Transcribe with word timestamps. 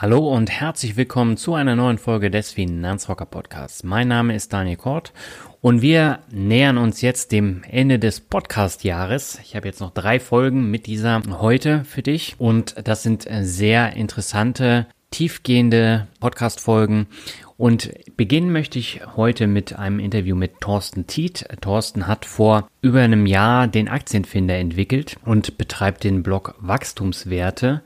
Hallo 0.00 0.32
und 0.32 0.48
herzlich 0.48 0.96
willkommen 0.96 1.36
zu 1.36 1.54
einer 1.54 1.74
neuen 1.74 1.98
Folge 1.98 2.30
des 2.30 2.52
Finanzrocker 2.52 3.26
Podcasts. 3.26 3.82
Mein 3.82 4.06
Name 4.06 4.36
ist 4.36 4.52
Daniel 4.52 4.76
Kort 4.76 5.12
und 5.60 5.82
wir 5.82 6.20
nähern 6.30 6.78
uns 6.78 7.00
jetzt 7.00 7.32
dem 7.32 7.64
Ende 7.68 7.98
des 7.98 8.20
Podcast-Jahres. 8.20 9.40
Ich 9.42 9.56
habe 9.56 9.66
jetzt 9.66 9.80
noch 9.80 9.90
drei 9.90 10.20
Folgen 10.20 10.70
mit 10.70 10.86
dieser 10.86 11.20
heute 11.40 11.82
für 11.82 12.02
dich 12.02 12.36
und 12.38 12.76
das 12.84 13.02
sind 13.02 13.26
sehr 13.40 13.94
interessante, 13.94 14.86
tiefgehende 15.10 16.06
Podcast-Folgen 16.20 17.08
und 17.56 17.90
beginnen 18.16 18.52
möchte 18.52 18.78
ich 18.78 19.00
heute 19.16 19.48
mit 19.48 19.80
einem 19.80 19.98
Interview 19.98 20.36
mit 20.36 20.60
Thorsten 20.60 21.08
Tiet. 21.08 21.44
Thorsten 21.60 22.06
hat 22.06 22.24
vor 22.24 22.68
über 22.82 23.00
einem 23.00 23.26
Jahr 23.26 23.66
den 23.66 23.88
Aktienfinder 23.88 24.54
entwickelt 24.58 25.16
und 25.24 25.58
betreibt 25.58 26.04
den 26.04 26.22
Blog 26.22 26.54
Wachstumswerte. 26.60 27.82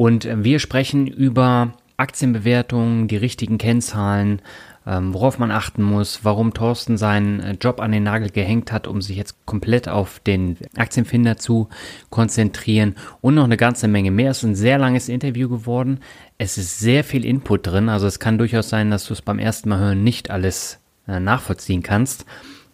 Und 0.00 0.26
wir 0.32 0.60
sprechen 0.60 1.06
über 1.06 1.74
Aktienbewertungen, 1.98 3.06
die 3.06 3.18
richtigen 3.18 3.58
Kennzahlen, 3.58 4.40
ähm, 4.86 5.12
worauf 5.12 5.38
man 5.38 5.50
achten 5.50 5.82
muss, 5.82 6.20
warum 6.22 6.54
Thorsten 6.54 6.96
seinen 6.96 7.40
äh, 7.40 7.56
Job 7.60 7.82
an 7.82 7.92
den 7.92 8.04
Nagel 8.04 8.30
gehängt 8.30 8.72
hat, 8.72 8.86
um 8.86 9.02
sich 9.02 9.18
jetzt 9.18 9.44
komplett 9.44 9.90
auf 9.90 10.18
den 10.20 10.56
Aktienfinder 10.74 11.36
zu 11.36 11.68
konzentrieren 12.08 12.94
und 13.20 13.34
noch 13.34 13.44
eine 13.44 13.58
ganze 13.58 13.88
Menge 13.88 14.10
mehr. 14.10 14.30
Es 14.30 14.38
ist 14.38 14.44
ein 14.44 14.54
sehr 14.54 14.78
langes 14.78 15.10
Interview 15.10 15.50
geworden. 15.50 16.00
Es 16.38 16.56
ist 16.56 16.78
sehr 16.78 17.04
viel 17.04 17.26
Input 17.26 17.66
drin, 17.66 17.90
also 17.90 18.06
es 18.06 18.18
kann 18.18 18.38
durchaus 18.38 18.70
sein, 18.70 18.90
dass 18.90 19.04
du 19.04 19.12
es 19.12 19.20
beim 19.20 19.38
ersten 19.38 19.68
Mal 19.68 19.80
hören 19.80 20.02
nicht 20.02 20.30
alles 20.30 20.80
äh, 21.08 21.20
nachvollziehen 21.20 21.82
kannst. 21.82 22.24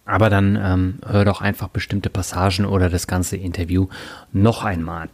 Aber 0.06 0.30
dann 0.30 0.56
ähm, 0.56 0.98
hör 1.04 1.24
doch 1.24 1.40
einfach 1.40 1.66
bestimmte 1.68 2.10
Passagen 2.10 2.64
oder 2.64 2.88
das 2.88 3.08
ganze 3.08 3.36
Interview 3.36 3.88
noch 4.32 4.62
einmal. 4.62 5.08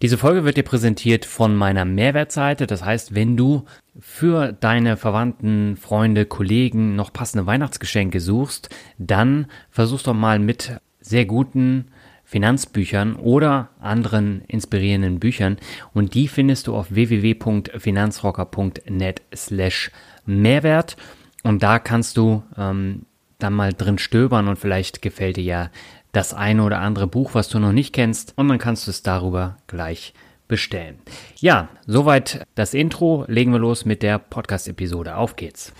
Diese 0.00 0.16
Folge 0.16 0.44
wird 0.44 0.56
dir 0.56 0.62
präsentiert 0.62 1.26
von 1.26 1.54
meiner 1.54 1.84
Mehrwertseite. 1.84 2.66
Das 2.66 2.82
heißt, 2.82 3.14
wenn 3.14 3.36
du 3.36 3.66
für 4.00 4.52
deine 4.52 4.96
Verwandten, 4.96 5.76
Freunde, 5.76 6.24
Kollegen 6.24 6.96
noch 6.96 7.12
passende 7.12 7.44
Weihnachtsgeschenke 7.46 8.18
suchst, 8.18 8.70
dann 8.96 9.46
versuch 9.70 10.00
doch 10.00 10.14
mal 10.14 10.38
mit 10.38 10.80
sehr 11.00 11.26
guten 11.26 11.88
Finanzbüchern 12.24 13.16
oder 13.16 13.68
anderen 13.80 14.40
inspirierenden 14.46 15.20
Büchern 15.20 15.58
und 15.92 16.14
die 16.14 16.28
findest 16.28 16.68
du 16.68 16.76
auf 16.76 16.94
www.finanzrocker.net 16.94 19.22
slash 19.34 19.90
Mehrwert 20.26 20.96
und 21.42 21.62
da 21.62 21.78
kannst 21.80 22.16
du 22.16 22.42
ähm, 22.56 23.04
dann 23.42 23.54
mal 23.54 23.72
drin 23.72 23.98
stöbern 23.98 24.48
und 24.48 24.56
vielleicht 24.56 25.02
gefällt 25.02 25.36
dir 25.36 25.44
ja 25.44 25.70
das 26.12 26.34
eine 26.34 26.62
oder 26.62 26.80
andere 26.80 27.06
Buch, 27.06 27.34
was 27.34 27.48
du 27.48 27.58
noch 27.58 27.72
nicht 27.72 27.92
kennst 27.92 28.32
und 28.36 28.48
dann 28.48 28.58
kannst 28.58 28.86
du 28.86 28.90
es 28.90 29.02
darüber 29.02 29.56
gleich 29.66 30.14
bestellen. 30.48 30.98
Ja, 31.36 31.68
soweit 31.86 32.44
das 32.54 32.74
Intro. 32.74 33.24
Legen 33.28 33.52
wir 33.52 33.60
los 33.60 33.84
mit 33.84 34.02
der 34.02 34.18
Podcast-Episode. 34.18 35.16
Auf 35.16 35.36
geht's. 35.36 35.72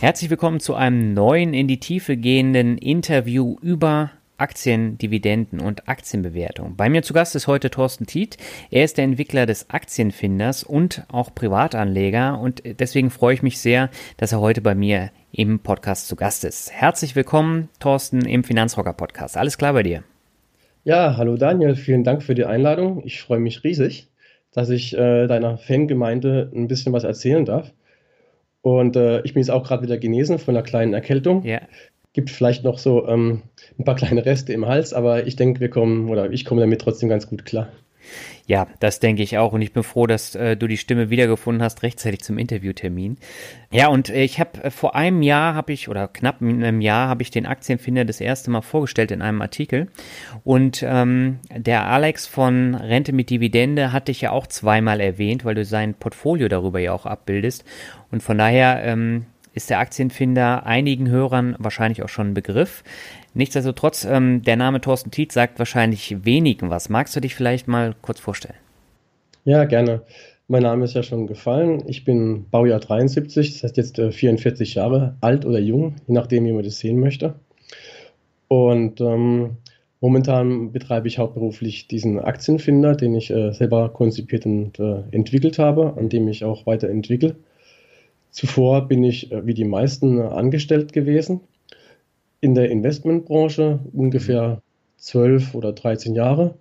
Herzlich 0.00 0.30
willkommen 0.30 0.60
zu 0.60 0.74
einem 0.74 1.12
neuen 1.12 1.52
in 1.52 1.68
die 1.68 1.80
Tiefe 1.80 2.16
gehenden 2.16 2.78
Interview 2.78 3.56
über 3.60 4.10
Aktien, 4.40 4.96
Dividenden 4.96 5.60
und 5.60 5.86
Aktienbewertung. 5.88 6.74
Bei 6.74 6.88
mir 6.88 7.02
zu 7.02 7.12
Gast 7.12 7.36
ist 7.36 7.46
heute 7.46 7.68
Thorsten 7.70 8.06
Tiet. 8.06 8.38
Er 8.70 8.84
ist 8.84 8.96
der 8.96 9.04
Entwickler 9.04 9.44
des 9.44 9.68
Aktienfinders 9.68 10.64
und 10.64 11.04
auch 11.12 11.34
Privatanleger 11.34 12.40
und 12.40 12.62
deswegen 12.64 13.10
freue 13.10 13.34
ich 13.34 13.42
mich 13.42 13.58
sehr, 13.58 13.90
dass 14.16 14.32
er 14.32 14.40
heute 14.40 14.62
bei 14.62 14.74
mir 14.74 15.10
im 15.30 15.58
Podcast 15.58 16.08
zu 16.08 16.16
Gast 16.16 16.44
ist. 16.44 16.72
Herzlich 16.72 17.14
willkommen, 17.14 17.68
Thorsten, 17.80 18.24
im 18.24 18.42
Finanzrocker 18.42 18.94
Podcast. 18.94 19.36
Alles 19.36 19.58
klar 19.58 19.74
bei 19.74 19.82
dir? 19.82 20.04
Ja, 20.84 21.18
hallo 21.18 21.36
Daniel, 21.36 21.76
vielen 21.76 22.04
Dank 22.04 22.22
für 22.22 22.34
die 22.34 22.46
Einladung. 22.46 23.02
Ich 23.04 23.20
freue 23.20 23.40
mich 23.40 23.62
riesig, 23.62 24.08
dass 24.52 24.70
ich 24.70 24.96
äh, 24.96 25.26
deiner 25.26 25.58
Fangemeinde 25.58 26.50
ein 26.54 26.66
bisschen 26.66 26.94
was 26.94 27.04
erzählen 27.04 27.44
darf. 27.44 27.72
Und 28.62 28.96
äh, 28.96 29.20
ich 29.22 29.34
bin 29.34 29.42
jetzt 29.42 29.50
auch 29.50 29.64
gerade 29.64 29.82
wieder 29.82 29.98
genesen 29.98 30.38
von 30.38 30.56
einer 30.56 30.64
kleinen 30.64 30.94
Erkältung. 30.94 31.44
Ja 31.44 31.60
gibt 32.12 32.30
vielleicht 32.30 32.64
noch 32.64 32.78
so 32.78 33.06
ähm, 33.06 33.42
ein 33.78 33.84
paar 33.84 33.96
kleine 33.96 34.24
Reste 34.24 34.52
im 34.52 34.66
Hals, 34.66 34.92
aber 34.92 35.26
ich 35.26 35.36
denke, 35.36 35.60
wir 35.60 35.70
kommen 35.70 36.08
oder 36.08 36.30
ich 36.30 36.44
komme 36.44 36.60
damit 36.60 36.80
trotzdem 36.80 37.08
ganz 37.08 37.28
gut 37.28 37.44
klar. 37.44 37.68
Ja, 38.46 38.66
das 38.80 38.98
denke 38.98 39.22
ich 39.22 39.38
auch 39.38 39.52
und 39.52 39.62
ich 39.62 39.72
bin 39.72 39.82
froh, 39.82 40.06
dass 40.06 40.34
äh, 40.34 40.56
du 40.56 40.66
die 40.66 40.76
Stimme 40.76 41.10
wiedergefunden 41.10 41.62
hast 41.62 41.82
rechtzeitig 41.82 42.22
zum 42.22 42.38
Interviewtermin. 42.38 43.18
Ja, 43.70 43.88
und 43.88 44.08
äh, 44.08 44.24
ich 44.24 44.40
habe 44.40 44.64
äh, 44.64 44.70
vor 44.70 44.96
einem 44.96 45.22
Jahr 45.22 45.54
habe 45.54 45.72
ich 45.72 45.88
oder 45.88 46.08
knapp 46.08 46.40
in 46.40 46.64
einem 46.64 46.80
Jahr 46.80 47.08
habe 47.08 47.22
ich 47.22 47.30
den 47.30 47.46
Aktienfinder 47.46 48.04
das 48.04 48.20
erste 48.20 48.50
Mal 48.50 48.62
vorgestellt 48.62 49.12
in 49.12 49.22
einem 49.22 49.40
Artikel 49.40 49.88
und 50.42 50.82
ähm, 50.84 51.38
der 51.54 51.86
Alex 51.86 52.26
von 52.26 52.74
Rente 52.74 53.12
mit 53.12 53.30
Dividende 53.30 53.92
hat 53.92 54.08
dich 54.08 54.20
ja 54.20 54.32
auch 54.32 54.46
zweimal 54.48 55.00
erwähnt, 55.00 55.44
weil 55.44 55.54
du 55.54 55.64
sein 55.64 55.94
Portfolio 55.94 56.48
darüber 56.48 56.80
ja 56.80 56.92
auch 56.92 57.06
abbildest 57.06 57.64
und 58.10 58.22
von 58.22 58.38
daher 58.38 58.82
ähm, 58.82 59.26
ist 59.52 59.70
der 59.70 59.78
Aktienfinder 59.78 60.66
einigen 60.66 61.08
Hörern 61.08 61.56
wahrscheinlich 61.58 62.02
auch 62.02 62.08
schon 62.08 62.28
ein 62.28 62.34
Begriff. 62.34 62.84
Nichtsdestotrotz, 63.34 64.04
ähm, 64.04 64.42
der 64.42 64.56
Name 64.56 64.80
Thorsten 64.80 65.10
Tietz 65.10 65.34
sagt 65.34 65.58
wahrscheinlich 65.58 66.24
wenigen 66.24 66.70
was. 66.70 66.88
Magst 66.88 67.14
du 67.16 67.20
dich 67.20 67.34
vielleicht 67.34 67.68
mal 67.68 67.94
kurz 68.02 68.20
vorstellen? 68.20 68.56
Ja, 69.44 69.64
gerne. 69.64 70.02
Mein 70.48 70.64
Name 70.64 70.84
ist 70.84 70.94
ja 70.94 71.02
schon 71.02 71.26
gefallen. 71.28 71.84
Ich 71.86 72.04
bin 72.04 72.46
Baujahr 72.50 72.80
73, 72.80 73.52
das 73.52 73.62
heißt 73.62 73.76
jetzt 73.76 73.98
äh, 73.98 74.10
44 74.10 74.74
Jahre 74.74 75.14
alt 75.20 75.46
oder 75.46 75.60
jung, 75.60 75.94
je 76.08 76.14
nachdem, 76.14 76.44
wie 76.44 76.52
man 76.52 76.64
das 76.64 76.78
sehen 76.80 76.98
möchte. 76.98 77.34
Und 78.48 79.00
ähm, 79.00 79.58
momentan 80.00 80.72
betreibe 80.72 81.06
ich 81.06 81.18
hauptberuflich 81.18 81.86
diesen 81.86 82.18
Aktienfinder, 82.18 82.96
den 82.96 83.14
ich 83.14 83.30
äh, 83.30 83.52
selber 83.52 83.90
konzipiert 83.90 84.44
und 84.44 84.80
äh, 84.80 85.04
entwickelt 85.12 85.60
habe, 85.60 85.94
an 85.96 86.08
dem 86.08 86.26
ich 86.26 86.44
auch 86.44 86.66
weiterentwickle. 86.66 87.36
Zuvor 88.30 88.88
bin 88.88 89.04
ich 89.04 89.32
äh, 89.32 89.46
wie 89.46 89.54
die 89.54 89.64
meisten 89.64 90.20
angestellt 90.20 90.92
gewesen 90.92 91.40
in 92.40 92.54
der 92.54 92.70
Investmentbranche, 92.70 93.80
ungefähr 93.92 94.62
zwölf 94.96 95.54
oder 95.54 95.72
13 95.72 96.14
Jahre. 96.14 96.54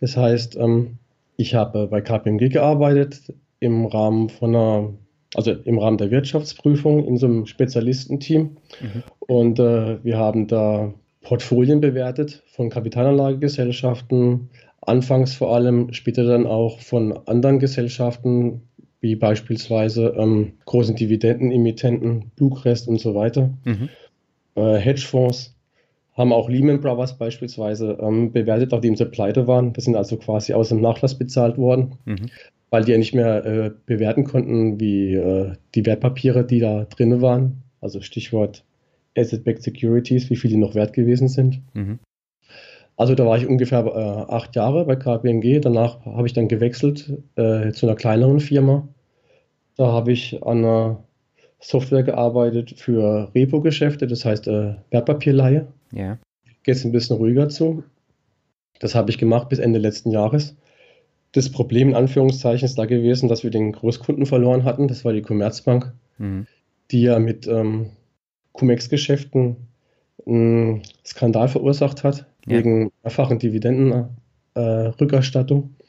Das 0.00 0.16
heißt, 0.16 0.56
ähm, 0.56 0.98
ich 1.36 1.54
habe 1.54 1.86
bei 1.88 2.00
KPMG 2.00 2.48
gearbeitet 2.48 3.32
im 3.60 3.86
Rahmen 3.86 4.28
von 4.28 4.54
einer, 4.54 4.94
also 5.34 5.52
im 5.52 5.78
Rahmen 5.78 5.98
der 5.98 6.10
Wirtschaftsprüfung 6.10 7.04
in 7.04 7.16
so 7.16 7.26
einem 7.26 7.46
Spezialistenteam. 7.46 8.56
Mhm. 8.80 9.02
Und 9.20 9.58
äh, 9.58 10.02
wir 10.04 10.16
haben 10.18 10.46
da 10.46 10.92
Portfolien 11.22 11.80
bewertet 11.80 12.42
von 12.46 12.70
Kapitalanlagegesellschaften, 12.70 14.50
anfangs 14.80 15.34
vor 15.34 15.54
allem, 15.54 15.92
später 15.92 16.24
dann 16.24 16.46
auch 16.46 16.80
von 16.80 17.18
anderen 17.26 17.58
Gesellschaften, 17.58 18.62
wie 19.00 19.16
beispielsweise 19.16 20.14
ähm, 20.16 20.54
großen 20.64 20.96
Dividendenemittenten, 20.96 22.32
Bluecrest 22.36 22.88
und 22.88 23.00
so 23.00 23.14
weiter. 23.14 23.50
Mhm. 23.64 23.88
Äh, 24.54 24.76
Hedgefonds 24.76 25.54
haben 26.14 26.32
auch 26.32 26.48
Lehman 26.48 26.80
Brothers 26.80 27.18
beispielsweise 27.18 27.98
ähm, 28.00 28.32
bewertet, 28.32 28.72
nachdem 28.72 28.96
sie 28.96 29.04
pleite 29.04 29.46
waren. 29.46 29.72
Das 29.74 29.84
sind 29.84 29.96
also 29.96 30.16
quasi 30.16 30.54
aus 30.54 30.70
dem 30.70 30.80
Nachlass 30.80 31.18
bezahlt 31.18 31.58
worden, 31.58 31.96
mhm. 32.06 32.26
weil 32.70 32.84
die 32.84 32.92
ja 32.92 32.98
nicht 32.98 33.14
mehr 33.14 33.44
äh, 33.44 33.70
bewerten 33.84 34.24
konnten, 34.24 34.80
wie 34.80 35.14
äh, 35.14 35.52
die 35.74 35.84
Wertpapiere, 35.84 36.44
die 36.44 36.60
da 36.60 36.84
drin 36.84 37.20
waren. 37.20 37.62
Also 37.82 38.00
Stichwort 38.00 38.64
Asset-Backed 39.16 39.62
Securities, 39.62 40.30
wie 40.30 40.36
viel 40.36 40.50
die 40.50 40.56
noch 40.56 40.74
wert 40.74 40.94
gewesen 40.94 41.28
sind. 41.28 41.60
Mhm. 41.74 41.98
Also 42.96 43.14
da 43.14 43.26
war 43.26 43.36
ich 43.36 43.46
ungefähr 43.46 43.84
äh, 43.84 44.32
acht 44.32 44.56
Jahre 44.56 44.86
bei 44.86 44.96
KPMG. 44.96 45.60
Danach 45.60 46.04
habe 46.06 46.26
ich 46.26 46.32
dann 46.32 46.48
gewechselt 46.48 47.12
äh, 47.36 47.72
zu 47.72 47.86
einer 47.86 47.96
kleineren 47.96 48.40
Firma. 48.40 48.88
Da 49.76 49.88
habe 49.92 50.12
ich 50.12 50.42
an 50.42 50.58
einer 50.58 51.04
Software 51.60 52.02
gearbeitet 52.02 52.74
für 52.76 53.30
Repo-Geschäfte, 53.34 54.06
das 54.06 54.24
heißt 54.24 54.48
äh, 54.48 54.76
Wertpapierleihe. 54.90 55.66
Ja. 55.92 56.18
Geht 56.62 56.76
es 56.76 56.84
ein 56.84 56.92
bisschen 56.92 57.16
ruhiger 57.16 57.48
zu. 57.48 57.84
Das 58.80 58.94
habe 58.94 59.10
ich 59.10 59.18
gemacht 59.18 59.48
bis 59.48 59.58
Ende 59.58 59.78
letzten 59.78 60.10
Jahres. 60.10 60.56
Das 61.32 61.50
Problem 61.50 61.90
in 61.90 61.94
Anführungszeichen 61.94 62.64
ist 62.64 62.78
da 62.78 62.86
gewesen, 62.86 63.28
dass 63.28 63.42
wir 63.42 63.50
den 63.50 63.72
Großkunden 63.72 64.24
verloren 64.24 64.64
hatten. 64.64 64.88
Das 64.88 65.04
war 65.04 65.12
die 65.12 65.22
Commerzbank, 65.22 65.92
mhm. 66.18 66.46
die 66.90 67.02
ja 67.02 67.18
mit 67.18 67.46
ähm, 67.46 67.90
Cum-Ex-Geschäften 68.52 69.56
einen 70.26 70.82
Skandal 71.04 71.48
verursacht 71.48 72.04
hat, 72.04 72.26
ja. 72.46 72.58
wegen 72.58 72.92
erfachen 73.02 73.38
Dividendenrückerstattung. 73.38 75.62
Äh, 75.62 75.82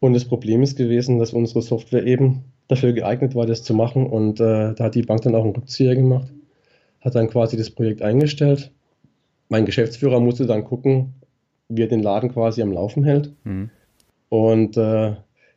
und 0.00 0.14
das 0.14 0.24
Problem 0.24 0.62
ist 0.62 0.76
gewesen, 0.76 1.18
dass 1.18 1.32
unsere 1.32 1.62
Software 1.62 2.04
eben 2.04 2.44
dafür 2.68 2.92
geeignet 2.92 3.34
war, 3.34 3.46
das 3.46 3.62
zu 3.62 3.74
machen. 3.74 4.06
Und 4.06 4.40
äh, 4.40 4.74
da 4.74 4.84
hat 4.84 4.94
die 4.94 5.02
Bank 5.02 5.22
dann 5.22 5.34
auch 5.34 5.44
einen 5.44 5.54
Rückzieher 5.54 5.94
gemacht, 5.94 6.28
hat 7.00 7.14
dann 7.14 7.28
quasi 7.28 7.56
das 7.56 7.70
Projekt 7.70 8.02
eingestellt. 8.02 8.72
Mein 9.48 9.64
Geschäftsführer 9.64 10.18
musste 10.18 10.46
dann 10.46 10.64
gucken, 10.64 11.14
wie 11.68 11.82
er 11.82 11.88
den 11.88 12.02
Laden 12.02 12.32
quasi 12.32 12.62
am 12.62 12.72
Laufen 12.72 13.04
hält. 13.04 13.32
Mhm. 13.44 13.70
Und 14.28 14.76
äh, 14.76 15.12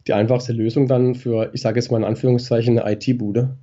die 0.07 0.13
einfachste 0.13 0.53
Lösung 0.53 0.87
dann 0.87 1.15
für, 1.15 1.49
ich 1.53 1.61
sage 1.61 1.79
jetzt 1.79 1.91
mal 1.91 1.97
in 1.97 2.03
Anführungszeichen, 2.03 2.77
eine 2.77 2.93
IT-Bude 2.93 3.57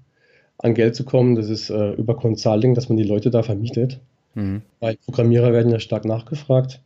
an 0.58 0.74
Geld 0.74 0.96
zu 0.96 1.04
kommen, 1.04 1.34
das 1.34 1.48
ist 1.48 1.70
äh, 1.70 1.92
über 1.92 2.16
Consulting, 2.16 2.74
dass 2.74 2.88
man 2.88 2.96
die 2.96 3.04
Leute 3.04 3.30
da 3.30 3.42
vermietet. 3.42 4.00
Mhm. 4.34 4.62
Weil 4.80 4.96
Programmierer 4.96 5.52
werden 5.52 5.70
ja 5.72 5.78
stark 5.78 6.04
nachgefragt. 6.04 6.80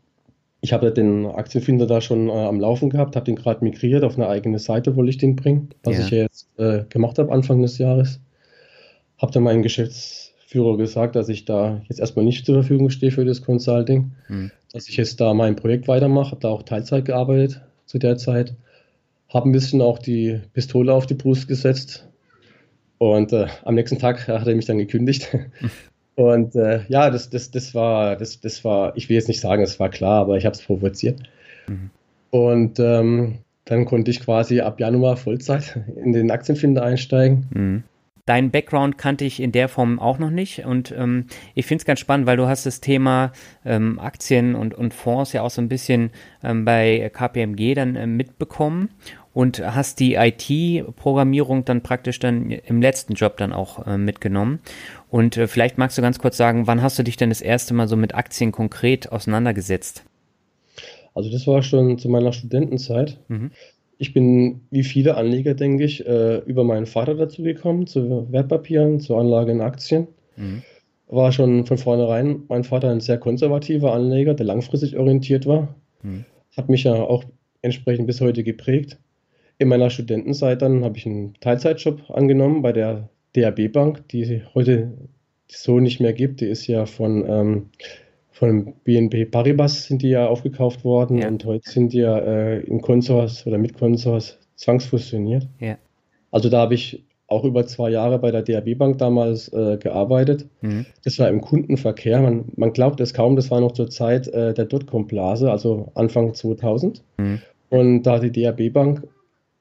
Ich 0.60 0.72
habe 0.72 0.90
den 0.90 1.26
Aktienfinder 1.26 1.86
da 1.86 2.00
schon 2.00 2.28
äh, 2.28 2.32
am 2.32 2.60
Laufen 2.60 2.90
gehabt, 2.90 3.14
habe 3.14 3.26
den 3.26 3.36
gerade 3.36 3.62
migriert 3.62 4.04
auf 4.04 4.16
eine 4.16 4.28
eigene 4.28 4.58
Seite, 4.58 4.96
wollte 4.96 5.10
ich 5.10 5.18
den 5.18 5.36
bringen, 5.36 5.68
was 5.84 5.98
ja. 5.98 6.04
ich 6.04 6.10
ja 6.10 6.18
jetzt 6.18 6.48
äh, 6.58 6.84
gemacht 6.88 7.18
habe 7.18 7.32
Anfang 7.32 7.62
des 7.62 7.78
Jahres. 7.78 8.20
Habe 9.18 9.32
dann 9.32 9.44
meinen 9.44 9.62
Geschäftsführer 9.62 10.76
gesagt, 10.76 11.14
dass 11.14 11.28
ich 11.28 11.44
da 11.44 11.82
jetzt 11.88 12.00
erstmal 12.00 12.24
nicht 12.24 12.46
zur 12.46 12.56
Verfügung 12.56 12.90
stehe 12.90 13.12
für 13.12 13.24
das 13.24 13.42
Consulting, 13.42 14.12
mhm. 14.28 14.50
dass 14.72 14.88
ich 14.88 14.96
jetzt 14.96 15.20
da 15.20 15.34
mein 15.34 15.56
Projekt 15.56 15.88
weitermache, 15.88 16.32
habe 16.32 16.40
da 16.40 16.48
auch 16.48 16.62
Teilzeit 16.62 17.04
gearbeitet 17.04 17.60
zu 17.84 17.98
der 17.98 18.16
Zeit, 18.16 18.54
habe 19.28 19.48
ein 19.48 19.52
bisschen 19.52 19.80
auch 19.82 19.98
die 19.98 20.40
Pistole 20.52 20.92
auf 20.92 21.06
die 21.06 21.14
Brust 21.14 21.48
gesetzt 21.48 22.08
und 22.98 23.32
äh, 23.32 23.46
am 23.64 23.74
nächsten 23.74 23.98
Tag 23.98 24.26
hat 24.26 24.46
er 24.46 24.54
mich 24.54 24.66
dann 24.66 24.78
gekündigt. 24.78 25.36
Und 26.16 26.56
äh, 26.56 26.80
ja, 26.88 27.10
das, 27.10 27.30
das, 27.30 27.50
das 27.50 27.74
war, 27.74 28.16
das, 28.16 28.40
das 28.40 28.64
war, 28.64 28.96
ich 28.96 29.08
will 29.08 29.16
jetzt 29.16 29.28
nicht 29.28 29.40
sagen, 29.40 29.62
es 29.62 29.78
war 29.78 29.90
klar, 29.90 30.22
aber 30.22 30.36
ich 30.36 30.46
habe 30.46 30.54
es 30.54 30.62
provoziert. 30.62 31.20
Mhm. 31.68 31.90
Und 32.30 32.80
ähm, 32.80 33.38
dann 33.66 33.84
konnte 33.84 34.10
ich 34.10 34.20
quasi 34.20 34.60
ab 34.60 34.80
Januar 34.80 35.18
Vollzeit 35.18 35.78
in 36.02 36.12
den 36.12 36.30
Aktienfinder 36.30 36.82
einsteigen. 36.82 37.46
Mhm. 37.52 37.82
Dein 38.24 38.50
Background 38.50 38.98
kannte 38.98 39.24
ich 39.24 39.40
in 39.40 39.52
der 39.52 39.68
Form 39.68 40.00
auch 40.00 40.18
noch 40.18 40.30
nicht 40.30 40.66
und 40.66 40.90
ähm, 40.90 41.26
ich 41.54 41.64
finde 41.64 41.82
es 41.82 41.84
ganz 41.84 42.00
spannend, 42.00 42.26
weil 42.26 42.36
du 42.36 42.48
hast 42.48 42.66
das 42.66 42.80
Thema 42.80 43.30
ähm, 43.64 44.00
Aktien 44.00 44.56
und, 44.56 44.74
und 44.74 44.94
Fonds 44.94 45.32
ja 45.32 45.42
auch 45.42 45.50
so 45.50 45.62
ein 45.62 45.68
bisschen 45.68 46.10
ähm, 46.42 46.64
bei 46.64 47.08
KPMG 47.14 47.74
dann 47.74 47.94
äh, 47.94 48.08
mitbekommen 48.08 48.88
und 49.32 49.60
hast 49.60 50.00
die 50.00 50.14
IT-Programmierung 50.14 51.66
dann 51.66 51.82
praktisch 51.82 52.18
dann 52.18 52.50
im 52.50 52.80
letzten 52.80 53.12
Job 53.12 53.36
dann 53.36 53.52
auch 53.52 53.86
äh, 53.86 53.98
mitgenommen. 53.98 54.60
Und 55.10 55.36
äh, 55.36 55.46
vielleicht 55.46 55.78
magst 55.78 55.96
du 55.96 56.02
ganz 56.02 56.18
kurz 56.18 56.36
sagen, 56.36 56.66
wann 56.66 56.82
hast 56.82 56.98
du 56.98 57.02
dich 57.02 57.16
denn 57.16 57.28
das 57.28 57.40
erste 57.40 57.74
Mal 57.74 57.88
so 57.88 57.96
mit 57.96 58.14
Aktien 58.14 58.52
konkret 58.52 59.12
auseinandergesetzt? 59.12 60.04
Also 61.14 61.30
das 61.30 61.46
war 61.46 61.62
schon 61.62 61.98
zu 61.98 62.08
meiner 62.08 62.32
Studentenzeit. 62.32 63.18
Mhm. 63.28 63.50
Ich 63.98 64.12
bin, 64.12 64.60
wie 64.70 64.82
viele 64.82 65.16
Anleger, 65.16 65.54
denke 65.54 65.84
ich, 65.84 66.06
äh, 66.06 66.38
über 66.40 66.64
meinen 66.64 66.84
Vater 66.86 67.14
dazu 67.14 67.42
gekommen, 67.42 67.86
zu 67.86 68.30
Wertpapieren, 68.30 69.00
zur 69.00 69.18
Anlage 69.18 69.52
in 69.52 69.62
Aktien. 69.62 70.08
Mhm. 70.36 70.62
War 71.08 71.32
schon 71.32 71.64
von 71.64 71.78
vornherein 71.78 72.42
mein 72.48 72.64
Vater 72.64 72.90
ein 72.90 73.00
sehr 73.00 73.16
konservativer 73.16 73.94
Anleger, 73.94 74.34
der 74.34 74.44
langfristig 74.44 74.98
orientiert 74.98 75.46
war. 75.46 75.74
Mhm. 76.02 76.26
Hat 76.56 76.68
mich 76.68 76.84
ja 76.84 76.94
auch 76.94 77.24
entsprechend 77.62 78.06
bis 78.06 78.20
heute 78.20 78.42
geprägt. 78.44 78.98
In 79.58 79.68
meiner 79.68 79.88
Studentenzeit 79.88 80.60
dann 80.60 80.84
habe 80.84 80.98
ich 80.98 81.06
einen 81.06 81.34
Teilzeitjob 81.40 82.10
angenommen 82.10 82.60
bei 82.60 82.72
der 82.72 83.08
DAB 83.36 83.68
Bank, 83.72 84.08
die 84.08 84.42
heute 84.54 84.92
so 85.48 85.80
nicht 85.80 86.00
mehr 86.00 86.12
gibt. 86.12 86.40
Die 86.40 86.46
ist 86.46 86.66
ja 86.66 86.86
von, 86.86 87.24
ähm, 87.28 87.66
von 88.30 88.74
BNP 88.84 89.26
Paribas 89.26 89.84
sind 89.84 90.02
die 90.02 90.10
ja 90.10 90.26
aufgekauft 90.26 90.84
worden 90.84 91.18
ja. 91.18 91.28
und 91.28 91.44
heute 91.44 91.68
sind 91.68 91.92
die 91.92 91.98
ja 91.98 92.18
äh, 92.18 92.60
in 92.60 92.80
Consors 92.80 93.46
oder 93.46 93.58
mit 93.58 93.74
Consors 93.78 94.38
zwangsfusioniert. 94.56 95.48
Ja. 95.60 95.78
Also 96.30 96.48
da 96.48 96.60
habe 96.60 96.74
ich 96.74 97.04
auch 97.28 97.44
über 97.44 97.66
zwei 97.66 97.90
Jahre 97.90 98.18
bei 98.18 98.30
der 98.30 98.42
DAB 98.42 98.76
Bank 98.78 98.98
damals 98.98 99.52
äh, 99.52 99.78
gearbeitet. 99.78 100.46
Mhm. 100.60 100.86
Das 101.04 101.18
war 101.18 101.28
im 101.28 101.40
Kundenverkehr. 101.40 102.20
Man, 102.20 102.46
man 102.56 102.72
glaubt 102.72 103.00
es 103.00 103.14
kaum, 103.14 103.36
das 103.36 103.50
war 103.50 103.60
noch 103.60 103.72
zur 103.72 103.90
Zeit 103.90 104.28
äh, 104.28 104.54
der 104.54 104.66
Dotcom-Blase, 104.66 105.50
also 105.50 105.90
Anfang 105.94 106.34
2000. 106.34 107.02
Mhm. 107.18 107.40
Und 107.68 108.02
da 108.04 108.14
hat 108.14 108.22
die 108.22 108.42
DAB 108.42 108.72
Bank 108.72 109.06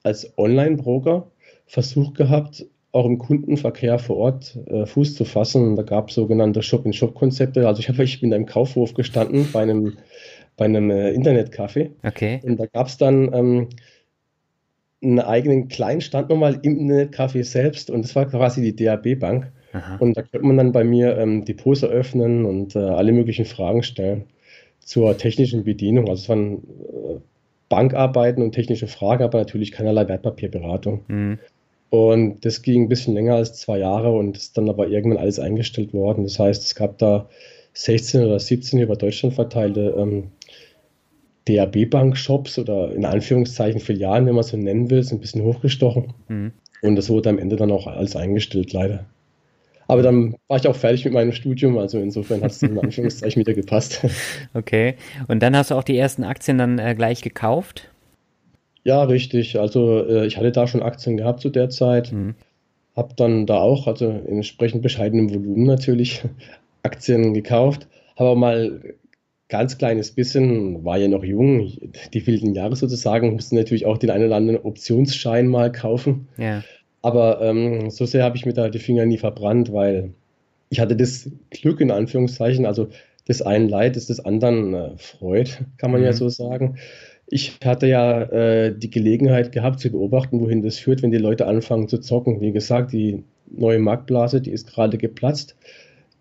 als 0.03 0.37
Online-Broker 0.37 1.25
versucht 1.65 2.15
gehabt, 2.15 2.65
auch 2.95 3.05
im 3.05 3.17
Kundenverkehr 3.17 3.99
vor 3.99 4.17
Ort 4.17 4.57
äh, 4.67 4.85
Fuß 4.85 5.15
zu 5.15 5.25
fassen. 5.25 5.75
Da 5.75 5.83
gab 5.83 6.09
es 6.09 6.15
sogenannte 6.15 6.63
Shop-in-Shop-Konzepte. 6.63 7.67
Also 7.67 7.81
ich, 7.81 7.89
hab, 7.89 7.99
ich 7.99 8.21
bin 8.21 8.31
da 8.31 8.37
im 8.37 8.45
Kaufhof 8.45 8.93
gestanden 8.93 9.49
bei 9.51 9.63
einem, 9.63 9.97
bei 10.55 10.65
einem 10.65 10.89
äh, 10.89 11.11
Internetcafé. 11.11 11.91
Okay. 12.03 12.39
Und 12.43 12.57
da 12.57 12.67
gab 12.67 12.87
es 12.87 12.97
dann 12.97 13.33
ähm, 13.33 13.67
einen 15.03 15.19
eigenen 15.19 15.67
kleinen 15.67 15.99
Stand 15.99 16.29
nochmal 16.29 16.57
im 16.63 16.79
Internetcafé 16.79 17.43
selbst 17.43 17.89
und 17.89 18.03
das 18.03 18.15
war 18.15 18.27
quasi 18.27 18.61
die 18.61 18.75
DAB 18.75 19.19
Bank. 19.19 19.51
Aha. 19.73 19.97
Und 19.97 20.15
da 20.15 20.21
konnte 20.21 20.47
man 20.47 20.57
dann 20.57 20.71
bei 20.71 20.85
mir 20.85 21.17
ähm, 21.17 21.43
Depots 21.43 21.83
eröffnen 21.83 22.45
und 22.45 22.77
äh, 22.77 22.79
alle 22.79 23.11
möglichen 23.11 23.43
Fragen 23.43 23.83
stellen 23.83 24.23
zur 24.79 25.17
technischen 25.17 25.65
Bedienung. 25.65 26.07
Also 26.07 26.21
es 26.21 26.29
waren 26.29 26.53
äh, 26.53 27.19
Bankarbeiten 27.67 28.41
und 28.41 28.53
technische 28.53 28.87
Fragen, 28.87 29.23
aber 29.23 29.39
natürlich 29.39 29.73
keinerlei 29.73 30.07
Wertpapierberatung. 30.07 31.03
Mhm. 31.09 31.39
Und 31.89 32.43
das 32.43 32.61
ging 32.61 32.83
ein 32.83 32.89
bisschen 32.89 33.13
länger 33.13 33.35
als 33.35 33.53
zwei 33.53 33.79
Jahre 33.79 34.11
und 34.11 34.37
ist 34.37 34.57
dann 34.57 34.69
aber 34.69 34.87
irgendwann 34.87 35.19
alles 35.19 35.39
eingestellt 35.39 35.93
worden. 35.93 36.23
Das 36.23 36.39
heißt, 36.39 36.63
es 36.63 36.75
gab 36.75 36.97
da 36.97 37.29
16 37.73 38.25
oder 38.25 38.39
17 38.39 38.79
über 38.79 38.95
Deutschland 38.95 39.35
verteilte 39.35 39.95
ähm, 39.97 40.31
DAB-Bank-Shops 41.47 42.57
oder 42.57 42.91
in 42.93 43.05
Anführungszeichen 43.05 43.79
Filialen, 43.79 44.25
wenn 44.25 44.35
man 44.35 44.43
so 44.43 44.57
nennen 44.57 44.89
will, 44.89 45.03
sind 45.03 45.17
ein 45.17 45.21
bisschen 45.21 45.43
hochgestochen. 45.43 46.13
Mhm. 46.27 46.53
Und 46.81 46.95
das 46.95 47.09
wurde 47.09 47.29
am 47.29 47.39
Ende 47.39 47.55
dann 47.55 47.71
auch 47.71 47.87
alles 47.87 48.15
eingestellt, 48.15 48.73
leider. 48.73 49.05
Aber 49.87 50.01
dann 50.01 50.35
war 50.47 50.57
ich 50.57 50.67
auch 50.67 50.75
fertig 50.75 51.05
mit 51.05 51.13
meinem 51.13 51.31
Studium, 51.31 51.77
also 51.77 51.99
insofern 51.99 52.41
hat 52.41 52.51
es 52.51 52.63
in 52.63 52.79
Anführungszeichen 52.83 53.39
wieder 53.39 53.53
gepasst. 53.53 54.01
Okay. 54.53 54.95
Und 55.27 55.43
dann 55.43 55.55
hast 55.55 55.71
du 55.71 55.75
auch 55.75 55.83
die 55.83 55.97
ersten 55.97 56.23
Aktien 56.23 56.57
dann 56.57 56.79
äh, 56.79 56.95
gleich 56.95 57.21
gekauft? 57.21 57.89
Ja, 58.85 59.03
richtig. 59.03 59.59
Also 59.59 60.05
äh, 60.07 60.27
ich 60.27 60.37
hatte 60.37 60.51
da 60.51 60.67
schon 60.67 60.83
Aktien 60.83 61.17
gehabt 61.17 61.41
zu 61.41 61.49
der 61.49 61.69
Zeit. 61.69 62.13
Mhm. 62.13 62.35
Habe 62.95 63.13
dann 63.17 63.45
da 63.45 63.57
auch, 63.57 63.87
also 63.87 64.09
in 64.09 64.37
entsprechend 64.37 64.81
bescheidenem 64.83 65.29
Volumen 65.29 65.65
natürlich, 65.65 66.23
Aktien 66.83 67.33
gekauft. 67.33 67.87
Habe 68.15 68.29
auch 68.29 68.35
mal 68.35 68.95
ganz 69.49 69.77
kleines 69.77 70.11
bisschen, 70.11 70.85
war 70.85 70.97
ja 70.97 71.07
noch 71.07 71.23
jung, 71.23 71.71
die 72.13 72.25
wilden 72.25 72.53
Jahre 72.53 72.75
sozusagen, 72.75 73.33
musste 73.33 73.55
natürlich 73.55 73.85
auch 73.85 73.97
den 73.97 74.11
einen 74.11 74.27
oder 74.27 74.35
anderen 74.35 74.61
Optionsschein 74.61 75.47
mal 75.47 75.71
kaufen. 75.71 76.27
Ja. 76.37 76.63
Aber 77.01 77.41
ähm, 77.41 77.89
so 77.89 78.05
sehr 78.05 78.23
habe 78.23 78.37
ich 78.37 78.45
mir 78.45 78.53
da 78.53 78.69
die 78.69 78.79
Finger 78.79 79.05
nie 79.05 79.17
verbrannt, 79.17 79.73
weil 79.73 80.13
ich 80.69 80.79
hatte 80.79 80.95
das 80.95 81.29
Glück 81.49 81.81
in 81.81 81.91
Anführungszeichen, 81.91 82.65
also 82.65 82.87
des 83.27 83.41
einen 83.41 83.69
Leid 83.69 83.97
ist 83.97 84.09
des 84.09 84.23
anderen 84.23 84.73
äh, 84.73 84.97
Freud, 84.97 85.51
kann 85.77 85.91
man 85.91 86.01
mhm. 86.01 86.07
ja 86.07 86.13
so 86.13 86.29
sagen. 86.29 86.77
Ich 87.27 87.59
hatte 87.63 87.87
ja 87.87 88.21
äh, 88.21 88.77
die 88.77 88.91
Gelegenheit 88.91 89.51
gehabt 89.51 89.79
zu 89.79 89.89
beobachten, 89.89 90.39
wohin 90.39 90.61
das 90.61 90.77
führt, 90.77 91.01
wenn 91.01 91.11
die 91.11 91.17
Leute 91.17 91.47
anfangen 91.47 91.87
zu 91.87 91.97
zocken. 91.99 92.39
Wie 92.39 92.51
gesagt, 92.51 92.91
die 92.93 93.23
neue 93.49 93.79
Marktblase, 93.79 94.41
die 94.41 94.51
ist 94.51 94.67
gerade 94.67 94.97
geplatzt. 94.97 95.55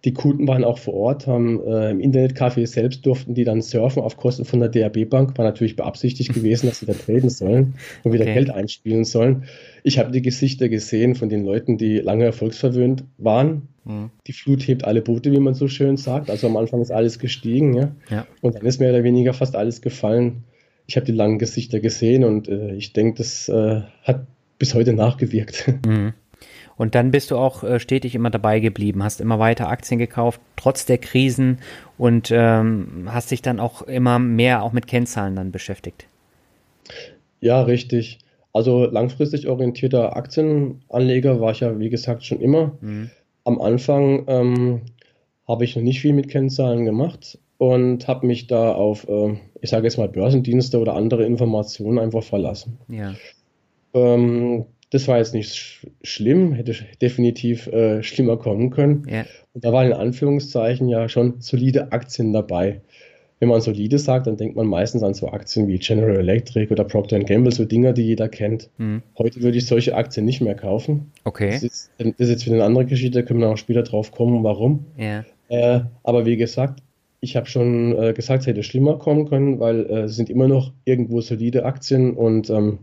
Die 0.05 0.13
Kunden 0.13 0.47
waren 0.47 0.65
auch 0.65 0.77
vor 0.77 0.93
Ort, 0.95 1.27
haben 1.27 1.63
äh, 1.67 1.91
im 1.91 1.99
Internetcafé 1.99 2.67
selbst 2.67 3.07
durften 3.07 3.33
die 3.35 3.45
dann 3.45 3.63
surfen 3.63 4.03
auf 4.03 4.19
Kosten 4.19 4.45
von 4.45 4.61
der 4.61 4.69
DAB 4.69 5.09
Bank. 5.09 5.37
War 5.39 5.47
natürlich 5.47 5.77
beabsichtigt 5.77 6.33
gewesen, 6.35 6.67
dass 6.67 6.81
sie 6.81 6.87
da 6.87 6.93
traden 6.93 7.31
sollen 7.31 7.75
und 8.03 8.13
wieder 8.13 8.25
okay. 8.25 8.35
Geld 8.35 8.51
einspielen 8.51 9.05
sollen. 9.05 9.45
Ich 9.83 9.99
habe 9.99 10.11
die 10.11 10.21
Gesichter 10.21 10.69
gesehen 10.69 11.15
von 11.15 11.31
den 11.31 11.45
Leuten, 11.45 11.79
die 11.79 11.99
lange 11.99 12.25
erfolgsverwöhnt 12.25 13.05
waren. 13.17 13.69
Mhm. 13.85 14.11
Die 14.27 14.35
Flut 14.35 14.67
hebt 14.67 14.85
alle 14.85 15.01
Boote, 15.01 15.33
wie 15.33 15.41
man 15.41 15.55
so 15.55 15.69
schön 15.69 15.97
sagt. 15.97 16.29
Also 16.29 16.49
am 16.49 16.57
Anfang 16.59 16.83
ist 16.83 16.91
alles 16.91 17.19
gestiegen, 17.19 17.75
ja. 17.75 17.93
ja. 18.11 18.27
Und 18.43 18.57
dann 18.57 18.67
ist 18.67 18.81
mehr 18.81 18.91
oder 18.91 19.05
weniger 19.05 19.33
fast 19.33 19.57
alles 19.57 19.81
gefallen 19.81 20.45
ich 20.87 20.97
habe 20.97 21.07
die 21.07 21.12
langen 21.12 21.38
Gesichter 21.38 21.81
gesehen 21.81 22.25
und 22.25 22.49
äh, 22.49 22.75
ich 22.75 22.93
denke, 22.93 23.19
das 23.19 23.49
äh, 23.49 23.83
hat 24.03 24.26
bis 24.59 24.75
heute 24.75 24.93
nachgewirkt. 24.93 25.73
Mhm. 25.87 26.14
Und 26.76 26.97
dann 26.97 27.12
bist 27.12 27.31
du 27.31 27.37
auch 27.37 27.62
äh, 27.62 27.79
stetig 27.79 28.17
immer 28.17 28.31
dabei 28.31 28.59
geblieben, 28.59 29.05
hast 29.05 29.21
immer 29.21 29.38
weiter 29.38 29.69
Aktien 29.69 29.99
gekauft, 29.99 30.41
trotz 30.57 30.85
der 30.87 30.99
Krisen 30.99 31.59
und 31.99 32.33
ähm, 32.33 33.07
hast 33.07 33.31
dich 33.31 33.43
dann 33.43 33.61
auch 33.61 33.83
immer 33.83 34.19
mehr 34.19 34.64
auch 34.64 34.73
mit 34.73 34.88
Kennzahlen 34.88 35.37
dann 35.37 35.53
beschäftigt. 35.53 36.07
Ja, 37.41 37.62
richtig. 37.62 38.19
Also 38.53 38.87
langfristig 38.87 39.47
orientierter 39.47 40.17
Aktienanleger 40.17 41.41
war 41.41 41.53
ich 41.53 41.61
ja, 41.61 41.79
wie 41.79 41.91
gesagt, 41.91 42.25
schon 42.25 42.41
immer. 42.41 42.76
Mhm. 42.81 43.11
Am 43.45 43.61
Anfang 43.61 44.25
ähm, 44.26 44.81
habe 45.47 45.64
ich 45.64 45.76
noch 45.76 45.83
nicht 45.83 46.00
viel 46.00 46.12
mit 46.12 46.29
Kennzahlen 46.29 46.85
gemacht 46.85 47.38
und 47.59 48.09
habe 48.09 48.27
mich 48.27 48.47
da 48.47 48.73
auf, 48.73 49.09
äh, 49.09 49.37
ich 49.61 49.71
sage 49.71 49.85
jetzt 49.85 49.99
mal, 49.99 50.09
Börsendienste 50.09 50.79
oder 50.79 50.95
andere 50.95 51.25
Informationen 51.25 51.99
einfach 51.99 52.23
verlassen. 52.23 52.79
Ja. 52.89 53.15
Ähm, 53.95 54.67
das 54.91 55.09
war 55.09 55.19
jetzt 55.19 55.35
nicht 55.35 55.55
sch 55.55 55.87
schlimm, 56.03 56.53
hätte 56.53 56.75
definitiv 57.03 57.67
äh, 57.67 58.03
schlimmer 58.03 58.37
kommen 58.37 58.71
können. 58.71 59.07
Ja. 59.09 59.25
Und 59.53 59.65
da 59.65 59.73
waren 59.73 59.89
in 59.89 59.93
Anführungszeichen 59.93 60.89
ja 60.89 61.09
schon 61.09 61.41
solide 61.41 61.93
Aktien 61.93 62.33
dabei. 62.33 62.81
Wenn 63.41 63.49
man 63.49 63.61
solide 63.61 63.99
sagt, 63.99 64.29
dann 64.29 64.37
denkt 64.37 64.57
man 64.57 64.67
meistens 64.67 65.03
an 65.03 65.13
so 65.13 65.29
Aktien 65.29 65.67
wie 65.67 65.79
General 65.79 66.17
Electric 66.17 66.73
oder 66.73 66.85
Procter 66.85 67.19
Gamble, 67.19 67.53
so 67.53 67.65
Dinger, 67.65 67.93
die 67.93 68.03
jeder 68.03 68.29
kennt. 68.29 68.71
Mhm. 68.79 69.03
Heute 69.19 69.43
würde 69.43 69.59
ich 69.59 69.67
solche 69.67 69.97
Aktien 69.97 70.25
nicht 70.25 70.41
mehr 70.41 70.55
kaufen. 70.55 71.11
Okay. 71.25 71.51
Das 71.51 71.63
ist, 71.65 71.91
das 71.99 72.07
ist 72.17 72.31
jetzt 72.31 72.47
wieder 72.47 72.55
eine 72.55 72.65
andere 72.65 72.87
Geschichte, 72.87 73.21
da 73.21 73.27
können 73.27 73.41
wir 73.41 73.51
auch 73.51 73.59
später 73.59 73.83
drauf 73.83 74.13
kommen, 74.13 74.45
warum. 74.45 74.87
Ja. 74.97 75.25
Äh, 75.49 75.81
aber 76.05 76.25
wie 76.25 76.37
gesagt, 76.37 76.84
ich 77.25 77.37
habe 77.37 77.47
schon 77.47 77.97
äh, 77.99 78.12
gesagt, 78.12 78.43
es 78.43 78.47
hätte 78.47 78.62
schlimmer 78.62 78.99
kommen 78.99 79.26
können, 79.26 79.59
weil 79.59 79.87
äh, 79.87 80.02
es 80.02 80.16
sind 80.16 80.31
immer 80.31 80.47
noch 80.47 80.73
irgendwo 80.85 81.21
solide 81.21 81.64
Aktien 81.64 82.14
und 82.14 82.50
ähm, 82.50 82.78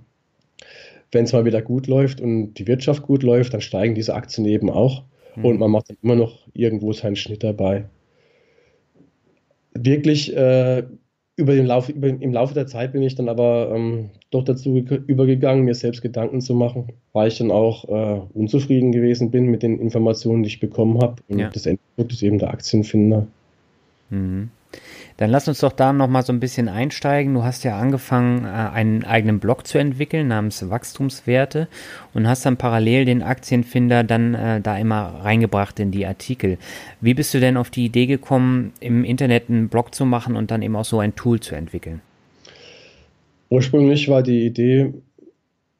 wenn 1.11 1.25
es 1.25 1.33
mal 1.33 1.45
wieder 1.45 1.61
gut 1.61 1.87
läuft 1.87 2.19
und 2.19 2.55
die 2.55 2.67
Wirtschaft 2.67 3.03
gut 3.03 3.23
läuft, 3.23 3.53
dann 3.53 3.61
steigen 3.61 3.95
diese 3.95 4.15
Aktien 4.15 4.45
eben 4.45 4.69
auch 4.69 5.03
mhm. 5.35 5.45
und 5.45 5.59
man 5.59 5.71
macht 5.71 5.89
dann 5.89 5.97
immer 6.01 6.15
noch 6.15 6.47
irgendwo 6.53 6.91
seinen 6.91 7.15
Schnitt 7.15 7.43
dabei. 7.43 7.85
Wirklich 9.73 10.35
äh, 10.35 10.83
über 11.37 11.53
den 11.53 11.65
Lauf, 11.65 11.89
über, 11.89 12.07
im 12.07 12.33
Laufe 12.33 12.53
der 12.53 12.67
Zeit 12.67 12.93
bin 12.93 13.03
ich 13.03 13.15
dann 13.15 13.29
aber 13.29 13.71
ähm, 13.75 14.09
doch 14.31 14.43
dazu 14.43 14.75
übergegangen, 14.75 15.65
mir 15.65 15.75
selbst 15.75 16.01
Gedanken 16.01 16.41
zu 16.41 16.55
machen, 16.55 16.89
weil 17.13 17.27
ich 17.27 17.37
dann 17.37 17.51
auch 17.51 17.87
äh, 17.87 18.21
unzufrieden 18.33 18.91
gewesen 18.91 19.31
bin 19.31 19.45
mit 19.45 19.63
den 19.63 19.79
Informationen, 19.79 20.43
die 20.43 20.47
ich 20.47 20.59
bekommen 20.59 20.99
habe. 20.99 21.21
Und 21.29 21.39
ja. 21.39 21.49
das 21.49 21.65
Endprodukt 21.65 22.13
ist 22.13 22.23
eben 22.23 22.39
der 22.39 22.49
Aktienfinder. 22.49 23.27
Mhm. 24.11 24.51
Dann 25.17 25.29
lass 25.29 25.47
uns 25.47 25.59
doch 25.59 25.73
da 25.73 25.91
noch 25.93 26.07
mal 26.07 26.23
so 26.23 26.31
ein 26.31 26.39
bisschen 26.39 26.69
einsteigen. 26.69 27.33
Du 27.33 27.43
hast 27.43 27.63
ja 27.63 27.77
angefangen, 27.77 28.45
äh, 28.45 28.47
einen 28.47 29.03
eigenen 29.03 29.39
Blog 29.39 29.67
zu 29.67 29.77
entwickeln 29.77 30.27
namens 30.27 30.69
Wachstumswerte 30.69 31.67
und 32.13 32.27
hast 32.27 32.45
dann 32.45 32.57
parallel 32.57 33.05
den 33.05 33.21
Aktienfinder 33.21 34.03
dann 34.03 34.33
äh, 34.33 34.61
da 34.61 34.77
immer 34.77 35.21
reingebracht 35.23 35.79
in 35.79 35.91
die 35.91 36.05
Artikel. 36.05 36.57
Wie 37.01 37.13
bist 37.13 37.33
du 37.33 37.39
denn 37.39 37.57
auf 37.57 37.69
die 37.69 37.85
Idee 37.85 38.05
gekommen, 38.05 38.71
im 38.79 39.03
Internet 39.03 39.49
einen 39.49 39.69
Blog 39.69 39.93
zu 39.93 40.05
machen 40.05 40.35
und 40.35 40.51
dann 40.51 40.61
eben 40.61 40.75
auch 40.75 40.85
so 40.85 40.99
ein 40.99 41.15
Tool 41.15 41.39
zu 41.39 41.55
entwickeln? 41.55 42.01
Ursprünglich 43.49 44.07
war 44.07 44.23
die 44.23 44.45
Idee 44.45 44.93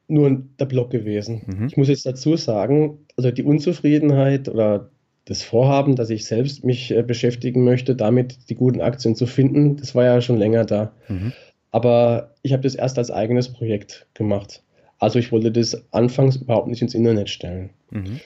nur 0.08 0.42
der 0.60 0.66
Blog 0.66 0.90
gewesen. 0.90 1.42
Mhm. 1.46 1.66
Ich 1.68 1.76
muss 1.76 1.88
jetzt 1.88 2.04
dazu 2.04 2.36
sagen, 2.36 2.98
also 3.16 3.30
die 3.30 3.42
Unzufriedenheit 3.42 4.48
oder 4.48 4.90
das 5.24 5.42
Vorhaben, 5.42 5.96
dass 5.96 6.10
ich 6.10 6.24
selbst 6.24 6.64
mich 6.64 6.90
äh, 6.90 7.02
beschäftigen 7.02 7.64
möchte, 7.64 7.94
damit 7.94 8.50
die 8.50 8.54
guten 8.54 8.80
Aktien 8.80 9.14
zu 9.14 9.26
finden, 9.26 9.76
das 9.76 9.94
war 9.94 10.04
ja 10.04 10.20
schon 10.20 10.36
länger 10.36 10.64
da. 10.64 10.92
Mhm. 11.08 11.32
Aber 11.70 12.34
ich 12.42 12.52
habe 12.52 12.62
das 12.62 12.74
erst 12.74 12.98
als 12.98 13.10
eigenes 13.10 13.52
Projekt 13.52 14.06
gemacht. 14.14 14.62
Also 14.98 15.18
ich 15.18 15.32
wollte 15.32 15.50
das 15.50 15.84
anfangs 15.92 16.36
überhaupt 16.36 16.68
nicht 16.68 16.82
ins 16.82 16.94
Internet 16.94 17.28
stellen. 17.28 17.70
Mhm. 17.90 18.20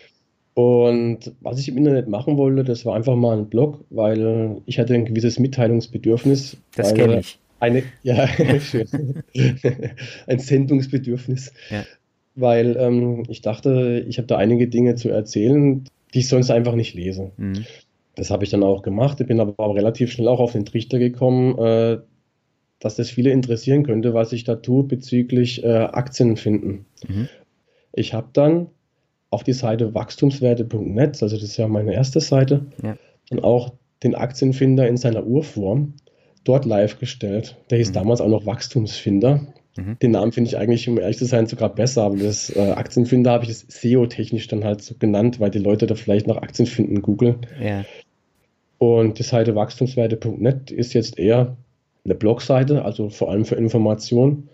Und 0.55 1.33
was 1.41 1.59
ich 1.59 1.69
im 1.69 1.77
Internet 1.77 2.09
machen 2.09 2.39
wollte, 2.39 2.65
das 2.65 2.87
war 2.87 2.97
einfach 2.97 3.15
mal 3.15 3.37
ein 3.37 3.49
Blog, 3.49 3.85
weil 3.91 4.63
ich 4.65 4.79
hatte 4.79 4.95
ein 4.95 5.05
gewisses 5.05 5.39
Mitteilungsbedürfnis. 5.39 6.57
Das 6.75 6.95
kenne 6.95 7.21
ich. 7.21 7.39
Eine, 7.61 7.83
ja, 8.03 8.27
ein 10.27 10.39
Sendungsbedürfnis. 10.39 11.53
Ja. 11.71 11.85
Weil 12.35 12.77
ähm, 12.79 13.25
ich 13.29 13.43
dachte, 13.43 14.05
ich 14.09 14.17
habe 14.17 14.27
da 14.27 14.39
einige 14.39 14.69
Dinge 14.69 14.95
zu 14.95 15.11
erzählen, 15.11 15.85
die 16.17 16.21
ich 16.21 16.29
sonst 16.29 16.51
einfach 16.51 16.75
nicht 16.75 16.95
lese. 16.95 17.31
Mhm. 17.37 17.67
Das 18.15 18.31
habe 18.31 18.43
ich 18.43 18.49
dann 18.49 18.63
auch 18.63 18.81
gemacht. 18.81 19.21
Ich 19.21 19.27
bin 19.27 19.39
aber 19.39 19.53
auch 19.63 19.75
relativ 19.75 20.11
schnell 20.11 20.29
auch 20.29 20.41
auf 20.41 20.53
den 20.53 20.65
Trichter 20.65 20.99
gekommen, 20.99 21.59
äh, 21.59 21.99
dass 22.79 22.97
das 22.97 23.11
viele 23.11 23.31
interessieren 23.31 23.83
könnte, 23.83 24.15
was 24.15 24.33
ich 24.33 24.45
da 24.45 24.57
tue 24.57 24.85
bezüglich 24.85 25.63
äh, 25.63 25.69
Aktien 25.69 26.39
finden. 26.39 26.87
Mhm. 27.07 27.29
Ich 27.93 28.15
habe 28.15 28.29
dann 28.33 28.69
auf 29.29 29.45
die 29.45 29.53
Seite 29.53 29.93
wachstumswerte.net, 29.95 31.23
also 31.23 31.37
das 31.37 31.45
ist 31.45 31.59
ja 31.59 31.69
meine 31.69 31.93
erste 31.93 32.21
Seite, 32.21 32.65
ja. 32.83 32.97
dann 33.29 33.41
auch 33.41 33.75
den 34.03 34.15
Aktienfinder 34.15 34.89
in 34.89 34.97
seiner 34.97 35.27
Urform 35.27 35.95
dort 36.45 36.65
live 36.65 36.99
gestellt. 36.99 37.57
Der 37.69 37.77
hieß 37.77 37.91
mhm. 37.91 37.95
damals 37.95 38.23
auch 38.23 38.29
noch 38.29 38.47
Wachstumsfinder. 38.47 39.47
Mhm. 39.77 39.99
Den 39.99 40.11
Namen 40.13 40.33
finde 40.33 40.49
ich 40.49 40.57
eigentlich, 40.57 40.89
um 40.89 40.99
ehrlich 40.99 41.19
zu 41.19 41.27
sein, 41.27 41.47
sogar 41.47 41.75
besser, 41.75 42.03
aber 42.03 42.17
das 42.17 42.55
äh, 42.55 42.73
Aktienfinder 42.73 43.33
habe 43.33 43.45
ich 43.45 43.51
es 43.51 43.67
SEO-technisch 43.69 44.49
dann 44.49 44.65
halt 44.65 44.83
so 44.83 44.95
genannt, 44.99 45.41
weil 45.41 45.51
die 45.51 45.59
Leute 45.59 45.87
da 45.87 45.95
vielleicht 45.95 46.27
nach 46.27 46.39
Aktienfinden 46.39 47.03
googeln. 47.03 47.47
Ja. 47.63 47.85
Und 48.79 49.19
die 49.19 49.23
Seite 49.23 49.55
wachstumswerte.net 49.55 50.71
ist 50.71 50.93
jetzt 50.95 51.19
eher 51.19 51.57
eine 52.05 52.15
Blogseite, 52.15 52.85
also 52.85 53.11
vor 53.11 53.31
allem 53.31 53.45
für 53.45 53.57
Informationen 53.57 54.49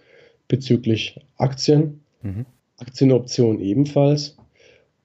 bezüglich 0.49 1.21
Aktien, 1.37 2.01
mhm. 2.23 2.47
Aktienoptionen 2.79 3.61
ebenfalls. 3.61 4.37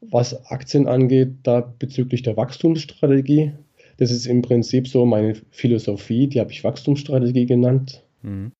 Was 0.02 0.46
Aktien 0.46 0.88
angeht, 0.88 1.30
da 1.44 1.62
bezüglich 1.62 2.22
der 2.22 2.38
Wachstumsstrategie, 2.38 3.54
das 3.98 4.12
ist 4.12 4.28
im 4.28 4.44
Prinzip 4.44 4.88
so 4.88 5.06
meine 5.06 5.36
Philosophie, 5.50 6.28
die 6.28 6.40
habe 6.40 6.52
ich 6.52 6.64
Wachstumsstrategie 6.64 7.48
genannt. 7.48 8.04
Mhm. 8.22 8.52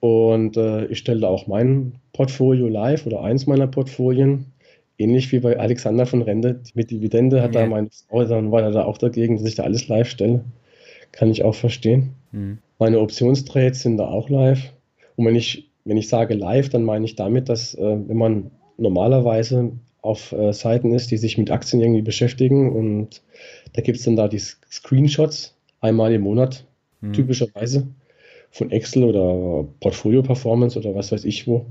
Und 0.00 0.56
äh, 0.56 0.86
ich 0.86 0.98
stelle 0.98 1.28
auch 1.28 1.46
mein 1.46 1.94
Portfolio 2.12 2.68
live 2.68 3.06
oder 3.06 3.22
eins 3.22 3.46
meiner 3.46 3.66
Portfolien. 3.66 4.52
Ähnlich 4.98 5.32
wie 5.32 5.40
bei 5.40 5.58
Alexander 5.58 6.06
von 6.06 6.22
Rende 6.22 6.60
mit 6.74 6.90
Dividende 6.90 7.42
hat 7.42 7.54
ja. 7.54 7.62
da 7.62 7.66
meine 7.66 7.88
Frau, 8.08 8.24
dann 8.24 8.50
war 8.50 8.62
er 8.62 8.70
da 8.70 8.84
auch 8.84 8.98
dagegen, 8.98 9.36
dass 9.36 9.46
ich 9.46 9.54
da 9.56 9.64
alles 9.64 9.88
live 9.88 10.08
stelle. 10.08 10.44
Kann 11.12 11.30
ich 11.30 11.44
auch 11.44 11.54
verstehen. 11.54 12.10
Mhm. 12.32 12.58
Meine 12.78 13.00
Optionstrades 13.00 13.82
sind 13.82 13.96
da 13.98 14.06
auch 14.06 14.28
live. 14.28 14.72
Und 15.16 15.26
wenn 15.26 15.36
ich, 15.36 15.70
wenn 15.84 15.96
ich 15.96 16.08
sage 16.08 16.34
live, 16.34 16.68
dann 16.68 16.84
meine 16.84 17.04
ich 17.04 17.16
damit, 17.16 17.48
dass 17.48 17.74
äh, 17.74 17.96
wenn 18.06 18.16
man 18.16 18.50
normalerweise 18.78 19.72
auf 20.02 20.32
äh, 20.32 20.52
Seiten 20.52 20.92
ist, 20.92 21.10
die 21.10 21.16
sich 21.16 21.36
mit 21.36 21.50
Aktien 21.50 21.82
irgendwie 21.82 22.02
beschäftigen 22.02 22.72
und 22.72 23.22
da 23.72 23.82
gibt 23.82 23.98
es 23.98 24.04
dann 24.04 24.16
da 24.16 24.28
die 24.28 24.38
Screenshots 24.38 25.56
einmal 25.80 26.12
im 26.12 26.22
Monat, 26.22 26.64
mhm. 27.00 27.12
typischerweise 27.12 27.88
von 28.56 28.70
Excel 28.70 29.04
oder 29.04 29.68
Portfolio 29.80 30.22
Performance 30.22 30.78
oder 30.78 30.94
was 30.94 31.12
weiß 31.12 31.24
ich 31.24 31.46
wo. 31.46 31.66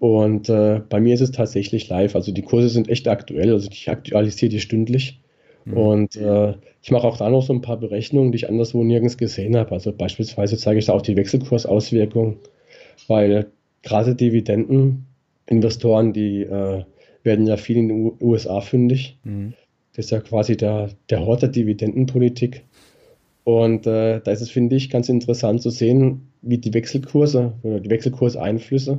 Und 0.00 0.48
äh, 0.48 0.80
bei 0.88 0.98
mir 1.00 1.14
ist 1.14 1.20
es 1.20 1.30
tatsächlich 1.30 1.88
live. 1.88 2.16
Also 2.16 2.32
die 2.32 2.42
Kurse 2.42 2.68
sind 2.68 2.88
echt 2.88 3.06
aktuell. 3.06 3.52
Also 3.52 3.68
ich 3.70 3.88
aktualisiere 3.88 4.48
die 4.48 4.60
stündlich. 4.60 5.20
Mhm. 5.66 5.76
Und 5.76 6.16
äh, 6.16 6.54
ich 6.82 6.90
mache 6.90 7.06
auch 7.06 7.18
da 7.18 7.28
noch 7.28 7.42
so 7.42 7.52
ein 7.52 7.60
paar 7.60 7.76
Berechnungen, 7.76 8.32
die 8.32 8.36
ich 8.36 8.48
anderswo 8.48 8.82
nirgends 8.82 9.18
gesehen 9.18 9.56
habe. 9.56 9.72
Also 9.72 9.92
beispielsweise 9.92 10.56
zeige 10.56 10.78
ich 10.80 10.86
da 10.86 10.94
auch 10.94 11.02
die 11.02 11.16
Wechselkursauswirkungen, 11.16 12.38
weil 13.06 13.46
gerade 13.82 14.14
Dividendeninvestoren, 14.16 16.12
die 16.12 16.42
äh, 16.42 16.84
werden 17.22 17.46
ja 17.46 17.56
viel 17.56 17.76
in 17.76 17.88
den 17.88 18.12
USA 18.20 18.60
fündig. 18.62 19.18
Mhm. 19.22 19.52
Das 19.94 20.06
ist 20.06 20.10
ja 20.10 20.20
quasi 20.20 20.56
der, 20.56 20.90
der 21.10 21.24
Hort 21.26 21.42
der 21.42 21.50
Dividendenpolitik. 21.50 22.64
Und 23.44 23.86
äh, 23.86 24.20
da 24.20 24.30
ist 24.30 24.40
es, 24.40 24.50
finde 24.50 24.76
ich, 24.76 24.90
ganz 24.90 25.08
interessant 25.08 25.62
zu 25.62 25.70
sehen, 25.70 26.28
wie 26.42 26.58
die 26.58 26.74
Wechselkurse 26.74 27.54
oder 27.62 27.80
die 27.80 27.90
Wechselkurseinflüsse 27.90 28.98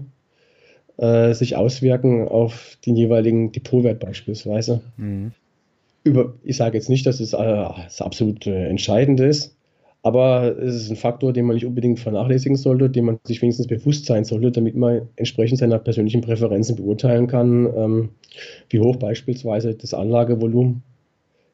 äh, 0.97 1.33
sich 1.33 1.55
auswirken 1.55 2.27
auf 2.27 2.77
den 2.85 2.95
jeweiligen 2.95 3.51
Depotwert 3.51 3.99
beispielsweise. 3.99 4.81
Mhm. 4.97 5.31
Über, 6.03 6.33
ich 6.43 6.57
sage 6.57 6.77
jetzt 6.77 6.89
nicht, 6.89 7.05
dass 7.05 7.19
es 7.19 7.33
äh, 7.33 7.37
das 7.37 8.01
absolut 8.01 8.47
äh, 8.47 8.67
Entscheidende 8.67 9.25
ist, 9.25 9.55
aber 10.03 10.57
es 10.57 10.75
ist 10.75 10.89
ein 10.89 10.95
Faktor, 10.95 11.31
den 11.31 11.45
man 11.45 11.55
nicht 11.55 11.65
unbedingt 11.65 11.99
vernachlässigen 11.99 12.57
sollte, 12.57 12.89
den 12.89 13.05
man 13.05 13.19
sich 13.23 13.41
wenigstens 13.41 13.67
bewusst 13.67 14.05
sein 14.05 14.25
sollte, 14.25 14.51
damit 14.51 14.75
man 14.75 15.09
entsprechend 15.15 15.59
seiner 15.59 15.77
persönlichen 15.77 16.21
Präferenzen 16.21 16.75
beurteilen 16.75 17.27
kann, 17.27 17.71
ähm, 17.75 18.09
wie 18.69 18.79
hoch 18.79 18.95
beispielsweise 18.95 19.75
das 19.75 19.93
Anlagevolumen 19.93 20.81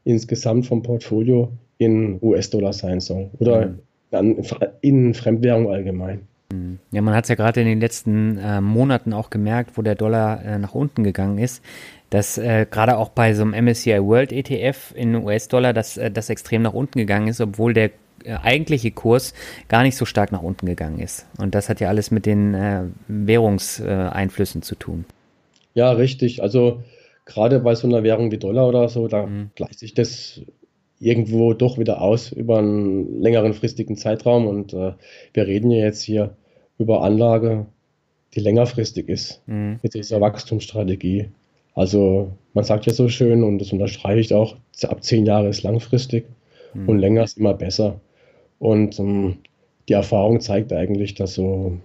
insgesamt 0.06 0.66
vom 0.66 0.82
Portfolio 0.82 1.52
in 1.78 2.20
US-Dollar 2.22 2.74
sein 2.74 3.00
soll 3.00 3.30
oder 3.40 3.76
mhm. 4.12 4.44
in 4.82 5.14
Fremdwährung 5.14 5.70
allgemein. 5.70 6.28
Mhm. 6.52 6.80
Ja, 6.92 7.02
man 7.02 7.14
hat 7.14 7.26
es 7.26 7.30
ja 7.30 7.36
gerade 7.36 7.62
in 7.62 7.68
den 7.68 7.80
letzten 7.80 8.38
äh, 8.38 8.62
Monaten 8.62 9.14
auch 9.14 9.30
gemerkt, 9.30 9.78
wo 9.78 9.82
der 9.82 9.96
Dollar 9.96 10.44
äh, 10.44 10.60
nach 10.60 10.74
unten 10.74 11.04
gegangen 11.04 11.38
ist, 11.38 11.64
dass 12.10 12.38
äh, 12.38 12.66
gerade 12.70 12.98
auch 12.98 13.10
bei 13.10 13.34
so 13.34 13.44
einem 13.44 13.66
MSCI 13.66 14.02
World 14.02 14.32
ETF 14.32 14.94
in 14.96 15.16
US-Dollar 15.16 15.74
das, 15.74 15.98
äh, 15.98 16.10
das 16.10 16.30
extrem 16.30 16.62
nach 16.62 16.74
unten 16.74 17.00
gegangen 17.00 17.28
ist, 17.28 17.42
obwohl 17.42 17.74
der 17.74 17.92
äh, 18.24 18.38
eigentliche 18.42 18.92
Kurs 18.92 19.34
gar 19.68 19.84
nicht 19.84 19.98
so 19.98 20.06
stark 20.06 20.32
nach 20.32 20.42
unten 20.42 20.66
gegangen 20.66 21.00
ist. 21.00 21.26
Und 21.38 21.54
das 21.54 21.70
hat 21.70 21.82
ja 21.82 21.90
alles 21.90 22.12
mit 22.12 22.26
den 22.26 22.54
äh, 22.54 22.84
Währungseinflüssen 23.08 24.62
zu 24.62 24.76
tun. 24.76 25.06
Ja, 25.74 25.92
richtig. 25.92 26.42
Also 26.42 26.82
gerade 27.26 27.60
bei 27.60 27.76
so 27.76 27.88
einer 27.88 28.04
Währung 28.04 28.32
wie 28.32 28.38
Dollar 28.38 28.68
oder 28.68 28.88
so, 28.90 29.08
da 29.08 29.26
mhm. 29.26 29.52
gleicht 29.56 29.80
sich 29.80 29.94
das 29.94 30.42
irgendwo 31.00 31.54
doch 31.54 31.78
wieder 31.78 32.02
aus 32.02 32.32
über 32.32 32.58
einen 32.58 33.22
längeren 33.22 33.54
fristigen 33.54 33.96
Zeitraum. 33.96 34.48
Und 34.48 34.74
äh, 34.74 34.94
wir 35.34 35.48
reden 35.48 35.72
ja 35.72 35.86
jetzt 35.86 36.02
hier 36.02 36.36
über 36.78 37.04
Anlage, 37.04 37.66
die 38.34 38.40
längerfristig 38.40 39.10
ist 39.10 39.42
mhm. 39.48 39.80
mit 39.82 39.94
dieser 39.94 40.22
Wachstumsstrategie. 40.22 41.30
Also 41.74 42.32
man 42.54 42.64
sagt 42.64 42.86
ja 42.88 42.94
so 42.94 43.08
schön 43.08 43.44
und 43.44 43.60
das 43.60 43.72
unterstreiche 43.72 44.20
ich 44.20 44.34
auch, 44.34 44.56
ab 44.84 45.04
zehn 45.04 45.26
Jahre 45.26 45.50
ist 45.50 45.64
langfristig 45.64 46.26
mhm. 46.74 46.90
und 46.90 47.00
länger 47.00 47.24
ist 47.24 47.38
immer 47.38 47.54
besser. 47.54 48.00
Und 48.60 49.00
ähm, 49.00 49.38
die 49.88 49.94
Erfahrung 49.94 50.40
zeigt 50.42 50.74
eigentlich, 50.74 51.14
dass 51.14 51.36
so 51.36 51.78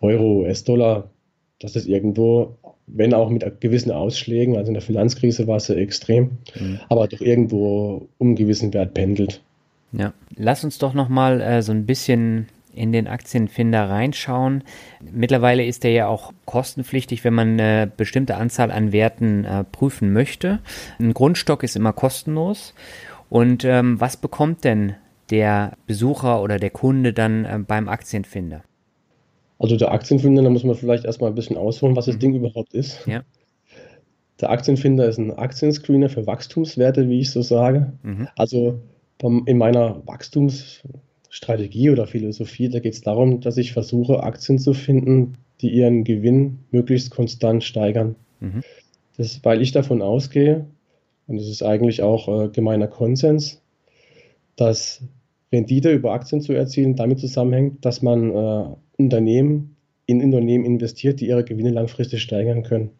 Euro, 0.00 0.42
US-Dollar, 0.42 1.10
dass 1.58 1.72
das 1.72 1.86
irgendwo, 1.86 2.54
wenn 2.86 3.14
auch 3.14 3.30
mit 3.30 3.60
gewissen 3.60 3.90
Ausschlägen, 3.90 4.56
also 4.56 4.68
in 4.68 4.74
der 4.74 4.82
Finanzkrise 4.82 5.46
war 5.46 5.56
es 5.56 5.68
ja 5.68 5.74
extrem, 5.74 6.38
mhm. 6.58 6.80
aber 6.88 7.08
doch 7.08 7.20
irgendwo 7.20 8.08
um 8.18 8.28
einen 8.28 8.36
gewissen 8.36 8.72
Wert 8.72 8.94
pendelt. 8.94 9.42
Ja, 9.92 10.12
lass 10.36 10.64
uns 10.64 10.78
doch 10.78 10.94
nochmal 10.94 11.40
äh, 11.40 11.62
so 11.62 11.72
ein 11.72 11.86
bisschen 11.86 12.48
in 12.74 12.92
den 12.92 13.06
Aktienfinder 13.06 13.88
reinschauen. 13.88 14.62
Mittlerweile 15.00 15.64
ist 15.64 15.82
der 15.82 15.92
ja 15.92 16.06
auch 16.06 16.32
kostenpflichtig, 16.44 17.24
wenn 17.24 17.34
man 17.34 17.58
eine 17.58 17.90
bestimmte 17.96 18.36
Anzahl 18.36 18.70
an 18.70 18.92
Werten 18.92 19.44
äh, 19.44 19.64
prüfen 19.64 20.12
möchte. 20.12 20.60
Ein 20.98 21.14
Grundstock 21.14 21.62
ist 21.62 21.74
immer 21.74 21.94
kostenlos. 21.94 22.74
Und 23.30 23.64
ähm, 23.64 23.98
was 23.98 24.16
bekommt 24.16 24.64
denn 24.64 24.94
der 25.30 25.72
Besucher 25.86 26.42
oder 26.42 26.58
der 26.58 26.70
Kunde 26.70 27.12
dann 27.12 27.44
äh, 27.44 27.58
beim 27.58 27.88
Aktienfinder? 27.88 28.62
Also 29.58 29.76
der 29.76 29.92
Aktienfinder, 29.92 30.42
da 30.42 30.50
muss 30.50 30.64
man 30.64 30.74
vielleicht 30.74 31.04
erstmal 31.04 31.30
ein 31.30 31.34
bisschen 31.34 31.56
ausholen, 31.56 31.96
was 31.96 32.06
das 32.06 32.16
mhm. 32.16 32.20
Ding 32.20 32.34
überhaupt 32.34 32.74
ist. 32.74 33.06
Ja. 33.06 33.22
Der 34.40 34.50
Aktienfinder 34.50 35.08
ist 35.08 35.18
ein 35.18 35.32
Aktienscreener 35.32 36.10
für 36.10 36.26
Wachstumswerte, 36.26 37.08
wie 37.08 37.20
ich 37.20 37.30
so 37.30 37.40
sage. 37.40 37.92
Mhm. 38.02 38.28
Also 38.36 38.80
in 39.46 39.56
meiner 39.56 40.06
Wachstums 40.06 40.82
Strategie 41.30 41.90
oder 41.90 42.06
Philosophie, 42.06 42.68
da 42.68 42.80
geht 42.80 42.94
es 42.94 43.00
darum, 43.00 43.40
dass 43.40 43.56
ich 43.56 43.72
versuche, 43.72 44.22
Aktien 44.22 44.58
zu 44.58 44.74
finden, 44.74 45.38
die 45.60 45.70
ihren 45.70 46.04
Gewinn 46.04 46.58
möglichst 46.70 47.10
konstant 47.10 47.64
steigern. 47.64 48.14
Mhm. 48.40 48.62
Das, 49.16 49.42
weil 49.42 49.62
ich 49.62 49.72
davon 49.72 50.02
ausgehe, 50.02 50.66
und 51.26 51.38
das 51.38 51.48
ist 51.48 51.62
eigentlich 51.62 52.02
auch 52.02 52.28
äh, 52.28 52.48
gemeiner 52.48 52.88
Konsens, 52.88 53.62
dass 54.56 55.02
Rendite 55.52 55.92
über 55.92 56.12
Aktien 56.12 56.40
zu 56.40 56.52
erzielen 56.52 56.96
damit 56.96 57.20
zusammenhängt, 57.20 57.84
dass 57.84 58.02
man 58.02 58.30
äh, 58.30 58.64
Unternehmen 58.98 59.76
in 60.06 60.22
Unternehmen 60.22 60.64
investiert, 60.64 61.20
die 61.20 61.28
ihre 61.28 61.44
Gewinne 61.44 61.70
langfristig 61.70 62.22
steigern 62.22 62.62
können. 62.62 62.90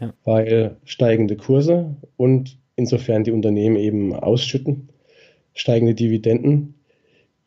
Ja. 0.00 0.14
Weil 0.24 0.76
steigende 0.84 1.36
Kurse 1.36 1.96
und 2.16 2.58
insofern 2.76 3.24
die 3.24 3.32
Unternehmen 3.32 3.76
eben 3.76 4.14
ausschütten, 4.14 4.88
steigende 5.54 5.94
Dividenden 5.94 6.76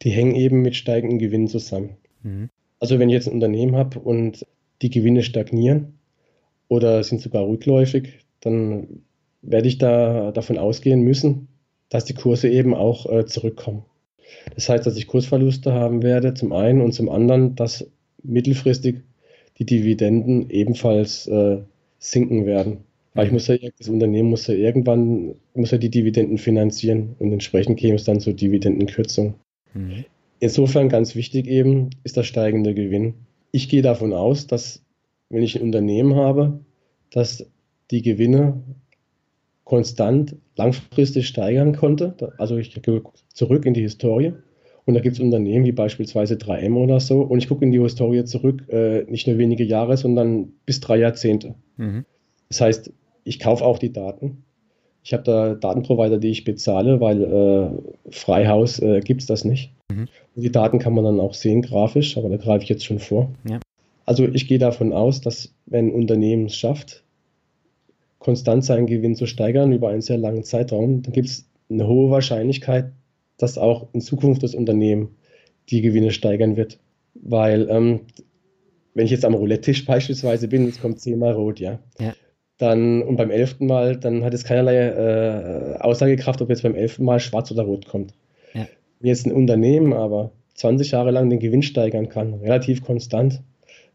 die 0.02 0.12
hängen 0.12 0.36
eben 0.36 0.62
mit 0.62 0.76
steigenden 0.76 1.20
Gewinnen 1.20 1.48
zusammen. 1.48 1.98
Mhm. 2.24 2.50
Also 2.80 3.00
wenn 3.00 3.10
ich 3.10 3.14
jetzt 3.14 3.28
ein 3.28 3.34
Unternehmen 3.34 3.76
habe 3.76 4.00
und 4.00 4.46
die 4.82 4.90
Gewinne 4.90 5.24
stagnieren 5.24 6.00
oder 6.70 7.04
sind 7.04 7.22
sogar 7.22 7.46
rückläufig, 7.48 8.20
dann 8.40 9.02
werde 9.42 9.68
ich 9.68 9.78
da 9.78 10.32
davon 10.32 10.58
ausgehen 10.58 11.02
müssen, 11.02 11.50
dass 11.90 12.06
die 12.06 12.14
Kurse 12.14 12.50
eben 12.50 12.74
auch 12.74 13.12
äh, 13.12 13.26
zurückkommen. 13.26 13.84
Das 14.56 14.70
heißt, 14.70 14.86
dass 14.86 14.98
ich 14.98 15.08
Kursverluste 15.08 15.74
haben 15.74 16.04
werde, 16.04 16.34
zum 16.34 16.52
einen 16.54 16.82
und 16.82 16.94
zum 16.94 17.10
anderen, 17.10 17.56
dass 17.56 17.88
mittelfristig 18.24 19.02
die 19.58 19.66
Dividenden 19.66 20.50
ebenfalls 20.50 21.28
äh, 21.28 21.60
sinken 22.00 22.46
werden. 22.46 22.78
Weil 23.14 23.26
ich 23.26 23.32
mhm. 23.32 23.36
muss 23.36 23.48
ja, 23.48 23.58
das 23.78 23.90
Unternehmen 23.90 24.30
muss 24.30 24.48
ja 24.48 24.54
irgendwann, 24.54 25.36
muss 25.54 25.72
ja 25.72 25.78
die 25.78 25.90
Dividenden 25.90 26.38
finanzieren 26.38 27.16
und 27.20 27.32
entsprechend 27.32 27.80
käme 27.80 27.96
es 27.96 28.06
dann 28.06 28.20
zur 28.20 28.34
Dividendenkürzung. 28.34 29.36
Mhm. 29.74 30.06
Insofern 30.40 30.90
ganz 30.90 31.16
wichtig 31.16 31.48
eben 31.48 31.90
ist 32.04 32.16
der 32.16 32.24
steigende 32.24 32.74
Gewinn. 32.74 33.16
Ich 33.52 33.68
gehe 33.68 33.82
davon 33.82 34.14
aus, 34.14 34.48
dass 34.48 34.82
wenn 35.30 35.44
ich 35.44 35.56
ein 35.56 35.64
Unternehmen 35.64 36.16
habe, 36.16 36.60
dass 37.12 37.46
die 37.92 38.02
Gewinne 38.02 38.62
konstant 39.70 40.36
langfristig 40.56 41.28
steigern 41.28 41.76
konnte. 41.76 42.34
Also 42.38 42.58
ich 42.58 42.82
gehe 42.82 43.02
zurück 43.34 43.66
in 43.66 43.74
die 43.74 43.82
Historie 43.82 44.34
und 44.86 44.96
da 44.96 45.00
gibt 45.00 45.16
es 45.16 45.22
Unternehmen 45.22 45.66
wie 45.66 45.72
beispielsweise 45.72 46.36
3M 46.36 46.76
oder 46.76 47.00
so 47.00 47.22
und 47.22 47.38
ich 47.38 47.48
gucke 47.48 47.64
in 47.64 47.72
die 47.72 47.82
Historie 47.82 48.26
zurück, 48.26 48.68
äh, 48.70 49.04
nicht 49.04 49.28
nur 49.28 49.38
wenige 49.38 49.64
Jahre, 49.64 49.96
sondern 49.96 50.54
bis 50.66 50.80
drei 50.80 50.98
Jahrzehnte. 50.98 51.56
Mhm. 51.78 52.06
Das 52.50 52.62
heißt, 52.62 52.92
ich 53.24 53.40
kaufe 53.40 53.64
auch 53.64 53.78
die 53.78 53.94
Daten 53.94 54.44
ich 55.04 55.14
habe 55.14 55.24
da 55.24 55.56
Datenprovider, 55.56 56.18
die 56.18 56.30
ich 56.30 56.44
bezahle, 56.44 57.00
weil 57.02 57.24
äh, 57.24 58.12
Freihaus 58.12 58.80
äh, 58.80 59.00
gibt 59.02 59.22
es 59.22 59.28
das 59.28 59.46
nicht. 59.46 59.72
Mhm. 59.92 60.08
die 60.36 60.52
Daten 60.52 60.78
kann 60.78 60.94
man 60.94 61.04
dann 61.04 61.20
auch 61.20 61.34
sehen, 61.34 61.64
grafisch, 61.64 62.16
aber 62.16 62.30
da 62.30 62.38
greife 62.38 62.62
ich 62.64 62.70
jetzt 62.70 62.86
schon 62.86 63.00
vor. 63.00 63.32
Ja. 63.50 63.60
Also 64.06 64.28
ich 64.28 64.48
gehe 64.48 64.60
davon 64.60 64.94
aus, 64.94 65.22
dass 65.22 65.56
wenn 65.66 65.88
ein 65.88 65.94
Unternehmen 65.94 66.46
es 66.46 66.56
schafft, 66.56 67.04
konstant 68.20 68.64
seinen 68.64 68.88
Gewinn 68.88 69.16
zu 69.16 69.26
steigern 69.26 69.72
über 69.72 69.90
einen 69.90 70.02
sehr 70.02 70.18
langen 70.18 70.44
Zeitraum, 70.44 71.02
dann 71.02 71.14
gibt 71.14 71.30
es 71.30 71.50
eine 71.70 71.88
hohe 71.88 72.12
Wahrscheinlichkeit, 72.12 72.92
dass 73.38 73.58
auch 73.58 73.88
in 73.94 74.02
Zukunft 74.02 74.44
das 74.44 74.56
Unternehmen 74.56 75.16
die 75.70 75.82
Gewinne 75.82 76.12
steigern 76.12 76.58
wird. 76.58 76.80
Weil, 77.14 77.68
ähm, 77.70 78.02
wenn 78.94 79.06
ich 79.06 79.12
jetzt 79.12 79.26
am 79.26 79.34
Roulette-Tisch 79.34 79.86
beispielsweise 79.86 80.48
bin, 80.48 80.68
es 80.68 80.82
kommt 80.82 81.00
zehnmal 81.00 81.34
rot, 81.34 81.60
ja. 81.60 81.80
ja 82.00 82.14
dann 82.60 83.02
und 83.02 83.16
beim 83.16 83.32
elften 83.32 83.66
Mal, 83.66 83.96
dann 83.98 84.24
hat 84.24 84.34
es 84.34 84.44
keinerlei 84.44 84.76
äh, 84.76 85.80
Aussagekraft, 85.80 86.42
ob 86.42 86.50
jetzt 86.50 86.62
beim 86.62 86.76
elften 86.76 87.06
Mal 87.06 87.20
schwarz 87.20 87.50
oder 87.52 87.64
rot 87.64 87.88
kommt. 87.88 88.14
Ja. 88.54 88.68
Wenn 89.00 89.08
jetzt 89.08 89.26
ein 89.26 89.32
Unternehmen 89.32 89.94
aber 89.94 90.32
20 90.56 90.92
Jahre 90.92 91.12
lang 91.12 91.30
den 91.30 91.40
Gewinn 91.40 91.64
steigern 91.64 92.10
kann, 92.10 92.34
relativ 92.36 92.84
konstant, 92.84 93.42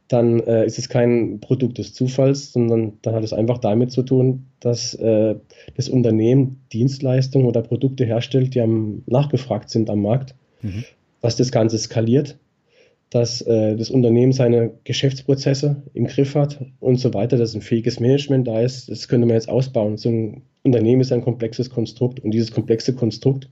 dann 0.08 0.40
äh, 0.40 0.66
ist 0.66 0.78
es 0.78 0.88
kein 0.88 1.40
Produkt 1.40 1.78
des 1.78 1.94
Zufalls, 1.94 2.52
sondern 2.52 2.94
dann 3.02 3.14
hat 3.14 3.24
es 3.24 3.32
einfach 3.32 3.58
damit 3.58 3.90
zu 3.90 4.02
tun, 4.02 4.46
dass 4.60 4.94
äh, 4.94 5.36
das 5.76 5.88
Unternehmen 5.88 6.60
Dienstleistungen 6.72 7.46
oder 7.46 7.62
Produkte 7.62 8.04
herstellt, 8.04 8.54
die 8.54 8.60
am, 8.60 9.02
nachgefragt 9.06 9.70
sind 9.70 9.88
am 9.88 10.02
Markt, 10.02 10.34
mhm. 10.62 10.84
was 11.20 11.36
das 11.36 11.50
Ganze 11.50 11.78
skaliert 11.78 12.38
dass 13.14 13.42
äh, 13.42 13.76
das 13.76 13.90
Unternehmen 13.90 14.32
seine 14.32 14.72
Geschäftsprozesse 14.82 15.84
im 15.92 16.08
Griff 16.08 16.34
hat 16.34 16.64
und 16.80 16.96
so 16.96 17.14
weiter, 17.14 17.36
dass 17.36 17.54
ein 17.54 17.60
fähiges 17.60 18.00
Management 18.00 18.48
da 18.48 18.60
ist. 18.60 18.90
Das 18.90 19.06
könnte 19.06 19.24
man 19.24 19.36
jetzt 19.36 19.48
ausbauen. 19.48 19.96
So 19.96 20.08
ein 20.08 20.42
Unternehmen 20.64 21.00
ist 21.00 21.12
ein 21.12 21.22
komplexes 21.22 21.70
Konstrukt 21.70 22.18
und 22.18 22.32
dieses 22.32 22.50
komplexe 22.50 22.92
Konstrukt 22.92 23.48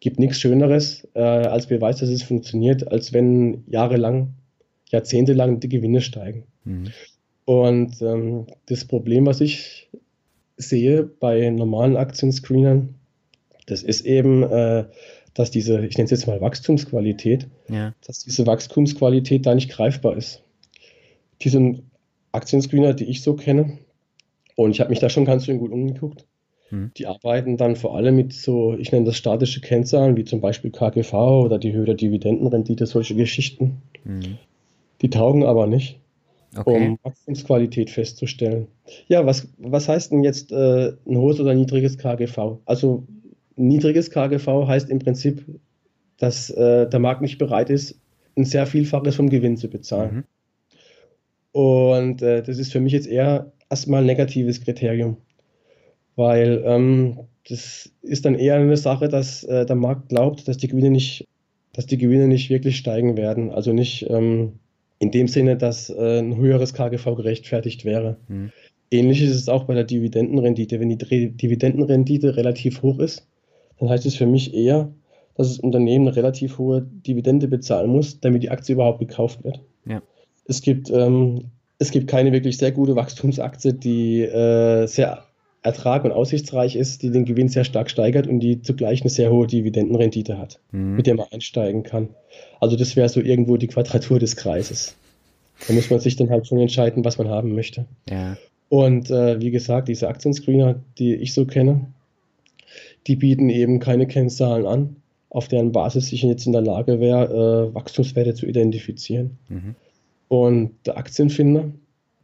gibt 0.00 0.18
nichts 0.18 0.40
Schöneres 0.40 1.06
äh, 1.14 1.20
als 1.20 1.68
Beweis, 1.68 1.98
dass 1.98 2.08
es 2.08 2.24
funktioniert, 2.24 2.90
als 2.90 3.12
wenn 3.12 3.62
jahrelang, 3.68 4.34
jahrzehntelang 4.92 5.60
die 5.60 5.68
Gewinne 5.68 6.00
steigen. 6.00 6.44
Mhm. 6.64 6.92
Und 7.44 8.00
ähm, 8.02 8.46
das 8.66 8.84
Problem, 8.84 9.26
was 9.26 9.40
ich 9.40 9.90
sehe 10.56 11.02
bei 11.02 11.50
normalen 11.50 11.96
Aktienscreenern, 11.96 12.94
das 13.66 13.82
ist 13.82 14.06
eben, 14.06 14.42
äh, 14.44 14.84
dass 15.34 15.50
diese, 15.50 15.84
ich 15.84 15.96
nenne 15.96 16.04
es 16.04 16.10
jetzt 16.10 16.26
mal 16.26 16.40
Wachstumsqualität, 16.40 17.48
ja. 17.68 17.94
dass 18.06 18.20
diese 18.20 18.46
Wachstumsqualität 18.46 19.46
da 19.46 19.54
nicht 19.54 19.70
greifbar 19.70 20.16
ist. 20.16 20.42
Diese 21.40 21.80
Aktienscreener, 22.32 22.94
die 22.94 23.06
ich 23.06 23.22
so 23.22 23.34
kenne, 23.34 23.78
und 24.54 24.70
ich 24.72 24.80
habe 24.80 24.90
mich 24.90 25.00
da 25.00 25.08
schon 25.08 25.24
ganz 25.24 25.46
schön 25.46 25.58
gut 25.58 25.72
umgeguckt, 25.72 26.26
hm. 26.68 26.92
die 26.96 27.06
arbeiten 27.06 27.56
dann 27.56 27.74
vor 27.76 27.96
allem 27.96 28.16
mit 28.16 28.32
so, 28.32 28.74
ich 28.74 28.92
nenne 28.92 29.06
das 29.06 29.16
statische 29.16 29.60
Kennzahlen, 29.60 30.16
wie 30.16 30.24
zum 30.24 30.40
Beispiel 30.40 30.70
KGV 30.70 31.14
oder 31.14 31.58
die 31.58 31.72
Höhe 31.72 31.86
der 31.86 31.94
Dividendenrendite, 31.94 32.86
solche 32.86 33.14
Geschichten. 33.14 33.82
Hm. 34.04 34.38
Die 35.02 35.10
taugen 35.10 35.44
aber 35.44 35.66
nicht, 35.66 36.00
okay. 36.56 36.88
um 36.88 36.98
Wachstumsqualität 37.02 37.90
festzustellen. 37.90 38.68
Ja, 39.08 39.26
was, 39.26 39.48
was 39.58 39.88
heißt 39.88 40.12
denn 40.12 40.22
jetzt 40.22 40.52
äh, 40.52 40.92
ein 41.06 41.16
hohes 41.16 41.40
oder 41.40 41.54
niedriges 41.54 41.98
KGV? 41.98 42.58
Also 42.64 43.04
niedriges 43.56 44.10
KGV 44.10 44.66
heißt 44.66 44.88
im 44.88 45.00
Prinzip, 45.00 45.44
dass 46.18 46.50
äh, 46.50 46.88
der 46.88 47.00
Markt 47.00 47.20
nicht 47.20 47.38
bereit 47.38 47.68
ist, 47.68 47.98
ein 48.36 48.44
sehr 48.44 48.66
Vielfaches 48.66 49.16
vom 49.16 49.28
Gewinn 49.28 49.56
zu 49.56 49.68
bezahlen. 49.68 50.14
Mhm. 50.14 50.24
Und 51.52 52.22
äh, 52.22 52.42
das 52.42 52.58
ist 52.58 52.72
für 52.72 52.80
mich 52.80 52.92
jetzt 52.92 53.08
eher 53.08 53.52
erstmal 53.68 54.00
ein 54.00 54.06
negatives 54.06 54.62
Kriterium, 54.62 55.18
weil 56.16 56.62
ähm, 56.64 57.20
das 57.48 57.90
ist 58.02 58.24
dann 58.24 58.36
eher 58.36 58.54
eine 58.54 58.76
Sache, 58.76 59.08
dass 59.08 59.44
äh, 59.44 59.66
der 59.66 59.76
Markt 59.76 60.08
glaubt, 60.08 60.46
dass 60.48 60.56
die 60.56 60.68
Gewinne 60.68 60.90
nicht, 60.90 61.28
dass 61.72 61.86
die 61.86 61.98
Gewinne 61.98 62.28
nicht 62.28 62.48
wirklich 62.48 62.76
steigen 62.76 63.16
werden. 63.16 63.50
Also 63.50 63.72
nicht 63.72 64.08
ähm, 64.08 64.60
in 65.02 65.10
dem 65.10 65.26
Sinne, 65.26 65.56
dass 65.56 65.90
äh, 65.90 66.20
ein 66.20 66.36
höheres 66.36 66.74
KGV 66.74 67.16
gerechtfertigt 67.16 67.84
wäre. 67.84 68.18
Mhm. 68.28 68.52
Ähnlich 68.92 69.20
ist 69.20 69.34
es 69.34 69.48
auch 69.48 69.64
bei 69.64 69.74
der 69.74 69.82
Dividendenrendite. 69.82 70.78
Wenn 70.78 70.90
die 70.90 71.30
Dividendenrendite 71.36 72.36
relativ 72.36 72.82
hoch 72.82 73.00
ist, 73.00 73.26
dann 73.80 73.88
heißt 73.88 74.06
es 74.06 74.14
für 74.14 74.26
mich 74.26 74.54
eher, 74.54 74.92
dass 75.34 75.48
das 75.48 75.58
Unternehmen 75.58 76.06
eine 76.06 76.14
relativ 76.14 76.58
hohe 76.58 76.82
Dividende 76.82 77.48
bezahlen 77.48 77.90
muss, 77.90 78.20
damit 78.20 78.44
die 78.44 78.50
Aktie 78.50 78.74
überhaupt 78.76 79.00
gekauft 79.00 79.42
wird. 79.42 79.60
Ja. 79.86 80.02
Es, 80.44 80.62
gibt, 80.62 80.88
ähm, 80.90 81.46
es 81.80 81.90
gibt 81.90 82.06
keine 82.06 82.30
wirklich 82.30 82.58
sehr 82.58 82.70
gute 82.70 82.94
Wachstumsaktie, 82.94 83.72
die 83.72 84.20
äh, 84.22 84.86
sehr 84.86 85.24
Ertrag 85.62 86.04
und 86.04 86.12
aussichtsreich 86.12 86.74
ist, 86.74 87.02
die 87.02 87.10
den 87.10 87.24
Gewinn 87.24 87.48
sehr 87.48 87.64
stark 87.64 87.88
steigert 87.88 88.26
und 88.26 88.40
die 88.40 88.62
zugleich 88.62 89.02
eine 89.02 89.10
sehr 89.10 89.30
hohe 89.30 89.46
Dividendenrendite 89.46 90.36
hat, 90.36 90.58
mhm. 90.72 90.96
mit 90.96 91.06
der 91.06 91.14
man 91.14 91.26
einsteigen 91.30 91.84
kann. 91.84 92.08
Also 92.60 92.76
das 92.76 92.96
wäre 92.96 93.08
so 93.08 93.20
irgendwo 93.20 93.56
die 93.56 93.68
Quadratur 93.68 94.18
des 94.18 94.36
Kreises. 94.36 94.96
Da 95.68 95.74
muss 95.74 95.90
man 95.90 96.00
sich 96.00 96.16
dann 96.16 96.30
halt 96.30 96.48
schon 96.48 96.58
entscheiden, 96.58 97.04
was 97.04 97.18
man 97.18 97.28
haben 97.28 97.54
möchte. 97.54 97.86
Ja. 98.10 98.36
Und 98.68 99.10
äh, 99.10 99.40
wie 99.40 99.50
gesagt, 99.50 99.88
diese 99.88 100.08
Aktienscreener, 100.08 100.80
die 100.98 101.14
ich 101.14 101.34
so 101.34 101.44
kenne, 101.44 101.86
die 103.06 103.16
bieten 103.16 103.48
eben 103.48 103.78
keine 103.78 104.06
Kennzahlen 104.06 104.66
an, 104.66 104.96
auf 105.28 105.48
deren 105.48 105.72
Basis 105.72 106.12
ich 106.12 106.22
jetzt 106.22 106.46
in 106.46 106.52
der 106.52 106.62
Lage 106.62 106.98
wäre, 107.00 107.68
äh, 107.70 107.74
Wachstumswerte 107.74 108.34
zu 108.34 108.46
identifizieren. 108.46 109.38
Mhm. 109.48 109.74
Und 110.28 110.72
der 110.86 110.96
Aktienfinder, 110.96 111.70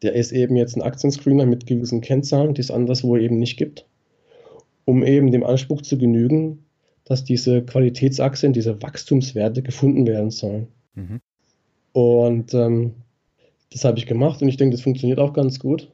der 0.02 0.14
ist 0.14 0.32
eben 0.32 0.56
jetzt 0.56 0.76
ein 0.76 0.82
Aktienscreener 0.82 1.46
mit 1.46 1.66
gewissen 1.66 2.00
Kennzahlen, 2.00 2.54
die 2.54 2.60
es 2.60 2.70
anderswo 2.70 3.16
eben 3.16 3.38
nicht 3.38 3.56
gibt, 3.56 3.86
um 4.84 5.02
eben 5.02 5.32
dem 5.32 5.44
Anspruch 5.44 5.82
zu 5.82 5.98
genügen, 5.98 6.64
dass 7.04 7.24
diese 7.24 7.62
Qualitätsaktien, 7.62 8.52
diese 8.52 8.82
Wachstumswerte 8.82 9.62
gefunden 9.62 10.06
werden 10.06 10.30
sollen. 10.30 10.68
Mhm. 10.94 11.20
Und 11.92 12.54
ähm, 12.54 12.94
das 13.72 13.84
habe 13.84 13.98
ich 13.98 14.06
gemacht 14.06 14.42
und 14.42 14.48
ich 14.48 14.56
denke, 14.56 14.74
das 14.76 14.82
funktioniert 14.82 15.18
auch 15.18 15.32
ganz 15.32 15.58
gut. 15.58 15.90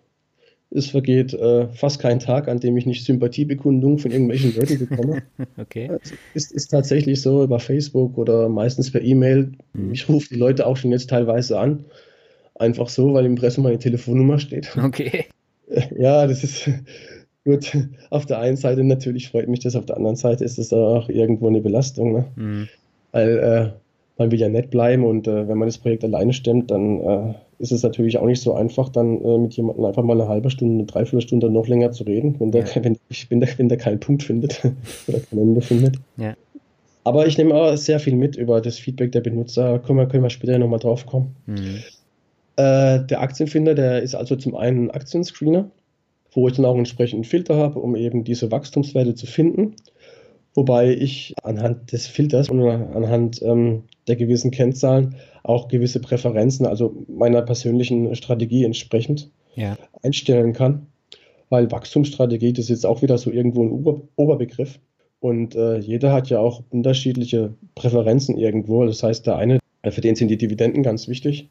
Es 0.71 0.91
vergeht 0.91 1.33
äh, 1.35 1.69
fast 1.69 2.01
kein 2.01 2.19
Tag, 2.19 2.49
an 2.49 2.59
dem 2.59 2.77
ich 2.77 2.85
nicht 2.85 3.05
Sympathiebekundungen 3.05 3.99
von 3.99 4.11
irgendwelchen 4.11 4.57
Leuten 4.57 4.79
bekomme. 4.79 5.23
okay. 5.57 5.89
Also 5.89 6.15
ist, 6.35 6.51
ist 6.51 6.69
tatsächlich 6.69 7.23
so 7.23 7.45
über 7.45 7.61
Facebook 7.61 8.19
oder 8.19 8.49
meistens 8.49 8.91
per 8.91 9.01
E-Mail. 9.01 9.53
Mhm. 9.73 9.93
Ich 9.93 10.09
rufe 10.09 10.29
die 10.31 10.39
Leute 10.39 10.67
auch 10.67 10.77
schon 10.77 10.91
jetzt 10.91 11.11
teilweise 11.11 11.61
an. 11.61 11.85
Einfach 12.57 12.89
so, 12.89 13.15
weil 13.15 13.25
im 13.25 13.33
Impressum 13.33 13.65
meine 13.65 13.79
Telefonnummer 13.79 14.39
steht. 14.39 14.77
Okay. 14.83 15.27
Ja, 15.99 16.27
das 16.27 16.45
ist 16.45 16.71
gut. 17.45 17.77
Auf 18.11 18.27
der 18.27 18.39
einen 18.39 18.57
Seite 18.57 18.85
natürlich 18.85 19.29
freut 19.29 19.49
mich 19.49 19.61
das, 19.61 19.77
auf 19.77 19.87
der 19.87 19.97
anderen 19.97 20.17
Seite 20.17 20.45
ist 20.45 20.59
es 20.59 20.73
auch 20.73 21.09
irgendwo 21.09 21.49
eine 21.49 21.61
Belastung. 21.61 22.13
Ne? 22.13 22.25
Mhm. 22.37 22.69
Weil 23.13 23.39
äh, 23.39 23.71
man 24.19 24.31
will 24.31 24.39
ja 24.39 24.49
nett 24.49 24.71
bleiben 24.71 25.05
und 25.05 25.27
äh, 25.27 25.49
wenn 25.49 25.59
man 25.59 25.69
das 25.69 25.79
Projekt 25.79 26.05
alleine 26.05 26.33
stemmt, 26.33 26.71
dann 26.71 27.01
äh, 27.01 27.35
ist 27.59 27.73
es 27.73 27.83
natürlich 27.83 28.19
auch 28.19 28.27
nicht 28.27 28.43
so 28.43 28.55
einfach, 28.55 28.89
dann 28.89 29.21
äh, 29.25 29.39
mit 29.39 29.55
jemandem 29.55 29.85
einfach 29.85 30.03
mal 30.03 30.21
eine 30.21 30.29
halbe 30.29 30.51
Stunde, 30.51 30.75
eine 30.75 30.85
Dreiviertelstunde 30.85 31.51
noch 31.51 31.67
länger 31.67 31.93
zu 31.93 32.05
reden, 32.05 32.37
wenn 32.39 32.53
der, 32.53 32.65
ja. 32.65 32.75
wenn, 32.85 32.99
wenn, 33.29 33.41
der, 33.41 33.49
wenn 33.57 33.69
der 33.69 33.79
keinen 33.79 34.01
Punkt 34.01 34.23
findet 34.23 34.63
oder 35.07 35.21
kein 35.21 35.39
Ende 35.39 35.61
findet. 35.61 35.97
Ja. 36.17 36.35
Aber 37.05 37.27
ich 37.27 37.37
nehme 37.37 37.55
auch 37.55 37.77
sehr 37.77 38.01
viel 38.01 38.17
mit 38.17 38.37
über 38.37 38.61
das 38.61 38.79
Feedback 38.79 39.13
der 39.13 39.21
Benutzer. 39.21 39.79
Können 39.79 39.99
wir, 39.99 40.07
können 40.07 40.23
wir 40.23 40.31
später 40.31 40.59
nochmal 40.59 40.79
drauf 40.79 41.05
kommen. 41.05 41.35
Mhm. 41.47 41.83
Äh, 42.57 43.05
der 43.05 43.21
Aktienfinder, 43.21 43.75
der 43.75 44.03
ist 44.03 44.15
also 44.15 44.37
zum 44.37 44.55
einen 44.55 44.87
ein 44.87 44.91
Aktienscreener, 44.91 45.71
wo 46.33 46.49
ich 46.49 46.55
dann 46.55 46.65
auch 46.65 46.77
entsprechend 46.77 47.15
einen 47.15 47.25
Filter 47.25 47.57
habe, 47.57 47.81
um 47.81 47.97
eben 47.97 48.25
diese 48.25 48.51
Wachstumswerte 48.51 49.15
zu 49.15 49.27
finden. 49.27 49.75
Wobei 50.55 50.93
ich 50.93 51.35
anhand 51.43 51.91
des 51.91 52.07
Filters 52.07 52.49
und 52.49 52.61
anhand 52.63 53.43
ähm, 53.43 53.85
der 54.07 54.15
gewissen 54.15 54.53
Kennzahlen 54.53 55.17
auch 55.43 55.67
gewisse 55.67 56.01
Präferenzen, 56.01 56.65
also 56.65 56.95
meiner 57.09 57.43
persönlichen 57.43 58.15
Strategie 58.15 58.65
entsprechend 58.65 59.31
ja. 59.57 59.77
einstellen 60.03 60.53
kann. 60.53 60.87
Weil 61.51 61.71
Wachstumsstrategie, 61.71 62.53
das 62.53 62.67
ist 62.67 62.71
jetzt 62.71 62.87
auch 62.87 63.03
wieder 63.03 63.19
so 63.19 63.31
irgendwo 63.31 63.65
ein 63.65 63.71
Ober 63.71 64.03
Oberbegriff. 64.17 64.79
Und 65.21 65.57
äh, 65.57 65.79
jeder 65.79 66.13
hat 66.13 66.29
ja 66.29 66.39
auch 66.39 66.63
unterschiedliche 66.71 67.55
Präferenzen 67.75 68.37
irgendwo. 68.37 68.85
Das 68.85 69.03
heißt, 69.03 69.27
der 69.27 69.37
eine, 69.37 69.59
für 69.89 70.01
den 70.01 70.17
sind 70.17 70.29
die 70.29 70.37
Dividenden 70.37 70.83
ganz 70.83 71.09
wichtig. 71.09 71.49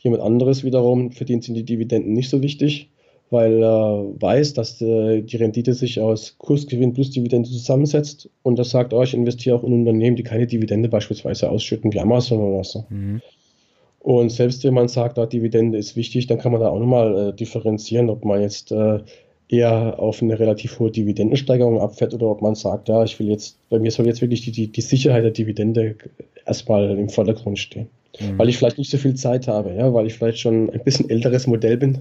Jemand 0.00 0.22
anderes 0.22 0.64
wiederum, 0.64 1.12
für 1.12 1.24
den 1.24 1.40
sind 1.42 1.54
die 1.54 1.64
Dividenden 1.64 2.12
nicht 2.12 2.30
so 2.30 2.42
wichtig 2.42 2.90
weil 3.30 3.62
er 3.62 4.04
weiß, 4.20 4.54
dass 4.54 4.80
äh, 4.82 5.22
die 5.22 5.36
Rendite 5.36 5.72
sich 5.72 6.00
aus 6.00 6.36
Kursgewinn 6.38 6.92
plus 6.92 7.10
Dividende 7.10 7.48
zusammensetzt 7.48 8.28
und 8.42 8.58
er 8.58 8.64
sagt, 8.64 8.92
oh, 8.92 9.02
ich 9.02 9.14
investiere 9.14 9.56
auch 9.56 9.64
in 9.64 9.72
Unternehmen, 9.72 10.16
die 10.16 10.24
keine 10.24 10.46
Dividende 10.46 10.88
beispielsweise 10.88 11.48
ausschütten, 11.48 11.92
wie 11.92 12.00
Amazon 12.00 12.40
oder 12.40 12.64
so. 12.64 12.84
Mhm. 12.88 13.22
Und 14.00 14.30
selbst 14.30 14.64
wenn 14.64 14.74
man 14.74 14.88
sagt, 14.88 15.18
ah, 15.18 15.26
Dividende 15.26 15.78
ist 15.78 15.94
wichtig, 15.94 16.26
dann 16.26 16.38
kann 16.38 16.52
man 16.52 16.60
da 16.60 16.68
auch 16.68 16.80
nochmal 16.80 17.28
äh, 17.28 17.32
differenzieren, 17.32 18.10
ob 18.10 18.24
man 18.24 18.40
jetzt 18.40 18.72
äh, 18.72 18.98
eher 19.50 19.98
auf 19.98 20.22
eine 20.22 20.38
relativ 20.38 20.78
hohe 20.78 20.90
Dividendensteigerung 20.90 21.80
abfährt 21.80 22.14
oder 22.14 22.26
ob 22.26 22.40
man 22.40 22.54
sagt, 22.54 22.88
ja, 22.88 23.02
ich 23.02 23.18
will 23.18 23.28
jetzt, 23.28 23.58
bei 23.68 23.78
mir 23.78 23.90
soll 23.90 24.06
jetzt 24.06 24.20
wirklich 24.20 24.42
die, 24.42 24.52
die, 24.52 24.68
die 24.68 24.80
Sicherheit 24.80 25.24
der 25.24 25.32
Dividende 25.32 25.96
erstmal 26.46 26.96
im 26.96 27.08
Vordergrund 27.08 27.58
stehen. 27.58 27.88
Mhm. 28.20 28.38
Weil 28.38 28.48
ich 28.48 28.58
vielleicht 28.58 28.78
nicht 28.78 28.90
so 28.90 28.98
viel 28.98 29.14
Zeit 29.14 29.48
habe, 29.48 29.74
ja, 29.74 29.92
weil 29.92 30.06
ich 30.06 30.14
vielleicht 30.14 30.38
schon 30.38 30.70
ein 30.70 30.84
bisschen 30.84 31.10
älteres 31.10 31.46
Modell 31.46 31.76
bin 31.76 31.98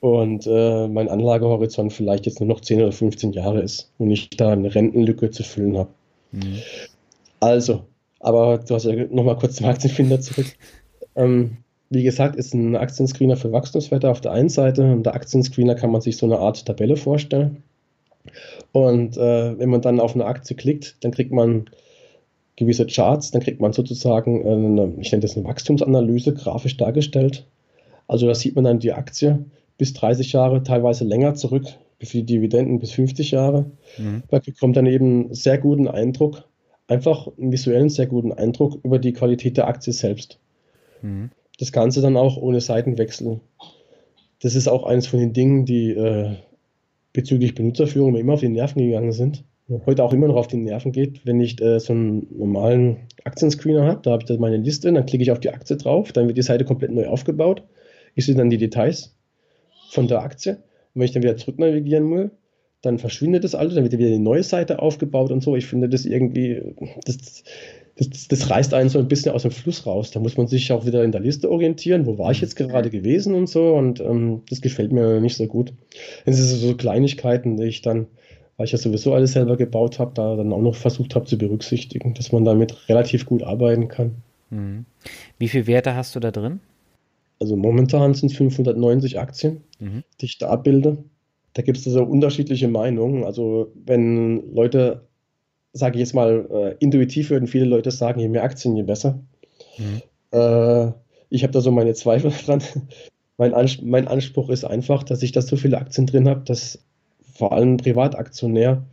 und 0.00 0.46
äh, 0.46 0.88
mein 0.88 1.08
Anlagehorizont 1.08 1.92
vielleicht 1.92 2.26
jetzt 2.26 2.40
nur 2.40 2.48
noch 2.48 2.60
10 2.60 2.80
oder 2.80 2.92
15 2.92 3.32
Jahre 3.32 3.60
ist 3.60 3.92
und 3.98 4.10
ich 4.10 4.30
da 4.30 4.50
eine 4.50 4.74
Rentenlücke 4.74 5.30
zu 5.30 5.42
füllen 5.42 5.76
habe. 5.76 5.90
Mhm. 6.32 6.58
Also, 7.40 7.84
aber 8.20 8.58
du 8.58 8.74
hast 8.74 8.84
ja 8.84 8.94
nochmal 9.10 9.36
kurz 9.36 9.56
zum 9.56 9.66
Aktienfinder 9.66 10.20
zurück. 10.20 10.46
Ähm, 11.16 11.56
wie 11.90 12.04
gesagt, 12.04 12.36
ist 12.36 12.54
ein 12.54 12.76
Aktienscreener 12.76 13.36
für 13.36 13.52
Wachstumswerte 13.52 14.08
auf 14.08 14.20
der 14.20 14.32
einen 14.32 14.48
Seite 14.48 14.84
und 14.92 15.02
der 15.04 15.14
Aktienscreener 15.14 15.74
kann 15.74 15.90
man 15.90 16.00
sich 16.00 16.16
so 16.16 16.26
eine 16.26 16.38
Art 16.38 16.64
Tabelle 16.64 16.96
vorstellen. 16.96 17.64
Und 18.72 19.16
äh, 19.16 19.58
wenn 19.58 19.70
man 19.70 19.82
dann 19.82 19.98
auf 19.98 20.14
eine 20.14 20.26
Aktie 20.26 20.54
klickt, 20.56 20.96
dann 21.00 21.10
kriegt 21.10 21.32
man 21.32 21.68
gewisse 22.54 22.86
Charts, 22.86 23.32
dann 23.32 23.42
kriegt 23.42 23.60
man 23.60 23.72
sozusagen 23.72 24.46
eine, 24.46 24.94
ich 25.00 25.10
nenne 25.10 25.22
das 25.22 25.36
eine 25.36 25.46
Wachstumsanalyse, 25.46 26.34
grafisch 26.34 26.76
dargestellt. 26.76 27.44
Also 28.06 28.26
da 28.26 28.34
sieht 28.34 28.54
man 28.54 28.64
dann 28.64 28.78
die 28.78 28.92
Aktie 28.92 29.44
bis 29.78 29.92
30 29.94 30.32
Jahre, 30.32 30.62
teilweise 30.62 31.04
länger 31.04 31.34
zurück, 31.34 31.64
für 31.98 32.18
die 32.18 32.24
Dividenden 32.24 32.78
bis 32.78 32.92
50 32.92 33.32
Jahre. 33.32 33.66
Mhm. 33.98 34.22
Man 34.30 34.42
bekommt 34.42 34.76
dann 34.76 34.86
eben 34.86 35.34
sehr 35.34 35.58
guten 35.58 35.88
Eindruck, 35.88 36.44
einfach 36.86 37.28
einen 37.36 37.50
visuellen 37.50 37.88
sehr 37.88 38.06
guten 38.06 38.32
Eindruck 38.32 38.78
über 38.84 38.98
die 38.98 39.12
Qualität 39.12 39.56
der 39.56 39.66
Aktie 39.66 39.92
selbst. 39.92 40.38
Mhm. 41.02 41.30
Das 41.60 41.72
Ganze 41.72 42.00
dann 42.00 42.16
auch 42.16 42.38
ohne 42.38 42.60
Seitenwechsel. 42.60 43.40
Das 44.40 44.54
ist 44.54 44.66
auch 44.66 44.84
eines 44.84 45.06
von 45.06 45.20
den 45.20 45.34
Dingen, 45.34 45.66
die 45.66 45.90
äh, 45.90 46.36
bezüglich 47.12 47.54
Benutzerführung 47.54 48.12
mir 48.12 48.20
immer 48.20 48.32
auf 48.32 48.40
die 48.40 48.48
Nerven 48.48 48.80
gegangen 48.82 49.12
sind. 49.12 49.44
Heute 49.86 50.02
auch 50.02 50.14
immer 50.14 50.26
noch 50.26 50.36
auf 50.36 50.48
die 50.48 50.56
Nerven 50.56 50.90
geht, 50.90 51.24
wenn 51.26 51.38
ich 51.38 51.60
äh, 51.60 51.78
so 51.78 51.92
einen 51.92 52.26
normalen 52.36 52.96
Aktienscreener 53.24 53.84
habe. 53.84 54.00
Da 54.02 54.12
habe 54.12 54.22
ich 54.22 54.26
dann 54.26 54.40
meine 54.40 54.56
Liste, 54.56 54.90
dann 54.90 55.04
klicke 55.04 55.22
ich 55.22 55.30
auf 55.30 55.38
die 55.38 55.50
Aktie 55.50 55.76
drauf, 55.76 56.12
dann 56.12 56.26
wird 56.26 56.38
die 56.38 56.42
Seite 56.42 56.64
komplett 56.64 56.92
neu 56.92 57.06
aufgebaut. 57.06 57.62
Ich 58.14 58.24
sehe 58.24 58.34
dann 58.34 58.50
die 58.50 58.58
Details 58.58 59.14
von 59.90 60.08
der 60.08 60.22
Aktie. 60.22 60.54
Und 60.94 61.00
wenn 61.00 61.04
ich 61.04 61.12
dann 61.12 61.22
wieder 61.22 61.36
zurück 61.36 61.58
navigieren 61.58 62.10
will, 62.10 62.30
dann 62.82 62.98
verschwindet 62.98 63.44
das 63.44 63.54
alte, 63.54 63.74
dann 63.74 63.84
wird 63.84 63.92
wieder 63.92 64.08
eine 64.08 64.18
neue 64.18 64.42
Seite 64.42 64.80
aufgebaut 64.80 65.30
und 65.30 65.42
so. 65.42 65.54
Ich 65.54 65.66
finde 65.66 65.90
das 65.90 66.06
irgendwie, 66.06 66.74
das, 67.04 67.44
das, 67.96 68.28
das 68.28 68.50
reißt 68.50 68.72
einen 68.74 68.88
so 68.88 68.98
ein 68.98 69.08
bisschen 69.08 69.32
aus 69.32 69.42
dem 69.42 69.50
Fluss 69.50 69.86
raus. 69.86 70.10
Da 70.10 70.20
muss 70.20 70.36
man 70.36 70.46
sich 70.46 70.72
auch 70.72 70.86
wieder 70.86 71.04
in 71.04 71.12
der 71.12 71.20
Liste 71.20 71.50
orientieren. 71.50 72.06
Wo 72.06 72.18
war 72.18 72.30
ich 72.30 72.40
jetzt 72.40 72.56
gerade 72.56 72.90
gewesen 72.90 73.34
und 73.34 73.48
so? 73.48 73.74
Und 73.74 74.00
ähm, 74.00 74.42
das 74.48 74.60
gefällt 74.60 74.92
mir 74.92 75.20
nicht 75.20 75.36
so 75.36 75.46
gut. 75.46 75.72
Es 76.24 76.36
sind 76.36 76.58
so 76.58 76.74
Kleinigkeiten, 76.76 77.56
die 77.56 77.64
ich 77.64 77.82
dann, 77.82 78.06
weil 78.56 78.66
ich 78.66 78.72
ja 78.72 78.78
sowieso 78.78 79.14
alles 79.14 79.32
selber 79.32 79.56
gebaut 79.56 79.98
habe, 79.98 80.12
da 80.14 80.36
dann 80.36 80.52
auch 80.52 80.62
noch 80.62 80.76
versucht 80.76 81.14
habe 81.14 81.26
zu 81.26 81.36
berücksichtigen, 81.36 82.14
dass 82.14 82.32
man 82.32 82.44
damit 82.44 82.88
relativ 82.88 83.26
gut 83.26 83.42
arbeiten 83.42 83.88
kann. 83.88 84.16
Mhm. 84.50 84.86
Wie 85.38 85.48
viele 85.48 85.66
Werte 85.66 85.94
hast 85.94 86.14
du 86.14 86.20
da 86.20 86.30
drin? 86.30 86.60
Also 87.40 87.56
momentan 87.56 88.14
sind 88.14 88.30
es 88.30 88.36
590 88.36 89.18
Aktien, 89.18 89.62
mhm. 89.78 90.04
die 90.20 90.26
ich 90.26 90.38
da 90.38 90.48
abbilde. 90.48 90.98
Da 91.54 91.62
gibt 91.62 91.78
es 91.78 91.86
also 91.86 92.04
unterschiedliche 92.04 92.68
Meinungen. 92.68 93.24
Also 93.24 93.72
wenn 93.74 94.54
Leute, 94.54 95.02
sage 95.72 95.96
ich 95.96 96.00
jetzt 96.00 96.14
mal, 96.14 96.48
äh, 96.50 96.76
intuitiv 96.78 97.30
würden 97.30 97.46
viele 97.46 97.64
Leute 97.64 97.90
sagen, 97.90 98.20
je 98.20 98.28
mehr 98.28 98.42
Aktien, 98.42 98.76
je 98.76 98.82
besser. 98.82 99.20
Mhm. 99.78 100.02
Äh, 100.32 100.92
ich 101.28 101.42
habe 101.42 101.52
da 101.52 101.60
so 101.60 101.70
meine 101.70 101.94
Zweifel 101.94 102.32
dran. 102.46 102.62
Mein, 103.38 103.54
Ans 103.54 103.80
mein, 103.80 104.08
Anspruch 104.08 104.50
ist 104.50 104.64
einfach, 104.64 105.02
dass 105.02 105.22
ich 105.22 105.32
da 105.32 105.40
so 105.40 105.56
viele 105.56 105.78
Aktien 105.78 106.06
drin 106.06 106.28
habe, 106.28 106.42
dass 106.44 106.82
vor 107.32 107.52
allem 107.52 107.78
Privataktionär 107.78 108.84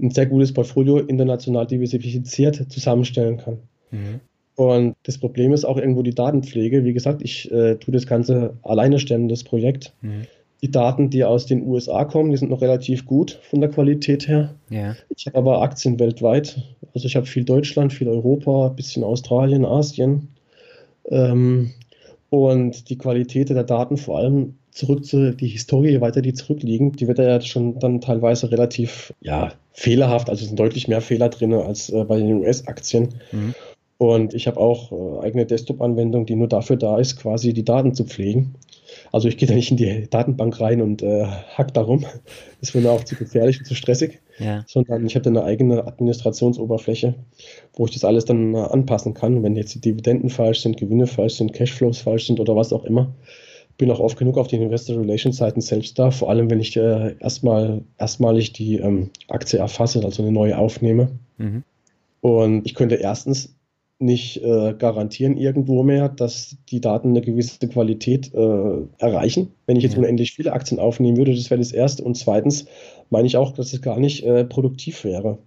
ein 0.00 0.10
sehr 0.10 0.26
gutes 0.26 0.52
Portfolio 0.52 0.98
international 0.98 1.66
diversifiziert 1.66 2.72
zusammenstellen 2.72 3.36
kann. 3.36 3.58
Mhm. 3.90 4.20
Und 4.54 4.96
das 5.04 5.18
Problem 5.18 5.52
ist 5.52 5.64
auch 5.64 5.76
irgendwo 5.76 6.02
die 6.02 6.14
Datenpflege. 6.14 6.84
Wie 6.84 6.92
gesagt, 6.92 7.22
ich 7.22 7.50
äh, 7.52 7.76
tue 7.76 7.92
das 7.92 8.06
Ganze 8.06 8.56
alleine 8.62 8.98
stemmen, 8.98 9.28
das 9.28 9.44
Projekt. 9.44 9.94
Mhm. 10.02 10.26
Die 10.62 10.70
Daten, 10.70 11.10
die 11.10 11.24
aus 11.24 11.46
den 11.46 11.66
USA 11.66 12.04
kommen, 12.04 12.30
die 12.30 12.36
sind 12.36 12.50
noch 12.50 12.60
relativ 12.60 13.04
gut 13.04 13.40
von 13.50 13.60
der 13.60 13.70
Qualität 13.70 14.28
her. 14.28 14.54
Ja. 14.70 14.94
Ich 15.14 15.26
habe 15.26 15.38
aber 15.38 15.62
Aktien 15.62 15.98
weltweit. 15.98 16.62
Also 16.94 17.06
ich 17.06 17.16
habe 17.16 17.26
viel 17.26 17.44
Deutschland, 17.44 17.92
viel 17.92 18.08
Europa, 18.08 18.68
ein 18.68 18.76
bisschen 18.76 19.02
Australien, 19.02 19.64
Asien. 19.64 20.28
Ähm, 21.10 21.72
und 22.30 22.88
die 22.88 22.96
Qualität 22.96 23.50
der 23.50 23.64
Daten, 23.64 23.96
vor 23.96 24.18
allem 24.18 24.54
zurück 24.70 25.04
zu 25.04 25.34
die 25.34 25.48
Historie, 25.48 26.00
weiter 26.00 26.22
die 26.22 26.32
zurückliegen, 26.32 26.92
die 26.92 27.06
wird 27.06 27.18
ja 27.18 27.40
schon 27.40 27.78
dann 27.78 28.00
teilweise 28.00 28.50
relativ 28.50 29.12
ja, 29.20 29.52
fehlerhaft. 29.72 30.30
Also 30.30 30.42
es 30.42 30.48
sind 30.48 30.58
deutlich 30.58 30.88
mehr 30.88 31.00
Fehler 31.00 31.28
drin 31.28 31.52
als 31.52 31.90
äh, 31.90 32.04
bei 32.04 32.18
den 32.18 32.34
US-Aktien. 32.34 33.14
Mhm. 33.32 33.54
Und 33.98 34.34
ich 34.34 34.46
habe 34.46 34.58
auch 34.58 34.90
äh, 34.92 35.26
eigene 35.26 35.46
Desktop-Anwendung, 35.46 36.26
die 36.26 36.34
nur 36.34 36.48
dafür 36.48 36.76
da 36.76 36.98
ist, 36.98 37.16
quasi 37.16 37.52
die 37.52 37.64
Daten 37.64 37.94
zu 37.94 38.04
pflegen. 38.04 38.54
Also 39.12 39.28
ich 39.28 39.36
gehe 39.36 39.48
da 39.48 39.54
nicht 39.54 39.70
in 39.70 39.76
die 39.76 40.08
Datenbank 40.08 40.60
rein 40.60 40.80
und 40.80 41.02
äh, 41.02 41.24
hack 41.24 41.74
darum. 41.74 42.04
Das 42.60 42.74
wäre 42.74 42.84
mir 42.84 42.90
auch 42.90 43.04
zu 43.04 43.14
gefährlich 43.14 43.58
und 43.58 43.66
zu 43.66 43.74
stressig. 43.74 44.20
Ja. 44.38 44.64
Sondern 44.66 45.06
ich 45.06 45.14
habe 45.14 45.22
da 45.24 45.30
eine 45.30 45.44
eigene 45.44 45.86
Administrationsoberfläche, 45.86 47.14
wo 47.74 47.84
ich 47.84 47.92
das 47.92 48.04
alles 48.04 48.24
dann 48.24 48.54
äh, 48.54 48.58
anpassen 48.58 49.14
kann. 49.14 49.42
Wenn 49.42 49.56
jetzt 49.56 49.74
die 49.74 49.80
Dividenden 49.80 50.30
falsch 50.30 50.60
sind, 50.60 50.76
Gewinne 50.76 51.06
falsch 51.06 51.34
sind, 51.34 51.52
Cashflows 51.52 51.98
falsch 51.98 52.26
sind 52.26 52.40
oder 52.40 52.56
was 52.56 52.72
auch 52.72 52.84
immer. 52.84 53.14
Bin 53.78 53.90
auch 53.90 54.00
oft 54.00 54.18
genug 54.18 54.38
auf 54.38 54.48
den 54.48 54.62
Investor 54.62 54.98
Relations 54.98 55.36
Seiten 55.36 55.60
selbst 55.60 55.98
da, 55.98 56.10
vor 56.10 56.30
allem 56.30 56.50
wenn 56.50 56.60
ich 56.60 56.76
äh, 56.76 57.16
erstmal 57.18 57.82
erstmalig 57.98 58.52
die 58.52 58.76
ähm, 58.76 59.10
Aktie 59.28 59.58
erfasse, 59.58 60.04
also 60.04 60.22
eine 60.22 60.32
neue 60.32 60.58
aufnehme. 60.58 61.10
Mhm. 61.38 61.64
Und 62.20 62.66
ich 62.66 62.74
könnte 62.74 62.96
erstens 62.96 63.54
nicht 63.98 64.42
äh, 64.42 64.74
garantieren 64.76 65.36
irgendwo 65.36 65.82
mehr, 65.82 66.08
dass 66.08 66.56
die 66.70 66.80
Daten 66.80 67.10
eine 67.10 67.20
gewisse 67.20 67.68
Qualität 67.68 68.34
äh, 68.34 68.76
erreichen. 68.98 69.52
Wenn 69.66 69.76
ich 69.76 69.84
jetzt 69.84 69.96
unendlich 69.96 70.32
viele 70.32 70.52
Aktien 70.52 70.80
aufnehmen 70.80 71.16
würde, 71.16 71.34
das 71.34 71.50
wäre 71.50 71.60
das 71.60 71.72
Erste. 71.72 72.02
Und 72.02 72.16
zweitens 72.16 72.66
meine 73.10 73.26
ich 73.26 73.36
auch, 73.36 73.52
dass 73.52 73.72
es 73.72 73.80
gar 73.80 74.00
nicht 74.00 74.24
äh, 74.24 74.44
produktiv 74.44 75.04
wäre. 75.04 75.38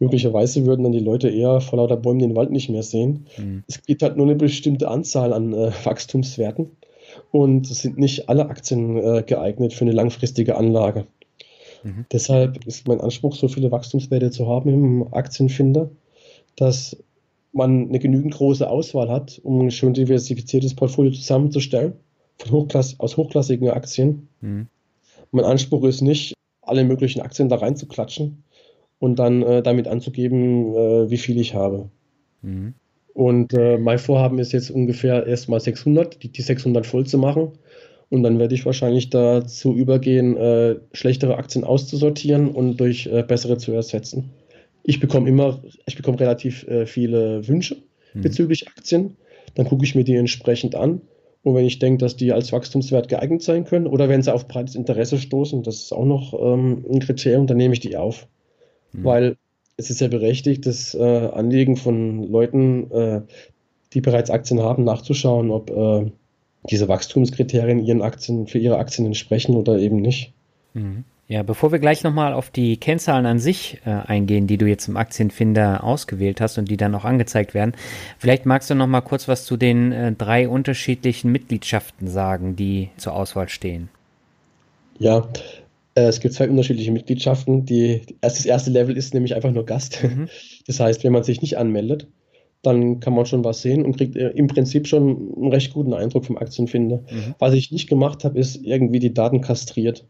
Möglicherweise 0.00 0.64
würden 0.64 0.84
dann 0.84 0.92
die 0.92 1.00
Leute 1.00 1.28
eher 1.28 1.60
vor 1.60 1.78
lauter 1.78 1.96
Bäumen 1.96 2.20
den 2.20 2.36
Wald 2.36 2.50
nicht 2.50 2.68
mehr 2.68 2.82
sehen. 2.82 3.26
Mhm. 3.36 3.64
Es 3.66 3.82
gibt 3.82 4.02
halt 4.02 4.16
nur 4.16 4.26
eine 4.26 4.36
bestimmte 4.36 4.88
Anzahl 4.88 5.32
an 5.32 5.52
äh, 5.52 5.72
Wachstumswerten 5.84 6.70
und 7.30 7.70
es 7.70 7.82
sind 7.82 7.98
nicht 7.98 8.28
alle 8.28 8.48
Aktien 8.48 8.96
äh, 8.96 9.22
geeignet 9.26 9.72
für 9.72 9.84
eine 9.84 9.92
langfristige 9.92 10.56
Anlage. 10.56 11.06
Mhm. 11.82 12.06
Deshalb 12.12 12.64
ist 12.66 12.86
mein 12.86 13.00
Anspruch, 13.00 13.34
so 13.34 13.48
viele 13.48 13.72
Wachstumswerte 13.72 14.30
zu 14.30 14.46
haben 14.46 14.68
im 14.68 15.12
Aktienfinder, 15.12 15.90
dass 16.54 16.96
man 17.52 17.88
eine 17.88 17.98
genügend 17.98 18.34
große 18.34 18.68
Auswahl 18.68 19.08
hat, 19.08 19.40
um 19.42 19.60
ein 19.60 19.70
schön 19.70 19.94
diversifiziertes 19.94 20.74
Portfolio 20.74 21.12
zusammenzustellen 21.12 21.94
von 22.38 22.52
Hochklass 22.52 22.98
aus 22.98 23.16
hochklassigen 23.16 23.70
Aktien. 23.70 24.28
Mhm. 24.40 24.66
Mein 25.30 25.44
Anspruch 25.44 25.84
ist 25.84 26.00
nicht, 26.00 26.34
alle 26.62 26.84
möglichen 26.84 27.20
Aktien 27.20 27.48
da 27.48 27.56
reinzuklatschen 27.56 28.44
und 28.98 29.18
dann 29.18 29.42
äh, 29.42 29.62
damit 29.62 29.88
anzugeben, 29.88 30.74
äh, 30.74 31.10
wie 31.10 31.16
viel 31.16 31.38
ich 31.40 31.54
habe. 31.54 31.90
Mhm. 32.42 32.74
Und 33.14 33.52
äh, 33.54 33.78
mein 33.78 33.98
Vorhaben 33.98 34.38
ist 34.38 34.52
jetzt 34.52 34.70
ungefähr 34.70 35.26
erstmal 35.26 35.60
600, 35.60 36.22
die, 36.22 36.28
die 36.30 36.42
600 36.42 36.86
voll 36.86 37.06
zu 37.06 37.18
machen. 37.18 37.52
Und 38.10 38.22
dann 38.22 38.38
werde 38.38 38.54
ich 38.54 38.64
wahrscheinlich 38.64 39.10
dazu 39.10 39.74
übergehen, 39.74 40.36
äh, 40.36 40.76
schlechtere 40.92 41.36
Aktien 41.36 41.64
auszusortieren 41.64 42.48
und 42.48 42.78
durch 42.78 43.06
äh, 43.06 43.22
bessere 43.22 43.58
zu 43.58 43.72
ersetzen 43.72 44.30
ich 44.88 45.00
bekomme 45.00 45.28
immer, 45.28 45.62
ich 45.84 45.96
bekomme 45.96 46.18
relativ 46.18 46.66
äh, 46.66 46.86
viele 46.86 47.46
Wünsche 47.46 47.76
mhm. 48.14 48.22
bezüglich 48.22 48.66
Aktien. 48.68 49.18
Dann 49.54 49.66
gucke 49.66 49.84
ich 49.84 49.94
mir 49.94 50.02
die 50.02 50.16
entsprechend 50.16 50.74
an. 50.74 51.02
Und 51.42 51.54
wenn 51.54 51.66
ich 51.66 51.78
denke, 51.78 51.98
dass 51.98 52.16
die 52.16 52.32
als 52.32 52.52
Wachstumswert 52.52 53.08
geeignet 53.08 53.42
sein 53.42 53.64
können 53.64 53.86
oder 53.86 54.08
wenn 54.08 54.22
sie 54.22 54.32
auf 54.32 54.48
breites 54.48 54.74
Interesse 54.74 55.18
stoßen, 55.18 55.62
das 55.62 55.76
ist 55.76 55.92
auch 55.92 56.06
noch 56.06 56.32
ähm, 56.32 56.86
ein 56.90 57.00
Kriterium, 57.00 57.46
dann 57.46 57.58
nehme 57.58 57.74
ich 57.74 57.80
die 57.80 57.98
auf. 57.98 58.28
Mhm. 58.92 59.04
Weil 59.04 59.36
es 59.76 59.90
ist 59.90 60.00
ja 60.00 60.08
berechtigt, 60.08 60.64
das 60.64 60.94
äh, 60.94 61.02
Anliegen 61.02 61.76
von 61.76 62.22
Leuten, 62.22 62.90
äh, 62.90 63.20
die 63.92 64.00
bereits 64.00 64.30
Aktien 64.30 64.62
haben, 64.62 64.84
nachzuschauen, 64.84 65.50
ob 65.50 65.68
äh, 65.70 66.10
diese 66.70 66.88
Wachstumskriterien 66.88 67.84
ihren 67.84 68.00
Aktien 68.00 68.46
für 68.46 68.58
ihre 68.58 68.78
Aktien 68.78 69.04
entsprechen 69.04 69.54
oder 69.54 69.78
eben 69.78 69.96
nicht. 70.00 70.32
Mhm. 70.72 71.04
Ja, 71.30 71.42
bevor 71.42 71.72
wir 71.72 71.78
gleich 71.78 72.04
nochmal 72.04 72.32
auf 72.32 72.48
die 72.48 72.78
Kennzahlen 72.78 73.26
an 73.26 73.38
sich 73.38 73.78
äh, 73.84 73.90
eingehen, 73.90 74.46
die 74.46 74.56
du 74.56 74.64
jetzt 74.64 74.88
im 74.88 74.96
Aktienfinder 74.96 75.84
ausgewählt 75.84 76.40
hast 76.40 76.56
und 76.56 76.70
die 76.70 76.78
dann 76.78 76.94
auch 76.94 77.04
angezeigt 77.04 77.52
werden, 77.52 77.74
vielleicht 78.18 78.46
magst 78.46 78.70
du 78.70 78.74
nochmal 78.74 79.02
kurz 79.02 79.28
was 79.28 79.44
zu 79.44 79.58
den 79.58 79.92
äh, 79.92 80.12
drei 80.12 80.48
unterschiedlichen 80.48 81.30
Mitgliedschaften 81.30 82.08
sagen, 82.08 82.56
die 82.56 82.88
zur 82.96 83.12
Auswahl 83.14 83.50
stehen. 83.50 83.90
Ja, 84.98 85.28
äh, 85.94 86.04
es 86.04 86.20
gibt 86.20 86.32
zwei 86.32 86.48
unterschiedliche 86.48 86.92
Mitgliedschaften. 86.92 87.66
Die, 87.66 88.00
das 88.22 88.46
erste 88.46 88.70
Level 88.70 88.96
ist 88.96 89.12
nämlich 89.12 89.34
einfach 89.34 89.52
nur 89.52 89.66
Gast. 89.66 90.02
Mhm. 90.02 90.28
Das 90.66 90.80
heißt, 90.80 91.02
wenn 91.02 91.12
man 91.12 91.24
sich 91.24 91.40
nicht 91.40 91.56
anmeldet, 91.56 92.08
dann 92.60 93.00
kann 93.00 93.14
man 93.14 93.24
schon 93.24 93.42
was 93.42 93.62
sehen 93.62 93.86
und 93.86 93.96
kriegt 93.96 94.16
äh, 94.16 94.28
im 94.30 94.48
Prinzip 94.48 94.86
schon 94.86 95.32
einen 95.36 95.50
recht 95.50 95.72
guten 95.72 95.94
Eindruck 95.94 96.26
vom 96.26 96.36
Aktienfinder. 96.36 96.98
Mhm. 97.10 97.34
Was 97.38 97.54
ich 97.54 97.72
nicht 97.72 97.88
gemacht 97.88 98.24
habe, 98.24 98.38
ist 98.38 98.56
irgendwie 98.56 98.98
die 98.98 99.14
Daten 99.14 99.40
kastriert. 99.40 100.06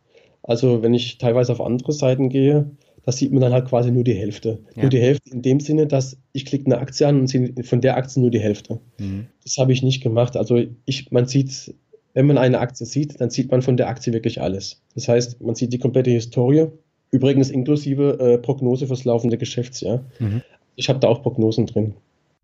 Also 0.49 0.83
wenn 0.83 0.95
ich 0.95 1.19
teilweise 1.19 1.53
auf 1.53 1.61
andere 1.61 1.93
Seiten 1.93 2.31
gehe, 2.31 2.71
da 3.05 3.13
sieht 3.13 3.33
man 3.33 3.43
dann 3.43 3.53
halt 3.53 3.69
quasi 3.69 3.91
nur 3.91 4.03
die 4.03 4.15
Hälfte. 4.15 4.61
Ja. 4.75 4.83
Nur 4.83 4.91
die 4.91 4.99
Hälfte 5.01 5.31
in 5.31 5.43
dem 5.43 5.61
Sinne, 5.61 5.87
dass 5.87 6.17
ich 6.33 6.47
klicke 6.47 6.65
eine 6.65 6.79
Aktie 6.79 7.07
an 7.07 7.21
und 7.21 7.27
sehe 7.27 7.53
von 7.65 7.83
der 7.83 7.99
Aktie 7.99 8.23
nur 8.23 8.31
die 8.31 8.41
Hälfte. 8.41 8.81
Mhm. 8.99 9.27
Das 9.45 9.59
habe 9.59 9.75
ich 9.75 9.83
nicht 9.83 10.03
gemacht. 10.03 10.39
Also 10.39 10.63
ich, 10.87 11.11
man 11.11 11.27
sieht, 11.27 11.75
wenn 12.15 12.27
man 12.27 12.39
eine 12.39 12.61
Aktie 12.61 12.87
sieht, 12.87 13.21
dann 13.21 13.29
sieht 13.29 13.51
man 13.51 13.61
von 13.61 13.77
der 13.77 13.89
Aktie 13.89 14.15
wirklich 14.15 14.41
alles. 14.41 14.81
Das 14.95 15.07
heißt, 15.07 15.43
man 15.43 15.55
sieht 15.55 15.75
die 15.75 15.79
komplette 15.79 16.11
Historie, 16.11 16.69
übrigens 17.11 17.51
inklusive 17.51 18.19
äh, 18.19 18.39
Prognose 18.39 18.87
fürs 18.87 19.05
laufende 19.05 19.37
Geschäftsjahr. 19.37 20.03
Mhm. 20.19 20.41
Ich 20.77 20.89
habe 20.89 20.99
da 20.99 21.09
auch 21.09 21.23
Prognosen 21.23 21.67
drin. 21.67 21.95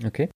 Okay. 0.05 0.29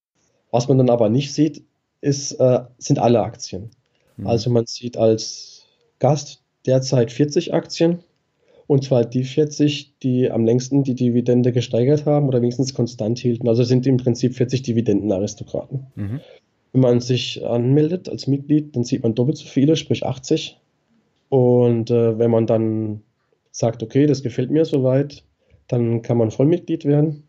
Was 0.49 0.67
man 0.67 0.79
dann 0.79 0.89
aber 0.89 1.09
nicht 1.09 1.33
sieht, 1.33 1.63
ist, 2.01 2.31
äh, 2.31 2.61
sind 2.79 2.97
alle 2.97 3.21
Aktien. 3.21 3.69
Mhm. 4.17 4.25
Also 4.25 4.49
man 4.49 4.65
sieht 4.65 4.97
als 4.97 5.67
Gast 5.99 6.38
derzeit 6.65 7.11
40 7.11 7.53
Aktien. 7.53 7.99
Und 8.67 8.83
zwar 8.83 9.03
die 9.03 9.23
40, 9.23 9.95
die 10.03 10.29
am 10.29 10.45
längsten 10.45 10.83
die 10.83 10.93
Dividende 10.93 11.51
gesteigert 11.51 12.05
haben 12.05 12.27
oder 12.27 12.41
wenigstens 12.41 12.75
konstant 12.75 13.17
hielten. 13.17 13.47
Also 13.47 13.63
sind 13.63 13.87
im 13.87 13.97
Prinzip 13.97 14.35
40 14.35 14.61
Dividendenaristokraten. 14.61 15.87
Mhm. 15.95 16.19
Wenn 16.71 16.81
man 16.81 16.99
sich 16.99 17.43
anmeldet 17.43 18.09
als 18.09 18.27
Mitglied, 18.27 18.75
dann 18.75 18.83
sieht 18.83 19.01
man 19.01 19.15
doppelt 19.15 19.37
so 19.37 19.47
viele, 19.47 19.75
sprich 19.75 20.05
80. 20.05 20.59
Und 21.29 21.89
äh, 21.89 22.19
wenn 22.19 22.29
man 22.29 22.45
dann 22.45 23.01
sagt, 23.51 23.81
okay, 23.81 24.05
das 24.05 24.21
gefällt 24.21 24.51
mir 24.51 24.65
soweit, 24.65 25.23
dann 25.67 26.01
kann 26.01 26.17
man 26.17 26.29
Vollmitglied 26.29 26.85
werden. 26.85 27.23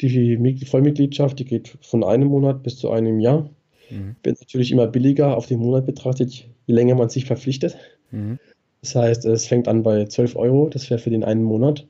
Die 0.00 0.64
Vollmitgliedschaft, 0.66 1.38
die 1.38 1.44
geht 1.44 1.76
von 1.80 2.02
einem 2.02 2.28
Monat 2.28 2.62
bis 2.62 2.78
zu 2.78 2.90
einem 2.90 3.20
Jahr. 3.20 3.50
Mhm. 3.90 4.16
Wird 4.22 4.40
natürlich 4.40 4.72
immer 4.72 4.86
billiger 4.86 5.36
auf 5.36 5.46
den 5.46 5.60
Monat 5.60 5.86
betrachtet, 5.86 6.32
je 6.66 6.74
länger 6.74 6.94
man 6.94 7.08
sich 7.08 7.26
verpflichtet. 7.26 7.76
Mhm. 8.10 8.38
Das 8.82 8.96
heißt, 8.96 9.24
es 9.26 9.46
fängt 9.46 9.68
an 9.68 9.82
bei 9.82 10.04
12 10.06 10.36
Euro, 10.36 10.68
das 10.68 10.90
wäre 10.90 10.98
für 10.98 11.10
den 11.10 11.24
einen 11.24 11.44
Monat. 11.44 11.86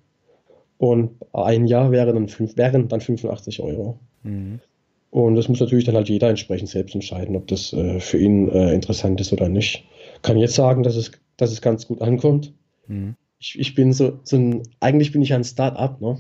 Und 0.79 1.13
ein 1.33 1.67
Jahr 1.67 1.91
wäre 1.91 2.13
dann 2.13 2.29
fünf, 2.29 2.57
wären 2.57 2.89
dann 2.89 3.01
85 3.01 3.61
Euro. 3.61 3.99
Mhm. 4.23 4.61
Und 5.11 5.37
das 5.37 5.49
muss 5.49 5.61
natürlich 5.61 5.85
dann 5.85 5.95
halt 5.95 6.09
jeder 6.09 6.29
entsprechend 6.29 6.69
selbst 6.69 6.95
entscheiden, 6.95 7.37
ob 7.37 7.47
das 7.47 7.73
äh, 7.73 8.01
für 8.01 8.19
ihn 8.19 8.49
äh, 8.49 8.73
interessant 8.73 9.21
ist 9.21 9.33
oder 9.33 9.49
nicht. 9.49 9.85
Kann 10.23 10.39
jetzt 10.39 10.55
sagen, 10.55 10.83
dass 10.83 10.97
es, 10.97 11.13
dass 11.37 11.53
es 11.53 11.61
ganz 11.61 11.87
gut 11.87 12.01
ankommt. 12.01 12.53
Mhm. 12.87 13.15
Ich, 13.39 13.59
ich, 13.59 13.75
bin 13.75 13.93
so, 13.93 14.19
so 14.23 14.37
ein, 14.37 14.63
eigentlich 14.81 15.13
bin 15.13 15.23
ich 15.23 15.35
ein 15.35 15.45
Start-up, 15.45 16.01
ne? 16.01 16.19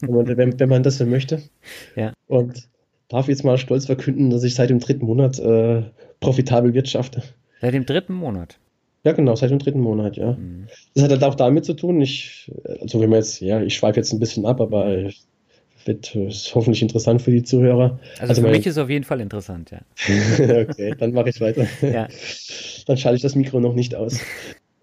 wenn, 0.00 0.14
man, 0.14 0.36
wenn, 0.36 0.60
wenn, 0.60 0.68
man 0.68 0.82
das 0.82 0.98
so 0.98 1.06
möchte. 1.06 1.42
Ja. 1.96 2.12
Und 2.26 2.68
darf 3.08 3.28
jetzt 3.28 3.44
mal 3.44 3.56
stolz 3.56 3.86
verkünden, 3.86 4.30
dass 4.30 4.44
ich 4.44 4.54
seit 4.54 4.70
dem 4.70 4.80
dritten 4.80 5.06
Monat 5.06 5.38
äh, 5.38 5.82
profitabel 6.20 6.74
wirtschafte. 6.74 7.22
Seit 7.60 7.74
dem 7.74 7.86
dritten 7.86 8.14
Monat? 8.14 8.58
Ja, 9.06 9.12
genau, 9.12 9.36
seit 9.36 9.52
dem 9.52 9.60
dritten 9.60 9.78
Monat, 9.78 10.16
ja. 10.16 10.32
Mhm. 10.32 10.66
Das 10.94 11.04
hat 11.04 11.12
halt 11.12 11.22
auch 11.22 11.36
damit 11.36 11.64
zu 11.64 11.74
tun, 11.74 12.00
ich, 12.00 12.50
also 12.80 13.00
wenn 13.00 13.08
man 13.08 13.20
jetzt, 13.20 13.40
ja, 13.40 13.62
ich 13.62 13.76
schweife 13.76 14.00
jetzt 14.00 14.12
ein 14.12 14.18
bisschen 14.18 14.44
ab, 14.44 14.60
aber 14.60 15.10
wird 15.84 16.16
ist 16.16 16.52
hoffentlich 16.56 16.82
interessant 16.82 17.22
für 17.22 17.30
die 17.30 17.44
Zuhörer. 17.44 18.00
Also, 18.18 18.30
also 18.30 18.42
für 18.42 18.48
mich 18.48 18.66
ist 18.66 18.72
es 18.72 18.78
auf 18.78 18.90
jeden 18.90 19.04
Fall 19.04 19.20
interessant, 19.20 19.70
ja. 19.70 19.78
okay, 20.68 20.92
dann 20.98 21.12
mache 21.12 21.28
ich 21.28 21.40
weiter. 21.40 21.68
ja. 21.82 22.08
Dann 22.86 22.96
schalte 22.96 23.14
ich 23.14 23.22
das 23.22 23.36
Mikro 23.36 23.60
noch 23.60 23.74
nicht 23.74 23.94
aus. 23.94 24.18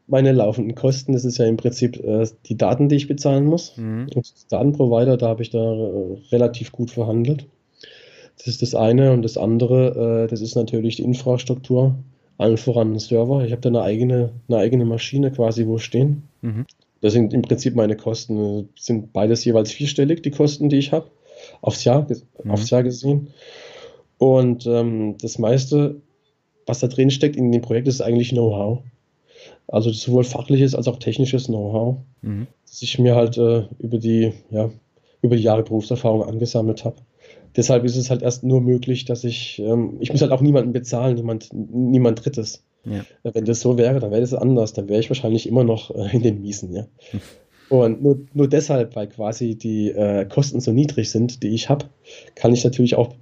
Meine 0.07 0.31
laufenden 0.31 0.73
Kosten, 0.73 1.11
das 1.11 1.25
ist 1.25 1.37
ja 1.37 1.45
im 1.45 1.57
Prinzip 1.57 2.01
äh, 2.01 2.25
die 2.45 2.55
Daten, 2.55 2.87
die 2.87 2.95
ich 2.95 3.09
bezahlen 3.09 3.43
muss. 3.43 3.75
Mhm. 3.75 4.07
Datenprovider, 4.49 5.17
da 5.17 5.27
habe 5.27 5.41
ich 5.41 5.49
da 5.49 5.59
äh, 5.59 6.17
relativ 6.31 6.71
gut 6.71 6.91
verhandelt. 6.91 7.45
Das 8.37 8.47
ist 8.47 8.61
das 8.61 8.73
eine. 8.73 9.11
Und 9.11 9.23
das 9.23 9.37
andere, 9.37 10.23
äh, 10.23 10.27
das 10.29 10.39
ist 10.39 10.55
natürlich 10.55 10.95
die 10.95 11.03
Infrastruktur 11.03 11.97
allen 12.37 12.57
voran 12.57 12.89
einen 12.89 12.99
Server. 12.99 13.45
Ich 13.45 13.51
habe 13.51 13.61
da 13.61 13.69
eine 13.69 13.81
eigene, 13.81 14.31
eine 14.47 14.57
eigene 14.57 14.85
Maschine 14.85 15.31
quasi 15.31 15.67
wo 15.67 15.77
stehen. 15.77 16.23
Mhm. 16.41 16.65
Das 17.01 17.13
sind 17.13 17.33
im 17.33 17.41
Prinzip 17.41 17.75
meine 17.75 17.97
Kosten, 17.97 18.69
sind 18.77 19.13
beides 19.13 19.43
jeweils 19.43 19.71
vierstellig, 19.71 20.23
die 20.23 20.31
Kosten, 20.31 20.69
die 20.69 20.77
ich 20.77 20.91
habe, 20.91 21.07
aufs 21.61 21.83
Jahr, 21.83 22.07
mhm. 22.43 22.51
aufs 22.51 22.69
Jahr 22.69 22.83
gesehen. 22.83 23.29
Und 24.17 24.65
ähm, 24.65 25.17
das 25.21 25.37
meiste, 25.37 26.01
was 26.65 26.79
da 26.79 26.87
drin 26.87 27.11
steckt 27.11 27.35
in 27.35 27.51
dem 27.51 27.61
Projekt, 27.61 27.87
ist 27.87 28.01
eigentlich 28.01 28.29
Know-how. 28.29 28.79
Also 29.67 29.91
sowohl 29.91 30.23
fachliches 30.23 30.75
als 30.75 30.87
auch 30.87 30.97
technisches 30.97 31.47
Know-how, 31.47 31.97
mhm. 32.21 32.47
das 32.65 32.81
ich 32.81 32.99
mir 32.99 33.15
halt 33.15 33.37
äh, 33.37 33.67
über 33.79 33.97
die, 33.97 34.33
ja, 34.49 34.69
über 35.21 35.35
die 35.35 35.43
Jahre 35.43 35.63
Berufserfahrung 35.63 36.23
angesammelt 36.23 36.85
habe 36.85 36.97
deshalb 37.55 37.83
ist 37.83 37.95
es 37.95 38.09
halt 38.09 38.21
erst 38.21 38.43
nur 38.43 38.61
möglich, 38.61 39.05
dass 39.05 39.23
ich, 39.23 39.59
ähm, 39.59 39.97
ich 39.99 40.11
muss 40.11 40.21
halt 40.21 40.31
auch 40.31 40.41
niemanden 40.41 40.73
bezahlen, 40.73 41.15
niemand, 41.15 41.49
niemand 41.53 42.23
Drittes. 42.23 42.63
Ja. 42.85 43.05
Wenn 43.23 43.45
das 43.45 43.61
so 43.61 43.77
wäre, 43.77 43.99
dann 43.99 44.11
wäre 44.11 44.21
das 44.21 44.33
anders. 44.33 44.73
Dann 44.73 44.89
wäre 44.89 44.99
ich 44.99 45.09
wahrscheinlich 45.09 45.47
immer 45.47 45.63
noch 45.63 45.93
äh, 45.95 46.13
in 46.13 46.21
den 46.21 46.41
Miesen, 46.41 46.73
ja. 46.73 46.85
Hm. 47.11 47.21
Und 47.69 48.03
nur, 48.03 48.19
nur 48.33 48.47
deshalb, 48.47 48.95
weil 48.95 49.07
quasi 49.07 49.55
die 49.55 49.89
äh, 49.89 50.25
Kosten 50.25 50.59
so 50.59 50.71
niedrig 50.71 51.09
sind, 51.09 51.41
die 51.41 51.49
ich 51.49 51.69
habe, 51.69 51.85
kann 52.35 52.53
ich 52.53 52.63
natürlich 52.63 52.95
auch 52.95 53.15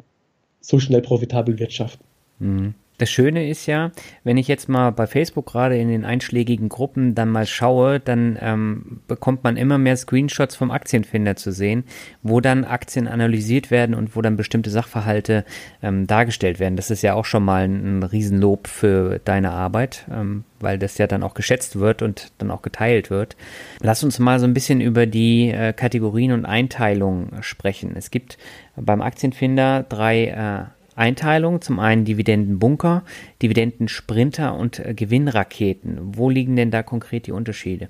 so 0.60 0.80
schnell 0.80 1.02
profitabel 1.02 1.58
wirtschaften. 1.58 2.04
Mhm. 2.40 2.74
Das 3.02 3.10
Schöne 3.10 3.50
ist 3.50 3.66
ja, 3.66 3.92
wenn 4.24 4.38
ich 4.38 4.48
jetzt 4.48 4.70
mal 4.70 4.92
bei 4.92 5.08
Facebook 5.08 5.48
gerade 5.48 5.76
in 5.76 5.88
den 5.88 6.06
einschlägigen 6.06 6.70
Gruppen 6.70 7.16
dann 7.16 7.30
mal 7.30 7.48
schaue, 7.48 8.00
dann 8.00 8.38
ähm, 8.40 9.00
bekommt 9.08 9.44
man 9.44 9.58
immer 9.58 9.80
mehr 9.80 9.98
Screenshots 9.98 10.56
vom 10.56 10.70
Aktienfinder 10.70 11.36
zu 11.36 11.52
sehen, 11.52 11.84
wo 12.22 12.42
dann 12.42 12.64
Aktien 12.64 13.08
analysiert 13.08 13.72
werden 13.72 13.96
und 13.96 14.16
wo 14.16 14.22
dann 14.22 14.38
bestimmte 14.38 14.70
Sachverhalte 14.70 15.46
ähm, 15.82 16.06
dargestellt 16.06 16.60
werden. 16.60 16.76
Das 16.76 16.92
ist 16.92 17.02
ja 17.02 17.16
auch 17.16 17.26
schon 17.26 17.44
mal 17.44 17.64
ein, 17.64 18.02
ein 18.02 18.04
Riesenlob 18.04 18.68
für 18.68 19.18
deine 19.26 19.50
Arbeit, 19.50 20.06
ähm, 20.12 20.44
weil 20.60 20.78
das 20.78 21.00
ja 21.00 21.08
dann 21.08 21.24
auch 21.24 21.34
geschätzt 21.34 21.80
wird 21.80 22.04
und 22.04 22.32
dann 22.38 22.52
auch 22.52 22.62
geteilt 22.62 23.10
wird. 23.10 23.36
Lass 23.80 24.04
uns 24.04 24.20
mal 24.20 24.40
so 24.40 24.46
ein 24.46 24.54
bisschen 24.54 24.80
über 24.80 25.08
die 25.08 25.50
äh, 25.50 25.74
Kategorien 25.74 26.34
und 26.34 26.46
Einteilungen 26.46 27.42
sprechen. 27.42 27.94
Es 27.96 28.12
gibt 28.12 28.38
beim 28.76 29.02
Aktienfinder 29.02 29.82
drei 29.90 30.26
äh, 30.28 30.81
Einteilung, 31.02 31.62
zum 31.62 31.80
einen 31.80 32.06
Dividendenbunker, 32.06 33.04
Dividendensprinter 33.42 34.56
und 34.56 34.80
äh, 34.80 34.94
Gewinnraketen. 34.94 35.98
Wo 36.16 36.30
liegen 36.30 36.56
denn 36.56 36.70
da 36.70 36.84
konkret 36.84 37.26
die 37.26 37.32
Unterschiede? 37.32 37.88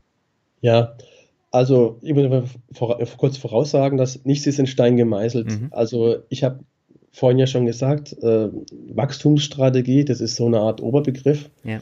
Ja, 0.62 0.96
also 1.52 2.00
ich 2.02 2.14
muss 2.14 2.50
vor, 2.72 2.98
kurz 3.18 3.38
voraussagen, 3.38 3.98
dass 3.98 4.24
nichts 4.24 4.48
ist 4.48 4.60
in 4.60 4.68
Stein 4.68 4.96
gemeißelt. 4.96 5.48
Mhm. 5.48 5.68
Also 5.72 6.20
ich 6.30 6.46
habe 6.46 6.60
vorhin 7.12 7.40
ja 7.40 7.48
schon 7.48 7.66
gesagt, 7.66 8.14
äh, 8.24 8.48
Wachstumsstrategie, 8.94 10.06
das 10.06 10.22
ist 10.22 10.38
so 10.38 10.46
eine 10.46 10.62
Art 10.62 10.82
Oberbegriff. 10.82 11.50
Ja. 11.66 11.82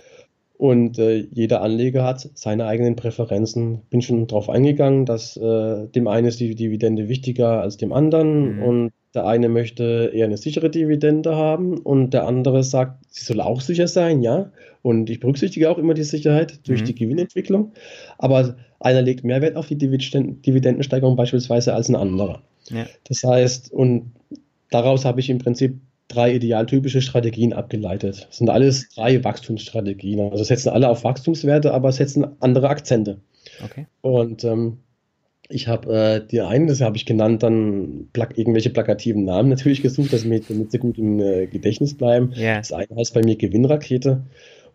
Und 0.58 0.98
äh, 0.98 1.20
jeder 1.32 1.62
Anleger 1.62 2.04
hat 2.04 2.28
seine 2.34 2.66
eigenen 2.66 2.96
Präferenzen. 2.96 3.84
Bin 3.92 4.02
schon 4.02 4.26
darauf 4.26 4.50
eingegangen, 4.50 5.06
dass 5.06 5.38
äh, 5.38 5.88
dem 5.88 6.08
einen 6.08 6.28
ist 6.28 6.40
die 6.40 6.56
Dividende 6.56 7.08
wichtiger 7.08 7.62
als 7.62 7.78
dem 7.78 7.94
anderen 7.94 8.56
mhm. 8.56 8.64
und 8.64 8.92
der 9.14 9.26
eine 9.26 9.50
möchte 9.50 10.12
eher 10.14 10.26
eine 10.26 10.38
sichere 10.38 10.70
Dividende 10.70 11.36
haben 11.36 11.78
und 11.78 12.14
der 12.14 12.28
andere 12.28 12.64
sagt, 12.64 13.04
sie 13.10 13.24
soll 13.24 13.42
auch 13.42 13.62
sicher 13.62 13.88
sein, 13.88 14.22
ja. 14.22 14.52
Und 14.82 15.10
ich 15.10 15.20
berücksichtige 15.20 15.70
auch 15.70 15.78
immer 15.78 15.94
die 15.94 16.04
Sicherheit 16.04 16.68
durch 16.68 16.82
mhm. 16.82 16.86
die 16.86 16.96
Gewinnentwicklung. 16.96 17.74
Aber 18.18 18.56
einer 18.80 19.02
legt 19.02 19.24
mehr 19.24 19.42
Wert 19.42 19.56
auf 19.56 19.68
die 19.68 19.78
Dividendensteigerung 19.78 21.16
beispielsweise 21.16 21.74
als 21.74 21.90
ein 21.90 21.96
anderer. 21.96 22.44
Ja. 22.70 22.86
Das 23.06 23.24
heißt, 23.24 23.74
und 23.74 24.12
daraus 24.70 25.06
habe 25.06 25.20
ich 25.20 25.30
im 25.30 25.40
Prinzip 25.40 25.80
drei 26.08 26.36
idealtypische 26.36 27.02
Strategien 27.02 27.54
abgeleitet. 27.54 28.28
Das 28.28 28.38
sind 28.38 28.50
alles 28.50 28.90
drei 28.90 29.24
Wachstumsstrategien. 29.24 30.20
Also 30.32 30.44
setzen 30.44 30.70
alle 30.70 30.90
auf 30.90 31.04
Wachstumswerte, 31.04 31.74
aber 31.74 31.92
setzen 31.92 32.28
andere 32.40 32.70
Akzente. 32.70 33.20
Okay. 33.64 33.88
Und 34.02 34.44
ähm, 34.44 34.78
ich 35.50 35.68
habe 35.68 35.94
äh, 35.94 36.28
die 36.28 36.42
einen, 36.42 36.68
das 36.68 36.80
habe 36.82 36.96
ich 36.96 37.06
genannt, 37.06 37.44
dann 37.44 38.08
plak 38.14 38.38
irgendwelche 38.38 38.70
plakativen 38.70 39.26
Namen 39.26 39.50
natürlich 39.50 39.82
gesucht, 39.82 40.14
damit, 40.14 40.50
damit 40.50 40.72
sie 40.72 40.78
gut 40.78 40.98
im 40.98 41.20
äh, 41.20 41.48
Gedächtnis 41.48 41.96
bleiben. 41.96 42.34
Yeah. 42.38 42.58
Das 42.58 42.72
eine 42.72 42.96
heißt 42.96 43.14
bei 43.16 43.24
mir 43.24 43.36
Gewinnrakete 43.36 44.22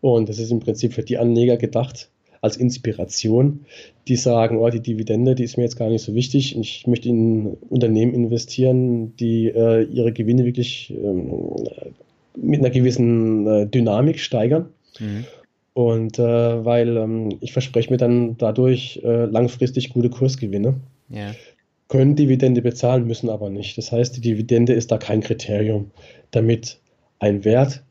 und 0.01 0.29
das 0.29 0.39
ist 0.39 0.51
im 0.51 0.61
Prinzip 0.61 0.93
für 0.93 1.03
die 1.03 1.17
Anleger 1.17 1.57
gedacht 1.57 2.11
als 2.41 2.59
Inspiration, 2.59 3.65
die 4.07 4.17
sagen, 4.17 4.59
oh, 4.59 4.69
die 4.69 4.81
Dividende, 4.81 5.35
die 5.35 5.45
ist 5.45 5.57
mir 5.57 5.63
jetzt 5.63 5.79
gar 5.79 5.89
nicht 5.89 6.03
so 6.05 6.15
wichtig. 6.15 6.59
Ich 6.59 6.87
möchte 6.87 7.09
in 7.09 7.57
Unternehmen 7.71 8.13
investieren, 8.13 9.17
die 9.17 9.47
äh, 9.47 9.85
ihre 9.85 10.13
Gewinne 10.13 10.45
wirklich 10.45 10.93
ähm, 10.93 11.55
mit 12.37 12.61
einer 12.61 12.69
gewissen 12.69 13.47
äh, 13.47 13.67
Dynamik 13.67 14.19
steigern. 14.19 14.69
Mhm. 15.01 15.25
Und 15.75 16.21
äh, 16.21 16.65
weil 16.65 16.97
ähm, 16.97 17.37
ich 17.41 17.53
verspreche 17.53 17.91
mir 17.91 17.97
dann 17.97 18.39
dadurch 18.39 19.01
äh, 19.05 19.25
langfristig 19.25 19.93
gute 19.93 20.09
Kursgewinne. 20.09 20.75
Ja. 21.09 21.35
Können 21.89 22.17
Dividende 22.17 22.63
bezahlen, 22.63 23.07
müssen 23.07 23.29
aber 23.29 23.51
nicht. 23.51 23.77
Das 23.77 23.93
heißt, 23.93 24.17
die 24.17 24.21
Dividende 24.21 24.73
ist 24.73 24.91
da 24.93 24.99
kein 24.99 25.21
Kriterium, 25.21 25.91
damit 26.31 26.79
ein 27.19 27.45
Wert 27.45 27.83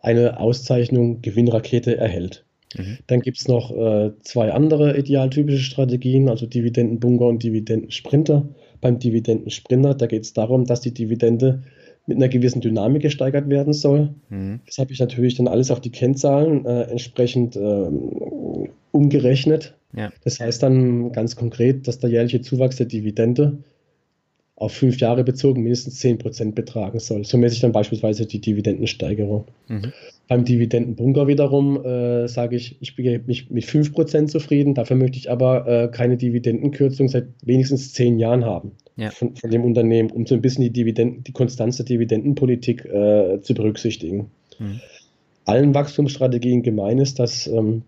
eine 0.00 0.40
Auszeichnung 0.40 1.20
Gewinnrakete 1.20 1.96
erhält. 1.96 2.44
Mhm. 2.76 2.98
Dann 3.06 3.20
gibt 3.20 3.38
es 3.38 3.48
noch 3.48 3.70
äh, 3.70 4.12
zwei 4.22 4.52
andere 4.52 4.96
idealtypische 4.96 5.62
Strategien, 5.62 6.28
also 6.28 6.46
Dividendenbunker 6.46 7.26
und 7.26 7.42
Dividendensprinter. 7.42 8.48
Beim 8.80 8.98
Dividendensprinter, 8.98 9.94
da 9.94 10.06
geht 10.06 10.24
es 10.24 10.32
darum, 10.32 10.64
dass 10.64 10.80
die 10.80 10.94
Dividende 10.94 11.62
mit 12.06 12.16
einer 12.16 12.28
gewissen 12.28 12.60
Dynamik 12.60 13.02
gesteigert 13.02 13.48
werden 13.48 13.72
soll. 13.72 14.14
Mhm. 14.28 14.60
Das 14.66 14.78
habe 14.78 14.92
ich 14.92 15.00
natürlich 15.00 15.34
dann 15.34 15.48
alles 15.48 15.70
auf 15.70 15.80
die 15.80 15.90
Kennzahlen 15.90 16.64
äh, 16.64 16.82
entsprechend 16.82 17.56
äh, 17.56 17.90
umgerechnet. 18.92 19.74
Ja. 19.94 20.12
Das 20.24 20.40
heißt 20.40 20.62
dann 20.62 21.12
ganz 21.12 21.36
konkret, 21.36 21.88
dass 21.88 21.98
der 21.98 22.10
jährliche 22.10 22.40
Zuwachs 22.40 22.76
der 22.76 22.86
Dividende 22.86 23.58
auf 24.56 24.72
fünf 24.72 24.98
Jahre 25.00 25.22
bezogen 25.22 25.62
mindestens 25.62 26.02
10% 26.02 26.52
betragen 26.52 26.98
soll. 26.98 27.24
So 27.24 27.36
messe 27.36 27.54
ich 27.54 27.60
dann 27.60 27.72
beispielsweise 27.72 28.24
die 28.24 28.40
Dividendensteigerung. 28.40 29.44
Mhm. 29.68 29.92
Beim 30.28 30.44
Dividendenbunker 30.46 31.28
wiederum 31.28 31.84
äh, 31.84 32.26
sage 32.26 32.56
ich, 32.56 32.76
ich 32.80 32.96
bin 32.96 33.22
mich 33.26 33.50
mit 33.50 33.64
5% 33.64 34.28
zufrieden, 34.28 34.74
dafür 34.74 34.96
möchte 34.96 35.18
ich 35.18 35.30
aber 35.30 35.66
äh, 35.68 35.88
keine 35.88 36.16
Dividendenkürzung 36.16 37.08
seit 37.08 37.26
wenigstens 37.42 37.92
zehn 37.92 38.18
Jahren 38.18 38.46
haben 38.46 38.72
ja. 38.96 39.10
von, 39.10 39.36
von, 39.36 39.50
dem 39.50 39.62
Unternehmen, 39.62 40.10
um 40.10 40.26
so 40.26 40.34
ein 40.34 40.40
bisschen 40.40 40.64
die, 40.64 40.70
Dividenden, 40.70 41.22
die 41.22 41.32
Konstanz 41.32 41.76
der 41.76 41.86
Dividendenpolitik 41.86 42.86
äh, 42.86 43.40
zu 43.42 43.52
berücksichtigen. 43.52 44.30
Mhm. 44.58 44.80
Allen 45.44 45.74
Wachstumsstrategien 45.74 46.62
gemein 46.62 46.98
ist, 46.98 47.18
dass 47.18 47.46
ähm, 47.46 47.82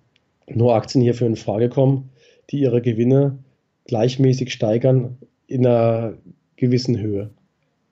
nur 0.46 0.74
Aktien 0.74 1.02
hierfür 1.02 1.26
in 1.26 1.37
Frage 1.37 1.70
kommen, 1.70 2.11
die 2.50 2.61
ihre 2.61 2.83
Gewinne 2.83 3.38
gleichmäßig 3.87 4.52
steigern 4.52 5.16
in 5.46 5.66
einer 5.66 6.14
gewissen 6.58 6.98
Höhe. 6.98 7.30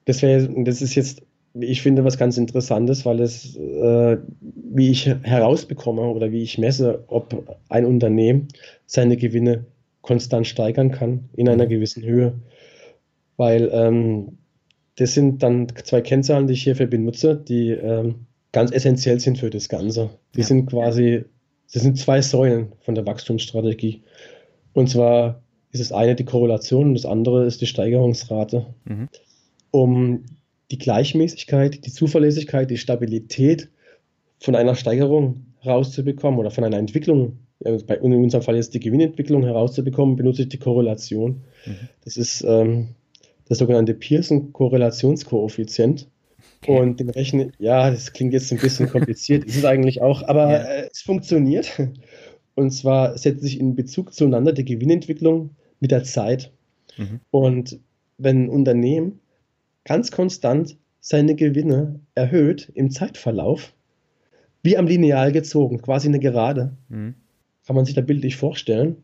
Das, 0.05 0.21
wär, 0.21 0.47
das 0.47 0.81
ist 0.81 0.95
jetzt, 0.95 1.23
ich 1.59 1.81
finde, 1.81 2.03
was 2.03 2.17
ganz 2.17 2.37
Interessantes, 2.37 3.05
weil 3.05 3.19
es, 3.19 3.55
äh, 3.55 4.17
wie 4.41 4.91
ich 4.91 5.07
herausbekomme 5.07 6.01
oder 6.01 6.31
wie 6.31 6.43
ich 6.43 6.57
messe, 6.57 7.03
ob 7.07 7.57
ein 7.69 7.85
Unternehmen 7.85 8.49
seine 8.85 9.17
Gewinne 9.17 9.65
konstant 10.01 10.45
steigern 10.45 10.91
kann 10.91 11.29
in 11.35 11.49
einer 11.49 11.65
gewissen 11.65 12.03
Höhe. 12.03 12.33
Weil 13.37 13.69
ähm, 13.73 14.37
das 14.97 15.13
sind 15.13 15.43
dann 15.43 15.67
zwei 15.83 16.01
Kennzahlen, 16.01 16.47
die 16.47 16.53
ich 16.53 16.63
hierfür 16.63 16.87
benutze, 16.87 17.35
die 17.35 17.69
ähm, 17.71 18.27
ganz 18.51 18.71
essentiell 18.71 19.19
sind 19.19 19.37
für 19.37 19.49
das 19.49 19.69
Ganze. 19.69 20.09
Die 20.35 20.41
ja. 20.41 20.45
sind 20.45 20.67
quasi, 20.67 21.25
das 21.71 21.83
sind 21.83 21.97
zwei 21.97 22.21
Säulen 22.21 22.71
von 22.79 22.95
der 22.95 23.05
Wachstumsstrategie. 23.05 24.03
Und 24.73 24.89
zwar 24.89 25.41
ist 25.79 25.91
das 25.91 25.97
eine 25.97 26.15
die 26.15 26.25
Korrelation 26.25 26.89
und 26.89 26.93
das 26.95 27.05
andere 27.05 27.45
ist 27.45 27.61
die 27.61 27.67
Steigerungsrate. 27.67 28.65
Mhm. 28.85 29.09
Um 29.71 30.25
die 30.71 30.77
Gleichmäßigkeit, 30.77 31.85
die 31.85 31.91
Zuverlässigkeit, 31.91 32.69
die 32.69 32.77
Stabilität 32.77 33.69
von 34.39 34.55
einer 34.55 34.75
Steigerung 34.75 35.45
herauszubekommen 35.59 36.39
oder 36.39 36.51
von 36.51 36.63
einer 36.63 36.77
Entwicklung, 36.77 37.39
also 37.63 37.85
bei, 37.85 37.95
in 37.95 38.13
unserem 38.13 38.43
Fall 38.43 38.55
jetzt 38.55 38.73
die 38.73 38.79
Gewinnentwicklung 38.79 39.43
herauszubekommen, 39.43 40.15
benutze 40.15 40.43
ich 40.43 40.49
die 40.49 40.59
Korrelation. 40.59 41.41
Mhm. 41.65 41.89
Das 42.03 42.17
ist 42.17 42.43
ähm, 42.47 42.89
der 43.49 43.55
sogenannte 43.55 43.93
Pearson-Korrelationskoeffizient. 43.93 46.07
Okay. 46.61 46.79
Und 46.79 46.99
den 46.99 47.09
rechne, 47.09 47.51
ja, 47.59 47.91
das 47.91 48.13
klingt 48.13 48.33
jetzt 48.33 48.51
ein 48.51 48.57
bisschen 48.57 48.89
kompliziert, 48.89 49.45
ist 49.45 49.57
es 49.57 49.65
eigentlich 49.65 50.01
auch, 50.01 50.27
aber 50.27 50.51
ja. 50.51 50.63
äh, 50.63 50.89
es 50.91 51.01
funktioniert. 51.01 51.79
Und 52.55 52.71
zwar 52.71 53.15
setzt 53.17 53.43
sich 53.43 53.59
in 53.59 53.75
Bezug 53.75 54.15
zueinander 54.15 54.51
die 54.51 54.65
Gewinnentwicklung 54.65 55.51
mit 55.79 55.91
der 55.91 56.03
Zeit. 56.03 56.51
Mhm. 56.97 57.19
Und 57.31 57.79
wenn 58.17 58.45
ein 58.45 58.49
Unternehmen 58.49 59.19
ganz 59.83 60.11
konstant 60.11 60.77
seine 60.99 61.35
Gewinne 61.35 61.99
erhöht 62.15 62.71
im 62.73 62.91
Zeitverlauf, 62.91 63.73
wie 64.63 64.77
am 64.77 64.87
Lineal 64.87 65.31
gezogen, 65.31 65.81
quasi 65.81 66.07
eine 66.07 66.19
Gerade, 66.19 66.73
mhm. 66.89 67.15
kann 67.65 67.75
man 67.75 67.85
sich 67.85 67.95
da 67.95 68.01
bildlich 68.01 68.35
vorstellen, 68.35 68.97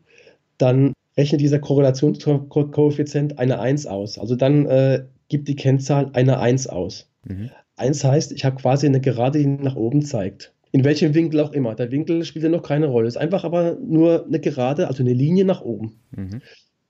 dann 0.58 0.92
rechnet 1.16 1.40
dieser 1.40 1.58
Korrelationskoeffizient 1.58 3.38
eine 3.38 3.60
1 3.60 3.86
aus. 3.86 4.18
Also 4.18 4.36
dann 4.36 4.66
äh, 4.66 5.04
gibt 5.28 5.48
die 5.48 5.56
Kennzahl 5.56 6.10
eine 6.12 6.38
1 6.38 6.66
aus. 6.66 7.08
Mhm. 7.24 7.50
1 7.76 8.04
heißt, 8.04 8.32
ich 8.32 8.44
habe 8.44 8.56
quasi 8.56 8.86
eine 8.86 9.00
Gerade, 9.00 9.38
die 9.38 9.46
nach 9.46 9.76
oben 9.76 10.02
zeigt. 10.02 10.52
In 10.72 10.84
welchem 10.84 11.14
Winkel 11.14 11.40
auch 11.40 11.52
immer. 11.52 11.74
Der 11.74 11.92
Winkel 11.92 12.24
spielt 12.24 12.42
ja 12.42 12.50
noch 12.50 12.62
keine 12.62 12.88
Rolle. 12.88 13.06
Es 13.06 13.14
ist 13.14 13.20
einfach 13.20 13.44
aber 13.44 13.76
nur 13.80 14.26
eine 14.26 14.40
Gerade, 14.40 14.88
also 14.88 15.02
eine 15.02 15.12
Linie 15.12 15.44
nach 15.44 15.62
oben. 15.62 16.00
Mhm. 16.10 16.42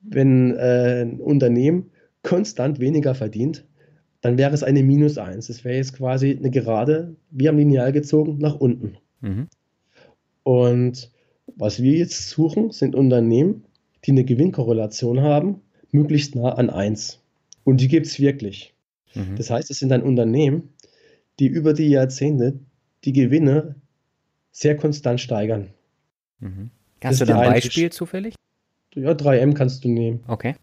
Wenn 0.04 0.54
äh, 0.56 1.02
ein 1.02 1.20
Unternehmen 1.20 1.90
konstant 2.22 2.78
weniger 2.78 3.14
verdient, 3.14 3.64
dann 4.20 4.38
wäre 4.38 4.54
es 4.54 4.62
eine 4.62 4.82
Minus 4.82 5.18
1. 5.18 5.48
Das 5.48 5.64
wäre 5.64 5.76
jetzt 5.76 5.94
quasi 5.94 6.36
eine 6.36 6.50
Gerade, 6.50 7.16
wie 7.30 7.48
am 7.48 7.58
Lineal 7.58 7.92
gezogen, 7.92 8.38
nach 8.38 8.54
unten. 8.54 8.96
Mhm. 9.20 9.48
Und 10.42 11.10
was 11.56 11.82
wir 11.82 11.98
jetzt 11.98 12.30
suchen, 12.30 12.70
sind 12.70 12.94
Unternehmen, 12.94 13.64
die 14.04 14.12
eine 14.12 14.24
Gewinnkorrelation 14.24 15.20
haben, 15.20 15.60
möglichst 15.90 16.34
nah 16.34 16.54
an 16.54 16.70
1. 16.70 17.22
Und 17.64 17.80
die 17.80 17.88
gibt 17.88 18.06
es 18.06 18.18
wirklich. 18.18 18.74
Mhm. 19.14 19.36
Das 19.36 19.50
heißt, 19.50 19.70
es 19.70 19.78
sind 19.78 19.90
dann 19.90 20.02
Unternehmen, 20.02 20.74
die 21.38 21.46
über 21.46 21.72
die 21.72 21.88
Jahrzehnte 21.88 22.58
die 23.04 23.12
Gewinne 23.12 23.76
sehr 24.52 24.76
konstant 24.76 25.20
steigern. 25.20 25.70
Mhm. 26.40 26.70
Hast 27.02 27.20
du 27.20 27.26
da 27.26 27.40
ein 27.40 27.52
Beispiel 27.52 27.90
zufällig? 27.90 28.34
Ja, 28.94 29.10
3M 29.10 29.54
kannst 29.54 29.84
du 29.84 29.88
nehmen. 29.88 30.20
Okay. 30.28 30.54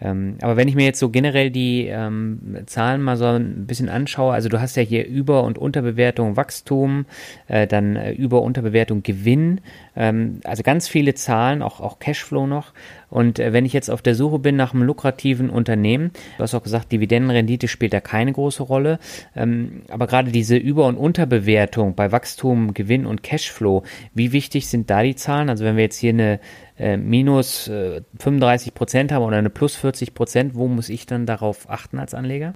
Ähm, 0.00 0.36
aber 0.42 0.56
wenn 0.56 0.68
ich 0.68 0.74
mir 0.74 0.84
jetzt 0.84 0.98
so 0.98 1.08
generell 1.08 1.50
die 1.50 1.86
ähm, 1.86 2.58
Zahlen 2.66 3.02
mal 3.02 3.16
so 3.16 3.26
ein 3.26 3.66
bisschen 3.66 3.88
anschaue, 3.88 4.34
also 4.34 4.48
du 4.48 4.60
hast 4.60 4.76
ja 4.76 4.82
hier 4.82 5.06
Über- 5.06 5.44
und 5.44 5.58
Unterbewertung 5.58 6.36
Wachstum, 6.36 7.06
äh, 7.48 7.66
dann 7.66 7.96
äh, 7.96 8.12
Über- 8.12 8.40
und 8.40 8.48
Unterbewertung 8.54 9.02
Gewinn, 9.02 9.60
ähm, 9.96 10.40
also 10.44 10.62
ganz 10.62 10.88
viele 10.88 11.14
Zahlen, 11.14 11.62
auch, 11.62 11.80
auch 11.80 11.98
Cashflow 11.98 12.46
noch. 12.46 12.72
Und 13.14 13.38
äh, 13.38 13.52
wenn 13.52 13.64
ich 13.64 13.72
jetzt 13.72 13.90
auf 13.90 14.02
der 14.02 14.16
Suche 14.16 14.40
bin 14.40 14.56
nach 14.56 14.74
einem 14.74 14.82
lukrativen 14.82 15.48
Unternehmen, 15.48 16.10
du 16.36 16.42
hast 16.42 16.52
auch 16.52 16.64
gesagt, 16.64 16.90
Dividendenrendite 16.90 17.68
spielt 17.68 17.92
da 17.92 18.00
keine 18.00 18.32
große 18.32 18.64
Rolle, 18.64 18.98
ähm, 19.36 19.82
aber 19.88 20.08
gerade 20.08 20.32
diese 20.32 20.56
Über- 20.56 20.88
und 20.88 20.96
Unterbewertung 20.96 21.94
bei 21.94 22.10
Wachstum, 22.10 22.74
Gewinn 22.74 23.06
und 23.06 23.22
Cashflow, 23.22 23.84
wie 24.14 24.32
wichtig 24.32 24.66
sind 24.66 24.90
da 24.90 25.04
die 25.04 25.14
Zahlen? 25.14 25.48
Also 25.48 25.64
wenn 25.64 25.76
wir 25.76 25.84
jetzt 25.84 25.98
hier 25.98 26.10
eine 26.10 26.40
äh, 26.76 26.96
minus 26.96 27.68
äh, 27.68 28.00
35 28.18 28.74
Prozent 28.74 29.12
haben 29.12 29.22
oder 29.22 29.36
eine 29.36 29.50
plus 29.50 29.76
40 29.76 30.12
Prozent, 30.14 30.56
wo 30.56 30.66
muss 30.66 30.88
ich 30.88 31.06
dann 31.06 31.24
darauf 31.24 31.70
achten 31.70 32.00
als 32.00 32.14
Anleger? 32.14 32.52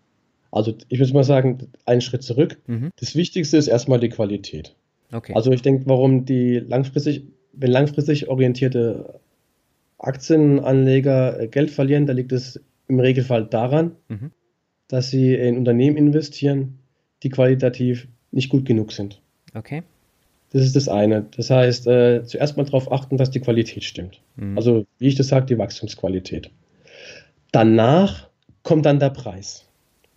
Also 0.50 0.74
ich 0.88 0.98
würde 0.98 1.12
mal 1.12 1.22
sagen, 1.22 1.68
einen 1.84 2.00
Schritt 2.00 2.24
zurück. 2.24 2.58
Mhm. 2.66 2.90
Das 2.98 3.14
Wichtigste 3.14 3.58
ist 3.58 3.68
erstmal 3.68 4.00
die 4.00 4.08
Qualität. 4.08 4.74
Okay. 5.12 5.34
Also 5.36 5.52
ich 5.52 5.62
denke, 5.62 5.84
warum 5.86 6.24
die 6.24 6.58
langfristig, 6.58 7.22
wenn 7.52 7.70
langfristig 7.70 8.28
orientierte 8.28 9.20
Aktienanleger 9.98 11.40
äh, 11.40 11.48
Geld 11.48 11.70
verlieren, 11.70 12.06
da 12.06 12.12
liegt 12.12 12.32
es 12.32 12.60
im 12.88 13.00
Regelfall 13.00 13.44
daran, 13.46 13.92
Mhm. 14.08 14.30
dass 14.88 15.10
sie 15.10 15.34
in 15.34 15.58
Unternehmen 15.58 15.96
investieren, 15.96 16.78
die 17.22 17.28
qualitativ 17.30 18.08
nicht 18.30 18.48
gut 18.50 18.64
genug 18.64 18.92
sind. 18.92 19.20
okay. 19.54 19.82
Das 20.50 20.62
ist 20.62 20.76
das 20.76 20.88
eine. 20.88 21.26
Das 21.36 21.50
heißt, 21.50 21.86
äh, 21.88 22.24
zuerst 22.24 22.56
mal 22.56 22.64
darauf 22.64 22.90
achten, 22.90 23.18
dass 23.18 23.30
die 23.30 23.40
Qualität 23.40 23.84
stimmt. 23.84 24.22
Mhm. 24.36 24.56
Also, 24.56 24.86
wie 24.98 25.08
ich 25.08 25.14
das 25.14 25.28
sage, 25.28 25.44
die 25.44 25.58
Wachstumsqualität. 25.58 26.50
Danach 27.52 28.28
kommt 28.62 28.86
dann 28.86 28.98
der 28.98 29.10
Preis 29.10 29.66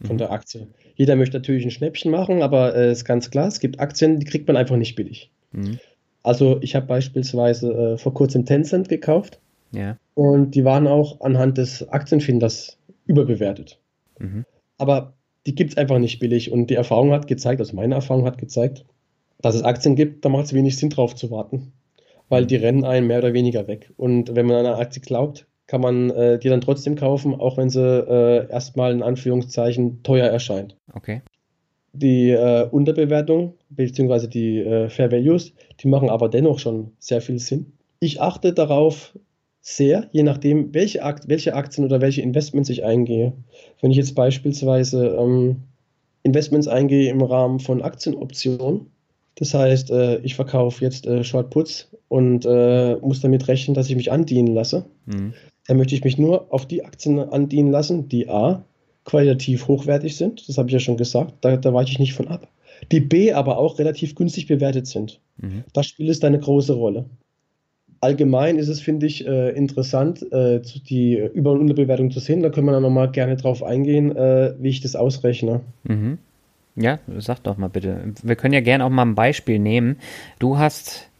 von 0.01 0.15
Mhm. 0.15 0.19
der 0.19 0.31
Aktie. 0.31 0.67
Jeder 0.95 1.17
möchte 1.17 1.35
natürlich 1.37 1.65
ein 1.65 1.71
Schnäppchen 1.71 2.11
machen, 2.11 2.41
aber 2.43 2.69
es 2.73 2.75
äh, 2.87 2.91
ist 2.93 3.05
ganz 3.05 3.29
klar, 3.29 3.47
es 3.47 3.59
gibt 3.59 3.81
Aktien, 3.81 4.19
die 4.21 4.25
kriegt 4.25 4.47
man 4.47 4.55
einfach 4.55 4.77
nicht 4.77 4.95
billig. 4.95 5.31
Mhm. 5.51 5.79
Also, 6.23 6.59
ich 6.61 6.75
habe 6.75 6.85
beispielsweise 6.85 7.73
äh, 7.73 7.97
vor 7.97 8.13
kurzem 8.13 8.45
Tencent 8.45 8.87
gekauft 8.87 9.39
Ja. 9.73 9.97
und 10.15 10.51
die 10.51 10.65
waren 10.65 10.87
auch 10.87 11.21
anhand 11.21 11.57
des 11.57 11.87
Aktienfinders 11.89 12.77
überbewertet. 13.05 13.79
Mhm. 14.19 14.45
Aber 14.77 15.13
die 15.45 15.55
gibt 15.55 15.71
es 15.71 15.77
einfach 15.77 15.99
nicht 15.99 16.19
billig 16.19 16.51
und 16.51 16.69
die 16.69 16.75
Erfahrung 16.75 17.11
hat 17.11 17.27
gezeigt, 17.27 17.59
also 17.59 17.75
meine 17.75 17.95
Erfahrung 17.95 18.25
hat 18.25 18.37
gezeigt, 18.37 18.85
dass 19.41 19.55
es 19.55 19.63
Aktien 19.63 19.95
gibt, 19.95 20.23
da 20.23 20.29
macht 20.29 20.45
es 20.45 20.53
wenig 20.53 20.77
Sinn 20.77 20.89
drauf 20.89 21.15
zu 21.15 21.31
warten, 21.31 21.73
weil 22.29 22.45
die 22.45 22.55
rennen 22.55 22.85
einen 22.85 23.07
mehr 23.07 23.19
oder 23.19 23.33
weniger 23.33 23.67
weg. 23.67 23.91
Und 23.97 24.35
wenn 24.35 24.45
man 24.45 24.57
an 24.57 24.65
eine 24.67 24.77
Aktie 24.77 25.01
glaubt, 25.01 25.47
kann 25.67 25.81
man 25.81 26.09
äh, 26.11 26.37
die 26.37 26.49
dann 26.49 26.61
trotzdem 26.61 26.95
kaufen, 26.95 27.33
auch 27.33 27.57
wenn 27.57 27.69
sie 27.69 27.81
äh, 27.81 28.49
erstmal 28.51 28.91
in 28.91 29.01
Anführungszeichen 29.01 30.03
teuer 30.03 30.27
erscheint. 30.27 30.75
Okay. 30.93 31.21
Die 31.93 32.29
äh, 32.29 32.67
Unterbewertung 32.69 33.55
bzw. 33.69 34.27
die 34.27 34.59
äh, 34.59 34.89
Fair 34.89 35.11
Values, 35.11 35.53
die 35.79 35.87
machen 35.87 36.09
aber 36.09 36.29
dennoch 36.29 36.59
schon 36.59 36.91
sehr 36.99 37.21
viel 37.21 37.39
Sinn. 37.39 37.73
Ich 37.99 38.21
achte 38.21 38.53
darauf 38.53 39.17
sehr, 39.61 40.09
je 40.11 40.23
nachdem, 40.23 40.73
welche, 40.73 41.03
Akt, 41.03 41.27
welche 41.27 41.53
Aktien 41.53 41.85
oder 41.85 42.01
welche 42.01 42.21
Investments 42.21 42.69
ich 42.69 42.83
eingehe. 42.83 43.33
Wenn 43.79 43.91
ich 43.91 43.97
jetzt 43.97 44.15
beispielsweise 44.15 45.15
ähm, 45.19 45.57
Investments 46.23 46.67
eingehe 46.67 47.09
im 47.09 47.21
Rahmen 47.21 47.59
von 47.59 47.81
Aktienoptionen, 47.81 48.87
das 49.35 49.53
heißt, 49.53 49.91
äh, 49.91 50.17
ich 50.19 50.35
verkaufe 50.35 50.83
jetzt 50.83 51.05
äh, 51.05 51.23
Short 51.23 51.51
Puts 51.51 51.89
und 52.09 52.45
äh, 52.45 52.95
muss 52.97 53.21
damit 53.21 53.47
rechnen, 53.47 53.75
dass 53.75 53.89
ich 53.89 53.95
mich 53.95 54.11
andienen 54.11 54.53
lasse, 54.53 54.85
Mhm. 55.05 55.33
dann 55.67 55.77
möchte 55.77 55.95
ich 55.95 56.03
mich 56.03 56.17
nur 56.17 56.53
auf 56.53 56.67
die 56.67 56.83
Aktien 56.83 57.19
andienen 57.19 57.71
lassen, 57.71 58.09
die 58.09 58.29
A, 58.29 58.65
qualitativ 59.05 59.67
hochwertig 59.67 60.15
sind, 60.15 60.47
das 60.47 60.57
habe 60.57 60.69
ich 60.69 60.73
ja 60.73 60.79
schon 60.79 60.97
gesagt, 60.97 61.35
da, 61.41 61.57
da 61.57 61.73
weiche 61.73 61.91
ich 61.91 61.99
nicht 61.99 62.13
von 62.13 62.27
ab. 62.27 62.47
Die 62.91 62.99
B 62.99 63.31
aber 63.33 63.57
auch 63.57 63.79
relativ 63.79 64.15
günstig 64.15 64.47
bewertet 64.47 64.87
sind. 64.87 65.19
Mhm. 65.37 65.63
Da 65.73 65.83
spielt 65.83 66.09
es 66.09 66.23
eine 66.23 66.39
große 66.39 66.73
Rolle. 66.73 67.05
Allgemein 68.01 68.57
ist 68.57 68.67
es, 68.67 68.81
finde 68.81 69.05
ich, 69.05 69.27
äh, 69.27 69.51
interessant, 69.51 70.25
äh, 70.31 70.59
die 70.59 71.17
Über- 71.17 71.51
und 71.51 71.61
Unterbewertung 71.61 72.09
zu 72.09 72.19
sehen. 72.19 72.41
Da 72.41 72.49
können 72.49 72.65
wir 72.65 72.71
dann 72.71 72.81
nochmal 72.81 73.11
gerne 73.11 73.37
drauf 73.37 73.63
eingehen, 73.63 74.15
äh, 74.15 74.55
wie 74.59 74.69
ich 74.69 74.81
das 74.81 74.95
ausrechne. 74.95 75.61
Mhm. 75.83 76.17
Ja, 76.75 76.97
sag 77.19 77.43
doch 77.43 77.57
mal 77.57 77.67
bitte. 77.67 78.01
Wir 78.23 78.35
können 78.35 78.55
ja 78.55 78.61
gerne 78.61 78.85
auch 78.85 78.89
mal 78.89 79.03
ein 79.03 79.13
Beispiel 79.13 79.59
nehmen. 79.59 79.97
Du 80.39 80.57
hast 80.57 81.10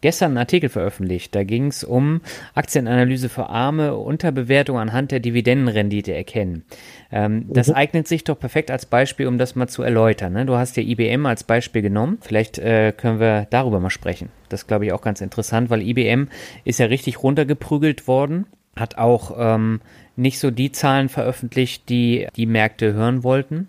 gestern 0.00 0.32
einen 0.32 0.38
Artikel 0.38 0.68
veröffentlicht. 0.68 1.34
Da 1.34 1.44
ging 1.44 1.66
es 1.66 1.84
um 1.84 2.20
Aktienanalyse 2.54 3.28
für 3.28 3.48
Arme, 3.48 3.96
Unterbewertung 3.96 4.78
anhand 4.78 5.10
der 5.10 5.20
Dividendenrendite 5.20 6.14
erkennen. 6.14 6.64
Ähm, 7.10 7.46
das 7.48 7.70
eignet 7.70 8.06
sich 8.08 8.24
doch 8.24 8.38
perfekt 8.38 8.70
als 8.70 8.86
Beispiel, 8.86 9.26
um 9.26 9.38
das 9.38 9.56
mal 9.56 9.68
zu 9.68 9.82
erläutern. 9.82 10.32
Ne? 10.32 10.46
Du 10.46 10.56
hast 10.56 10.76
ja 10.76 10.82
IBM 10.82 11.26
als 11.26 11.44
Beispiel 11.44 11.82
genommen. 11.82 12.18
Vielleicht 12.20 12.58
äh, 12.58 12.92
können 12.96 13.20
wir 13.20 13.46
darüber 13.50 13.80
mal 13.80 13.90
sprechen. 13.90 14.30
Das 14.48 14.66
glaube 14.66 14.86
ich 14.86 14.92
auch 14.92 15.02
ganz 15.02 15.20
interessant, 15.20 15.70
weil 15.70 15.82
IBM 15.82 16.28
ist 16.64 16.78
ja 16.78 16.86
richtig 16.86 17.22
runtergeprügelt 17.22 18.06
worden, 18.06 18.46
hat 18.76 18.98
auch 18.98 19.36
ähm, 19.38 19.80
nicht 20.16 20.38
so 20.38 20.50
die 20.50 20.72
Zahlen 20.72 21.08
veröffentlicht, 21.08 21.88
die 21.88 22.26
die 22.36 22.46
Märkte 22.46 22.92
hören 22.92 23.22
wollten. 23.22 23.68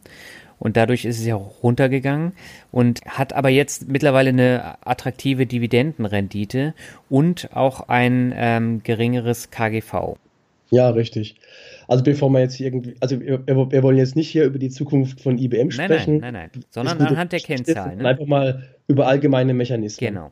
Und 0.59 0.75
dadurch 0.77 1.05
ist 1.05 1.19
es 1.19 1.25
ja 1.25 1.35
runtergegangen 1.35 2.33
und 2.71 3.01
hat 3.05 3.33
aber 3.33 3.49
jetzt 3.49 3.87
mittlerweile 3.87 4.29
eine 4.29 4.75
attraktive 4.85 5.45
Dividendenrendite 5.45 6.73
und 7.09 7.49
auch 7.55 7.87
ein 7.87 8.33
ähm, 8.35 8.83
geringeres 8.83 9.51
KGV. 9.51 10.17
Ja, 10.71 10.89
richtig. 10.89 11.35
Also 11.87 12.03
bevor 12.03 12.29
wir 12.29 12.41
jetzt 12.41 12.53
hier 12.55 12.67
irgendwie, 12.67 12.95
also 12.99 13.19
wir, 13.19 13.45
wir 13.47 13.83
wollen 13.83 13.97
jetzt 13.97 14.15
nicht 14.15 14.29
hier 14.29 14.43
über 14.43 14.59
die 14.59 14.69
Zukunft 14.69 15.19
von 15.21 15.37
IBM 15.37 15.69
Nein, 15.69 15.71
sprechen. 15.71 16.17
nein, 16.19 16.33
nein, 16.33 16.49
nein. 16.53 16.63
Sondern 16.69 16.97
Ist 16.97 17.01
eine 17.01 17.09
anhand 17.09 17.31
der 17.31 17.39
Kennzahlen. 17.39 17.75
sondern 17.75 18.03
Ne? 18.03 18.07
Einfach 18.09 18.25
mal 18.27 18.63
über 18.87 19.07
allgemeine 19.07 19.53
Mechanismen. 19.53 20.13
Genau. 20.13 20.31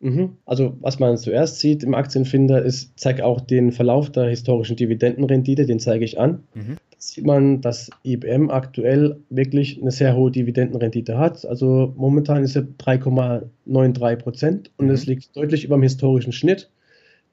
Mhm. 0.00 0.36
Also 0.44 0.76
was 0.80 0.98
man 0.98 1.16
zuerst 1.16 1.58
sieht 1.58 1.82
im 1.82 1.94
Aktienfinder 1.94 2.62
ist, 2.62 2.98
zeigt 2.98 3.20
auch 3.20 3.40
den 3.40 3.72
Verlauf 3.72 4.10
der 4.10 4.28
historischen 4.28 4.76
Dividendenrendite, 4.76 5.66
den 5.66 5.80
zeige 5.80 6.04
ich 6.04 6.20
an. 6.20 6.44
Mhm. 6.54 6.76
Da 6.90 6.96
sieht 6.98 7.26
man, 7.26 7.60
dass 7.60 7.90
IBM 8.04 8.50
aktuell 8.50 9.16
wirklich 9.28 9.80
eine 9.80 9.90
sehr 9.90 10.14
hohe 10.16 10.30
Dividendenrendite 10.30 11.18
hat. 11.18 11.44
Also 11.44 11.92
momentan 11.96 12.44
ist 12.44 12.52
sie 12.52 12.62
3,93 12.78 14.16
Prozent 14.16 14.70
und 14.76 14.86
Mhm. 14.86 14.92
es 14.92 15.06
liegt 15.06 15.36
deutlich 15.36 15.64
über 15.64 15.76
dem 15.76 15.82
historischen 15.82 16.32
Schnitt, 16.32 16.70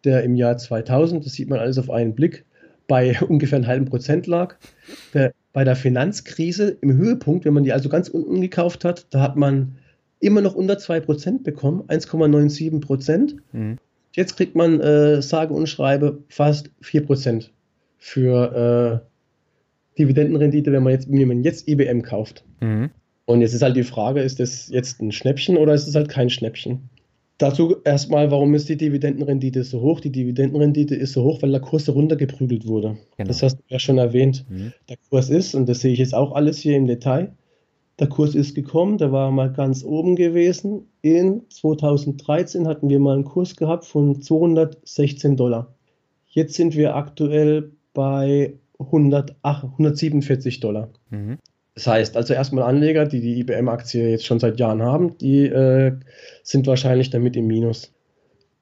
der 0.03 0.23
im 0.23 0.35
Jahr 0.35 0.57
2000, 0.57 1.25
das 1.25 1.33
sieht 1.33 1.49
man 1.49 1.59
alles 1.59 1.77
auf 1.77 1.89
einen 1.91 2.15
Blick, 2.15 2.45
bei 2.87 3.15
ungefähr 3.29 3.57
einem 3.57 3.67
halben 3.67 3.85
Prozent 3.85 4.27
lag. 4.27 4.55
Der, 5.13 5.33
bei 5.53 5.63
der 5.63 5.75
Finanzkrise 5.75 6.77
im 6.81 6.97
Höhepunkt, 6.97 7.45
wenn 7.45 7.53
man 7.53 7.63
die 7.63 7.73
also 7.73 7.89
ganz 7.89 8.09
unten 8.09 8.41
gekauft 8.41 8.85
hat, 8.85 9.07
da 9.11 9.21
hat 9.21 9.35
man 9.35 9.77
immer 10.19 10.41
noch 10.41 10.55
unter 10.55 10.75
2% 10.75 11.43
bekommen, 11.43 11.83
1,97 11.87 12.81
Prozent. 12.81 13.35
Mhm. 13.51 13.77
Jetzt 14.13 14.37
kriegt 14.37 14.55
man 14.55 14.79
äh, 14.79 15.21
sage 15.21 15.53
und 15.53 15.67
schreibe 15.67 16.23
fast 16.29 16.69
4% 16.81 17.49
für 17.97 19.01
äh, 19.03 19.99
Dividendenrendite, 19.99 20.71
wenn 20.71 20.83
man 20.83 20.93
jetzt, 20.93 21.11
wenn 21.11 21.27
man 21.27 21.43
jetzt 21.43 21.67
IBM 21.67 22.01
kauft. 22.01 22.43
Mhm. 22.61 22.91
Und 23.25 23.41
jetzt 23.41 23.53
ist 23.53 23.61
halt 23.61 23.75
die 23.75 23.83
Frage, 23.83 24.21
ist 24.21 24.39
das 24.39 24.69
jetzt 24.69 25.01
ein 25.01 25.11
Schnäppchen 25.11 25.57
oder 25.57 25.73
ist 25.73 25.87
es 25.87 25.95
halt 25.95 26.09
kein 26.09 26.29
Schnäppchen? 26.29 26.89
Dazu 27.37 27.77
erstmal, 27.83 28.31
warum 28.31 28.53
ist 28.53 28.69
die 28.69 28.77
Dividendenrendite 28.77 29.63
so 29.65 29.81
hoch? 29.81 29.99
Die 29.99 30.11
Dividendenrendite 30.11 30.95
ist 30.95 31.13
so 31.13 31.23
hoch, 31.23 31.41
weil 31.41 31.51
der 31.51 31.59
Kurs 31.59 31.89
runtergeprügelt 31.89 32.65
wurde. 32.65 32.97
Genau. 33.17 33.27
Das 33.27 33.43
hast 33.43 33.57
du 33.57 33.63
ja 33.67 33.79
schon 33.79 33.97
erwähnt. 33.97 34.45
Mhm. 34.49 34.71
Der 34.87 34.95
Kurs 35.09 35.29
ist, 35.29 35.53
und 35.53 35.67
das 35.67 35.81
sehe 35.81 35.91
ich 35.91 35.99
jetzt 35.99 36.13
auch 36.13 36.33
alles 36.33 36.59
hier 36.59 36.77
im 36.77 36.87
Detail, 36.87 37.33
der 37.99 38.07
Kurs 38.07 38.35
ist 38.35 38.55
gekommen, 38.55 38.97
der 38.97 39.11
war 39.11 39.31
mal 39.31 39.51
ganz 39.51 39.83
oben 39.83 40.15
gewesen. 40.15 40.87
In 41.01 41.43
2013 41.49 42.67
hatten 42.67 42.89
wir 42.89 42.99
mal 42.99 43.15
einen 43.15 43.23
Kurs 43.23 43.55
gehabt 43.55 43.85
von 43.85 44.21
216 44.21 45.37
Dollar. 45.37 45.73
Jetzt 46.27 46.55
sind 46.55 46.75
wir 46.75 46.95
aktuell 46.95 47.71
bei 47.93 48.53
108, 48.79 49.33
147 49.43 50.59
Dollar. 50.59 50.89
Mhm. 51.09 51.37
Das 51.75 51.87
heißt, 51.87 52.17
also 52.17 52.33
erstmal 52.33 52.63
Anleger, 52.63 53.05
die 53.05 53.21
die 53.21 53.39
IBM-Aktie 53.39 54.09
jetzt 54.09 54.25
schon 54.25 54.39
seit 54.39 54.59
Jahren 54.59 54.81
haben, 54.81 55.17
die 55.17 55.45
äh, 55.45 55.93
sind 56.43 56.67
wahrscheinlich 56.67 57.09
damit 57.09 57.35
im 57.35 57.47
Minus. 57.47 57.93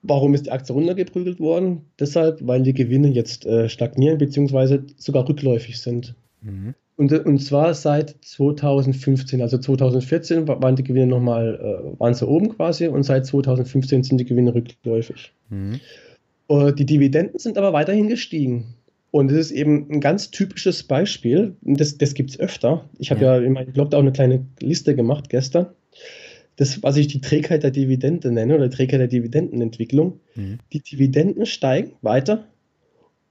Warum 0.02 0.34
ist 0.34 0.48
die 0.48 0.52
Aktie 0.52 0.74
runtergeprügelt 0.74 1.40
worden? 1.40 1.86
Deshalb, 2.00 2.46
weil 2.46 2.62
die 2.64 2.74
Gewinne 2.74 3.08
jetzt 3.08 3.46
äh, 3.46 3.70
stagnieren 3.70 4.18
bzw. 4.18 4.80
sogar 4.98 5.28
rückläufig 5.28 5.80
sind. 5.80 6.16
Mhm. 6.42 6.76
Und, 6.96 7.12
und 7.12 7.40
zwar 7.40 7.74
seit 7.74 8.16
2015, 8.22 9.42
also 9.42 9.58
2014 9.58 10.48
wa- 10.48 10.62
waren 10.62 10.76
die 10.76 10.84
Gewinne 10.84 11.08
nochmal, 11.08 11.56
äh, 11.96 12.00
waren 12.00 12.14
sie 12.14 12.28
oben 12.28 12.50
quasi 12.50 12.88
und 12.88 13.04
seit 13.04 13.26
2015 13.26 14.04
sind 14.04 14.18
die 14.20 14.26
Gewinne 14.26 14.54
rückläufig. 14.54 15.34
Mhm. 15.50 15.80
Äh, 16.50 16.72
Die 16.74 16.86
Dividenden 16.86 17.40
sind 17.40 17.58
aber 17.58 17.74
weiterhin 17.74 18.08
gestiegen. 18.10 18.76
Und 19.10 19.30
das 19.32 19.38
ist 19.38 19.52
eben 19.52 19.88
ein 19.92 20.02
ganz 20.02 20.32
typisches 20.32 20.84
Beispiel. 20.84 21.56
Das, 21.62 21.98
das 21.98 22.14
gibt 22.14 22.32
es 22.32 22.40
öfter. 22.40 22.90
Ich 23.00 23.12
habe 23.12 23.22
Ja. 23.24 23.38
ja. 23.38 23.44
in 23.44 23.54
meinem 23.54 23.72
Blog 23.74 23.92
da 23.92 23.98
auch 23.98 24.02
eine 24.02 24.12
kleine 24.12 24.46
Liste 24.60 24.96
gemacht 24.96 25.30
gestern. 25.30 25.68
Das, 26.58 26.82
was 26.84 26.98
ich 26.98 27.08
die 27.08 27.22
Trägheit 27.22 27.64
der 27.64 27.72
Dividende 27.72 28.32
nenne 28.32 28.56
oder 28.56 28.70
Trägheit 28.70 29.00
der 29.00 29.08
Dividendenentwicklung. 29.08 30.20
Mhm. 30.36 30.60
Die 30.72 30.80
Dividenden 30.82 31.46
steigen 31.48 31.94
weiter 32.02 32.46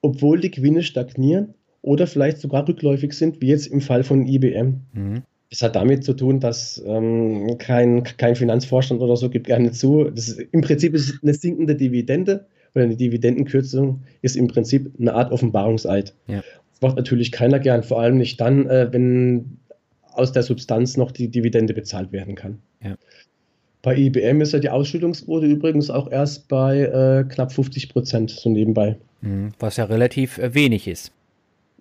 obwohl 0.05 0.41
die 0.41 0.51
Gewinne 0.51 0.83
stagnieren 0.83 1.55
oder 1.83 2.07
vielleicht 2.07 2.39
sogar 2.39 2.66
rückläufig 2.66 3.12
sind, 3.12 3.41
wie 3.41 3.49
jetzt 3.49 3.66
im 3.66 3.80
Fall 3.80 4.05
von 4.05 4.26
IBM. 4.26 4.80
Mhm. 4.93 5.22
Es 5.51 5.61
hat 5.61 5.76
damit 5.76 6.03
zu 6.03 6.14
tun, 6.14 6.41
dass 6.41 6.83
ähm, 6.87 7.59
kein, 7.59 8.05
kein 8.05 8.37
Finanzvorstand 8.37 9.03
oder 9.03 9.16
so 9.16 9.28
gibt 9.28 9.49
gerne 9.49 9.72
zu. 9.72 10.05
Das 10.05 10.28
ist, 10.28 10.41
Im 10.53 10.62
Prinzip 10.62 10.95
ist 10.95 11.11
es 11.11 11.22
eine 11.22 11.35
sinkende 11.35 11.76
Dividende 11.76 12.47
oder 12.74 12.85
eine 12.85 12.97
Dividendenkürzung 12.97 14.03
ist 14.22 14.37
im 14.37 14.47
Prinzip 14.47 14.91
eine 14.99 15.12
Art 15.12 15.30
Offenbarungseid. 15.30 16.14
Ja. 16.26 16.37
Das 16.70 16.80
macht 16.80 16.97
natürlich 16.97 17.33
keiner 17.33 17.59
gern, 17.59 17.83
vor 17.83 18.01
allem 18.01 18.16
nicht 18.16 18.41
dann, 18.41 18.66
äh, 18.70 18.89
wenn 18.91 19.59
aus 20.14 20.33
der 20.33 20.43
Substanz 20.43 20.97
noch 20.97 21.11
die 21.11 21.28
Dividende 21.28 21.74
bezahlt 21.74 22.12
werden 22.12 22.35
kann. 22.35 22.59
Ja. 22.83 22.97
Bei 23.83 23.97
IBM 23.97 24.41
ist 24.41 24.53
ja 24.53 24.59
die 24.59 24.70
Ausschüttungsquote 24.70 25.47
übrigens 25.47 25.91
auch 25.91 26.11
erst 26.11 26.49
bei 26.49 26.80
äh, 26.80 27.24
knapp 27.28 27.53
50 27.53 27.89
Prozent, 27.91 28.30
so 28.30 28.49
nebenbei. 28.49 28.97
Mhm. 29.20 29.51
Was 29.59 29.76
ja 29.76 29.85
relativ 29.85 30.39
äh, 30.39 30.55
wenig 30.55 30.89
ist 30.89 31.12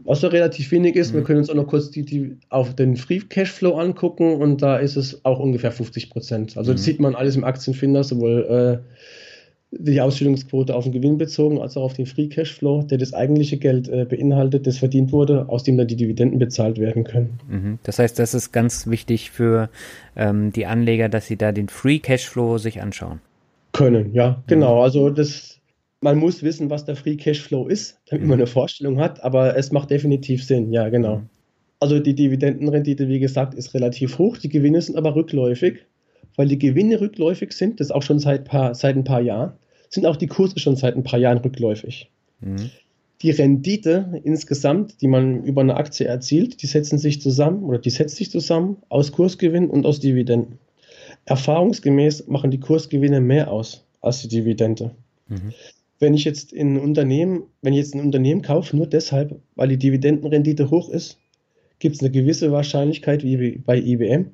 was 0.03 0.21
so 0.21 0.27
relativ 0.27 0.71
wenig 0.71 0.95
ist. 0.95 1.11
Mhm. 1.11 1.17
Wir 1.17 1.23
können 1.23 1.39
uns 1.39 1.49
auch 1.49 1.55
noch 1.55 1.67
kurz 1.67 1.91
die, 1.91 2.03
die, 2.03 2.37
auf 2.49 2.75
den 2.75 2.97
Free 2.97 3.19
Cashflow 3.19 3.75
angucken 3.75 4.35
und 4.35 4.61
da 4.61 4.77
ist 4.77 4.95
es 4.95 5.23
auch 5.25 5.39
ungefähr 5.39 5.71
50 5.71 6.09
Prozent. 6.09 6.57
Also 6.57 6.71
mhm. 6.71 6.75
das 6.75 6.83
sieht 6.83 6.99
man 6.99 7.15
alles 7.15 7.35
im 7.35 7.43
Aktienfinder, 7.43 8.03
sowohl 8.03 8.81
äh, 8.83 8.91
die 9.71 10.01
Ausstellungsquote 10.01 10.75
auf 10.75 10.83
den 10.83 10.91
Gewinn 10.91 11.17
bezogen 11.17 11.61
als 11.61 11.77
auch 11.77 11.83
auf 11.83 11.93
den 11.93 12.05
Free 12.05 12.27
Cashflow, 12.27 12.83
der 12.83 12.97
das 12.97 13.13
eigentliche 13.13 13.57
Geld 13.57 13.87
äh, 13.87 14.05
beinhaltet, 14.05 14.67
das 14.67 14.77
verdient 14.77 15.11
wurde, 15.11 15.47
aus 15.47 15.63
dem 15.63 15.77
dann 15.77 15.87
die 15.87 15.95
Dividenden 15.95 16.39
bezahlt 16.39 16.77
werden 16.77 17.05
können. 17.05 17.39
Mhm. 17.49 17.79
Das 17.83 17.97
heißt, 17.97 18.19
das 18.19 18.33
ist 18.33 18.51
ganz 18.51 18.87
wichtig 18.87 19.31
für 19.31 19.69
ähm, 20.15 20.51
die 20.51 20.65
Anleger, 20.65 21.07
dass 21.07 21.27
sie 21.27 21.37
da 21.37 21.51
den 21.53 21.69
Free 21.69 21.99
Cashflow 21.99 22.57
sich 22.57 22.81
anschauen. 22.81 23.21
Können, 23.71 24.13
ja, 24.13 24.43
genau. 24.47 24.75
Mhm. 24.75 24.81
Also 24.81 25.09
das 25.09 25.60
man 26.01 26.17
muss 26.17 26.41
wissen, 26.43 26.69
was 26.69 26.83
der 26.83 26.95
Free 26.95 27.15
Cashflow 27.15 27.67
ist, 27.67 27.99
damit 28.07 28.23
man 28.23 28.37
mhm. 28.37 28.41
eine 28.41 28.47
Vorstellung 28.47 28.99
hat, 28.99 29.23
aber 29.23 29.55
es 29.55 29.71
macht 29.71 29.91
definitiv 29.91 30.43
Sinn, 30.43 30.73
ja, 30.73 30.89
genau. 30.89 31.17
Mhm. 31.17 31.29
Also 31.79 31.99
die 31.99 32.15
Dividendenrendite, 32.15 33.07
wie 33.07 33.19
gesagt, 33.19 33.53
ist 33.53 33.73
relativ 33.73 34.17
hoch, 34.17 34.37
die 34.37 34.49
Gewinne 34.49 34.81
sind 34.81 34.97
aber 34.97 35.15
rückläufig. 35.15 35.79
Weil 36.37 36.47
die 36.47 36.59
Gewinne 36.59 37.01
rückläufig 37.01 37.51
sind, 37.51 37.79
das 37.79 37.91
auch 37.91 38.03
schon 38.03 38.19
seit, 38.19 38.45
paar, 38.45 38.73
seit 38.73 38.95
ein 38.95 39.03
paar 39.03 39.21
Jahren, 39.21 39.53
sind 39.89 40.05
auch 40.05 40.15
die 40.15 40.27
Kurse 40.27 40.59
schon 40.59 40.75
seit 40.75 40.95
ein 40.95 41.03
paar 41.03 41.19
Jahren 41.19 41.39
rückläufig. 41.39 42.09
Mhm. 42.39 42.69
Die 43.21 43.31
Rendite 43.31 44.21
insgesamt, 44.23 45.01
die 45.01 45.07
man 45.07 45.43
über 45.43 45.61
eine 45.61 45.75
Aktie 45.75 46.07
erzielt, 46.07 46.61
die 46.61 46.67
setzen 46.67 46.97
sich 46.97 47.21
zusammen 47.21 47.63
oder 47.63 47.77
die 47.77 47.89
setzt 47.89 48.15
sich 48.15 48.31
zusammen 48.31 48.77
aus 48.89 49.11
Kursgewinn 49.11 49.69
und 49.69 49.85
aus 49.85 49.99
Dividenden. 49.99 50.57
Erfahrungsgemäß 51.25 52.27
machen 52.27 52.49
die 52.49 52.59
Kursgewinne 52.59 53.21
mehr 53.21 53.51
aus 53.51 53.85
als 54.01 54.21
die 54.21 54.29
Dividende. 54.29 54.91
Mhm 55.27 55.53
wenn 56.01 56.15
ich 56.15 56.25
jetzt 56.25 56.51
in 56.51 56.73
ein 56.73 56.79
Unternehmen, 56.79 57.43
wenn 57.61 57.73
ich 57.73 57.79
jetzt 57.79 57.93
ein 57.93 58.01
Unternehmen 58.01 58.41
kaufe, 58.41 58.75
nur 58.75 58.87
deshalb, 58.87 59.39
weil 59.55 59.67
die 59.67 59.77
Dividendenrendite 59.77 60.71
hoch 60.71 60.89
ist, 60.89 61.19
gibt 61.77 61.95
es 61.95 62.01
eine 62.01 62.09
gewisse 62.09 62.51
Wahrscheinlichkeit, 62.51 63.23
wie 63.23 63.59
bei 63.59 63.77
IBM, 63.77 64.31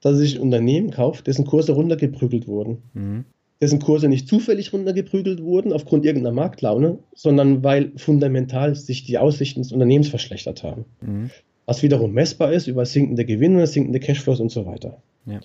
dass 0.00 0.20
ich 0.20 0.36
ein 0.36 0.42
Unternehmen 0.42 0.90
kaufe, 0.90 1.22
dessen 1.24 1.46
Kurse 1.46 1.72
runtergeprügelt 1.72 2.46
wurden. 2.46 2.82
Mhm. 2.92 3.24
Dessen 3.60 3.80
Kurse 3.80 4.08
nicht 4.08 4.28
zufällig 4.28 4.72
runtergeprügelt 4.72 5.42
wurden 5.42 5.72
aufgrund 5.72 6.04
irgendeiner 6.04 6.34
Marktlaune, 6.34 6.98
sondern 7.14 7.64
weil 7.64 7.92
fundamental 7.96 8.74
sich 8.74 9.04
die 9.04 9.18
Aussichten 9.18 9.62
des 9.62 9.72
Unternehmens 9.72 10.08
verschlechtert 10.08 10.62
haben. 10.62 10.84
Mhm. 11.00 11.30
Was 11.64 11.82
wiederum 11.82 12.12
messbar 12.12 12.52
ist 12.52 12.66
über 12.66 12.84
sinkende 12.84 13.24
Gewinne, 13.24 13.66
sinkende 13.66 13.98
Cashflows 13.98 14.40
und 14.40 14.50
so 14.50 14.66
weiter. 14.66 15.02
Ja. 15.26 15.40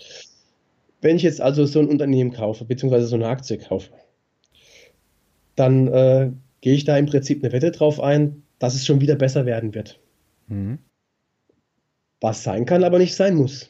Wenn 1.02 1.16
ich 1.16 1.24
jetzt 1.24 1.42
also 1.42 1.66
so 1.66 1.80
ein 1.80 1.88
Unternehmen 1.88 2.32
kaufe, 2.32 2.66
beziehungsweise 2.66 3.08
so 3.08 3.16
eine 3.16 3.28
Aktie 3.28 3.58
kaufe, 3.58 3.92
dann 5.56 5.88
äh, 5.88 6.32
gehe 6.62 6.74
ich 6.74 6.86
da 6.86 6.98
im 6.98 7.06
Prinzip 7.06 7.44
eine 7.44 7.52
Wette 7.54 7.72
drauf 7.72 8.00
ein, 8.00 8.44
dass 8.60 8.76
es 8.76 8.86
schon 8.86 9.02
wieder 9.02 9.16
besser 9.16 9.46
werden 9.46 9.74
wird. 9.74 10.00
Mhm. 10.48 10.80
Was 12.22 12.44
sein 12.44 12.66
kann, 12.66 12.84
aber 12.84 13.00
nicht 13.00 13.16
sein 13.16 13.36
muss. 13.36 13.70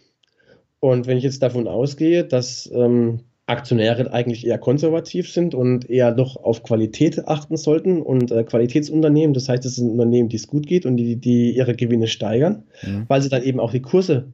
Und 0.80 1.08
wenn 1.08 1.18
ich 1.18 1.24
jetzt 1.24 1.42
davon 1.42 1.68
ausgehe, 1.68 2.24
dass 2.24 2.70
ähm, 2.74 3.22
Aktionäre 3.46 4.14
eigentlich 4.14 4.46
eher 4.46 4.58
konservativ 4.58 5.32
sind 5.32 5.56
und 5.56 5.90
eher 5.90 6.12
doch 6.12 6.38
auf 6.38 6.64
Qualität 6.64 7.28
achten 7.28 7.58
sollten 7.58 8.02
und 8.02 8.32
äh, 8.32 8.44
Qualitätsunternehmen, 8.44 9.34
das 9.34 9.50
heißt, 9.50 9.66
es 9.66 9.76
sind 9.76 9.90
Unternehmen, 9.90 10.30
die 10.30 10.36
es 10.36 10.48
gut 10.48 10.68
geht 10.68 10.86
und 10.86 10.98
die, 10.98 11.16
die 11.16 11.56
ihre 11.56 11.76
Gewinne 11.76 12.08
steigern, 12.08 12.64
mhm. 12.84 13.06
weil 13.08 13.22
sie 13.22 13.30
dann 13.30 13.44
eben 13.44 13.60
auch 13.60 13.72
die 13.72 13.82
Kurse, 13.82 14.32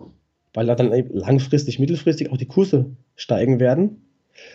weil 0.53 0.67
da 0.67 0.75
dann 0.75 0.91
langfristig, 1.11 1.79
mittelfristig 1.79 2.31
auch 2.31 2.37
die 2.37 2.47
Kurse 2.47 2.91
steigen 3.15 3.59
werden, 3.59 4.08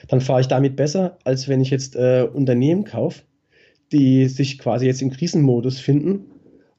dann 0.09 0.20
fahre 0.20 0.41
ich 0.41 0.49
damit 0.49 0.76
besser, 0.76 1.18
als 1.24 1.49
wenn 1.49 1.61
ich 1.61 1.70
jetzt 1.70 1.97
äh, 1.97 2.26
Unternehmen 2.32 2.85
kaufe, 2.85 3.22
die 3.93 4.26
sich 4.26 4.59
quasi 4.59 4.87
jetzt 4.87 5.03
im 5.03 5.11
Krisenmodus 5.11 5.78
finden 5.78 6.26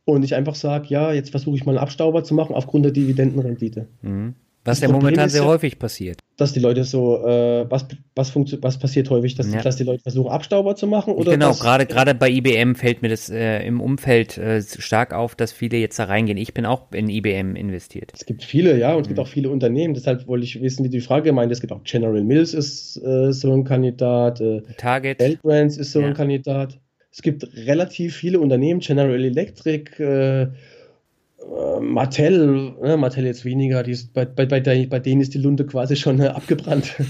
und 0.06 0.24
ich 0.24 0.36
einfach 0.36 0.56
sage, 0.56 0.88
ja, 0.90 1.12
jetzt 1.12 1.32
versuche 1.32 1.56
ich 1.56 1.66
mal 1.66 1.74
einen 1.74 1.84
Abstauber 1.84 2.24
zu 2.24 2.34
machen 2.34 2.56
aufgrund 2.56 2.86
der 2.86 2.92
Dividendenrendite. 2.92 3.88
Mhm. 4.02 4.36
Was 4.66 4.80
ja 4.80 4.90
momentan 4.90 5.30
sehr 5.30 5.44
ja, 5.44 5.48
häufig 5.48 5.78
passiert. 5.78 6.20
Dass 6.38 6.52
die 6.52 6.60
Leute 6.60 6.84
so, 6.84 7.24
äh, 7.24 7.70
was, 7.70 7.86
was, 8.16 8.36
was 8.36 8.80
passiert 8.80 9.12
häufig, 9.12 9.36
dass, 9.36 9.54
ja. 9.54 9.62
dass 9.62 9.76
die 9.76 9.84
Leute 9.84 10.02
versuchen, 10.02 10.32
Abstauber 10.32 10.76
zu 10.76 10.88
machen? 10.88 11.14
Oder 11.14 11.34
genau, 11.34 11.54
gerade 11.54 11.86
gerade 11.86 12.16
bei 12.16 12.32
IBM 12.32 12.74
fällt 12.74 13.04
mir 13.04 13.10
das 13.10 13.30
äh, 13.30 13.64
im 13.66 13.80
Umfeld 13.80 14.40
äh, 14.40 14.64
stark 14.64 15.14
auf, 15.14 15.36
dass 15.36 15.52
viele 15.52 15.78
jetzt 15.78 16.00
da 16.00 16.06
reingehen. 16.06 16.40
Ich 16.40 16.56
bin 16.56 16.66
auch 16.66 16.92
in 16.92 17.10
IBM 17.10 17.56
investiert. 17.56 18.12
Es 18.16 18.26
gibt 18.26 18.44
viele, 18.44 18.78
ja, 18.80 18.96
und 18.96 19.02
es 19.02 19.08
mhm. 19.08 19.10
gibt 19.10 19.20
auch 19.20 19.28
viele 19.28 19.52
Unternehmen. 19.52 19.94
Deshalb 19.94 20.28
wollte 20.28 20.46
ich 20.46 20.60
wissen, 20.60 20.84
wie 20.84 20.90
die 20.90 21.02
Frage 21.02 21.32
meint. 21.32 21.52
Es 21.52 21.62
gibt 21.62 21.72
auch 21.72 21.84
General 21.84 22.24
Mills 22.24 22.56
ist 22.56 22.98
äh, 22.98 23.32
so 23.32 23.54
ein 23.54 23.66
Kandidat. 23.66 24.42
Äh, 24.42 24.64
Target. 24.78 25.22
L 25.22 25.38
Brands 25.44 25.78
ist 25.78 25.92
so 25.92 26.02
ja. 26.02 26.08
ein 26.08 26.14
Kandidat. 26.16 26.80
Es 27.12 27.22
gibt 27.22 27.48
relativ 27.56 28.16
viele 28.16 28.40
Unternehmen, 28.40 28.80
General 28.82 29.24
Electric, 29.24 29.92
äh, 31.46 31.80
Mattel, 31.80 32.74
ne, 32.82 32.98
Mattel 32.98 33.26
jetzt 33.26 33.46
weniger, 33.46 33.84
die 33.84 33.92
ist, 33.92 34.14
bei, 34.14 34.26
bei, 34.26 34.46
bei, 34.46 34.60
der, 34.60 34.88
bei 34.88 35.00
denen 35.00 35.22
ist 35.22 35.34
die 35.34 35.40
Lunte 35.40 35.66
quasi 35.66 35.96
schon 35.96 36.20
äh, 36.20 36.28
abgebrannt. 36.28 36.96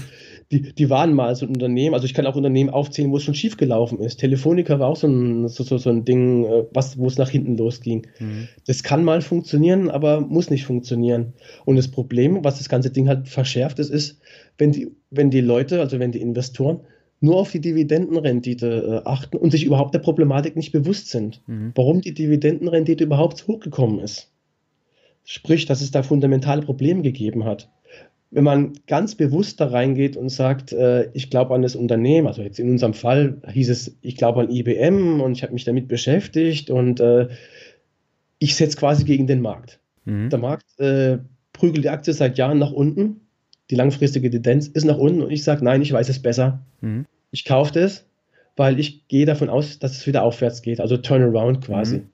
Die, 0.52 0.62
die 0.62 0.90
waren 0.90 1.12
mal 1.12 1.34
so 1.34 1.44
ein 1.44 1.54
Unternehmen, 1.54 1.92
also 1.92 2.06
ich 2.06 2.14
kann 2.14 2.24
auch 2.24 2.36
Unternehmen 2.36 2.70
aufzählen, 2.70 3.10
wo 3.10 3.16
es 3.16 3.24
schon 3.24 3.34
schief 3.34 3.56
gelaufen 3.56 3.98
ist. 3.98 4.18
Telefonica 4.18 4.78
war 4.78 4.86
auch 4.86 4.96
so 4.96 5.08
ein, 5.08 5.48
so, 5.48 5.64
so, 5.64 5.76
so 5.76 5.90
ein 5.90 6.04
Ding, 6.04 6.44
äh, 6.44 6.66
was, 6.72 6.96
wo 6.98 7.08
es 7.08 7.18
nach 7.18 7.30
hinten 7.30 7.56
losging. 7.56 8.06
Mhm. 8.20 8.46
Das 8.64 8.84
kann 8.84 9.02
mal 9.02 9.22
funktionieren, 9.22 9.90
aber 9.90 10.20
muss 10.20 10.48
nicht 10.48 10.64
funktionieren. 10.64 11.32
Und 11.64 11.74
das 11.74 11.88
Problem, 11.88 12.44
was 12.44 12.58
das 12.58 12.68
ganze 12.68 12.90
Ding 12.90 13.08
halt 13.08 13.26
verschärft, 13.26 13.80
ist, 13.80 13.90
ist, 13.90 14.20
wenn 14.56 14.70
die, 14.70 14.92
wenn 15.10 15.30
die 15.30 15.40
Leute, 15.40 15.80
also 15.80 15.98
wenn 15.98 16.12
die 16.12 16.20
Investoren, 16.20 16.82
nur 17.26 17.36
auf 17.36 17.50
die 17.50 17.60
Dividendenrendite 17.60 19.02
äh, 19.04 19.08
achten 19.08 19.36
und 19.36 19.50
sich 19.50 19.64
überhaupt 19.64 19.94
der 19.94 19.98
Problematik 19.98 20.56
nicht 20.56 20.72
bewusst 20.72 21.10
sind, 21.10 21.42
mhm. 21.46 21.72
warum 21.74 22.00
die 22.00 22.14
Dividendenrendite 22.14 23.04
überhaupt 23.04 23.46
hochgekommen 23.46 24.00
ist. 24.00 24.32
Sprich, 25.24 25.66
dass 25.66 25.82
es 25.82 25.90
da 25.90 26.02
fundamentale 26.02 26.62
Probleme 26.62 27.02
gegeben 27.02 27.44
hat. 27.44 27.68
Wenn 28.30 28.44
man 28.44 28.72
ganz 28.86 29.14
bewusst 29.14 29.60
da 29.60 29.66
reingeht 29.66 30.16
und 30.16 30.30
sagt, 30.30 30.72
äh, 30.72 31.10
ich 31.12 31.30
glaube 31.30 31.54
an 31.54 31.62
das 31.62 31.76
Unternehmen, 31.76 32.26
also 32.26 32.42
jetzt 32.42 32.58
in 32.58 32.70
unserem 32.70 32.94
Fall 32.94 33.42
hieß 33.52 33.68
es, 33.68 33.96
ich 34.00 34.16
glaube 34.16 34.40
an 34.40 34.50
IBM 34.50 35.20
und 35.20 35.32
ich 35.32 35.42
habe 35.42 35.52
mich 35.52 35.64
damit 35.64 35.88
beschäftigt 35.88 36.70
und 36.70 37.00
äh, 37.00 37.28
ich 38.38 38.56
setze 38.56 38.76
quasi 38.76 39.04
gegen 39.04 39.26
den 39.26 39.40
Markt. 39.42 39.80
Mhm. 40.04 40.30
Der 40.30 40.38
Markt 40.38 40.78
äh, 40.78 41.18
prügelt 41.52 41.84
die 41.84 41.90
Aktie 41.90 42.12
seit 42.12 42.38
Jahren 42.38 42.58
nach 42.58 42.72
unten 42.72 43.20
die 43.70 43.74
langfristige 43.74 44.30
Tendenz 44.30 44.68
ist 44.68 44.84
nach 44.84 44.98
unten 44.98 45.22
und 45.22 45.30
ich 45.30 45.44
sage, 45.44 45.64
nein, 45.64 45.82
ich 45.82 45.92
weiß 45.92 46.08
es 46.08 46.20
besser. 46.20 46.62
Mhm. 46.80 47.06
Ich 47.36 47.44
kaufe 47.44 47.70
das, 47.70 48.06
weil 48.56 48.80
ich 48.80 49.08
gehe 49.08 49.26
davon 49.26 49.50
aus, 49.50 49.78
dass 49.78 49.92
es 49.92 50.06
wieder 50.06 50.22
aufwärts 50.22 50.62
geht, 50.62 50.80
also 50.80 50.96
Turnaround 50.96 51.66
quasi. 51.66 51.98
Mhm. 51.98 52.08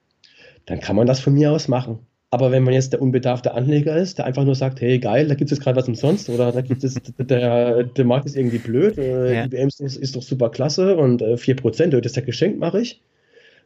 Dann 0.67 0.81
kann 0.81 0.97
man 0.97 1.07
das 1.07 1.21
von 1.21 1.33
mir 1.33 1.53
aus 1.53 1.69
machen. 1.69 2.01
Aber 2.31 2.51
wenn 2.51 2.65
man 2.65 2.75
jetzt 2.75 2.93
der 2.93 3.01
unbedarfte 3.01 3.55
Anleger 3.55 3.97
ist, 3.97 4.19
der 4.19 4.25
einfach 4.25 4.43
nur 4.43 4.57
sagt, 4.57 4.81
hey 4.81 4.99
geil, 4.99 5.29
da 5.29 5.37
gibt 5.37 5.53
es 5.53 5.59
jetzt 5.59 5.65
gerade 5.65 5.77
was 5.77 5.87
umsonst 5.87 6.29
oder 6.29 6.51
da 6.51 6.61
gibt 6.61 6.83
es, 6.83 6.95
der, 7.19 7.85
der 7.85 8.05
Markt 8.05 8.27
ist 8.27 8.37
irgendwie 8.37 8.59
blöd, 8.59 8.99
äh, 8.99 9.33
ja. 9.33 9.45
IBM 9.45 9.69
ist, 9.69 9.81
ist, 9.81 10.17
doch 10.17 10.23
super 10.23 10.51
klasse 10.51 10.97
und 10.97 11.23
äh, 11.23 11.35
4%, 11.35 11.91
das 11.91 12.01
ist 12.05 12.17
ja 12.17 12.23
geschenkt, 12.23 12.59
mache 12.59 12.81
ich. 12.81 13.01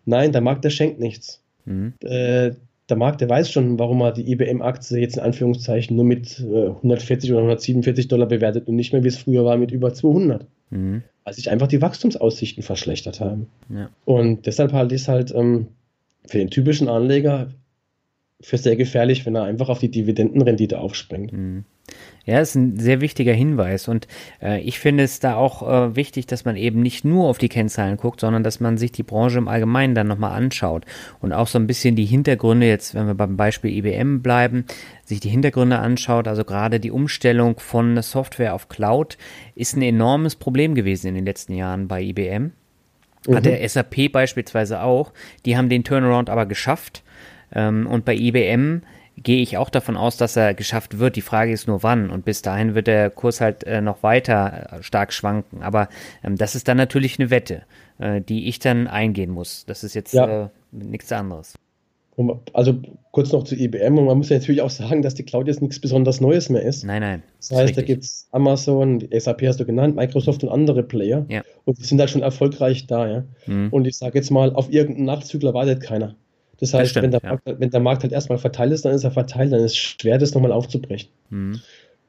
Nein, 0.05 0.33
der 0.33 0.43
Markt, 0.43 0.63
der 0.63 0.71
schenkt 0.71 1.01
nichts. 1.01 1.43
Mhm. 1.65 1.95
Äh, 2.03 2.51
der 2.91 2.97
Markt, 2.99 3.23
der 3.23 3.31
weiß 3.31 3.51
schon, 3.51 3.79
warum 3.79 4.03
er 4.03 4.13
die 4.13 4.31
IBM-Aktie 4.31 4.99
jetzt 4.99 5.17
in 5.17 5.23
Anführungszeichen 5.23 5.97
nur 5.97 6.05
mit 6.05 6.39
äh, 6.41 6.67
140 6.67 7.33
oder 7.33 7.41
147 7.41 8.09
Dollar 8.09 8.27
bewertet 8.27 8.69
und 8.69 8.77
nicht 8.77 8.93
mehr, 8.93 9.05
wie 9.05 9.09
es 9.09 9.17
früher 9.17 9.47
war, 9.47 9.57
mit 9.57 9.71
über 9.71 9.95
200. 9.95 10.47
Mhm. 10.69 11.03
Weil 11.27 11.35
sich 11.35 11.51
einfach 11.51 11.67
die 11.67 11.83
Wachstumsaussichten 11.83 12.63
verschlechtert 12.63 13.21
haben. 13.21 13.49
Ja. 13.69 13.91
Und 14.05 14.47
deshalb 14.47 14.73
halte 14.73 14.95
ich 14.95 15.03
es 15.03 15.09
halt 15.09 15.35
ähm, 15.35 15.67
für 16.25 16.39
den 16.39 16.51
typischen 16.51 16.89
Anleger 16.89 17.49
für 18.41 18.59
sehr 18.59 18.77
gefährlich, 18.77 19.25
wenn 19.25 19.35
er 19.35 19.45
einfach 19.45 19.69
auf 19.69 19.79
die 19.79 19.91
Dividendenrendite 19.91 20.79
aufspringt. 20.79 21.33
Mhm. 21.33 21.65
Ja, 22.25 22.41
ist 22.41 22.57
ein 22.57 22.77
sehr 22.77 23.01
wichtiger 23.01 23.33
Hinweis 23.33 23.87
und 23.87 24.09
äh, 24.43 24.61
ich 24.61 24.81
finde 24.81 25.05
es 25.05 25.21
da 25.21 25.37
auch 25.37 25.63
äh, 25.63 25.95
wichtig, 25.95 26.27
dass 26.27 26.45
man 26.45 26.57
eben 26.57 26.83
nicht 26.83 27.05
nur 27.05 27.29
auf 27.29 27.39
die 27.39 27.49
Kennzahlen 27.49 27.97
guckt, 27.97 28.21
sondern 28.21 28.43
dass 28.43 28.59
man 28.59 28.77
sich 28.77 28.91
die 28.91 29.05
Branche 29.05 29.39
im 29.39 29.47
Allgemeinen 29.47 29.95
dann 29.95 30.09
nochmal 30.09 30.33
anschaut 30.33 30.85
und 31.21 31.33
auch 31.33 31.47
so 31.47 31.61
ein 31.61 31.69
bisschen 31.69 31.95
die 31.95 32.05
Hintergründe, 32.05 32.67
jetzt 32.67 32.97
wenn 32.97 33.07
wir 33.07 33.15
beim 33.15 33.37
Beispiel 33.37 33.71
IBM 33.71 34.23
bleiben, 34.23 34.65
sich 35.05 35.21
die 35.21 35.29
Hintergründe 35.29 35.79
anschaut, 35.79 36.27
also 36.27 36.45
gerade 36.45 36.81
die 36.81 36.91
Umstellung 36.91 37.61
von 37.61 38.03
Software 38.03 38.55
auf 38.55 38.69
Cloud 38.69 39.17
ist 39.55 39.77
ein 39.77 39.83
enormes 39.83 40.35
Problem 40.35 40.75
gewesen 40.75 41.07
in 41.07 41.15
den 41.15 41.27
letzten 41.27 41.55
Jahren 41.55 41.87
bei 41.87 42.03
IBM. 42.03 42.51
Hat 43.29 43.45
mhm. 43.45 43.49
der 43.49 43.69
SAP 43.69 44.11
beispielsweise 44.11 44.83
auch. 44.83 45.13
Die 45.45 45.57
haben 45.57 45.69
den 45.69 45.85
Turnaround 45.85 46.31
aber 46.31 46.47
geschafft. 46.47 47.03
Ähm, 47.53 47.87
und 47.87 48.05
bei 48.05 48.15
IBM 48.15 48.83
gehe 49.23 49.41
ich 49.41 49.57
auch 49.57 49.71
davon 49.71 49.97
aus, 49.97 50.17
dass 50.17 50.37
er 50.37 50.55
geschafft 50.55 50.99
wird. 50.99 51.17
Die 51.17 51.23
Frage 51.23 51.53
ist 51.53 51.67
nur 51.67 51.83
wann. 51.83 52.11
Und 52.11 52.25
bis 52.25 52.43
dahin 52.43 52.75
wird 52.75 52.87
der 52.87 53.11
Kurs 53.11 53.41
halt 53.41 53.65
äh, 53.65 53.81
noch 53.81 54.03
weiter 54.03 54.79
äh, 54.79 54.83
stark 54.83 55.13
schwanken. 55.13 55.63
Aber 55.63 55.89
ähm, 56.23 56.37
das 56.37 56.55
ist 56.55 56.69
dann 56.69 56.77
natürlich 56.77 57.19
eine 57.19 57.31
Wette, 57.31 57.63
äh, 57.99 58.21
die 58.21 58.49
ich 58.49 58.59
dann 58.59 58.87
eingehen 58.87 59.31
muss. 59.31 59.65
Das 59.67 59.85
ist 59.85 59.95
jetzt 59.95 60.13
ja. 60.13 60.45
äh, 60.45 60.49
nichts 60.73 61.11
anderes. 61.13 61.55
Also 62.55 62.81
kurz 63.11 63.31
noch 63.33 63.45
zu 63.45 63.55
IBM 63.55 63.99
und 63.99 64.07
man 64.07 64.17
muss 64.17 64.31
ja 64.31 64.39
natürlich 64.39 64.63
auch 64.63 64.71
sagen, 64.71 65.03
dass 65.03 65.15
die 65.15 65.23
Cloud 65.23 65.49
jetzt 65.49 65.61
nichts 65.61 65.79
besonders 65.79 66.19
Neues 66.23 66.49
mehr 66.49 66.63
ist. 66.63 66.83
Nein, 66.83 67.03
nein. 67.03 67.23
Das 67.39 67.51
heißt, 67.51 67.61
richtig. 67.61 67.77
da 67.77 67.83
gibt 67.83 68.05
es 68.05 68.27
Amazon, 68.33 69.07
SAP 69.13 69.43
hast 69.43 69.61
du 69.61 69.67
genannt, 69.67 69.97
Microsoft 69.97 70.43
und 70.43 70.49
andere 70.49 70.83
Player. 70.83 71.27
Ja. 71.29 71.43
Und 71.67 71.79
die 71.79 71.85
sind 71.85 72.01
halt 72.01 72.09
schon 72.09 72.23
erfolgreich 72.23 72.87
da, 72.87 73.07
ja. 73.07 73.25
Mhm. 73.47 73.69
Und 73.71 73.87
ich 73.87 73.99
sage 73.99 74.19
jetzt 74.19 74.31
mal, 74.31 74.55
auf 74.55 74.73
irgendeinen 74.73 75.05
Nachzügler 75.05 75.53
wartet 75.53 75.83
keiner. 75.83 76.17
Das 76.61 76.73
heißt, 76.73 76.83
das 76.83 76.91
stimmt, 76.91 77.05
wenn, 77.05 77.11
der 77.13 77.21
ja. 77.23 77.29
Markt, 77.31 77.43
wenn, 77.61 77.71
der 77.71 77.81
Markt, 77.81 78.03
halt 78.03 78.13
erstmal 78.13 78.39
verteilt 78.39 78.73
ist, 78.73 78.85
dann 78.85 78.93
ist 78.93 79.05
er 79.05 79.11
verteilt, 79.11 79.53
dann 79.53 79.61
ist 79.61 79.73
es 79.73 79.77
schwer, 79.77 80.19
das 80.19 80.35
nochmal 80.35 80.53
aufzubrechen. 80.53 81.11
Mhm. 81.31 81.61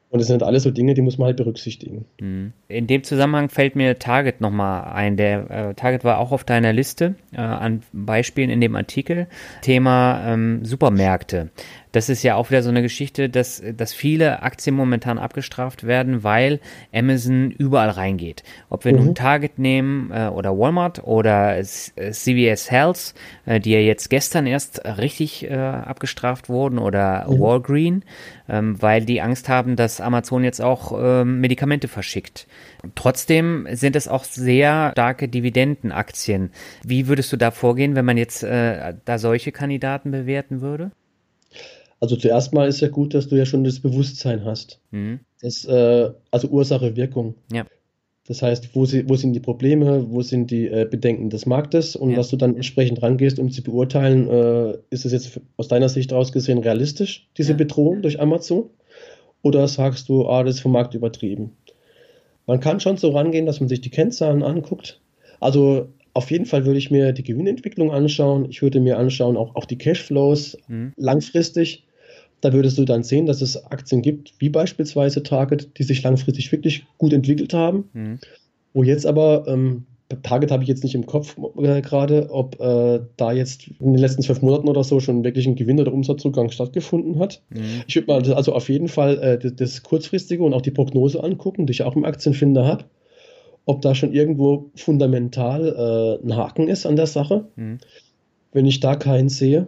Und 0.10 0.20
das 0.20 0.28
sind 0.28 0.42
alles 0.42 0.64
so 0.64 0.72
Dinge, 0.72 0.94
die 0.94 1.02
muss 1.02 1.18
man 1.18 1.26
halt 1.28 1.38
berücksichtigen. 1.38 2.06
Mhm. 2.22 2.54
In 2.70 2.88
dem 2.88 3.04
Zusammenhang 3.04 3.50
fällt 3.50 3.76
mir 3.76 4.00
Target 4.00 4.40
nochmal 4.40 4.94
ein. 4.94 5.18
Der 5.18 5.50
äh, 5.52 5.74
Target 5.74 6.06
war 6.06 6.20
auch 6.20 6.32
auf 6.32 6.46
deiner 6.46 6.72
Liste 6.72 7.16
äh, 7.34 7.42
an 7.42 7.82
Beispielen 7.92 8.50
in 8.50 8.62
dem 8.62 8.78
Artikel. 8.78 9.28
Thema 9.62 10.24
ähm, 10.26 10.64
Supermärkte 10.64 11.50
das 11.92 12.10
ist 12.10 12.24
ja 12.24 12.36
auch 12.36 12.50
wieder 12.50 12.64
so 12.64 12.70
eine 12.70 12.82
Geschichte, 12.82 13.30
dass, 13.30 13.62
dass 13.76 13.94
viele 13.94 14.42
Aktien 14.42 14.76
momentan 14.76 15.18
abgestraft 15.18 15.86
werden, 15.86 16.24
weil 16.24 16.60
Amazon 16.94 17.52
überall 17.52 17.90
reingeht. 17.90 18.44
Ob 18.70 18.86
wir 18.86 18.94
mhm. 18.94 19.06
nun 19.06 19.16
Target 19.16 19.60
nehmen 19.60 20.12
äh, 20.12 20.28
oder 20.28 20.58
Walmart 20.58 21.04
oder 21.04 21.62
CVS 21.64 22.70
Health, 22.72 23.14
äh, 23.46 23.60
die 23.60 23.72
ja 23.72 23.80
jetzt 23.80 24.10
gestern 24.10 24.48
erst 24.48 24.86
richtig 24.86 25.50
äh, 25.50 25.56
abgestraft 25.56 26.50
wurden, 26.50 26.80
oder 26.80 27.26
mhm. 27.28 27.40
Walgreen, 27.40 28.04
ähm, 28.50 28.82
weil 28.82 29.06
die 29.06 29.22
Angst 29.22 29.50
haben, 29.50 29.76
dass 29.76 30.02
Amazon 30.02 30.44
jetzt 30.44 30.62
auch 30.62 30.94
ähm, 30.98 31.40
Medikamente 31.40 31.88
verschickt. 31.88 32.48
Trotzdem 32.96 33.68
sind 33.72 33.96
es 33.96 34.08
auch 34.08 34.24
sehr 34.24 34.92
starke 34.92 35.28
Dividendenaktien. 35.28 36.52
Wie 36.84 37.08
würdest 37.08 37.32
du 37.32 37.38
da 37.38 37.52
vorgehen, 37.52 37.96
wenn 37.96 38.06
man 38.06 38.18
jetzt 38.18 38.44
äh, 38.44 38.94
da 39.06 39.18
solche 39.18 39.52
Kandidaten 39.52 40.12
bewerten 40.12 40.62
würde? 40.62 40.92
Also 42.00 42.16
zuerst 42.16 42.54
mal 42.54 42.68
ist 42.68 42.82
ja 42.82 42.90
gut, 42.90 43.14
dass 43.14 43.28
du 43.28 43.36
ja 43.36 43.46
schon 43.46 43.64
das 43.64 43.80
Bewusstsein 43.80 44.46
hast. 44.46 44.80
Mhm. 44.92 45.20
Das, 45.42 45.66
äh, 45.66 46.12
also 46.32 46.48
Ursache, 46.50 46.96
Wirkung. 46.96 47.36
Ja. 47.52 47.66
Das 48.28 48.42
heißt, 48.42 48.76
wo, 48.76 48.86
sie, 48.86 49.08
wo 49.08 49.16
sind 49.16 49.34
die 49.34 49.40
Probleme, 49.40 50.06
wo 50.12 50.22
sind 50.22 50.52
die 50.52 50.68
äh, 50.68 50.86
Bedenken 50.90 51.30
des 51.30 51.46
Marktes 51.46 51.96
und 51.96 52.12
ja. 52.12 52.18
dass 52.18 52.30
du 52.30 52.36
dann 52.36 52.56
entsprechend 52.56 53.02
rangehst, 53.02 53.40
um 53.40 53.50
zu 53.50 53.64
beurteilen, 53.64 54.30
äh, 54.30 54.78
ist 54.90 55.06
es 55.06 55.14
jetzt 55.14 55.40
aus 55.56 55.70
deiner 55.70 55.88
Sicht 55.88 56.12
aus 56.12 56.34
gesehen 56.34 56.58
realistisch, 56.58 57.28
diese 57.38 57.54
ja. 57.54 57.58
Bedrohung 57.58 58.02
durch 58.02 58.20
Amazon? 58.20 58.70
Oder 59.44 59.68
sagst 59.68 60.10
du, 60.10 60.28
ah, 60.28 60.44
das 60.44 60.56
ist 60.56 60.62
vom 60.62 60.74
Markt 60.74 60.94
übertrieben? 60.94 61.56
Man 62.48 62.60
kann 62.60 62.80
schon 62.80 62.98
so 62.98 63.12
rangehen, 63.12 63.46
dass 63.46 63.60
man 63.62 63.70
sich 63.70 63.82
die 63.82 63.90
Kennzahlen 63.90 64.44
anguckt. 64.44 65.00
Also 65.40 65.88
auf 66.14 66.32
jeden 66.32 66.46
Fall 66.46 66.66
würde 66.66 66.80
ich 66.80 66.92
mir 66.92 67.14
die 67.14 67.24
Gewinnentwicklung 67.24 67.92
anschauen. 67.92 68.48
Ich 68.50 68.62
würde 68.62 68.80
mir 68.80 68.98
anschauen 68.98 69.38
auch, 69.38 69.56
auch 69.56 69.66
die 69.66 69.78
Cashflows 69.78 70.58
mhm. 70.68 70.92
langfristig. 70.98 71.87
Da 72.42 72.54
würdest 72.54 72.78
du 72.78 72.86
dann 72.86 73.04
sehen, 73.04 73.26
dass 73.26 73.42
es 73.42 73.66
Aktien 73.66 74.02
gibt, 74.02 74.34
wie 74.40 74.50
beispielsweise 74.50 75.24
Target, 75.24 75.78
die 75.78 75.84
sich 75.84 76.04
langfristig 76.04 76.52
wirklich 76.52 76.86
gut 76.98 77.14
entwickelt 77.14 77.54
haben. 77.54 77.90
Mhm. 77.94 78.20
Wo 78.74 78.84
jetzt 78.84 79.08
aber, 79.08 79.46
ähm, 79.48 79.86
Target 80.24 80.52
habe 80.52 80.64
ich 80.64 80.70
jetzt 80.70 80.84
nicht 80.84 80.96
im 80.96 81.06
Kopf 81.06 81.36
äh, 81.58 81.82
gerade, 81.82 82.30
ob 82.30 82.60
äh, 82.62 83.02
da 83.18 83.32
jetzt 83.32 83.68
in 83.80 83.94
den 83.94 83.98
letzten 83.98 84.22
zwölf 84.22 84.42
Monaten 84.42 84.70
oder 84.70 84.84
so 84.84 85.00
schon 85.00 85.24
wirklich 85.24 85.48
ein 85.48 85.56
Gewinn- 85.56 85.80
oder 85.80 85.92
Umsatzrückgang 85.92 86.50
stattgefunden 86.52 87.20
hat. 87.20 87.42
Mhm. 87.50 87.84
Ich 87.88 87.96
würde 87.96 88.08
mal 88.08 88.34
also 88.34 88.54
auf 88.54 88.70
jeden 88.70 88.88
Fall 88.88 89.18
äh, 89.18 89.40
das, 89.40 89.56
das, 89.56 89.84
kurzfristige 89.84 90.44
und 90.44 90.54
auch 90.54 90.62
die 90.62 90.72
Prognose 90.72 91.24
angucken, 91.24 91.66
die 91.66 91.72
ich 91.72 91.84
auch 91.84 91.96
im 91.96 92.06
Aktienfinder 92.06 92.66
habe, 92.66 92.86
ob 93.66 93.82
da 93.82 93.96
schon 93.96 94.14
irgendwo 94.14 94.70
fundamental 94.76 96.20
äh, 96.24 96.26
ein 96.26 96.36
Haken 96.38 96.68
ist 96.68 96.86
an 96.86 96.96
der 96.96 97.08
Sache. 97.08 97.48
Mhm. 97.56 97.80
Wenn 98.54 98.66
ich 98.66 98.80
da 98.80 98.96
keinen 98.96 99.30
sehe, 99.30 99.68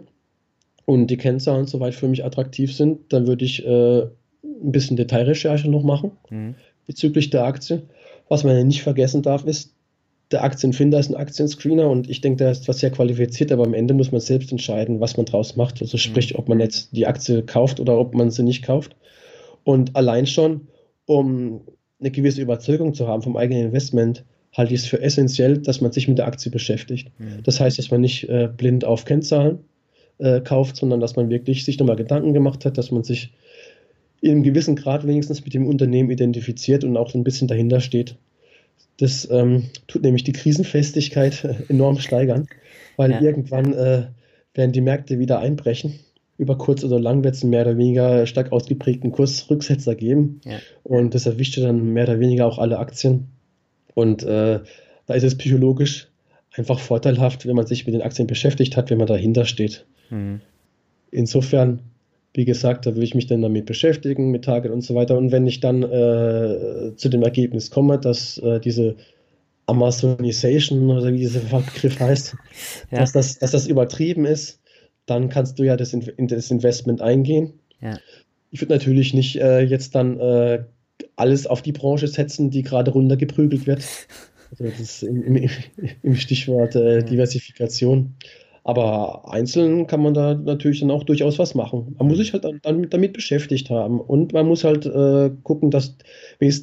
und 0.84 1.08
die 1.08 1.16
Kennzahlen 1.16 1.66
soweit 1.66 1.94
für 1.94 2.08
mich 2.08 2.24
attraktiv 2.24 2.74
sind, 2.74 3.12
dann 3.12 3.26
würde 3.26 3.44
ich 3.44 3.64
äh, 3.64 4.02
ein 4.42 4.72
bisschen 4.72 4.96
Detailrecherche 4.96 5.70
noch 5.70 5.82
machen 5.82 6.12
mhm. 6.30 6.54
bezüglich 6.86 7.30
der 7.30 7.44
Aktie. 7.44 7.82
Was 8.28 8.44
man 8.44 8.56
ja 8.56 8.64
nicht 8.64 8.82
vergessen 8.82 9.22
darf, 9.22 9.44
ist, 9.44 9.74
der 10.30 10.44
Aktienfinder 10.44 11.00
ist 11.00 11.10
ein 11.10 11.16
Aktienscreener 11.16 11.90
und 11.90 12.08
ich 12.08 12.20
denke, 12.20 12.38
der 12.38 12.52
ist 12.52 12.68
was 12.68 12.78
sehr 12.78 12.90
qualifiziert, 12.90 13.50
aber 13.50 13.64
am 13.64 13.74
Ende 13.74 13.94
muss 13.94 14.12
man 14.12 14.20
selbst 14.20 14.52
entscheiden, 14.52 15.00
was 15.00 15.16
man 15.16 15.26
draus 15.26 15.56
macht. 15.56 15.80
Also 15.82 15.98
sprich, 15.98 16.34
mhm. 16.34 16.38
ob 16.38 16.48
man 16.48 16.60
jetzt 16.60 16.94
die 16.94 17.06
Aktie 17.06 17.42
kauft 17.42 17.80
oder 17.80 17.98
ob 17.98 18.14
man 18.14 18.30
sie 18.30 18.44
nicht 18.44 18.64
kauft. 18.64 18.94
Und 19.64 19.96
allein 19.96 20.26
schon, 20.26 20.68
um 21.06 21.62
eine 21.98 22.10
gewisse 22.10 22.40
Überzeugung 22.40 22.94
zu 22.94 23.08
haben 23.08 23.22
vom 23.22 23.36
eigenen 23.36 23.66
Investment, 23.66 24.24
halte 24.52 24.74
ich 24.74 24.80
es 24.80 24.86
für 24.86 25.00
essentiell, 25.00 25.58
dass 25.58 25.80
man 25.80 25.92
sich 25.92 26.08
mit 26.08 26.18
der 26.18 26.26
Aktie 26.26 26.50
beschäftigt. 26.50 27.10
Mhm. 27.18 27.42
Das 27.42 27.60
heißt, 27.60 27.78
dass 27.78 27.90
man 27.90 28.00
nicht 28.00 28.28
äh, 28.28 28.48
blind 28.56 28.84
auf 28.84 29.04
Kennzahlen 29.04 29.60
äh, 30.20 30.40
kauft, 30.40 30.76
sondern 30.76 31.00
dass 31.00 31.16
man 31.16 31.30
wirklich 31.30 31.64
sich 31.64 31.78
nochmal 31.78 31.96
Gedanken 31.96 32.32
gemacht 32.34 32.64
hat, 32.64 32.78
dass 32.78 32.90
man 32.90 33.02
sich 33.02 33.32
in 34.20 34.32
einem 34.32 34.42
gewissen 34.42 34.76
Grad 34.76 35.06
wenigstens 35.06 35.44
mit 35.44 35.54
dem 35.54 35.66
Unternehmen 35.66 36.10
identifiziert 36.10 36.84
und 36.84 36.96
auch 36.96 37.14
ein 37.14 37.24
bisschen 37.24 37.48
dahinter 37.48 37.80
steht. 37.80 38.16
Das 38.98 39.28
ähm, 39.30 39.70
tut 39.86 40.02
nämlich 40.02 40.24
die 40.24 40.32
Krisenfestigkeit 40.32 41.64
enorm 41.68 41.98
steigern, 41.98 42.46
weil 42.96 43.12
ja. 43.12 43.20
irgendwann 43.20 43.72
äh, 43.72 44.06
werden 44.54 44.72
die 44.72 44.82
Märkte 44.82 45.18
wieder 45.18 45.38
einbrechen. 45.38 46.00
Über 46.36 46.56
kurz 46.56 46.84
oder 46.84 46.98
lang 46.98 47.22
wird 47.24 47.34
es 47.34 47.42
einen 47.42 47.50
mehr 47.50 47.62
oder 47.62 47.76
weniger 47.76 48.26
stark 48.26 48.52
ausgeprägten 48.52 49.12
Kursrücksetzer 49.12 49.94
geben. 49.94 50.40
Ja. 50.44 50.58
Und 50.82 51.14
das 51.14 51.26
erwischt 51.26 51.58
dann 51.58 51.92
mehr 51.92 52.04
oder 52.04 52.18
weniger 52.18 52.46
auch 52.46 52.58
alle 52.58 52.78
Aktien. 52.78 53.28
Und 53.94 54.22
äh, 54.22 54.60
da 55.06 55.14
ist 55.14 55.22
es 55.22 55.36
psychologisch 55.36 56.08
einfach 56.52 56.78
vorteilhaft, 56.78 57.46
wenn 57.46 57.56
man 57.56 57.66
sich 57.66 57.86
mit 57.86 57.94
den 57.94 58.02
Aktien 58.02 58.26
beschäftigt 58.26 58.76
hat, 58.76 58.90
wenn 58.90 58.98
man 58.98 59.06
dahinter 59.06 59.44
steht. 59.44 59.86
Mhm. 60.10 60.40
Insofern, 61.10 61.80
wie 62.34 62.44
gesagt, 62.44 62.86
da 62.86 62.90
würde 62.90 63.04
ich 63.04 63.14
mich 63.14 63.26
dann 63.26 63.42
damit 63.42 63.66
beschäftigen, 63.66 64.30
mit 64.30 64.44
Target 64.44 64.70
und 64.70 64.82
so 64.82 64.94
weiter. 64.94 65.16
Und 65.16 65.32
wenn 65.32 65.46
ich 65.46 65.60
dann 65.60 65.82
äh, 65.82 66.94
zu 66.96 67.08
dem 67.08 67.22
Ergebnis 67.22 67.70
komme, 67.70 67.98
dass 67.98 68.38
äh, 68.38 68.60
diese 68.60 68.96
Amazonisation 69.66 70.90
oder 70.90 71.12
wie 71.12 71.18
dieser 71.18 71.40
Begriff 71.40 71.98
heißt, 71.98 72.36
ja. 72.90 72.98
dass, 72.98 73.12
das, 73.12 73.38
dass 73.38 73.52
das 73.52 73.66
übertrieben 73.66 74.24
ist, 74.24 74.60
dann 75.06 75.28
kannst 75.28 75.58
du 75.58 75.64
ja 75.64 75.76
das, 75.76 75.92
in 75.92 76.28
das 76.28 76.50
Investment 76.50 77.00
eingehen. 77.00 77.54
Ja. 77.80 77.98
Ich 78.50 78.60
würde 78.60 78.74
natürlich 78.74 79.14
nicht 79.14 79.36
äh, 79.36 79.60
jetzt 79.60 79.94
dann 79.94 80.18
äh, 80.18 80.64
alles 81.16 81.46
auf 81.46 81.62
die 81.62 81.72
Branche 81.72 82.08
setzen, 82.08 82.50
die 82.50 82.62
gerade 82.62 82.90
runtergeprügelt 82.90 83.66
wird. 83.66 83.82
Also 84.50 84.64
das 84.64 84.80
ist 84.80 85.02
im, 85.02 85.36
im, 85.36 85.50
im 86.02 86.16
Stichwort 86.16 86.74
äh, 86.74 87.04
Diversifikation. 87.04 88.14
Aber 88.62 89.32
einzeln 89.32 89.86
kann 89.86 90.02
man 90.02 90.12
da 90.12 90.34
natürlich 90.34 90.80
dann 90.80 90.90
auch 90.90 91.04
durchaus 91.04 91.38
was 91.38 91.54
machen. 91.54 91.94
Man 91.98 92.08
muss 92.08 92.18
sich 92.18 92.32
halt 92.32 92.44
dann 92.44 92.60
damit 92.62 93.14
beschäftigt 93.14 93.70
haben. 93.70 94.00
Und 94.00 94.32
man 94.32 94.46
muss 94.46 94.64
halt 94.64 94.84
äh, 94.84 95.30
gucken, 95.42 95.70
dass, 95.70 95.96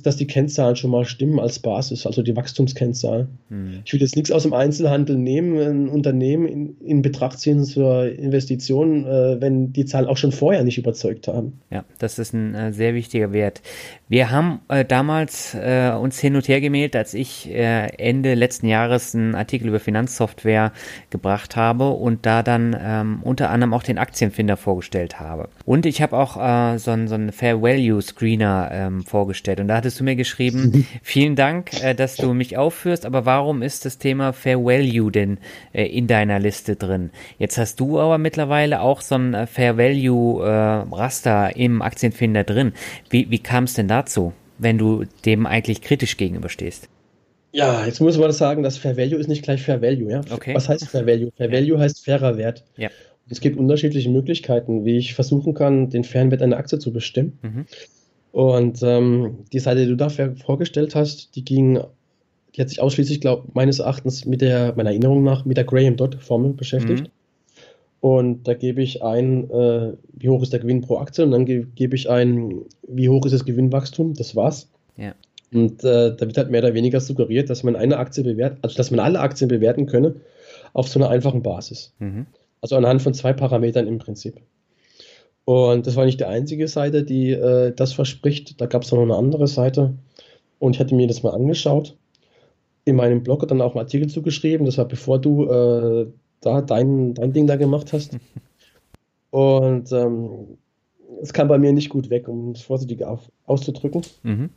dass 0.03 0.15
die 0.15 0.27
Kennzahlen 0.27 0.75
schon 0.75 0.91
mal 0.91 1.05
stimmen 1.05 1.39
als 1.39 1.59
Basis, 1.59 2.05
also 2.05 2.21
die 2.21 2.35
Wachstumskennzahlen. 2.35 3.27
Hm. 3.49 3.79
Ich 3.83 3.93
will 3.93 4.01
jetzt 4.01 4.15
nichts 4.15 4.31
aus 4.31 4.43
dem 4.43 4.53
Einzelhandel 4.53 5.17
nehmen, 5.17 5.57
ein 5.57 5.89
Unternehmen 5.89 6.47
in, 6.47 6.77
in 6.81 7.01
Betracht 7.01 7.39
ziehen 7.39 7.63
zur 7.63 8.07
Investition, 8.07 9.05
äh, 9.05 9.41
wenn 9.41 9.73
die 9.73 9.85
Zahlen 9.85 10.05
auch 10.05 10.17
schon 10.17 10.31
vorher 10.31 10.63
nicht 10.63 10.77
überzeugt 10.77 11.27
haben. 11.27 11.59
Ja, 11.71 11.83
das 11.97 12.19
ist 12.19 12.33
ein 12.33 12.53
äh, 12.53 12.73
sehr 12.73 12.93
wichtiger 12.93 13.33
Wert. 13.33 13.61
Wir 14.07 14.29
haben 14.29 14.59
äh, 14.69 14.85
damals 14.85 15.55
äh, 15.55 15.91
uns 15.99 16.19
hin 16.19 16.35
und 16.35 16.47
her 16.47 16.61
gemeldet, 16.61 16.95
als 16.95 17.15
ich 17.15 17.49
äh, 17.49 17.87
Ende 17.97 18.35
letzten 18.35 18.67
Jahres 18.67 19.15
einen 19.15 19.33
Artikel 19.33 19.67
über 19.67 19.79
Finanzsoftware 19.79 20.73
gebracht 21.09 21.55
habe 21.55 21.86
und 21.91 22.25
da 22.25 22.43
dann 22.43 22.75
ähm, 22.79 23.19
unter 23.23 23.49
anderem 23.49 23.73
auch 23.73 23.83
den 23.83 23.97
Aktienfinder 23.97 24.57
vorgestellt 24.57 25.19
habe. 25.19 25.49
Und 25.65 25.85
ich 25.85 26.01
habe 26.01 26.17
auch 26.17 26.37
äh, 26.37 26.77
so 26.77 26.91
einen 26.91 27.07
so 27.07 27.15
einen 27.15 27.31
Fair 27.31 27.61
Value 27.61 28.01
Screener 28.01 28.69
ähm, 28.71 29.03
vorgestellt 29.03 29.59
und 29.59 29.67
da 29.67 29.77
hattest 29.77 29.99
du 29.99 30.03
mir 30.03 30.15
geschrieben, 30.15 30.87
vielen 31.01 31.35
Dank, 31.35 31.81
äh, 31.81 31.93
dass 31.93 32.15
du 32.15 32.33
mich 32.33 32.57
aufführst, 32.57 33.05
aber 33.05 33.25
warum 33.25 33.61
ist 33.61 33.85
das 33.85 33.97
Thema 33.97 34.33
Fair 34.33 34.63
Value 34.63 35.11
denn 35.11 35.37
äh, 35.73 35.85
in 35.85 36.07
deiner 36.07 36.39
Liste 36.39 36.75
drin? 36.75 37.11
Jetzt 37.37 37.57
hast 37.57 37.79
du 37.79 37.99
aber 37.99 38.17
mittlerweile 38.17 38.81
auch 38.81 39.01
so 39.01 39.15
ein 39.15 39.33
äh, 39.33 39.47
Fair 39.47 39.77
Value 39.77 40.45
äh, 40.45 40.49
Raster 40.95 41.55
im 41.55 41.81
Aktienfinder 41.81 42.43
drin. 42.43 42.73
Wie, 43.09 43.29
wie 43.29 43.39
kam 43.39 43.65
es 43.65 43.73
denn 43.73 43.87
dazu, 43.87 44.33
wenn 44.57 44.77
du 44.77 45.05
dem 45.25 45.45
eigentlich 45.45 45.81
kritisch 45.81 46.17
gegenüberstehst? 46.17 46.89
Ja, 47.51 47.85
jetzt 47.85 48.01
muss 48.01 48.17
man 48.17 48.31
sagen, 48.31 48.63
dass 48.63 48.77
Fair 48.77 48.97
Value 48.97 49.17
ist 49.17 49.27
nicht 49.27 49.43
gleich 49.43 49.61
Fair 49.61 49.81
Value. 49.81 50.11
Ja? 50.11 50.21
Okay. 50.31 50.53
Was 50.53 50.69
heißt 50.69 50.87
Fair 50.87 51.05
Value? 51.07 51.31
Fair 51.35 51.51
ja. 51.51 51.59
Value 51.59 51.79
heißt 51.79 52.03
fairer 52.03 52.37
Wert. 52.37 52.63
Ja. 52.77 52.89
Es 53.29 53.41
gibt 53.41 53.57
unterschiedliche 53.57 54.09
Möglichkeiten, 54.09 54.85
wie 54.85 54.97
ich 54.97 55.13
versuchen 55.13 55.53
kann, 55.53 55.89
den 55.89 56.03
fairen 56.03 56.31
Wert 56.31 56.41
einer 56.41 56.57
Aktie 56.57 56.79
zu 56.79 56.93
bestimmen. 56.93 57.37
Mhm. 57.41 57.65
Und 58.31 58.83
ähm, 58.83 59.39
die 59.51 59.59
Seite, 59.59 59.81
die 59.81 59.87
du 59.87 59.97
dafür 59.97 60.35
vorgestellt 60.35 60.95
hast, 60.95 61.35
die 61.35 61.43
ging, 61.43 61.79
die 62.55 62.61
hat 62.61 62.69
sich 62.69 62.81
ausschließlich, 62.81 63.19
glaube 63.19 63.47
meines 63.53 63.79
Erachtens 63.79 64.25
mit 64.25 64.41
der, 64.41 64.75
meiner 64.75 64.91
Erinnerung 64.91 65.23
nach, 65.23 65.43
mit 65.45 65.57
der 65.57 65.63
Graham-Dot-Formel 65.63 66.53
beschäftigt. 66.53 67.03
Mhm. 67.03 67.11
Und 67.99 68.47
da 68.47 68.53
gebe 68.53 68.81
ich 68.81 69.03
ein, 69.03 69.49
äh, 69.49 69.93
wie 70.13 70.29
hoch 70.29 70.43
ist 70.43 70.53
der 70.53 70.59
Gewinn 70.59 70.81
pro 70.81 70.97
Aktie 70.97 71.23
und 71.23 71.31
dann 71.31 71.45
ge 71.45 71.65
gebe 71.75 71.95
ich 71.95 72.09
ein, 72.09 72.61
wie 72.87 73.09
hoch 73.09 73.25
ist 73.25 73.31
das 73.31 73.45
Gewinnwachstum. 73.45 74.13
Das 74.13 74.35
war's. 74.35 74.69
Ja. 74.97 75.15
Und 75.53 75.83
äh, 75.83 76.15
da 76.15 76.19
wird 76.19 76.37
halt 76.37 76.49
mehr 76.49 76.61
oder 76.61 76.73
weniger 76.73 76.99
suggeriert, 76.99 77.49
dass 77.49 77.63
man 77.63 77.75
eine 77.75 77.97
Aktie 77.97 78.23
bewertet, 78.23 78.59
also 78.61 78.75
dass 78.75 78.91
man 78.91 78.99
alle 78.99 79.19
Aktien 79.19 79.47
bewerten 79.47 79.85
könne 79.85 80.15
auf 80.73 80.89
so 80.89 80.99
einer 80.99 81.09
einfachen 81.09 81.41
Basis. 81.41 81.93
Mhm. 81.99 82.25
Also 82.61 82.75
anhand 82.75 83.01
von 83.01 83.13
zwei 83.13 83.33
Parametern 83.33 83.87
im 83.87 83.97
Prinzip. 83.97 84.41
Und 85.45 85.87
das 85.87 85.95
war 85.95 86.05
nicht 86.05 86.19
die 86.19 86.25
einzige 86.25 86.67
Seite, 86.67 87.03
die 87.03 87.31
äh, 87.31 87.71
das 87.73 87.93
verspricht. 87.93 88.59
Da 88.59 88.65
gab 88.65 88.83
es 88.83 88.91
noch 88.91 89.01
eine 89.01 89.15
andere 89.15 89.47
Seite. 89.47 89.93
Und 90.59 90.75
ich 90.75 90.79
hatte 90.81 90.95
mir 90.95 91.07
das 91.07 91.23
mal 91.23 91.33
angeschaut. 91.33 91.95
In 92.83 92.97
meinem 92.97 93.23
Blog 93.23 93.47
dann 93.47 93.61
auch 93.61 93.71
einen 93.71 93.85
Artikel 93.85 94.09
zugeschrieben. 94.09 94.65
Das 94.65 94.77
war 94.77 94.85
bevor 94.85 95.19
du 95.19 95.45
äh, 95.45 96.07
da 96.41 96.61
dein, 96.61 97.13
dein 97.13 97.31
Ding 97.31 97.47
da 97.47 97.55
gemacht 97.55 97.93
hast. 97.93 98.17
Und 99.29 99.91
ähm, 99.93 100.57
es 101.21 101.33
kam 101.33 101.47
bei 101.47 101.57
mir 101.57 101.73
nicht 101.73 101.89
gut 101.89 102.09
weg, 102.09 102.27
um 102.27 102.51
es 102.51 102.61
vorsichtig 102.61 103.03
auf, 103.03 103.31
auszudrücken. 103.45 104.01
Mhm. 104.23 104.49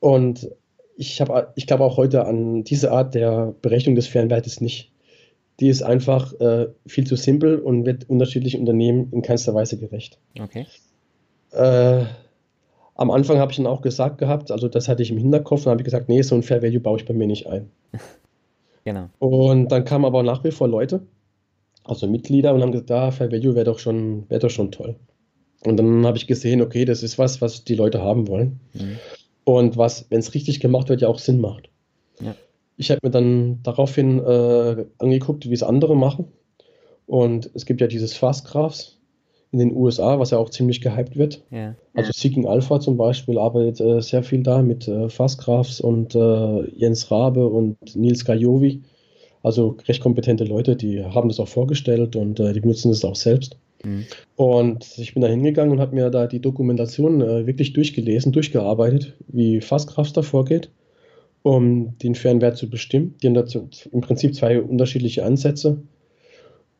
Und 0.00 0.48
ich, 0.96 1.22
ich 1.54 1.66
glaube 1.66 1.84
auch 1.84 1.96
heute 1.96 2.26
an 2.26 2.64
diese 2.64 2.92
Art 2.92 3.14
der 3.14 3.54
Berechnung 3.62 3.94
des 3.94 4.06
Fernwertes 4.06 4.60
nicht. 4.60 4.92
Die 5.60 5.68
ist 5.68 5.82
einfach 5.82 6.38
äh, 6.40 6.68
viel 6.86 7.06
zu 7.06 7.16
simpel 7.16 7.58
und 7.58 7.86
wird 7.86 8.08
unterschiedlichen 8.08 8.60
Unternehmen 8.60 9.10
in 9.12 9.22
keinster 9.22 9.54
Weise 9.54 9.78
gerecht. 9.78 10.18
Okay. 10.38 10.66
Äh, 11.52 12.04
am 12.94 13.10
Anfang 13.10 13.38
habe 13.38 13.52
ich 13.52 13.56
dann 13.56 13.66
auch 13.66 13.82
gesagt 13.82 14.18
gehabt, 14.18 14.50
also 14.50 14.68
das 14.68 14.88
hatte 14.88 15.02
ich 15.02 15.10
im 15.10 15.18
Hinterkopf, 15.18 15.64
dann 15.64 15.72
habe 15.72 15.82
ich 15.82 15.84
gesagt, 15.84 16.08
nee, 16.08 16.22
so 16.22 16.34
ein 16.34 16.42
Fair 16.42 16.62
Value 16.62 16.80
baue 16.80 16.98
ich 16.98 17.04
bei 17.04 17.14
mir 17.14 17.26
nicht 17.26 17.46
ein. 17.46 17.70
genau. 18.84 19.08
Und 19.18 19.68
dann 19.68 19.84
kamen 19.84 20.04
aber 20.04 20.22
nach 20.22 20.44
wie 20.44 20.50
vor 20.50 20.68
Leute, 20.68 21.06
also 21.84 22.06
Mitglieder 22.06 22.54
und 22.54 22.62
haben 22.62 22.72
gesagt, 22.72 22.90
da, 22.90 23.10
Fair 23.10 23.30
Value 23.30 23.54
wäre 23.54 23.64
doch 23.64 23.78
schon, 23.78 24.28
wäre 24.28 24.40
doch 24.40 24.50
schon 24.50 24.70
toll. 24.70 24.96
Und 25.64 25.76
dann 25.78 26.06
habe 26.06 26.16
ich 26.16 26.26
gesehen, 26.26 26.60
okay, 26.60 26.84
das 26.84 27.02
ist 27.02 27.18
was, 27.18 27.40
was 27.40 27.64
die 27.64 27.74
Leute 27.74 28.02
haben 28.02 28.28
wollen. 28.28 28.60
Mhm. 28.74 28.98
Und 29.44 29.76
was, 29.76 30.06
wenn 30.10 30.20
es 30.20 30.34
richtig 30.34 30.60
gemacht 30.60 30.88
wird, 30.88 31.00
ja 31.00 31.08
auch 31.08 31.18
Sinn 31.18 31.40
macht. 31.40 31.70
Ja. 32.20 32.34
Ich 32.76 32.90
habe 32.90 33.00
mir 33.02 33.10
dann 33.10 33.62
daraufhin 33.62 34.18
äh, 34.18 34.86
angeguckt, 34.98 35.48
wie 35.48 35.54
es 35.54 35.62
andere 35.62 35.96
machen. 35.96 36.26
Und 37.06 37.50
es 37.54 37.64
gibt 37.64 37.80
ja 37.80 37.86
dieses 37.86 38.14
Fast 38.14 38.46
Graphs 38.46 38.98
in 39.52 39.58
den 39.60 39.76
USA, 39.76 40.18
was 40.18 40.32
ja 40.32 40.38
auch 40.38 40.50
ziemlich 40.50 40.80
gehypt 40.80 41.16
wird. 41.16 41.42
Ja. 41.50 41.76
Also 41.94 42.10
Seeking 42.12 42.46
Alpha 42.46 42.80
zum 42.80 42.96
Beispiel 42.96 43.38
arbeitet 43.38 43.80
äh, 43.80 44.02
sehr 44.02 44.22
viel 44.22 44.42
da 44.42 44.62
mit 44.62 44.88
äh, 44.88 45.08
Fast 45.08 45.38
Graphs 45.38 45.80
und 45.80 46.14
äh, 46.14 46.68
Jens 46.76 47.10
Rabe 47.10 47.46
und 47.46 47.96
Nils 47.96 48.24
Gajovi. 48.24 48.82
Also 49.42 49.76
recht 49.86 50.02
kompetente 50.02 50.44
Leute, 50.44 50.74
die 50.74 51.04
haben 51.04 51.28
das 51.28 51.38
auch 51.38 51.48
vorgestellt 51.48 52.16
und 52.16 52.40
äh, 52.40 52.52
die 52.52 52.60
benutzen 52.60 52.90
das 52.90 53.04
auch 53.04 53.14
selbst. 53.14 53.56
Mhm. 53.84 54.04
Und 54.36 54.98
ich 54.98 55.14
bin 55.14 55.22
da 55.22 55.28
hingegangen 55.28 55.72
und 55.72 55.80
habe 55.80 55.94
mir 55.94 56.10
da 56.10 56.26
die 56.26 56.40
Dokumentation 56.40 57.20
äh, 57.20 57.46
wirklich 57.46 57.72
durchgelesen, 57.72 58.32
durchgearbeitet, 58.32 59.14
wie 59.28 59.60
Fastkraft 59.60 60.16
da 60.16 60.22
vorgeht, 60.22 60.70
um 61.42 61.96
den 61.98 62.14
fairen 62.14 62.40
Wert 62.40 62.56
zu 62.56 62.68
bestimmen. 62.68 63.14
Die 63.22 63.26
haben 63.28 63.34
dazu 63.34 63.68
im 63.92 64.00
Prinzip 64.00 64.34
zwei 64.34 64.60
unterschiedliche 64.60 65.24
Ansätze. 65.24 65.82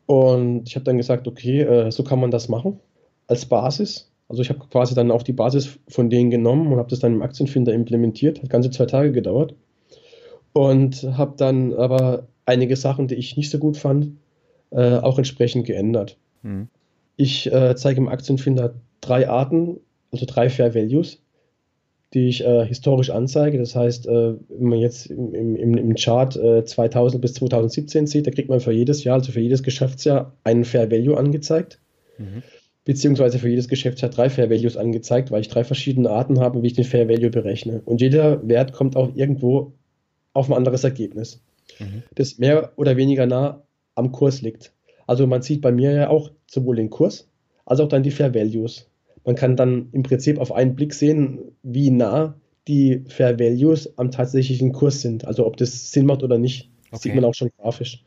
Und 0.06 0.68
ich 0.68 0.76
habe 0.76 0.84
dann 0.84 0.96
gesagt, 0.96 1.26
okay, 1.26 1.62
äh, 1.62 1.90
so 1.90 2.04
kann 2.04 2.20
man 2.20 2.30
das 2.30 2.48
machen 2.48 2.78
als 3.26 3.46
Basis. 3.46 4.10
Also 4.28 4.42
ich 4.42 4.48
habe 4.48 4.60
quasi 4.70 4.94
dann 4.94 5.10
auch 5.10 5.22
die 5.22 5.32
Basis 5.32 5.78
von 5.88 6.10
denen 6.10 6.30
genommen 6.30 6.72
und 6.72 6.78
habe 6.78 6.90
das 6.90 6.98
dann 6.98 7.14
im 7.14 7.22
Aktienfinder 7.22 7.72
implementiert. 7.72 8.42
Hat 8.42 8.50
ganze 8.50 8.70
zwei 8.70 8.86
Tage 8.86 9.12
gedauert. 9.12 9.54
Und 10.52 11.02
habe 11.02 11.34
dann 11.36 11.74
aber 11.74 12.26
einige 12.44 12.76
Sachen, 12.76 13.08
die 13.08 13.14
ich 13.16 13.36
nicht 13.36 13.50
so 13.50 13.58
gut 13.58 13.76
fand, 13.76 14.16
äh, 14.70 14.96
auch 14.96 15.18
entsprechend 15.18 15.66
geändert. 15.66 16.16
Mhm. 16.42 16.68
Ich 17.16 17.50
äh, 17.52 17.74
zeige 17.76 18.00
im 18.00 18.08
Aktienfinder 18.08 18.74
drei 19.00 19.28
Arten, 19.28 19.78
also 20.12 20.26
drei 20.26 20.50
Fair 20.50 20.74
Values, 20.74 21.22
die 22.14 22.28
ich 22.28 22.44
äh, 22.44 22.66
historisch 22.66 23.10
anzeige. 23.10 23.58
Das 23.58 23.74
heißt, 23.74 24.06
äh, 24.06 24.34
wenn 24.48 24.68
man 24.68 24.78
jetzt 24.78 25.06
im, 25.06 25.34
im, 25.34 25.76
im 25.76 25.94
Chart 25.94 26.32
2000 26.32 27.18
äh, 27.18 27.22
bis 27.22 27.34
2017 27.34 28.06
sieht, 28.06 28.26
da 28.26 28.30
kriegt 28.30 28.48
man 28.48 28.60
für 28.60 28.72
jedes 28.72 29.04
Jahr, 29.04 29.16
also 29.16 29.32
für 29.32 29.40
jedes 29.40 29.62
Geschäftsjahr, 29.62 30.32
einen 30.44 30.64
Fair 30.64 30.90
Value 30.90 31.16
angezeigt. 31.16 31.80
Mhm. 32.18 32.42
Beziehungsweise 32.84 33.38
für 33.38 33.48
jedes 33.48 33.68
Geschäftsjahr 33.68 34.10
drei 34.10 34.30
Fair 34.30 34.48
Values 34.50 34.76
angezeigt, 34.76 35.30
weil 35.30 35.40
ich 35.40 35.48
drei 35.48 35.64
verschiedene 35.64 36.10
Arten 36.10 36.38
habe, 36.38 36.62
wie 36.62 36.68
ich 36.68 36.74
den 36.74 36.84
Fair 36.84 37.08
Value 37.08 37.30
berechne. 37.30 37.82
Und 37.84 38.00
jeder 38.00 38.46
Wert 38.46 38.72
kommt 38.72 38.94
auch 38.94 39.16
irgendwo 39.16 39.72
auf 40.32 40.48
ein 40.48 40.54
anderes 40.54 40.84
Ergebnis 40.84 41.40
mhm. 41.78 42.02
das 42.14 42.38
mehr 42.38 42.72
oder 42.76 42.96
weniger 42.96 43.26
nah 43.26 43.62
am 43.94 44.12
Kurs 44.12 44.42
liegt. 44.42 44.72
Also 45.06 45.26
man 45.26 45.42
sieht 45.42 45.60
bei 45.60 45.72
mir 45.72 45.92
ja 45.92 46.08
auch 46.08 46.30
sowohl 46.46 46.76
den 46.76 46.90
Kurs 46.90 47.28
als 47.64 47.80
auch 47.80 47.88
dann 47.88 48.02
die 48.02 48.10
Fair 48.10 48.34
Values. 48.34 48.88
Man 49.24 49.34
kann 49.34 49.56
dann 49.56 49.88
im 49.92 50.02
Prinzip 50.02 50.38
auf 50.38 50.52
einen 50.52 50.76
Blick 50.76 50.94
sehen, 50.94 51.40
wie 51.62 51.90
nah 51.90 52.36
die 52.68 53.04
Fair 53.08 53.38
Values 53.38 53.98
am 53.98 54.10
tatsächlichen 54.10 54.72
Kurs 54.72 55.02
sind. 55.02 55.26
Also 55.26 55.46
ob 55.46 55.56
das 55.56 55.92
Sinn 55.92 56.06
macht 56.06 56.22
oder 56.22 56.38
nicht, 56.38 56.70
okay. 56.90 57.00
sieht 57.02 57.14
man 57.14 57.24
auch 57.24 57.34
schon 57.34 57.50
grafisch. 57.58 58.04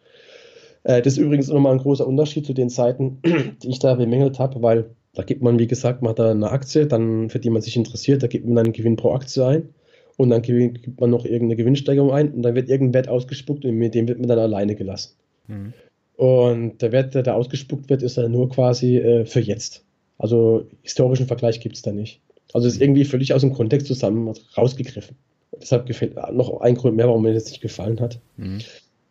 Äh, 0.84 1.02
das 1.02 1.14
ist 1.14 1.20
übrigens 1.20 1.50
nochmal 1.50 1.74
ein 1.74 1.80
großer 1.80 2.08
Unterschied 2.08 2.46
zu 2.46 2.54
den 2.54 2.70
Seiten, 2.70 3.22
die 3.64 3.70
ich 3.70 3.80
da 3.80 3.96
bemängelt 3.96 4.40
habe, 4.40 4.62
weil 4.62 4.92
da 5.14 5.24
gibt 5.24 5.42
man, 5.42 5.60
wie 5.60 5.68
gesagt, 5.68 6.02
man 6.02 6.12
hat 6.12 6.20
da 6.20 6.32
eine 6.32 6.52
Aktie, 6.52 6.88
dann, 6.88 7.30
für 7.30 7.40
die 7.40 7.50
man 7.50 7.62
sich 7.62 7.76
interessiert, 7.76 8.24
da 8.24 8.28
gibt 8.28 8.46
man 8.46 8.56
dann 8.56 8.66
einen 8.68 8.74
Gewinn 8.74 8.96
pro 8.96 9.12
Aktie 9.12 9.46
ein 9.46 9.70
und 10.18 10.30
dann 10.30 10.42
gibt 10.42 11.00
man 11.00 11.10
noch 11.10 11.26
irgendeine 11.26 11.56
Gewinnsteigerung 11.56 12.12
ein 12.12 12.32
und 12.32 12.44
dann 12.44 12.56
wird 12.56 12.70
irgendein 12.70 12.94
Wert 12.94 13.10
ausgespuckt 13.10 13.66
und 13.66 13.76
mit 13.76 13.96
dem 13.96 14.08
wird 14.08 14.20
man 14.20 14.30
dann 14.30 14.40
alleine 14.40 14.76
gelassen. 14.76 15.16
Mhm. 15.48 15.74
Und 16.20 16.82
der 16.82 16.92
Wert, 16.92 17.16
der 17.16 17.24
da 17.24 17.34
ausgespuckt 17.34 17.90
wird, 17.90 18.04
ist 18.04 18.18
dann 18.18 18.34
nur 18.34 18.50
quasi 18.50 18.98
äh, 18.98 19.26
für 19.26 19.40
jetzt. 19.40 19.86
Also 20.18 20.68
historischen 20.82 21.28
Vergleich 21.28 21.62
gibt 21.62 21.78
es 21.78 21.82
da 21.82 21.94
nicht. 21.94 22.20
Also 22.52 22.68
ist 22.68 22.82
irgendwie 22.82 23.06
völlig 23.06 23.34
aus 23.34 23.40
dem 23.40 23.54
Kontext 23.54 23.88
zusammen 23.88 24.34
rausgegriffen. 24.58 25.16
Deshalb 25.62 25.86
gefällt 25.86 26.18
noch 26.34 26.60
ein 26.60 26.76
Grund 26.76 26.98
mehr, 26.98 27.08
warum 27.08 27.22
mir 27.22 27.34
das 27.34 27.46
nicht 27.46 27.62
gefallen 27.62 28.02
hat. 28.02 28.20
Mhm. 28.36 28.60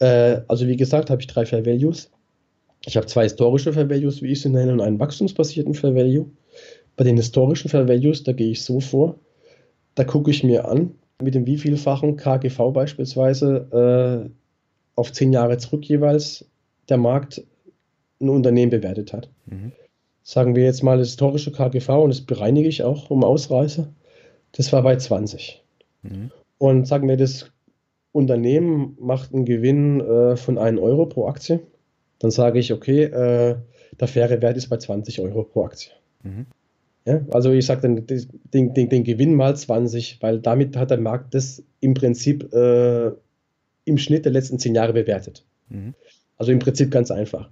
Äh, 0.01 0.43
also 0.49 0.67
wie 0.67 0.77
gesagt, 0.77 1.09
habe 1.09 1.23
ich 1.23 1.27
drei 1.27 1.47
Fair 1.47 1.65
Values. 1.65 2.11
Ich 2.85 2.99
habe 2.99 3.07
zwei 3.07 3.23
historische 3.23 3.73
Fair 3.73 3.89
Values, 3.89 4.21
wie 4.21 4.33
ich 4.33 4.43
sie 4.43 4.51
nenne, 4.51 4.75
und 4.75 4.83
einen 4.83 5.01
wachstumsbasierten 5.01 5.73
Fair 5.73 5.95
Value. 5.95 6.27
Bei 6.99 7.05
den 7.05 7.17
historischen 7.17 7.71
Fair 7.71 7.89
Values, 7.89 8.23
da 8.23 8.33
gehe 8.33 8.51
ich 8.51 8.63
so 8.63 8.81
vor, 8.81 9.15
da 9.95 10.05
gucke 10.05 10.31
ich 10.31 10.45
mir 10.45 10.69
an, 10.69 10.91
mit 11.23 11.35
dem 11.35 11.47
wievielfachen 11.47 12.17
KGV 12.17 12.71
beispielsweise 12.75 14.29
äh, 14.29 14.31
auf 14.95 15.11
zehn 15.13 15.33
Jahre 15.33 15.57
zurück 15.57 15.87
jeweils 15.87 16.45
der 16.89 16.97
Markt 16.97 17.43
ein 18.20 18.28
Unternehmen 18.28 18.70
bewertet 18.70 19.12
hat. 19.12 19.30
Mhm. 19.47 19.72
Sagen 20.22 20.57
wir 20.57 20.64
jetzt 20.64 20.82
mal 20.82 20.99
das 20.99 21.09
historische 21.09 21.53
KGV 21.53 21.89
und 21.89 22.11
das 22.11 22.20
bereinige 22.20 22.68
ich 22.68 22.82
auch 22.82 23.11
um 23.11 23.24
Ausreißer. 23.24 23.89
Das 24.53 24.72
war 24.72 24.82
bei 24.82 24.97
20. 24.97 25.62
Mhm. 26.03 26.30
Und 26.59 26.86
sagen 26.86 27.09
wir, 27.09 27.16
das 27.16 27.51
Unternehmen 28.12 28.97
macht 29.01 29.32
einen 29.32 29.45
Gewinn 29.45 30.01
äh, 30.01 30.36
von 30.36 30.59
1 30.59 30.80
Euro 30.80 31.07
pro 31.07 31.28
Aktie. 31.28 31.61
Dann 32.18 32.30
sage 32.30 32.59
ich, 32.59 32.72
okay, 32.72 33.05
äh, 33.05 33.57
der 34.01 34.09
faire 34.09 34.43
Wert 34.43 34.57
ist 34.57 34.68
bei 34.68 34.76
20 34.76 35.20
Euro 35.20 35.45
pro 35.45 35.64
Aktie. 35.64 35.93
Mhm. 36.22 36.47
Ja, 37.05 37.20
also 37.30 37.53
ich 37.53 37.64
sage 37.64 37.82
dann 37.82 38.07
den, 38.07 38.74
den, 38.74 38.89
den, 38.91 39.05
Gewinn 39.05 39.34
mal 39.34 39.57
20, 39.57 40.18
weil 40.20 40.41
damit 40.41 40.76
hat 40.76 40.91
der 40.91 41.01
Markt 41.01 41.32
das 41.32 41.62
im 41.80 41.95
Prinzip 41.95 42.53
äh, 42.53 43.12
im 43.86 43.97
Schnitt 43.97 44.26
der 44.26 44.32
letzten 44.32 44.59
zehn 44.59 44.74
Jahre 44.74 44.93
bewertet. 44.93 45.47
Mhm. 45.70 45.95
Also 46.39 46.53
im 46.53 46.61
Prinzip 46.61 46.91
ganz 46.91 47.11
einfach. 47.11 47.51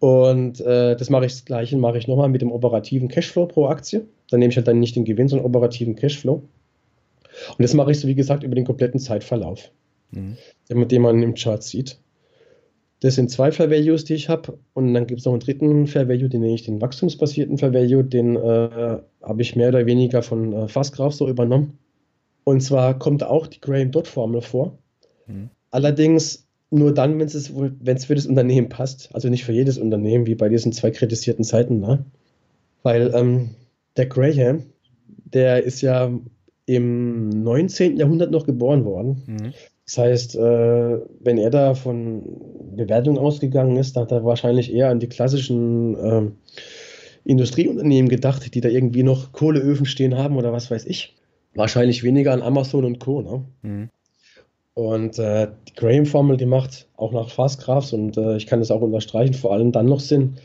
Und 0.00 0.60
äh, 0.60 0.96
das 0.96 1.10
mache 1.10 1.26
ich 1.26 1.32
das 1.32 1.44
gleiche, 1.44 1.76
mache 1.76 1.98
ich 1.98 2.08
nochmal 2.08 2.28
mit 2.28 2.42
dem 2.42 2.50
operativen 2.50 3.08
Cashflow 3.08 3.46
pro 3.46 3.66
Aktie. 3.66 4.06
Dann 4.30 4.40
nehme 4.40 4.50
ich 4.50 4.56
halt 4.56 4.66
dann 4.66 4.80
nicht 4.80 4.96
den 4.96 5.04
Gewinn, 5.04 5.28
sondern 5.28 5.46
operativen 5.46 5.94
Cashflow. 5.94 6.42
Und 7.48 7.62
das 7.62 7.74
mache 7.74 7.90
ich 7.92 8.00
so 8.00 8.08
wie 8.08 8.14
gesagt 8.14 8.42
über 8.42 8.54
den 8.54 8.64
kompletten 8.64 9.00
Zeitverlauf, 9.00 9.70
mhm. 10.10 10.36
den 10.68 11.02
man 11.02 11.22
im 11.22 11.34
Chart 11.34 11.62
sieht. 11.62 11.98
Das 13.00 13.16
sind 13.16 13.30
zwei 13.30 13.52
Fair 13.52 13.70
Values, 13.70 14.04
die 14.04 14.14
ich 14.14 14.28
habe. 14.28 14.58
Und 14.72 14.94
dann 14.94 15.06
gibt 15.06 15.20
es 15.20 15.26
noch 15.26 15.32
einen 15.32 15.40
dritten 15.40 15.86
Fair 15.86 16.08
Value, 16.08 16.28
den 16.28 16.40
nenne 16.40 16.54
ich 16.54 16.64
den 16.64 16.80
wachstumsbasierten 16.80 17.58
Fair 17.58 17.74
Value. 17.74 18.02
Den 18.02 18.36
äh, 18.36 18.98
habe 19.22 19.42
ich 19.42 19.56
mehr 19.56 19.68
oder 19.68 19.84
weniger 19.84 20.22
von 20.22 20.52
äh, 20.52 20.68
Fastgraph 20.68 21.12
so 21.12 21.28
übernommen. 21.28 21.78
Und 22.44 22.62
zwar 22.62 22.98
kommt 22.98 23.22
auch 23.22 23.46
die 23.46 23.60
Graham-Dot-Formel 23.60 24.40
vor. 24.40 24.78
Mhm. 25.26 25.50
Allerdings 25.70 26.43
nur 26.70 26.92
dann, 26.92 27.18
wenn 27.18 27.26
es 27.26 28.04
für 28.04 28.14
das 28.14 28.26
Unternehmen 28.26 28.68
passt. 28.68 29.10
Also 29.14 29.28
nicht 29.28 29.44
für 29.44 29.52
jedes 29.52 29.78
Unternehmen, 29.78 30.26
wie 30.26 30.34
bei 30.34 30.48
diesen 30.48 30.72
zwei 30.72 30.90
kritisierten 30.90 31.44
Seiten. 31.44 31.80
Ne? 31.80 32.04
Weil 32.82 33.12
ähm, 33.14 33.50
der 33.96 34.06
Graham, 34.06 34.64
der 35.24 35.62
ist 35.62 35.80
ja 35.80 36.10
im 36.66 37.28
19. 37.28 37.96
Jahrhundert 37.96 38.30
noch 38.30 38.46
geboren 38.46 38.84
worden. 38.84 39.22
Mhm. 39.26 39.52
Das 39.86 39.98
heißt, 39.98 40.36
äh, 40.36 40.98
wenn 41.20 41.38
er 41.38 41.50
da 41.50 41.74
von 41.74 42.22
Bewertung 42.74 43.18
ausgegangen 43.18 43.76
ist, 43.76 43.96
dann 43.96 44.04
hat 44.04 44.12
er 44.12 44.24
wahrscheinlich 44.24 44.72
eher 44.72 44.88
an 44.88 44.98
die 44.98 45.08
klassischen 45.08 45.94
äh, 45.94 46.30
Industrieunternehmen 47.24 48.08
gedacht, 48.08 48.54
die 48.54 48.60
da 48.60 48.68
irgendwie 48.68 49.02
noch 49.02 49.32
Kohleöfen 49.32 49.86
stehen 49.86 50.16
haben 50.16 50.36
oder 50.36 50.52
was 50.52 50.70
weiß 50.70 50.86
ich. 50.86 51.16
Wahrscheinlich 51.54 52.02
weniger 52.02 52.32
an 52.32 52.42
Amazon 52.42 52.84
und 52.84 52.98
Co. 52.98 53.20
Ne? 53.20 53.44
Mhm. 53.62 53.90
Und 54.74 55.20
äh, 55.20 55.48
die 55.68 55.74
Graham-Formel, 55.74 56.36
die 56.36 56.46
macht 56.46 56.88
auch 56.96 57.12
nach 57.12 57.30
Fastgraphs 57.30 57.92
und 57.92 58.16
äh, 58.16 58.36
ich 58.36 58.46
kann 58.46 58.58
das 58.58 58.72
auch 58.72 58.80
unterstreichen, 58.80 59.34
vor 59.34 59.52
allem 59.52 59.70
dann 59.70 59.86
noch 59.86 60.00
Sinn, 60.00 60.36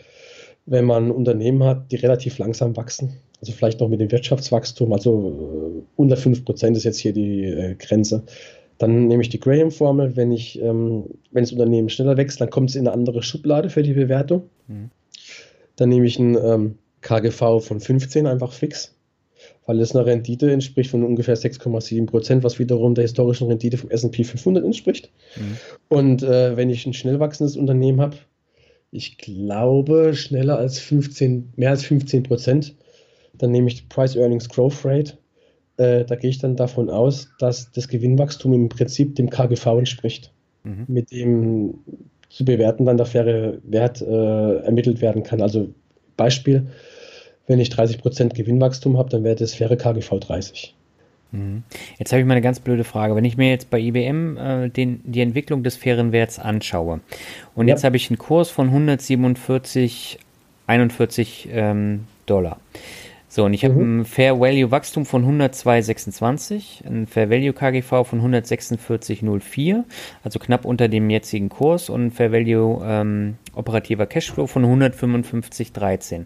wenn 0.68 0.86
man 0.86 1.10
Unternehmen 1.10 1.64
hat, 1.64 1.92
die 1.92 1.96
relativ 1.96 2.38
langsam 2.38 2.78
wachsen. 2.78 3.18
Also 3.42 3.54
vielleicht 3.54 3.80
noch 3.80 3.90
mit 3.90 4.00
dem 4.00 4.12
Wirtschaftswachstum, 4.12 4.94
also 4.94 5.82
äh, 5.82 5.84
unter 5.96 6.16
5% 6.16 6.76
ist 6.76 6.84
jetzt 6.84 7.00
hier 7.00 7.14
die 7.14 7.46
äh, 7.46 7.76
Grenze. 7.76 8.24
Dann 8.78 9.08
nehme 9.08 9.24
ich 9.24 9.30
die 9.30 9.40
Graham-Formel. 9.40 10.16
Wenn, 10.16 10.32
ich, 10.32 10.62
ähm, 10.62 11.06
wenn 11.32 11.44
das 11.44 11.52
Unternehmen 11.52 11.90
schneller 11.90 12.16
wächst, 12.16 12.40
dann 12.40 12.50
kommt 12.50 12.70
es 12.70 12.76
in 12.76 12.88
eine 12.88 12.94
andere 12.94 13.24
Schublade 13.24 13.70
für 13.70 13.84
die 13.84 13.94
Bewertung. 13.94 14.44
Mhm. 14.68 14.92
Dann 15.76 15.90
nehme 15.90 16.06
ich 16.06 16.20
ein 16.20 16.38
ähm, 16.42 16.78
KGV 17.02 17.62
von 17.62 17.80
15 17.80 18.28
einfach 18.28 18.54
fix 18.54 18.96
weil 19.70 19.82
es 19.82 19.96
einer 19.96 20.08
Rendite 20.08 20.52
entspricht 20.52 20.90
von 20.90 21.04
ungefähr 21.04 21.38
6,7 21.38 22.08
Prozent, 22.08 22.44
was 22.44 22.58
wiederum 22.58 22.96
der 22.96 23.04
historischen 23.04 23.50
Rendite 23.50 23.78
vom 23.78 23.92
S&P 23.92 24.24
500 24.24 24.66
entspricht. 24.66 25.12
Mhm. 25.36 25.58
Und 25.90 26.24
äh, 26.24 26.58
wenn 26.58 26.72
ich 26.72 26.88
ein 26.88 26.94
schnell 26.96 27.20
wachsendes 27.20 27.56
Unternehmen 27.56 28.02
habe, 28.02 28.18
ich 28.90 29.20
glaube 29.20 30.16
schneller 30.16 30.58
als 30.58 30.80
15, 30.80 31.54
mehr 31.56 31.70
als 31.70 31.86
15 31.86 32.24
Prozent, 32.24 32.78
dann 33.36 33.52
nehme 33.52 33.68
ich 33.68 33.76
die 33.76 33.88
Price 33.88 34.16
Earnings 34.16 34.50
Growth 34.50 34.84
Rate. 34.84 35.20
Äh, 35.78 36.04
da 36.04 36.16
gehe 36.16 36.32
ich 36.32 36.40
dann 36.40 36.56
davon 36.56 36.90
aus, 36.90 37.30
dass 37.38 37.72
das 37.72 37.88
Gewinnwachstum 37.88 38.54
im 38.54 38.70
Prinzip 38.70 39.18
dem 39.18 39.30
KGV 39.30 39.68
entspricht, 39.78 40.34
mhm. 40.64 40.86
mit 40.88 41.12
dem 41.12 41.76
zu 42.32 42.44
bewerten 42.44 42.86
dann 42.86 42.98
der 42.98 43.06
faire 43.06 43.60
Wert 43.62 44.02
äh, 44.02 44.56
ermittelt 44.62 45.00
werden 45.00 45.22
kann. 45.22 45.44
Also 45.44 45.70
Beispiel, 46.18 46.70
wenn 47.50 47.60
ich 47.60 47.70
30% 47.70 48.36
Gewinnwachstum 48.36 48.98
habe, 48.98 49.10
dann 49.10 49.24
wäre 49.24 49.36
das 49.36 49.56
faire 49.56 49.76
KGV 49.76 50.20
30. 50.20 50.76
Mhm. 51.32 51.64
Jetzt 51.98 52.12
habe 52.12 52.22
ich 52.22 52.28
mal 52.28 52.34
eine 52.34 52.42
ganz 52.42 52.60
blöde 52.60 52.84
Frage. 52.84 53.16
Wenn 53.16 53.26
ich 53.26 53.38
mir 53.38 53.50
jetzt 53.50 53.70
bei 53.70 53.80
IBM 53.80 54.38
äh, 54.38 54.70
den, 54.70 55.02
die 55.04 55.22
Entwicklung 55.22 55.64
des 55.64 55.76
fairen 55.76 56.12
Werts 56.12 56.40
anschaue 56.40 57.02
und 57.56 57.68
ja. 57.68 57.74
jetzt 57.74 57.84
habe 57.84 57.98
ich 57.98 58.10
einen 58.10 58.18
Kurs 58.18 58.50
von 58.50 58.68
147, 58.68 60.20
41 60.68 61.50
ähm, 61.52 62.06
Dollar. 62.26 62.60
So, 63.32 63.46
und 63.46 63.54
ich 63.54 63.64
habe 63.64 63.76
mhm. 63.76 64.00
ein 64.00 64.06
Fair 64.06 64.40
Value 64.40 64.72
Wachstum 64.72 65.06
von 65.06 65.24
102,26, 65.24 66.84
ein 66.88 67.06
Fair 67.06 67.30
Value 67.30 67.54
KGV 67.54 68.04
von 68.04 68.22
146,04, 68.22 69.84
also 70.24 70.40
knapp 70.40 70.66
unter 70.66 70.88
dem 70.88 71.12
jetzigen 71.12 71.50
Kurs 71.50 71.90
und 71.90 72.08
ein 72.08 72.12
Fair 72.12 72.32
Value 72.32 72.82
ähm, 72.84 73.36
operativer 73.54 74.08
Cashflow 74.08 74.48
von 74.48 74.66
155,13. 74.66 76.26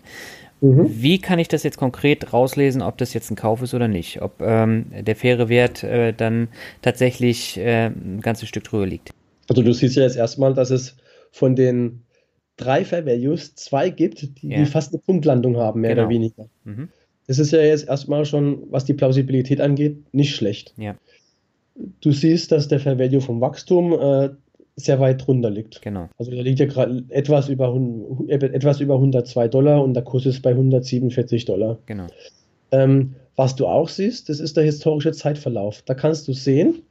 Mhm. 0.64 0.90
Wie 0.90 1.20
kann 1.20 1.40
ich 1.40 1.50
das 1.50 1.64
jetzt 1.64 1.78
konkret 1.78 2.32
rauslesen, 2.32 2.82
ob 2.82 2.98
das 2.98 3.14
jetzt 3.14 3.30
ein 3.30 3.36
Kauf 3.36 3.62
ist 3.62 3.74
oder 3.74 3.90
nicht? 3.90 4.22
Ob 4.22 4.42
ähm, 4.42 4.86
der 4.98 5.18
faire 5.18 5.50
Wert 5.50 5.84
äh, 5.84 6.14
dann 6.14 6.48
tatsächlich 6.82 7.58
äh, 7.58 7.88
ein 7.88 8.22
ganzes 8.22 8.48
Stück 8.48 8.64
drüber 8.64 8.86
liegt? 8.86 9.12
Also 9.50 9.62
du 9.62 9.74
siehst 9.74 9.98
ja 9.98 10.04
jetzt 10.04 10.16
erstmal, 10.16 10.54
dass 10.54 10.70
es 10.70 10.96
von 11.32 11.58
den 11.58 12.04
drei 12.56 12.86
Fair 12.86 13.06
Values 13.06 13.56
zwei 13.56 13.90
gibt, 13.90 14.22
die, 14.22 14.48
ja. 14.48 14.60
die 14.60 14.66
fast 14.66 14.94
eine 14.94 15.02
Punktlandung 15.02 15.58
haben, 15.58 15.82
mehr 15.82 15.96
genau. 15.96 16.04
oder 16.04 16.10
weniger. 16.10 16.46
Mhm. 16.64 16.88
Das 17.28 17.40
ist 17.40 17.52
ja 17.52 17.60
jetzt 17.60 17.90
erstmal 17.90 18.26
schon, 18.26 18.64
was 18.70 18.86
die 18.86 18.94
Plausibilität 18.94 19.60
angeht, 19.60 19.98
nicht 20.14 20.34
schlecht. 20.34 20.74
Ja. 20.78 20.96
Du 22.00 22.14
siehst, 22.14 22.54
dass 22.54 22.70
der 22.70 22.80
Fair 22.80 22.98
Value 22.98 23.20
vom 23.20 23.42
Wachstum 23.42 23.92
äh, 24.00 24.30
sehr 24.76 25.00
weit 25.00 25.26
drunter 25.26 25.50
liegt. 25.50 25.82
Genau. 25.82 26.10
Also 26.18 26.32
da 26.32 26.42
liegt 26.42 26.60
ja 26.60 26.66
gerade 26.66 27.04
etwas 27.10 27.50
über, 27.50 27.80
etwas 28.28 28.80
über 28.80 28.96
102 28.96 29.48
Dollar 29.48 29.84
und 29.84 29.94
der 29.94 30.04
Kurs 30.04 30.26
ist 30.26 30.42
bei 30.42 30.52
147 30.52 31.46
Dollar. 31.46 31.78
Genau. 31.86 32.08
Ähm, 32.72 33.16
was 33.36 33.56
du 33.56 33.68
auch 33.68 33.90
siehst, 33.90 34.30
das 34.30 34.40
ist 34.40 34.58
der 34.58 34.64
historische 34.64 35.12
Zeitverlauf. 35.12 35.84
Da 35.84 35.94
kannst 35.94 36.28
du 36.28 36.34
sehen, 36.34 36.82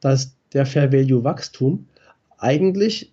dass 0.00 0.36
der 0.52 0.66
Fair 0.66 0.92
Value 0.92 1.24
Wachstum 1.24 1.86
eigentlich 2.38 3.12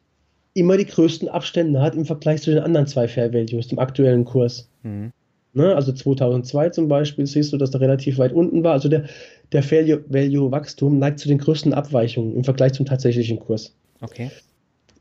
immer 0.53 0.77
die 0.77 0.85
größten 0.85 1.27
Abstände 1.27 1.81
hat 1.81 1.95
im 1.95 2.05
Vergleich 2.05 2.41
zu 2.41 2.51
den 2.51 2.59
anderen 2.59 2.87
zwei 2.87 3.07
Fair 3.07 3.33
Values, 3.33 3.67
dem 3.67 3.79
aktuellen 3.79 4.25
Kurs. 4.25 4.69
Mhm. 4.83 5.11
Ne, 5.53 5.73
also 5.73 5.93
2002 5.93 6.69
zum 6.69 6.87
Beispiel 6.89 7.25
siehst 7.25 7.53
du, 7.53 7.57
dass 7.57 7.73
er 7.73 7.79
relativ 7.79 8.17
weit 8.17 8.33
unten 8.33 8.63
war. 8.63 8.73
Also 8.73 8.89
der, 8.89 9.05
der 9.51 9.63
Fair 9.63 9.85
Value 10.09 10.51
Wachstum 10.51 10.99
neigt 10.99 11.19
zu 11.19 11.27
den 11.27 11.37
größten 11.37 11.73
Abweichungen 11.73 12.35
im 12.35 12.43
Vergleich 12.43 12.73
zum 12.73 12.85
tatsächlichen 12.85 13.39
Kurs. 13.39 13.73
Okay. 14.05 14.31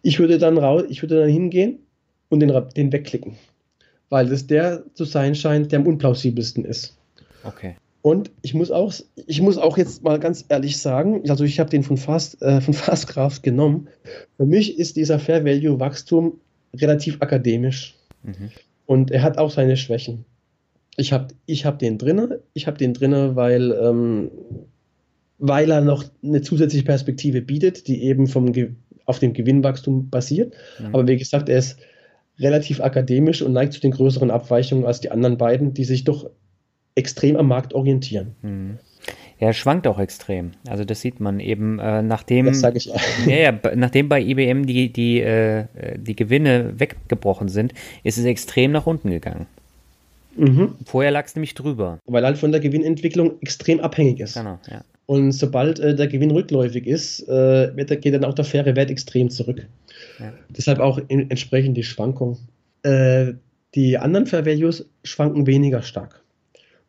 Ich 0.03 0.19
würde 0.19 0.39
dann 0.39 0.59
raus, 0.59 0.85
ich 0.89 1.03
würde 1.03 1.21
dann 1.21 1.29
hingehen 1.29 1.79
und 2.29 2.41
den, 2.41 2.53
den 2.77 2.93
wegklicken, 2.93 3.37
weil 4.09 4.29
das 4.29 4.47
der 4.47 4.85
zu 4.95 5.05
sein 5.05 5.35
scheint, 5.35 5.73
der 5.73 5.79
am 5.79 5.87
unplausibelsten 5.87 6.65
ist. 6.65 6.97
Okay. 7.45 7.77
Und 8.03 8.31
ich 8.43 8.53
muss 8.53 8.71
auch, 8.71 8.93
ich 9.27 9.41
muss 9.41 9.57
auch 9.57 9.79
jetzt 9.79 10.03
mal 10.03 10.19
ganz 10.21 10.45
ehrlich 10.51 10.77
sagen, 10.77 11.23
also 11.31 11.45
ich 11.45 11.59
habe 11.59 11.71
den 11.71 11.83
von 11.83 11.97
Fast, 11.97 12.43
äh, 12.43 12.61
von 12.61 12.75
Fastkraft 12.75 13.43
genommen. 13.43 13.89
Für 14.37 14.45
mich 14.45 14.79
ist 14.79 14.97
dieser 14.97 15.19
Fair 15.19 15.45
Value 15.45 15.81
Wachstum 15.81 16.39
relativ 16.75 17.23
akademisch. 17.23 17.95
Mhm. 18.23 18.51
Und 18.87 19.11
er 19.11 19.23
hat 19.23 19.39
auch 19.39 19.51
seine 19.51 19.79
Schwächen. 19.79 20.27
Ich 20.97 21.13
habe 21.13 21.29
ich 21.47 21.65
hab 21.65 21.79
den 21.79 21.97
drinne, 21.97 22.41
ich 22.53 22.67
habe 22.67 22.77
den 22.77 22.93
drinne, 22.93 23.37
weil 23.37 23.73
ähm, 23.73 24.31
weil 25.39 25.71
er 25.71 25.81
noch 25.81 26.05
eine 26.23 26.43
zusätzliche 26.43 26.85
Perspektive 26.85 27.43
bietet, 27.43 27.89
die 27.89 28.03
eben 28.03 28.27
vom 28.27 28.53
auf 29.07 29.19
dem 29.19 29.33
Gewinnwachstum 29.33 30.11
basiert. 30.11 30.55
Mhm. 30.79 30.95
Aber 30.95 31.07
wie 31.07 31.17
gesagt, 31.17 31.49
er 31.49 31.59
ist 31.59 31.79
relativ 32.39 32.81
akademisch 32.81 33.43
und 33.43 33.53
neigt 33.53 33.73
zu 33.73 33.81
den 33.81 33.93
größeren 33.93 34.31
Abweichungen 34.31 34.85
als 34.85 35.01
die 35.01 35.11
anderen 35.11 35.39
beiden, 35.39 35.75
die 35.75 35.85
sich 35.85 36.05
doch 36.05 36.31
extrem 36.95 37.37
am 37.37 37.49
Markt 37.49 37.75
orientieren. 37.75 38.35
Mhm. 38.43 38.79
Ja, 39.39 39.49
er 39.49 39.53
schwankt 39.53 39.87
auch 39.87 39.99
extrem. 39.99 40.53
Also 40.69 40.85
das 40.85 41.01
sieht 41.01 41.21
man 41.21 41.41
eben, 41.41 41.79
äh, 41.79 42.03
nachdem, 42.03 42.47
das 42.47 42.63
ich 42.75 42.93
auch. 42.93 43.01
Ja, 43.27 43.37
ja, 43.37 43.75
nachdem 43.75 44.09
bei 44.09 44.21
IBM 44.23 44.65
die, 44.65 44.93
die, 44.93 45.21
äh, 45.21 45.67
die 45.97 46.17
Gewinne 46.17 46.79
weggebrochen 46.79 47.49
sind, 47.49 47.75
ist 48.05 48.17
es 48.17 48.25
extrem 48.25 48.73
nach 48.73 48.87
unten 48.87 49.11
gegangen. 49.11 49.47
Mhm. 50.37 50.75
Vorher 50.85 51.11
lag 51.11 51.27
es 51.27 51.35
nämlich 51.35 51.55
drüber. 51.55 51.99
Weil 52.07 52.25
halt 52.25 52.39
von 52.39 52.53
der 52.53 52.61
Gewinnentwicklung 52.61 53.41
extrem 53.41 53.81
abhängig 53.81 54.21
ist. 54.21 54.35
Genau, 54.35 54.59
ja. 54.69 54.83
Und 55.07 55.33
sobald 55.33 55.79
äh, 55.81 55.95
der 55.95 56.07
Gewinn 56.07 56.31
rückläufig 56.31 56.87
ist, 56.87 57.29
äh, 57.29 57.73
geht 57.75 58.15
dann 58.15 58.25
auch 58.25 58.35
der 58.35 58.45
faire 58.45 58.75
Wert 58.75 58.91
extrem 58.91 59.29
zurück. 59.31 59.67
Ja. 60.19 60.33
Deshalb 60.49 60.79
auch 60.79 60.99
in, 61.09 61.31
entsprechend 61.31 61.77
die 61.77 61.83
Schwankung. 61.83 62.39
Äh, 62.83 63.35
die 63.75 63.99
anderen 63.99 64.27
Fair 64.27 64.47
Values 64.47 64.89
schwanken 65.03 65.47
weniger 65.47 65.83
stark. 65.83 66.23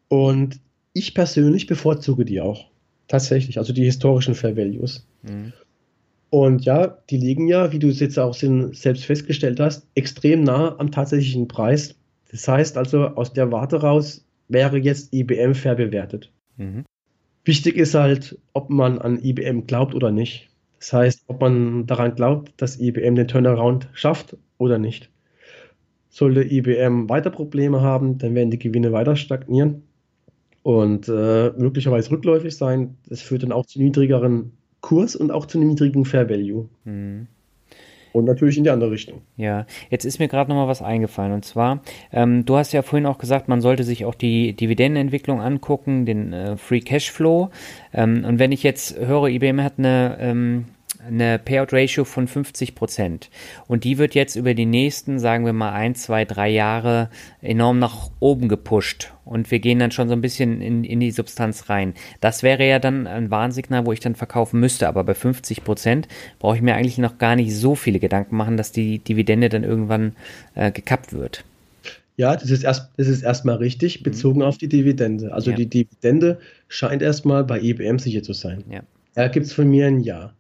Und 0.08 0.60
ich 0.94 1.14
persönlich 1.14 1.68
bevorzuge 1.68 2.26
die 2.26 2.40
auch. 2.42 2.70
Tatsächlich, 3.08 3.58
also 3.58 3.74
die 3.74 3.84
historischen 3.84 4.36
Fair 4.36 4.56
Values. 4.56 5.06
Mhm. 5.24 5.54
Und 6.30 6.66
ja, 6.66 6.98
die 7.10 7.18
liegen 7.18 7.48
ja, 7.48 7.72
wie 7.72 7.80
du 7.80 7.88
es 7.90 8.00
jetzt 8.00 8.18
auch 8.20 8.34
selbst 8.34 9.06
festgestellt 9.06 9.60
hast, 9.60 9.88
extrem 9.96 10.44
nah 10.44 10.78
am 10.80 10.92
tatsächlichen 10.92 11.48
Preis. 11.48 11.96
Das 12.32 12.48
heißt 12.48 12.78
also, 12.78 13.08
aus 13.08 13.34
der 13.34 13.52
Warte 13.52 13.78
raus 13.78 14.26
wäre 14.48 14.78
jetzt 14.78 15.14
IBM 15.14 15.54
fair 15.54 15.76
bewertet. 15.76 16.32
Mhm. 16.58 16.84
Wichtig 17.46 17.78
ist 17.78 17.94
halt, 17.94 18.40
ob 18.54 18.70
man 18.70 18.98
an 18.98 19.24
IBM 19.24 19.68
glaubt 19.68 19.94
oder 19.94 20.12
nicht. 20.12 20.50
Das 20.80 20.94
heißt, 20.94 21.24
ob 21.28 21.42
man 21.42 21.86
daran 21.86 22.16
glaubt, 22.16 22.54
dass 22.58 22.80
IBM 22.80 23.16
den 23.16 23.28
Turnaround 23.28 23.88
schafft 23.94 24.36
oder 24.58 24.80
nicht. 24.80 25.12
Sollte 26.10 26.44
IBM 26.44 27.08
weiter 27.08 27.30
Probleme 27.30 27.82
haben, 27.82 28.18
dann 28.18 28.36
werden 28.36 28.50
die 28.50 28.60
Gewinne 28.60 28.92
weiter 28.92 29.16
stagnieren 29.16 29.84
und 30.64 31.08
äh, 31.08 31.52
möglicherweise 31.58 32.12
rückläufig 32.12 32.56
sein. 32.56 32.98
Das 33.08 33.22
führt 33.22 33.44
dann 33.44 33.52
auch 33.52 33.68
zu 33.68 33.80
niedrigeren 33.80 34.52
Kurs 34.82 35.16
und 35.16 35.32
auch 35.32 35.46
zu 35.46 35.60
niedrigen 35.60 36.06
Fair 36.06 36.30
Value. 36.30 36.68
Mhm. 36.84 37.28
Und 38.16 38.24
natürlich 38.24 38.58
in 38.58 38.64
die 38.64 38.70
andere 38.70 38.92
Richtung. 38.92 39.24
Ja, 39.36 39.66
jetzt 39.90 40.06
ist 40.06 40.20
mir 40.20 40.30
gerade 40.30 40.50
noch 40.50 40.56
mal 40.56 40.70
was 40.70 40.82
eingefallen. 40.82 41.34
Und 41.34 41.44
zwar, 41.44 41.82
ähm, 42.14 42.46
du 42.46 42.56
hast 42.56 42.72
ja 42.72 42.82
vorhin 42.82 43.06
auch 43.06 43.18
gesagt, 43.18 43.50
man 43.50 43.60
sollte 43.60 43.84
sich 43.84 44.06
auch 44.06 44.16
die 44.16 44.54
Dividendenentwicklung 44.54 45.42
angucken, 45.42 46.06
den 46.06 46.32
äh, 46.32 46.56
Free 46.56 46.80
Cashflow. 46.80 47.50
Ähm, 47.94 48.24
und 48.24 48.40
wenn 48.40 48.54
ich 48.54 48.64
jetzt 48.64 48.98
höre, 48.98 49.28
IBM 49.28 49.62
hat 49.62 49.74
eine 49.80 50.16
ähm, 50.22 50.66
eine 51.08 51.40
Payout-Ratio 51.40 52.06
von 52.06 52.28
50 52.28 52.76
Prozent. 52.76 53.30
Und 53.68 53.84
die 53.84 53.98
wird 53.98 54.16
jetzt 54.16 54.36
über 54.36 54.54
die 54.54 54.66
nächsten, 54.66 55.20
sagen 55.20 55.46
wir 55.46 55.54
mal, 55.54 55.74
ein, 55.74 55.96
zwei, 55.96 56.26
drei 56.26 56.50
Jahre 56.50 57.10
enorm 57.42 57.80
nach 57.80 58.10
oben 58.20 58.50
gepusht. 58.50 59.14
Und 59.24 59.52
wir 59.52 59.60
gehen 59.60 59.80
dann 59.80 59.92
schon 59.92 60.08
so 60.08 60.14
ein 60.14 60.22
bisschen 60.22 60.62
in, 60.62 60.84
in 60.84 61.00
die 61.00 61.12
Substanz 61.12 61.70
rein. 61.70 61.94
Das 62.22 62.44
wäre 62.44 62.68
ja 62.68 62.80
dann 62.80 63.08
ein 63.08 63.32
Warnsignal, 63.32 63.86
wo 63.86 63.92
ich 63.92 64.00
dann 64.00 64.16
verkaufen 64.16 64.60
müsste. 64.60 64.88
Aber 64.88 65.04
bei 65.04 65.14
50 65.14 65.64
Prozent 65.64 66.08
brauche 66.40 66.56
ich 66.56 66.62
mir 66.62 66.76
eigentlich 66.76 66.98
noch 66.98 67.18
gar 67.18 67.36
nicht 67.36 67.56
so 67.56 67.76
viele 67.76 68.00
Gedanken 68.00 68.36
machen, 68.36 68.58
dass 68.58 68.72
die 68.72 69.00
Dividende 69.00 69.50
dann 69.50 69.64
irgendwann 69.64 70.16
äh, 70.54 70.72
gekappt 70.72 71.14
wird. 71.14 71.44
Ja, 72.18 72.36
das 72.36 72.50
ist 72.50 72.64
erst, 72.64 72.92
das 72.98 73.08
ist 73.08 73.24
erstmal 73.24 73.58
richtig, 73.58 74.00
mhm. 74.00 74.04
bezogen 74.04 74.40
mhm. 74.40 74.46
auf 74.46 74.58
die 74.58 74.70
Dividende. 74.70 75.34
Also 75.34 75.52
ja. 75.52 75.58
die 75.58 75.68
Dividende 75.68 76.40
scheint 76.68 77.02
erstmal 77.02 77.44
bei 77.44 77.60
IBM 77.62 78.00
sicher 78.00 78.24
zu 78.24 78.34
sein. 78.34 78.64
Ja. 78.70 78.82
Da 79.16 79.28
gibt 79.28 79.46
es 79.46 79.54
von 79.54 79.70
mir 79.70 79.88
ein 79.88 80.02
Ja. 80.02 80.34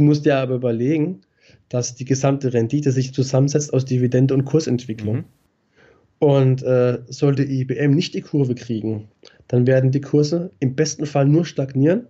Du 0.00 0.04
musst 0.04 0.24
dir 0.24 0.38
aber 0.38 0.54
überlegen, 0.54 1.20
dass 1.68 1.94
die 1.94 2.06
gesamte 2.06 2.54
Rendite 2.54 2.90
sich 2.90 3.12
zusammensetzt 3.12 3.74
aus 3.74 3.84
Dividende 3.84 4.32
und 4.32 4.46
Kursentwicklung. 4.46 5.16
Mhm. 5.16 5.24
Und 6.18 6.62
äh, 6.62 7.00
sollte 7.08 7.42
IBM 7.42 7.90
nicht 7.90 8.14
die 8.14 8.22
Kurve 8.22 8.54
kriegen, 8.54 9.08
dann 9.46 9.66
werden 9.66 9.90
die 9.90 10.00
Kurse 10.00 10.52
im 10.58 10.74
besten 10.74 11.04
Fall 11.04 11.26
nur 11.26 11.44
stagnieren, 11.44 12.06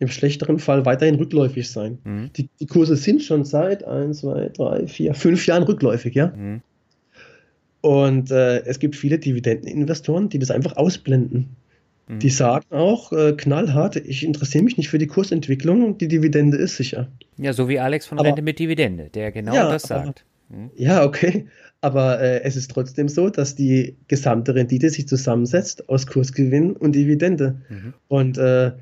im 0.00 0.08
schlechteren 0.08 0.58
Fall 0.58 0.84
weiterhin 0.84 1.14
rückläufig 1.14 1.70
sein. 1.70 1.98
Mhm. 2.02 2.30
Die, 2.36 2.48
die, 2.58 2.66
Kurse 2.66 2.96
sind 2.96 3.22
schon 3.22 3.44
seit 3.44 3.84
1, 3.84 4.18
2, 4.18 4.48
3, 4.48 4.86
4, 4.88 5.14
5 5.14 5.46
Jahren 5.46 5.62
rückläufig, 5.62 6.16
ja. 6.16 6.32
Mhm. 6.36 6.60
Und 7.82 8.32
äh, 8.32 8.64
es 8.64 8.80
gibt 8.80 8.96
viele 8.96 9.20
Dividendeninvestoren, 9.20 10.28
die 10.28 10.40
das 10.40 10.50
einfach 10.50 10.76
ausblenden. 10.76 11.50
Mhm. 12.08 12.18
Die 12.20 12.30
sagen 12.30 12.64
auch 12.70 13.12
äh, 13.12 13.32
knallhart, 13.32 13.96
ich 13.96 14.24
interessiere 14.24 14.64
mich 14.64 14.76
nicht 14.76 14.88
für 14.88 14.98
die 14.98 15.06
Kursentwicklung, 15.06 15.98
die 15.98 16.08
Dividende 16.08 16.56
ist 16.56 16.76
sicher. 16.76 17.08
Ja, 17.36 17.52
so 17.52 17.68
wie 17.68 17.78
Alex 17.78 18.06
von 18.06 18.18
aber, 18.18 18.28
Rente 18.28 18.42
mit 18.42 18.58
Dividende, 18.58 19.10
der 19.10 19.30
genau 19.30 19.54
ja, 19.54 19.70
das 19.70 19.82
sagt. 19.82 20.24
Aber, 20.48 20.58
mhm. 20.58 20.70
Ja, 20.76 21.04
okay. 21.04 21.46
Aber 21.80 22.20
äh, 22.20 22.42
es 22.42 22.56
ist 22.56 22.70
trotzdem 22.70 23.08
so, 23.08 23.28
dass 23.30 23.54
die 23.54 23.96
gesamte 24.08 24.54
Rendite 24.54 24.90
sich 24.90 25.06
zusammensetzt 25.06 25.88
aus 25.88 26.06
Kursgewinn 26.06 26.72
und 26.72 26.94
Dividende. 26.94 27.60
Mhm. 27.68 27.94
Und 28.08 28.38
äh, 28.38 28.72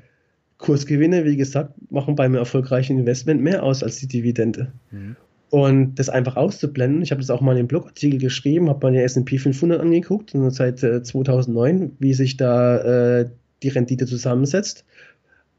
Kursgewinne, 0.57 1.23
wie 1.23 1.37
gesagt, 1.37 1.73
machen 1.91 2.15
beim 2.15 2.33
erfolgreichen 2.33 2.97
Investment 2.97 3.41
mehr 3.41 3.61
aus 3.61 3.83
als 3.83 3.97
die 3.97 4.07
Dividende. 4.07 4.71
Mhm. 4.89 5.15
Und 5.49 5.95
das 5.95 6.09
einfach 6.09 6.35
auszublenden, 6.35 7.01
ich 7.01 7.11
habe 7.11 7.21
das 7.21 7.29
auch 7.29 7.39
mal 7.39 7.53
in 7.53 7.59
einem 7.59 7.67
Blogartikel 7.67 8.19
geschrieben, 8.19 8.69
habe 8.69 8.87
mir 8.87 8.97
den 8.97 9.05
S&P 9.05 9.37
500 9.37 9.79
angeguckt, 9.79 10.33
seit 10.49 10.83
äh, 10.83 11.01
2009, 11.01 11.93
wie 11.99 12.13
sich 12.13 12.35
da 12.35 13.19
äh, 13.19 13.29
die 13.63 13.69
Rendite 13.69 14.05
zusammensetzt 14.05 14.85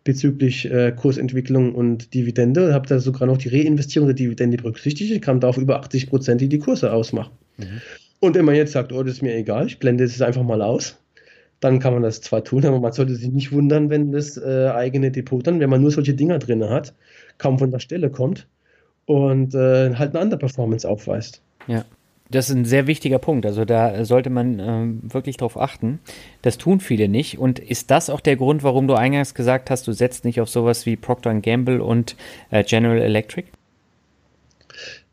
bezüglich 0.05 0.71
äh, 0.71 0.93
Kursentwicklung 0.93 1.75
und 1.75 2.15
Dividende. 2.15 2.73
Habe 2.75 2.87
da 2.87 2.99
sogar 2.99 3.27
noch 3.27 3.39
die 3.39 3.49
Reinvestierung 3.49 4.09
der 4.09 4.15
Dividende 4.15 4.59
berücksichtigt, 4.59 5.21
kam 5.23 5.41
da 5.41 5.49
auf 5.49 5.59
über 5.59 5.79
80 5.79 6.09
Prozent, 6.09 6.41
die 6.41 6.49
die 6.49 6.59
Kurse 6.59 6.93
ausmachen. 6.93 7.33
Mhm. 7.57 7.81
Und 8.21 8.35
wenn 8.35 8.45
man 8.45 8.57
jetzt 8.57 8.73
sagt, 8.73 8.93
oh, 8.93 9.03
das 9.03 9.15
ist 9.15 9.23
mir 9.23 9.35
egal, 9.37 9.67
ich 9.67 9.79
blende 9.79 10.05
es 10.05 10.21
einfach 10.21 10.43
mal 10.43 10.61
aus, 10.61 10.97
dann 11.61 11.79
kann 11.79 11.93
man 11.93 12.03
das 12.03 12.21
zwar 12.21 12.45
tun, 12.45 12.65
aber 12.65 12.79
man 12.79 12.93
sollte 12.93 13.15
sich 13.15 13.31
nicht 13.31 13.53
wundern, 13.53 13.91
wenn 13.91 14.13
das 14.13 14.37
äh, 14.37 14.71
eigene 14.73 15.11
Depot 15.11 15.47
dann, 15.47 15.61
wenn 15.61 15.71
man 15.71 15.81
nur 15.81 15.91
solche 15.91 16.15
Dinger 16.15 16.39
drin 16.39 16.69
hat, 16.69 16.95
kaum 17.39 17.59
von 17.59 17.71
der 17.71 17.81
Stelle 17.81 18.11
kommt 18.11 18.47
und 19.09 19.55
äh, 19.55 19.95
halt 19.95 20.15
eine 20.15 20.21
andere 20.21 20.39
Performance 20.39 20.87
aufweist. 20.87 21.41
Ja. 21.67 21.85
Das 22.31 22.51
ist 22.51 22.57
ein 22.57 22.67
sehr 22.67 22.87
wichtiger 22.87 23.19
Punkt. 23.19 23.47
Also 23.47 23.65
da 23.65 24.05
sollte 24.05 24.29
man 24.29 24.59
ähm, 24.61 25.01
wirklich 25.03 25.39
drauf 25.39 25.59
achten. 25.59 25.99
Das 26.43 26.59
tun 26.59 26.79
viele 26.79 27.09
nicht. 27.09 27.39
Und 27.39 27.59
ist 27.59 27.91
das 27.91 28.11
auch 28.11 28.21
der 28.21 28.37
Grund, 28.37 28.63
warum 28.63 28.87
du 28.87 28.93
eingangs 28.93 29.33
gesagt 29.33 29.71
hast, 29.71 29.87
du 29.87 29.93
setzt 29.93 30.27
nicht 30.27 30.43
auf 30.43 30.51
sowas 30.51 30.85
wie 30.85 30.97
Procter 30.97 31.33
Gamble 31.41 31.81
und 31.81 32.17
äh, 32.51 32.63
General 32.65 32.99
Electric? 32.99 33.49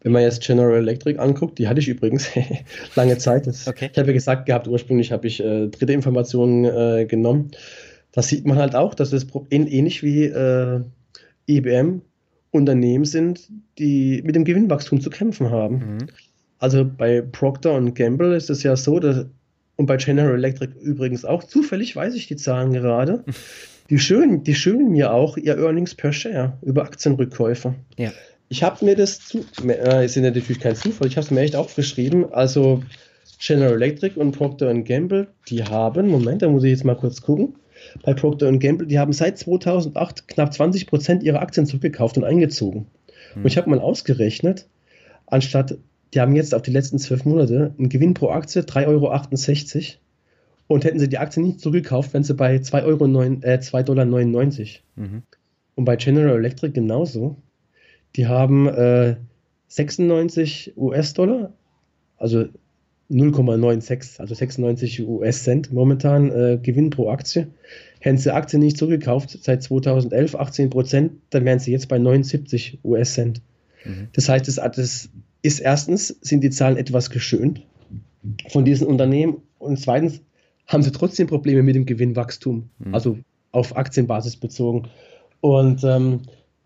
Wenn 0.02 0.12
man 0.12 0.24
jetzt 0.24 0.46
General 0.46 0.76
Electric 0.76 1.18
anguckt, 1.18 1.58
die 1.58 1.70
hatte 1.70 1.80
ich 1.80 1.88
übrigens 1.88 2.30
lange 2.96 3.18
Zeit. 3.18 3.48
Das, 3.48 3.66
okay. 3.66 3.90
Ich 3.94 3.98
habe 3.98 4.10
ja 4.10 4.14
gesagt 4.14 4.46
gehabt, 4.46 4.68
ursprünglich 4.68 5.14
habe 5.14 5.26
ich 5.26 5.42
äh, 5.42 5.68
dritte 5.68 5.94
Informationen 5.94 6.66
äh, 6.66 7.06
genommen. 7.06 7.52
Da 8.12 8.22
sieht 8.22 8.46
man 8.46 8.58
halt 8.58 8.76
auch, 8.76 8.94
dass 8.94 9.14
es 9.14 9.26
ähnlich 9.52 10.04
wie 10.04 10.26
äh, 10.26 10.82
IBM 11.48 12.02
Unternehmen 12.56 13.06
sind, 13.06 13.50
die 13.78 14.22
mit 14.24 14.36
dem 14.36 14.46
Gewinnwachstum 14.46 15.02
zu 15.02 15.10
kämpfen 15.10 15.50
haben. 15.50 15.76
Mhm. 15.76 15.98
Also 16.60 16.86
bei 16.86 17.22
Procter 17.22 17.80
Gamble 17.92 18.36
ist 18.36 18.50
es 18.50 18.64
ja 18.64 18.76
so, 18.76 19.00
dass, 19.00 19.26
und 19.76 19.86
bei 19.86 19.98
General 19.98 20.34
Electric 20.34 20.74
übrigens 20.80 21.26
auch, 21.26 21.44
zufällig 21.44 21.96
weiß 21.96 22.16
ich 22.16 22.28
die 22.28 22.38
Zahlen 22.38 22.74
gerade, 22.74 23.24
die 23.90 24.00
schönen, 24.00 24.44
die 24.44 24.56
schönen 24.56 24.92
mir 24.92 25.14
auch 25.14 25.38
ihr 25.38 25.58
Earnings 25.58 25.96
per 25.96 26.14
Share 26.14 26.58
über 26.62 26.84
Aktienrückkäufe. 26.84 27.76
Ja. 27.98 28.12
Ich 28.48 28.64
habe 28.64 28.86
mir 28.86 28.96
das 28.96 29.20
zu, 29.20 29.44
äh, 29.68 30.06
ist 30.06 30.16
ja 30.16 30.22
natürlich 30.22 30.60
kein 30.60 30.76
Zufall, 30.76 31.08
ich 31.08 31.18
habe 31.18 31.26
es 31.26 31.32
mir 31.32 31.42
echt 31.42 31.56
aufgeschrieben. 31.56 32.32
Also 32.32 32.84
General 33.40 33.74
Electric 33.74 34.20
und 34.20 34.32
Procter 34.32 34.74
Gamble, 34.74 35.28
die 35.50 35.64
haben, 35.64 36.08
Moment, 36.08 36.42
da 36.42 36.50
muss 36.50 36.64
ich 36.64 36.72
jetzt 36.72 36.86
mal 36.86 36.96
kurz 36.96 37.22
gucken. 37.22 37.56
Bei 38.04 38.14
Procter 38.14 38.52
Gamble, 38.58 38.88
die 38.88 39.00
haben 39.00 39.14
seit 39.14 39.38
2008 39.38 40.28
knapp 40.28 40.54
20 40.54 40.88
Prozent 40.88 41.24
ihrer 41.24 41.42
Aktien 41.42 41.66
zurückgekauft 41.66 42.18
und 42.18 42.24
eingezogen. 42.24 42.88
Hm. 43.34 43.44
Und 43.44 43.48
ich 43.48 43.58
habe 43.58 43.70
mal 43.70 43.80
ausgerechnet, 43.80 44.68
anstatt, 45.28 45.78
die 46.14 46.22
haben 46.22 46.36
jetzt 46.36 46.54
auf 46.54 46.62
die 46.62 46.72
letzten 46.72 47.00
zwölf 47.00 47.26
Monate 47.26 47.74
einen 47.78 47.90
Gewinn 47.90 48.14
pro 48.14 48.30
Aktie 48.30 48.62
3,68 48.62 48.88
Euro. 48.88 50.00
Und 50.68 50.84
hätten 50.84 51.00
sie 51.00 51.10
die 51.10 51.20
Aktie 51.20 51.44
nicht 51.44 51.60
zurückgekauft, 51.60 52.14
wären 52.14 52.24
sie 52.24 52.34
bei 52.34 52.56
2,99 52.56 52.86
Euro, 52.86 53.06
äh, 53.42 53.60
2,99 53.60 53.84
Dollar. 53.86 54.08
Mhm. 54.96 55.24
Und 55.76 55.86
bei 55.86 55.96
General 55.96 56.38
Electric 56.38 56.74
genauso. 56.74 57.38
Die 58.16 58.28
haben 58.28 58.68
äh, 58.68 59.18
96 59.68 60.74
US-Dollar, 60.78 61.54
also 62.18 62.46
0,96, 63.12 64.20
also 64.20 64.34
96 64.34 65.08
US-Cent 65.08 65.72
momentan 65.72 66.32
äh, 66.32 66.60
Gewinn 66.62 66.90
pro 66.90 67.10
Aktie. 67.10 67.48
Hätten 68.00 68.18
sie 68.18 68.34
Aktien 68.34 68.62
nicht 68.62 68.78
zugekauft 68.78 69.38
seit 69.42 69.64
2011, 69.64 70.36
18 70.36 70.70
Prozent, 70.70 71.12
dann 71.30 71.46
wären 71.46 71.60
sie 71.60 71.72
jetzt 71.72 71.88
bei 71.88 71.98
79 71.98 72.80
US-Cent. 72.84 73.42
Mhm. 73.84 74.08
Das 74.14 74.30
heißt, 74.30 74.48
das, 74.48 74.56
das 74.56 75.10
ist 75.42 75.60
erstens, 75.60 76.08
sind 76.22 76.44
die 76.44 76.50
Zahlen 76.50 76.78
etwas 76.78 77.10
geschönt 77.10 77.66
von 78.50 78.66
diesen 78.66 78.88
Unternehmen 78.88 79.42
und 79.60 79.80
zweitens 79.80 80.22
haben 80.68 80.82
sie 80.82 80.92
trotzdem 80.92 81.28
Probleme 81.28 81.62
mit 81.62 81.76
dem 81.76 81.86
Gewinnwachstum, 81.86 82.70
mhm. 82.80 82.94
also 82.94 83.20
auf 83.52 83.78
Aktienbasis 83.78 84.36
bezogen. 84.36 84.90
Und 85.42 85.84
ähm, 85.84 86.22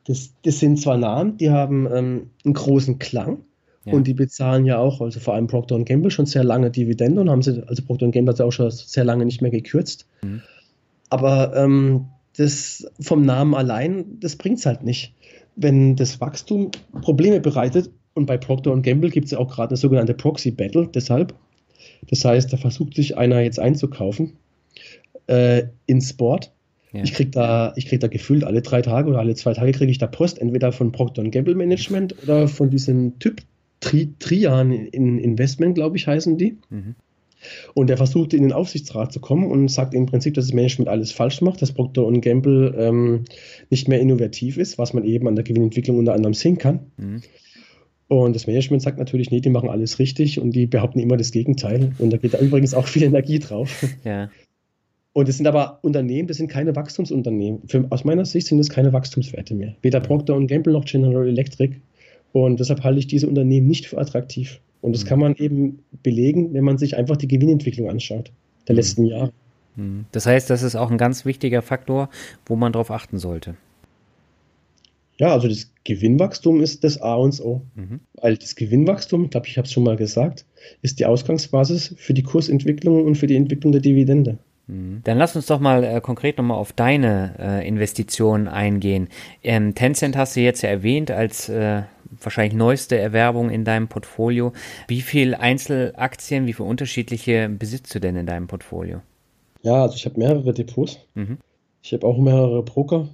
das, 0.05 0.33
das 0.43 0.59
sind 0.59 0.79
zwar 0.79 0.97
Namen, 0.97 1.37
die 1.37 1.49
haben 1.49 1.85
ähm, 1.93 2.29
einen 2.45 2.53
großen 2.53 2.97
Klang 2.97 3.43
ja. 3.85 3.93
und 3.93 4.07
die 4.07 4.13
bezahlen 4.13 4.65
ja 4.65 4.77
auch, 4.77 5.01
also 5.01 5.19
vor 5.19 5.33
allem 5.33 5.47
Procter 5.47 5.79
Gamble 5.83 6.11
schon 6.11 6.25
sehr 6.25 6.43
lange 6.43 6.71
Dividende 6.71 7.21
und 7.21 7.29
haben 7.29 7.41
sie, 7.41 7.63
also 7.67 7.83
Procter 7.83 8.09
Gamble 8.09 8.31
hat 8.31 8.37
sie 8.37 8.45
auch 8.45 8.51
schon 8.51 8.71
sehr 8.71 9.03
lange 9.03 9.25
nicht 9.25 9.41
mehr 9.41 9.51
gekürzt. 9.51 10.07
Mhm. 10.21 10.41
Aber 11.09 11.55
ähm, 11.55 12.05
das 12.37 12.87
vom 12.99 13.23
Namen 13.23 13.55
allein, 13.55 14.19
das 14.19 14.35
bringt 14.35 14.59
es 14.59 14.65
halt 14.65 14.83
nicht. 14.83 15.13
Wenn 15.55 15.95
das 15.95 16.21
Wachstum 16.21 16.71
Probleme 17.01 17.39
bereitet, 17.39 17.89
und 18.15 18.25
bei 18.25 18.37
Procter 18.37 18.75
Gamble 18.81 19.11
gibt 19.11 19.25
es 19.25 19.31
ja 19.31 19.37
auch 19.37 19.49
gerade 19.49 19.69
eine 19.69 19.77
sogenannte 19.77 20.13
Proxy 20.13 20.51
Battle, 20.51 20.87
deshalb. 20.87 21.33
Das 22.09 22.25
heißt, 22.25 22.51
da 22.51 22.57
versucht 22.57 22.95
sich 22.95 23.17
einer 23.17 23.39
jetzt 23.41 23.59
einzukaufen 23.59 24.33
äh, 25.27 25.63
in 25.85 26.01
Sport 26.01 26.51
ja. 26.91 27.03
Ich 27.03 27.13
kriege 27.13 27.29
da, 27.29 27.73
krieg 27.75 27.99
da 27.99 28.07
gefühlt 28.07 28.43
alle 28.43 28.61
drei 28.61 28.81
Tage 28.81 29.09
oder 29.09 29.19
alle 29.19 29.35
zwei 29.35 29.53
Tage 29.53 29.71
kriege 29.71 29.91
ich 29.91 29.99
da 29.99 30.07
Post, 30.07 30.39
entweder 30.39 30.71
von 30.71 30.91
Procter 30.91 31.23
Gamble 31.23 31.55
Management 31.55 32.15
oder 32.23 32.47
von 32.47 32.69
diesem 32.69 33.19
Typ 33.19 33.41
Tri 33.79 34.09
Trian 34.19 34.71
in 34.71 35.19
Investment, 35.19 35.75
glaube 35.75 35.97
ich, 35.97 36.07
heißen 36.07 36.37
die. 36.37 36.57
Mhm. 36.69 36.95
Und 37.73 37.89
er 37.89 37.97
versucht 37.97 38.33
in 38.33 38.43
den 38.43 38.51
Aufsichtsrat 38.51 39.13
zu 39.13 39.21
kommen 39.21 39.49
und 39.49 39.69
sagt 39.69 39.93
im 39.93 40.05
Prinzip, 40.05 40.33
dass 40.33 40.47
das 40.47 40.53
Management 40.53 40.89
alles 40.89 41.11
falsch 41.11 41.41
macht, 41.41 41.61
dass 41.61 41.71
Procter 41.71 42.11
Gamble 42.19 42.75
ähm, 42.77 43.23
nicht 43.69 43.87
mehr 43.87 44.01
innovativ 44.01 44.57
ist, 44.57 44.77
was 44.77 44.93
man 44.93 45.05
eben 45.05 45.27
an 45.27 45.35
der 45.35 45.45
Gewinnentwicklung 45.45 45.97
unter 45.97 46.13
anderem 46.13 46.33
sehen 46.33 46.57
kann. 46.57 46.91
Mhm. 46.97 47.21
Und 48.09 48.35
das 48.35 48.47
Management 48.47 48.81
sagt 48.81 48.97
natürlich, 48.97 49.29
nee, 49.29 49.39
die 49.39 49.51
machen 49.51 49.69
alles 49.69 49.99
richtig 49.99 50.39
und 50.39 50.51
die 50.51 50.65
behaupten 50.65 50.99
immer 50.99 51.15
das 51.15 51.31
Gegenteil. 51.31 51.93
Und 51.99 52.11
da 52.11 52.17
geht 52.17 52.33
da 52.33 52.39
übrigens 52.39 52.73
auch 52.73 52.87
viel 52.87 53.03
Energie 53.03 53.39
drauf. 53.39 53.85
Ja. 54.03 54.29
Und 55.11 55.27
es 55.27 55.37
sind 55.37 55.47
aber 55.47 55.79
Unternehmen, 55.81 56.27
das 56.27 56.37
sind 56.37 56.49
keine 56.49 56.75
Wachstumsunternehmen. 56.75 57.63
Für, 57.67 57.85
aus 57.89 58.05
meiner 58.05 58.25
Sicht 58.25 58.47
sind 58.47 58.59
es 58.59 58.69
keine 58.69 58.93
Wachstumswerte 58.93 59.55
mehr. 59.55 59.75
Weder 59.81 59.99
Procter 59.99 60.39
Gamble 60.45 60.73
noch 60.73 60.85
General 60.85 61.27
Electric. 61.27 61.77
Und 62.31 62.59
deshalb 62.59 62.83
halte 62.83 62.99
ich 62.99 63.07
diese 63.07 63.27
Unternehmen 63.27 63.67
nicht 63.67 63.87
für 63.87 63.97
attraktiv. 63.97 64.59
Und 64.81 64.93
das 64.93 65.03
mhm. 65.03 65.07
kann 65.07 65.19
man 65.19 65.35
eben 65.35 65.79
belegen, 66.03 66.53
wenn 66.53 66.63
man 66.63 66.77
sich 66.77 66.95
einfach 66.95 67.17
die 67.17 67.27
Gewinnentwicklung 67.27 67.89
anschaut 67.89 68.31
der 68.67 68.73
mhm. 68.73 68.77
letzten 68.77 69.05
Jahre. 69.05 69.31
Mhm. 69.75 70.05
Das 70.11 70.25
heißt, 70.25 70.49
das 70.49 70.63
ist 70.63 70.75
auch 70.75 70.91
ein 70.91 70.97
ganz 70.97 71.25
wichtiger 71.25 71.61
Faktor, 71.61 72.09
wo 72.45 72.55
man 72.55 72.71
darauf 72.71 72.91
achten 72.91 73.17
sollte. 73.17 73.55
Ja, 75.19 75.33
also 75.33 75.49
das 75.49 75.69
Gewinnwachstum 75.83 76.61
ist 76.61 76.85
das 76.85 77.01
A 77.01 77.15
und 77.15 77.39
O. 77.41 77.61
Mhm. 77.75 77.99
Weil 78.13 78.37
das 78.37 78.55
Gewinnwachstum, 78.55 79.29
glaube, 79.29 79.47
ich 79.47 79.57
habe 79.57 79.65
es 79.65 79.73
schon 79.73 79.83
mal 79.83 79.97
gesagt, 79.97 80.45
ist 80.81 80.99
die 80.99 81.05
Ausgangsbasis 81.05 81.93
für 81.97 82.13
die 82.13 82.23
Kursentwicklung 82.23 83.03
und 83.03 83.15
für 83.15 83.27
die 83.27 83.35
Entwicklung 83.35 83.73
der 83.73 83.81
Dividende. 83.81 84.37
Mhm. 84.67 85.01
Dann 85.03 85.17
lass 85.17 85.35
uns 85.35 85.47
doch 85.47 85.59
mal 85.59 85.83
äh, 85.83 85.99
konkret 85.99 86.37
nochmal 86.37 86.57
auf 86.57 86.71
deine 86.71 87.33
äh, 87.37 87.67
Investitionen 87.67 88.47
eingehen. 88.47 89.09
Ähm, 89.43 89.75
Tencent 89.75 90.15
hast 90.15 90.37
du 90.37 90.41
jetzt 90.41 90.61
ja 90.61 90.69
erwähnt 90.69 91.11
als 91.11 91.49
äh, 91.49 91.81
wahrscheinlich 92.21 92.53
neueste 92.53 92.97
Erwerbung 92.97 93.49
in 93.49 93.65
deinem 93.65 93.87
Portfolio. 93.87 94.53
Wie 94.87 95.01
viele 95.01 95.39
Einzelaktien, 95.39 96.47
wie 96.47 96.53
viele 96.53 96.69
unterschiedliche 96.69 97.49
besitzt 97.49 97.93
du 97.93 97.99
denn 97.99 98.15
in 98.15 98.25
deinem 98.25 98.47
Portfolio? 98.47 99.01
Ja, 99.61 99.83
also 99.83 99.95
ich 99.95 100.05
habe 100.05 100.19
mehrere 100.19 100.53
Depots. 100.53 100.99
Mhm. 101.15 101.37
Ich 101.81 101.93
habe 101.93 102.05
auch 102.05 102.17
mehrere 102.17 102.63
Broker. 102.63 103.09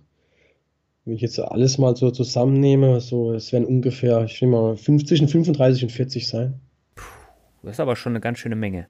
Wenn 1.06 1.16
ich 1.16 1.22
jetzt 1.22 1.39
alles 1.39 1.78
mal 1.78 1.96
so 1.96 2.10
zusammennehme, 2.10 3.00
so 3.00 3.34
es 3.34 3.54
werden 3.54 3.66
ungefähr, 3.66 4.24
ich 4.24 4.41
nehme 4.41 4.60
mal 4.60 4.78
50, 4.78 5.08
zwischen 5.08 5.28
35 5.28 5.84
und 5.84 5.91
40 5.91 6.28
sein. 6.28 6.60
Puh, 6.96 7.04
das 7.64 7.74
ist 7.74 7.80
aber 7.80 7.96
schon 7.96 8.14
eine 8.14 8.22
ganz 8.22 8.39
schöne 8.39 8.56
Menge. 8.56 8.88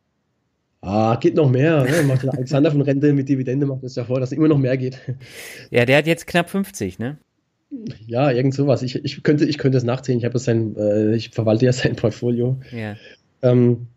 Ah, 0.81 1.15
geht 1.15 1.35
noch 1.35 1.49
mehr. 1.49 1.83
Ne? 1.83 2.03
Macht 2.03 2.23
der 2.23 2.33
Alexander 2.33 2.71
von 2.71 2.81
Rente 2.81 3.11
mit 3.11 3.27
Dividende 3.27 3.65
macht 3.65 3.83
das 3.83 3.95
ja 3.95 4.05
vor, 4.05 4.19
dass 4.19 4.31
es 4.31 4.37
immer 4.37 4.47
noch 4.47 4.57
mehr 4.57 4.77
geht. 4.77 4.99
Ja, 5.71 5.83
der 5.83 5.97
hat 5.97 6.07
jetzt 6.07 6.27
knapp 6.27 6.49
50, 6.49 6.99
ne? 6.99 7.17
Ja, 8.05 8.31
irgend 8.31 8.53
sowas. 8.53 8.83
Ich, 8.83 8.95
ich, 9.03 9.23
könnte, 9.23 9.45
ich 9.45 9.57
könnte 9.57 9.77
es 9.77 9.83
nachziehen. 9.83 10.17
Ich 10.17 10.25
habe 10.25 10.39
sein, 10.39 10.75
äh, 10.77 11.15
ich 11.15 11.29
verwalte 11.29 11.65
ja 11.65 11.73
sein 11.73 11.95
Portfolio. 11.95 12.57
Ja. 12.71 12.95
Ähm, 13.41 13.87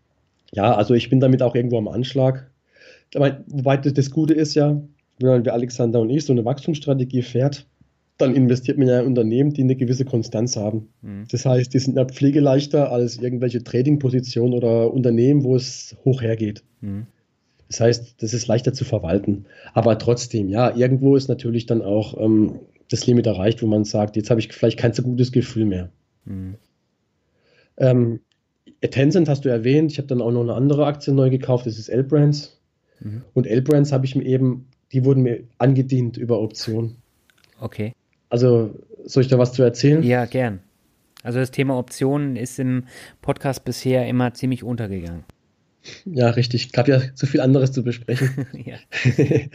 ja, 0.52 0.74
also 0.74 0.94
ich 0.94 1.10
bin 1.10 1.20
damit 1.20 1.42
auch 1.42 1.54
irgendwo 1.54 1.78
am 1.78 1.88
Anschlag. 1.88 2.50
Wobei 3.14 3.76
das 3.76 4.10
Gute 4.10 4.34
ist 4.34 4.54
ja, 4.54 4.80
wenn 5.18 5.28
man 5.28 5.44
wie 5.44 5.50
Alexander 5.50 6.00
und 6.00 6.10
ich 6.10 6.24
so 6.24 6.32
eine 6.32 6.44
Wachstumsstrategie 6.44 7.22
fährt, 7.22 7.66
dann 8.18 8.34
investiert 8.34 8.78
man 8.78 8.88
ja 8.88 9.00
in 9.00 9.06
Unternehmen, 9.06 9.52
die 9.52 9.62
eine 9.62 9.76
gewisse 9.76 10.04
Konstanz 10.04 10.56
haben. 10.56 10.88
Mhm. 11.02 11.26
Das 11.30 11.46
heißt, 11.46 11.72
die 11.72 11.78
sind 11.78 11.96
ja 11.96 12.04
pflegeleichter 12.04 12.90
als 12.90 13.18
irgendwelche 13.18 13.62
Trading-Positionen 13.62 14.54
oder 14.54 14.92
Unternehmen, 14.92 15.44
wo 15.44 15.54
es 15.54 15.96
hoch 16.04 16.20
hergeht. 16.20 16.64
Mhm. 16.80 17.06
Das 17.68 17.80
heißt, 17.80 18.22
das 18.22 18.34
ist 18.34 18.48
leichter 18.48 18.72
zu 18.72 18.84
verwalten. 18.84 19.44
Aber 19.72 19.98
trotzdem, 19.98 20.48
ja, 20.48 20.74
irgendwo 20.74 21.16
ist 21.16 21.28
natürlich 21.28 21.66
dann 21.66 21.80
auch 21.80 22.18
ähm, 22.20 22.58
das 22.90 23.06
Limit 23.06 23.26
erreicht, 23.26 23.62
wo 23.62 23.66
man 23.66 23.84
sagt, 23.84 24.16
jetzt 24.16 24.30
habe 24.30 24.40
ich 24.40 24.52
vielleicht 24.52 24.78
kein 24.78 24.92
so 24.92 25.02
gutes 25.02 25.32
Gefühl 25.32 25.66
mehr. 25.66 25.90
Mhm. 26.24 26.54
Ähm, 27.76 28.20
Tencent 28.80 29.28
hast 29.28 29.44
du 29.44 29.48
erwähnt, 29.48 29.92
ich 29.92 29.98
habe 29.98 30.08
dann 30.08 30.22
auch 30.22 30.30
noch 30.30 30.42
eine 30.42 30.54
andere 30.54 30.86
Aktie 30.86 31.12
neu 31.12 31.30
gekauft, 31.30 31.66
das 31.66 31.78
ist 31.78 31.88
L-Brands. 31.88 32.60
Mhm. 33.00 33.22
Und 33.34 33.46
L-Brands 33.46 33.92
habe 33.92 34.06
ich 34.06 34.14
mir 34.14 34.24
eben, 34.24 34.66
die 34.92 35.04
wurden 35.04 35.22
mir 35.22 35.44
angedient 35.58 36.16
über 36.16 36.40
Optionen. 36.40 36.96
Okay. 37.60 37.92
Also, 38.30 38.74
soll 39.04 39.22
ich 39.22 39.28
da 39.28 39.38
was 39.38 39.52
zu 39.52 39.62
erzählen? 39.62 40.02
Ja, 40.02 40.26
gern. 40.26 40.60
Also 41.22 41.40
das 41.40 41.50
Thema 41.50 41.76
Optionen 41.76 42.36
ist 42.36 42.58
im 42.58 42.84
Podcast 43.22 43.64
bisher 43.64 44.06
immer 44.06 44.34
ziemlich 44.34 44.62
untergegangen. 44.62 45.24
Ja, 46.04 46.30
richtig. 46.30 46.72
Gab 46.72 46.88
ja 46.88 47.00
so 47.14 47.26
viel 47.26 47.40
anderes 47.40 47.72
zu 47.72 47.82
besprechen. 47.82 48.46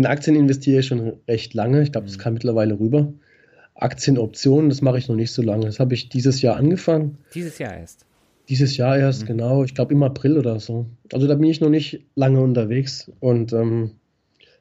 In 0.00 0.06
Aktien 0.06 0.34
investiere 0.34 0.80
ich 0.80 0.86
schon 0.86 1.12
recht 1.28 1.52
lange. 1.52 1.82
Ich 1.82 1.92
glaube, 1.92 2.06
das 2.06 2.16
mhm. 2.16 2.20
kam 2.22 2.32
mittlerweile 2.32 2.80
rüber. 2.80 3.12
Aktienoptionen, 3.74 4.70
das 4.70 4.80
mache 4.80 4.96
ich 4.96 5.08
noch 5.08 5.14
nicht 5.14 5.30
so 5.30 5.42
lange. 5.42 5.66
Das 5.66 5.78
habe 5.78 5.92
ich 5.92 6.08
dieses 6.08 6.40
Jahr 6.40 6.56
angefangen. 6.56 7.18
Dieses 7.34 7.58
Jahr 7.58 7.76
erst. 7.76 8.06
Dieses 8.48 8.78
Jahr 8.78 8.96
erst, 8.96 9.24
mhm. 9.24 9.26
genau. 9.26 9.62
Ich 9.62 9.74
glaube 9.74 9.92
im 9.92 10.02
April 10.02 10.38
oder 10.38 10.58
so. 10.58 10.86
Also 11.12 11.26
da 11.26 11.34
bin 11.34 11.50
ich 11.50 11.60
noch 11.60 11.68
nicht 11.68 12.00
lange 12.14 12.40
unterwegs 12.40 13.12
und 13.20 13.52
ähm, 13.52 13.90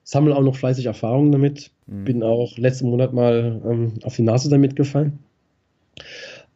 sammle 0.04 0.36
auch 0.36 0.44
noch 0.44 0.58
fleißig 0.58 0.88
Erfahrungen 0.88 1.32
damit. 1.32 1.72
Mhm. 1.88 2.04
Bin 2.04 2.22
auch 2.22 2.58
letzten 2.58 2.90
Monat 2.90 3.14
mal 3.14 3.62
ähm, 3.64 3.94
auf 4.04 4.18
die 4.18 4.24
Nase 4.24 4.50
damit 4.50 4.76
gefallen. 4.76 5.20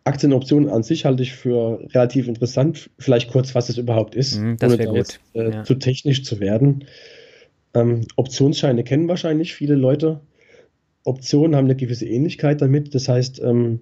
Aktienoptionen 0.04 0.68
an 0.68 0.84
sich 0.84 1.06
halte 1.06 1.24
ich 1.24 1.32
für 1.32 1.80
relativ 1.94 2.28
interessant. 2.28 2.90
Vielleicht 3.00 3.32
kurz, 3.32 3.56
was 3.56 3.70
es 3.70 3.78
überhaupt 3.78 4.14
ist, 4.14 4.42
mhm, 4.42 4.58
das 4.58 4.74
ohne 4.74 4.84
da 4.84 4.92
jetzt 4.92 5.22
äh, 5.36 5.52
ja. 5.52 5.64
zu 5.64 5.76
technisch 5.76 6.26
zu 6.26 6.42
werden. 6.42 6.84
Ähm, 7.74 8.06
Optionsscheine 8.16 8.84
kennen 8.84 9.08
wahrscheinlich 9.08 9.54
viele 9.54 9.76
Leute. 9.76 10.22
Optionen 11.04 11.56
haben 11.56 11.66
eine 11.66 11.76
gewisse 11.76 12.06
Ähnlichkeit 12.06 12.62
damit. 12.62 12.94
Das 12.96 13.10
heißt, 13.10 13.42
ähm, 13.42 13.82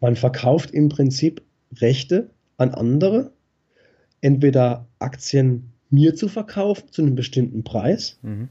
man 0.00 0.16
verkauft 0.16 0.70
im 0.72 0.88
Prinzip 0.88 1.42
Rechte 1.80 2.30
an 2.56 2.70
andere, 2.70 3.32
entweder 4.20 4.86
Aktien 4.98 5.72
mir 5.90 6.14
zu 6.14 6.28
verkaufen 6.28 6.88
zu 6.90 7.02
einem 7.02 7.14
bestimmten 7.14 7.64
Preis 7.64 8.18
mhm. 8.22 8.48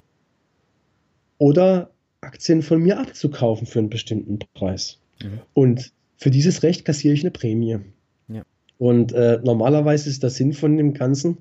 oder 1.37 1.91
Aktien 2.21 2.61
von 2.61 2.81
mir 2.81 2.99
abzukaufen 2.99 3.65
für 3.65 3.79
einen 3.79 3.89
bestimmten 3.89 4.39
Preis. 4.53 4.99
Mhm. 5.21 5.39
Und 5.53 5.91
für 6.17 6.29
dieses 6.29 6.61
Recht 6.61 6.85
kassiere 6.85 7.13
ich 7.13 7.21
eine 7.21 7.31
Prämie. 7.31 7.79
Ja. 8.27 8.43
Und 8.77 9.11
äh, 9.13 9.39
normalerweise 9.43 10.09
ist 10.09 10.21
der 10.21 10.29
Sinn 10.29 10.53
von 10.53 10.77
dem 10.77 10.93
Ganzen, 10.93 11.39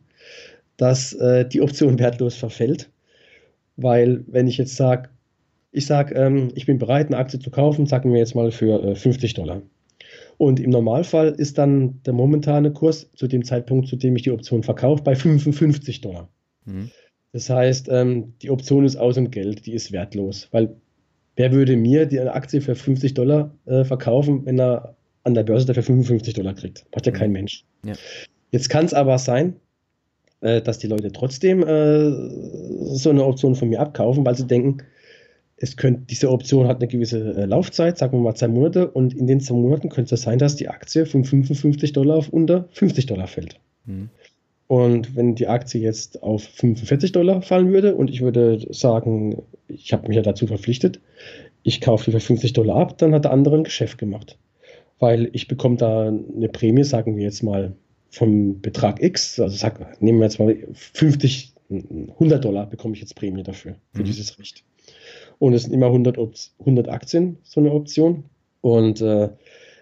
dass 0.76 1.12
äh, 1.12 1.46
die 1.46 1.60
Option 1.60 1.98
wertlos 1.98 2.34
verfällt. 2.34 2.90
Weil 3.82 4.24
wenn 4.26 4.46
ich 4.46 4.58
jetzt 4.58 4.76
sage, 4.76 5.08
ich 5.72 5.86
sage, 5.86 6.14
ähm, 6.14 6.50
ich 6.54 6.66
bin 6.66 6.78
bereit, 6.78 7.06
eine 7.06 7.16
Aktie 7.16 7.38
zu 7.38 7.50
kaufen, 7.50 7.86
sagen 7.86 8.12
wir 8.12 8.18
jetzt 8.18 8.34
mal 8.34 8.50
für 8.50 8.82
äh, 8.82 8.94
50 8.94 9.34
Dollar. 9.34 9.62
Und 10.36 10.58
im 10.58 10.70
Normalfall 10.70 11.28
ist 11.28 11.58
dann 11.58 12.02
der 12.04 12.12
momentane 12.12 12.72
Kurs 12.72 13.10
zu 13.14 13.26
dem 13.26 13.44
Zeitpunkt, 13.44 13.88
zu 13.88 13.96
dem 13.96 14.16
ich 14.16 14.22
die 14.22 14.30
Option 14.30 14.62
verkaufe, 14.62 15.02
bei 15.02 15.14
55 15.14 16.00
Dollar. 16.00 16.28
Mhm. 16.64 16.90
Das 17.32 17.48
heißt, 17.48 17.88
ähm, 17.90 18.34
die 18.42 18.50
Option 18.50 18.84
ist 18.84 18.96
aus 18.96 19.14
dem 19.14 19.30
Geld, 19.30 19.66
die 19.66 19.74
ist 19.74 19.92
wertlos. 19.92 20.48
Weil 20.50 20.74
wer 21.36 21.52
würde 21.52 21.76
mir 21.76 22.06
die 22.06 22.20
Aktie 22.20 22.60
für 22.60 22.74
50 22.74 23.14
Dollar 23.14 23.54
äh, 23.66 23.84
verkaufen, 23.84 24.44
wenn 24.46 24.58
er 24.58 24.96
an 25.22 25.34
der 25.34 25.44
Börse 25.44 25.66
dafür 25.66 25.82
55 25.82 26.34
Dollar 26.34 26.54
kriegt? 26.54 26.86
Macht 26.94 27.06
ja 27.06 27.12
mhm. 27.12 27.16
kein 27.16 27.32
Mensch. 27.32 27.64
Ja. 27.84 27.94
Jetzt 28.50 28.68
kann 28.68 28.84
es 28.84 28.94
aber 28.94 29.18
sein, 29.18 29.56
äh, 30.40 30.62
dass 30.62 30.78
die 30.78 30.86
Leute 30.86 31.12
trotzdem 31.12 31.62
äh, 31.62 32.10
so 32.94 33.10
eine 33.10 33.24
Option 33.24 33.54
von 33.54 33.68
mir 33.68 33.80
abkaufen, 33.80 34.24
weil 34.24 34.36
sie 34.36 34.46
denken, 34.46 34.78
es 35.56 35.76
könnte, 35.76 36.02
diese 36.08 36.30
Option 36.30 36.66
hat 36.66 36.78
eine 36.78 36.88
gewisse 36.88 37.34
äh, 37.34 37.44
Laufzeit, 37.44 37.98
sagen 37.98 38.16
wir 38.16 38.22
mal 38.22 38.34
zwei 38.34 38.48
Monate, 38.48 38.90
und 38.90 39.14
in 39.14 39.26
den 39.26 39.40
zwei 39.40 39.54
Monaten 39.54 39.90
könnte 39.90 40.14
es 40.14 40.22
sein, 40.22 40.38
dass 40.38 40.56
die 40.56 40.68
Aktie 40.68 41.04
von 41.04 41.24
55 41.24 41.92
Dollar 41.92 42.16
auf 42.16 42.30
unter 42.30 42.66
50 42.72 43.06
Dollar 43.06 43.26
fällt. 43.26 43.60
Mhm. 43.84 44.08
Und 44.66 45.16
wenn 45.16 45.34
die 45.34 45.48
Aktie 45.48 45.80
jetzt 45.80 46.22
auf 46.22 46.44
45 46.44 47.12
Dollar 47.12 47.42
fallen 47.42 47.72
würde 47.72 47.94
und 47.94 48.08
ich 48.08 48.22
würde 48.22 48.64
sagen, 48.70 49.42
ich 49.68 49.92
habe 49.92 50.08
mich 50.08 50.16
ja 50.16 50.22
dazu 50.22 50.46
verpflichtet, 50.46 51.00
ich 51.62 51.80
kaufe 51.80 52.04
die 52.04 52.12
für 52.12 52.20
50 52.20 52.52
Dollar 52.52 52.76
ab, 52.76 52.96
dann 52.98 53.12
hat 53.12 53.24
der 53.24 53.32
andere 53.32 53.56
ein 53.56 53.64
Geschäft 53.64 53.98
gemacht. 53.98 54.38
Weil 54.98 55.28
ich 55.32 55.48
bekomme 55.48 55.76
da 55.76 56.08
eine 56.08 56.48
Prämie, 56.48 56.84
sagen 56.84 57.16
wir 57.16 57.24
jetzt 57.24 57.42
mal, 57.42 57.72
vom 58.10 58.60
Betrag 58.60 59.02
X, 59.02 59.38
also 59.38 59.56
sag, 59.56 60.00
nehmen 60.02 60.18
wir 60.18 60.24
jetzt 60.24 60.38
mal 60.38 60.56
50, 60.72 61.54
100 61.70 62.44
Dollar 62.44 62.66
bekomme 62.66 62.94
ich 62.94 63.00
jetzt 63.00 63.14
Prämie 63.14 63.42
dafür, 63.42 63.76
für 63.92 64.02
mhm. 64.02 64.06
dieses 64.06 64.38
Recht. 64.38 64.64
Und 65.38 65.54
es 65.54 65.62
sind 65.62 65.72
immer 65.72 65.86
100, 65.86 66.18
100 66.58 66.88
Aktien, 66.88 67.38
so 67.44 67.60
eine 67.60 67.72
Option. 67.72 68.24
Und 68.60 69.00
äh, 69.00 69.30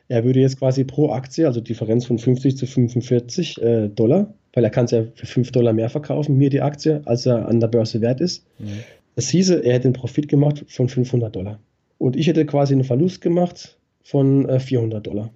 er 0.08 0.24
würde 0.24 0.40
jetzt 0.40 0.58
quasi 0.58 0.84
pro 0.84 1.10
Aktie, 1.10 1.46
also 1.46 1.60
Differenz 1.60 2.06
von 2.06 2.18
50 2.18 2.56
zu 2.56 2.66
45 2.66 3.60
äh, 3.60 3.88
Dollar, 3.88 4.32
weil 4.52 4.64
er 4.64 4.70
kann 4.70 4.84
es 4.84 4.92
ja 4.92 5.04
für 5.14 5.26
5 5.26 5.50
Dollar 5.52 5.72
mehr 5.72 5.90
verkaufen, 5.90 6.36
mir 6.36 6.50
die 6.50 6.60
Aktie, 6.60 7.02
als 7.06 7.26
er 7.26 7.48
an 7.48 7.60
der 7.60 7.68
Börse 7.68 8.00
wert 8.00 8.20
ist. 8.20 8.46
Mhm. 8.58 8.84
Das 9.16 9.28
hieße, 9.30 9.64
er 9.64 9.74
hätte 9.74 9.88
einen 9.88 9.94
Profit 9.94 10.28
gemacht 10.28 10.64
von 10.68 10.88
500 10.88 11.34
Dollar. 11.34 11.58
Und 11.98 12.14
ich 12.14 12.28
hätte 12.28 12.46
quasi 12.46 12.74
einen 12.74 12.84
Verlust 12.84 13.20
gemacht 13.20 13.78
von 14.02 14.48
äh, 14.48 14.60
400 14.60 15.06
Dollar. 15.06 15.30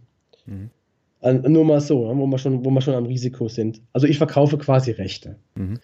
Mhm. 0.47 0.70
Also 1.23 1.49
nur 1.49 1.64
mal 1.64 1.81
so, 1.81 2.01
wo 2.01 2.27
wir, 2.27 2.39
schon, 2.39 2.64
wo 2.64 2.70
wir 2.70 2.81
schon 2.81 2.95
am 2.95 3.07
Risiko 3.07 3.49
sind. 3.49 3.81
Also 3.93 4.07
ich 4.07 4.18
verkaufe 4.18 4.59
quasi 4.59 4.91
Rechte. 4.91 5.37
Mhm. 5.55 5.79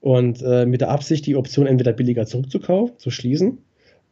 Und 0.00 0.42
äh, 0.42 0.66
mit 0.66 0.80
der 0.80 0.90
Absicht, 0.90 1.26
die 1.26 1.36
Option 1.36 1.66
entweder 1.66 1.92
billiger 1.92 2.26
zurückzukaufen, 2.26 2.98
zu 2.98 3.10
schließen, 3.10 3.58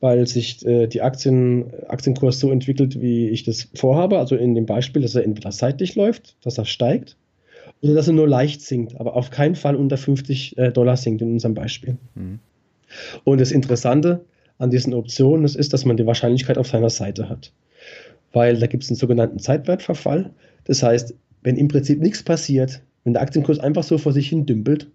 weil 0.00 0.26
sich 0.26 0.64
äh, 0.64 0.86
die 0.86 1.02
Aktien, 1.02 1.72
Aktienkurs 1.88 2.38
so 2.38 2.52
entwickelt, 2.52 3.00
wie 3.00 3.28
ich 3.28 3.42
das 3.42 3.68
vorhabe. 3.74 4.18
Also 4.18 4.36
in 4.36 4.54
dem 4.54 4.66
Beispiel, 4.66 5.02
dass 5.02 5.14
er 5.14 5.24
entweder 5.24 5.50
seitlich 5.50 5.96
läuft, 5.96 6.36
dass 6.42 6.58
er 6.58 6.64
steigt, 6.64 7.16
oder 7.82 7.94
dass 7.94 8.06
er 8.06 8.14
nur 8.14 8.28
leicht 8.28 8.60
sinkt, 8.60 8.98
aber 9.00 9.14
auf 9.16 9.30
keinen 9.30 9.54
Fall 9.54 9.76
unter 9.76 9.96
50 9.96 10.58
äh, 10.58 10.72
Dollar 10.72 10.96
sinkt 10.96 11.22
in 11.22 11.32
unserem 11.32 11.54
Beispiel. 11.54 11.96
Mhm. 12.14 12.38
Und 13.24 13.40
das 13.40 13.50
Interessante 13.50 14.24
an 14.58 14.70
diesen 14.70 14.94
Optionen 14.94 15.44
ist, 15.44 15.72
dass 15.72 15.84
man 15.84 15.96
die 15.96 16.06
Wahrscheinlichkeit 16.06 16.58
auf 16.58 16.68
seiner 16.68 16.90
Seite 16.90 17.28
hat. 17.28 17.52
Weil 18.32 18.58
da 18.58 18.66
gibt 18.66 18.84
es 18.84 18.90
einen 18.90 18.96
sogenannten 18.96 19.38
Zeitwertverfall. 19.38 20.32
Das 20.64 20.82
heißt, 20.82 21.14
wenn 21.42 21.56
im 21.56 21.68
Prinzip 21.68 22.00
nichts 22.00 22.22
passiert, 22.22 22.82
wenn 23.04 23.14
der 23.14 23.22
Aktienkurs 23.22 23.58
einfach 23.58 23.82
so 23.82 23.98
vor 23.98 24.12
sich 24.12 24.28
hin 24.28 24.44
dümpelt, 24.46 24.90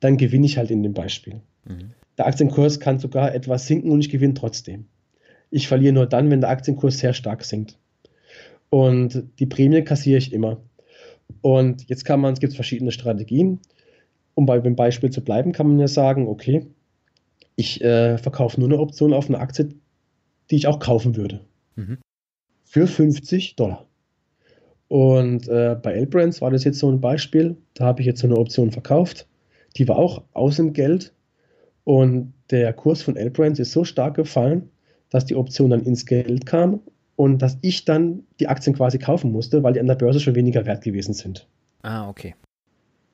dann 0.00 0.16
gewinne 0.16 0.46
ich 0.46 0.58
halt 0.58 0.70
in 0.70 0.82
dem 0.82 0.92
Beispiel. 0.92 1.40
Mhm. 1.64 1.92
Der 2.18 2.26
Aktienkurs 2.26 2.80
kann 2.80 2.98
sogar 2.98 3.34
etwas 3.34 3.66
sinken 3.66 3.90
und 3.90 4.00
ich 4.00 4.10
gewinne 4.10 4.34
trotzdem. 4.34 4.86
Ich 5.50 5.68
verliere 5.68 5.92
nur 5.92 6.06
dann, 6.06 6.30
wenn 6.30 6.40
der 6.40 6.50
Aktienkurs 6.50 6.98
sehr 6.98 7.12
stark 7.12 7.44
sinkt. 7.44 7.78
Und 8.70 9.24
die 9.38 9.46
Prämie 9.46 9.82
kassiere 9.82 10.18
ich 10.18 10.32
immer. 10.32 10.60
Und 11.42 11.88
jetzt 11.88 12.04
kann 12.04 12.20
man, 12.20 12.32
es 12.32 12.40
gibt 12.40 12.54
verschiedene 12.54 12.90
Strategien. 12.90 13.60
Um 14.34 14.46
bei 14.46 14.58
dem 14.58 14.74
Beispiel 14.74 15.10
zu 15.10 15.22
bleiben, 15.22 15.52
kann 15.52 15.68
man 15.68 15.78
ja 15.78 15.86
sagen, 15.86 16.26
okay, 16.26 16.66
ich 17.56 17.82
äh, 17.82 18.18
verkaufe 18.18 18.58
nur 18.58 18.68
eine 18.68 18.80
Option 18.80 19.12
auf 19.12 19.28
eine 19.28 19.38
Aktie, 19.38 19.68
die 20.50 20.56
ich 20.56 20.66
auch 20.66 20.80
kaufen 20.80 21.16
würde. 21.16 21.40
Mhm. 21.76 21.98
Für 22.74 22.88
50 22.88 23.54
Dollar. 23.54 23.86
Und 24.88 25.46
äh, 25.46 25.76
bei 25.80 25.92
L-Brands 25.92 26.40
war 26.40 26.50
das 26.50 26.64
jetzt 26.64 26.80
so 26.80 26.90
ein 26.90 27.00
Beispiel. 27.00 27.56
Da 27.74 27.84
habe 27.84 28.00
ich 28.00 28.06
jetzt 28.08 28.20
so 28.20 28.26
eine 28.26 28.36
Option 28.36 28.72
verkauft. 28.72 29.28
Die 29.76 29.86
war 29.86 29.96
auch 29.96 30.24
aus 30.32 30.56
dem 30.56 30.72
Geld 30.72 31.12
und 31.84 32.32
der 32.50 32.72
Kurs 32.72 33.00
von 33.00 33.14
L-Brands 33.14 33.60
ist 33.60 33.70
so 33.70 33.84
stark 33.84 34.16
gefallen, 34.16 34.70
dass 35.08 35.24
die 35.24 35.36
Option 35.36 35.70
dann 35.70 35.84
ins 35.84 36.04
Geld 36.04 36.46
kam 36.46 36.80
und 37.14 37.40
dass 37.42 37.58
ich 37.60 37.84
dann 37.84 38.24
die 38.40 38.48
Aktien 38.48 38.74
quasi 38.74 38.98
kaufen 38.98 39.30
musste, 39.30 39.62
weil 39.62 39.74
die 39.74 39.80
an 39.80 39.86
der 39.86 39.94
Börse 39.94 40.18
schon 40.18 40.34
weniger 40.34 40.66
wert 40.66 40.82
gewesen 40.82 41.14
sind. 41.14 41.46
Ah, 41.82 42.08
okay. 42.08 42.34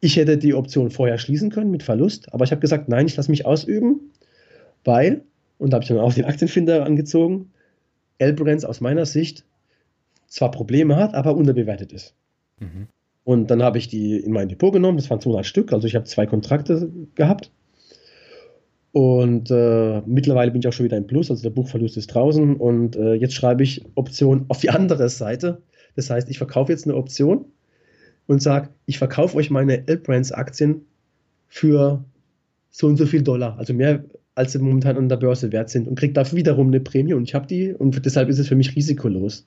Ich 0.00 0.16
hätte 0.16 0.38
die 0.38 0.54
Option 0.54 0.90
vorher 0.90 1.18
schließen 1.18 1.50
können 1.50 1.70
mit 1.70 1.82
Verlust, 1.82 2.32
aber 2.32 2.44
ich 2.44 2.50
habe 2.50 2.62
gesagt, 2.62 2.88
nein, 2.88 3.04
ich 3.04 3.16
lasse 3.18 3.30
mich 3.30 3.44
ausüben, 3.44 4.10
weil, 4.84 5.20
und 5.58 5.70
da 5.70 5.74
habe 5.74 5.82
ich 5.82 5.88
dann 5.90 5.98
auch 5.98 6.14
den 6.14 6.24
Aktienfinder 6.24 6.86
angezogen, 6.86 7.50
L-Brands 8.16 8.64
aus 8.64 8.80
meiner 8.80 9.04
Sicht 9.04 9.44
zwar 10.30 10.50
Probleme 10.50 10.96
hat, 10.96 11.14
aber 11.14 11.36
unterbewertet 11.36 11.92
ist. 11.92 12.14
Mhm. 12.58 12.86
Und 13.24 13.50
dann 13.50 13.62
habe 13.62 13.76
ich 13.76 13.88
die 13.88 14.16
in 14.16 14.32
mein 14.32 14.48
Depot 14.48 14.72
genommen, 14.72 14.96
das 14.96 15.10
waren 15.10 15.20
200 15.20 15.44
Stück, 15.44 15.72
also 15.74 15.86
ich 15.86 15.94
habe 15.94 16.06
zwei 16.06 16.24
Kontrakte 16.24 16.90
gehabt 17.14 17.52
und 18.92 19.50
äh, 19.50 20.02
mittlerweile 20.04 20.50
bin 20.50 20.60
ich 20.60 20.68
auch 20.68 20.72
schon 20.72 20.84
wieder 20.84 20.96
im 20.96 21.06
Plus, 21.06 21.30
also 21.30 21.42
der 21.42 21.50
Buchverlust 21.50 21.96
ist 21.96 22.08
draußen. 22.08 22.56
Und 22.56 22.96
äh, 22.96 23.14
jetzt 23.14 23.34
schreibe 23.34 23.62
ich 23.62 23.84
Option 23.94 24.46
auf 24.48 24.60
die 24.60 24.70
andere 24.70 25.08
Seite. 25.08 25.62
Das 25.94 26.10
heißt, 26.10 26.28
ich 26.28 26.38
verkaufe 26.38 26.72
jetzt 26.72 26.86
eine 26.86 26.96
Option 26.96 27.44
und 28.26 28.42
sage, 28.42 28.70
ich 28.86 28.98
verkaufe 28.98 29.36
euch 29.36 29.50
meine 29.50 29.86
L-Brands-Aktien 29.86 30.86
für 31.46 32.04
so 32.70 32.86
und 32.86 32.96
so 32.96 33.06
viel 33.06 33.22
Dollar. 33.22 33.58
Also 33.58 33.74
mehr 33.74 34.04
als 34.34 34.52
sie 34.52 34.58
momentan 34.58 34.96
an 34.96 35.08
der 35.08 35.16
Börse 35.16 35.52
wert 35.52 35.70
sind 35.70 35.86
und 35.86 35.98
kriege 35.98 36.12
dafür 36.12 36.38
wiederum 36.38 36.68
eine 36.68 36.80
Prämie 36.80 37.14
und 37.14 37.24
ich 37.24 37.34
habe 37.34 37.46
die 37.46 37.74
und 37.74 38.04
deshalb 38.06 38.28
ist 38.28 38.38
es 38.38 38.48
für 38.48 38.54
mich 38.54 38.74
risikolos. 38.74 39.46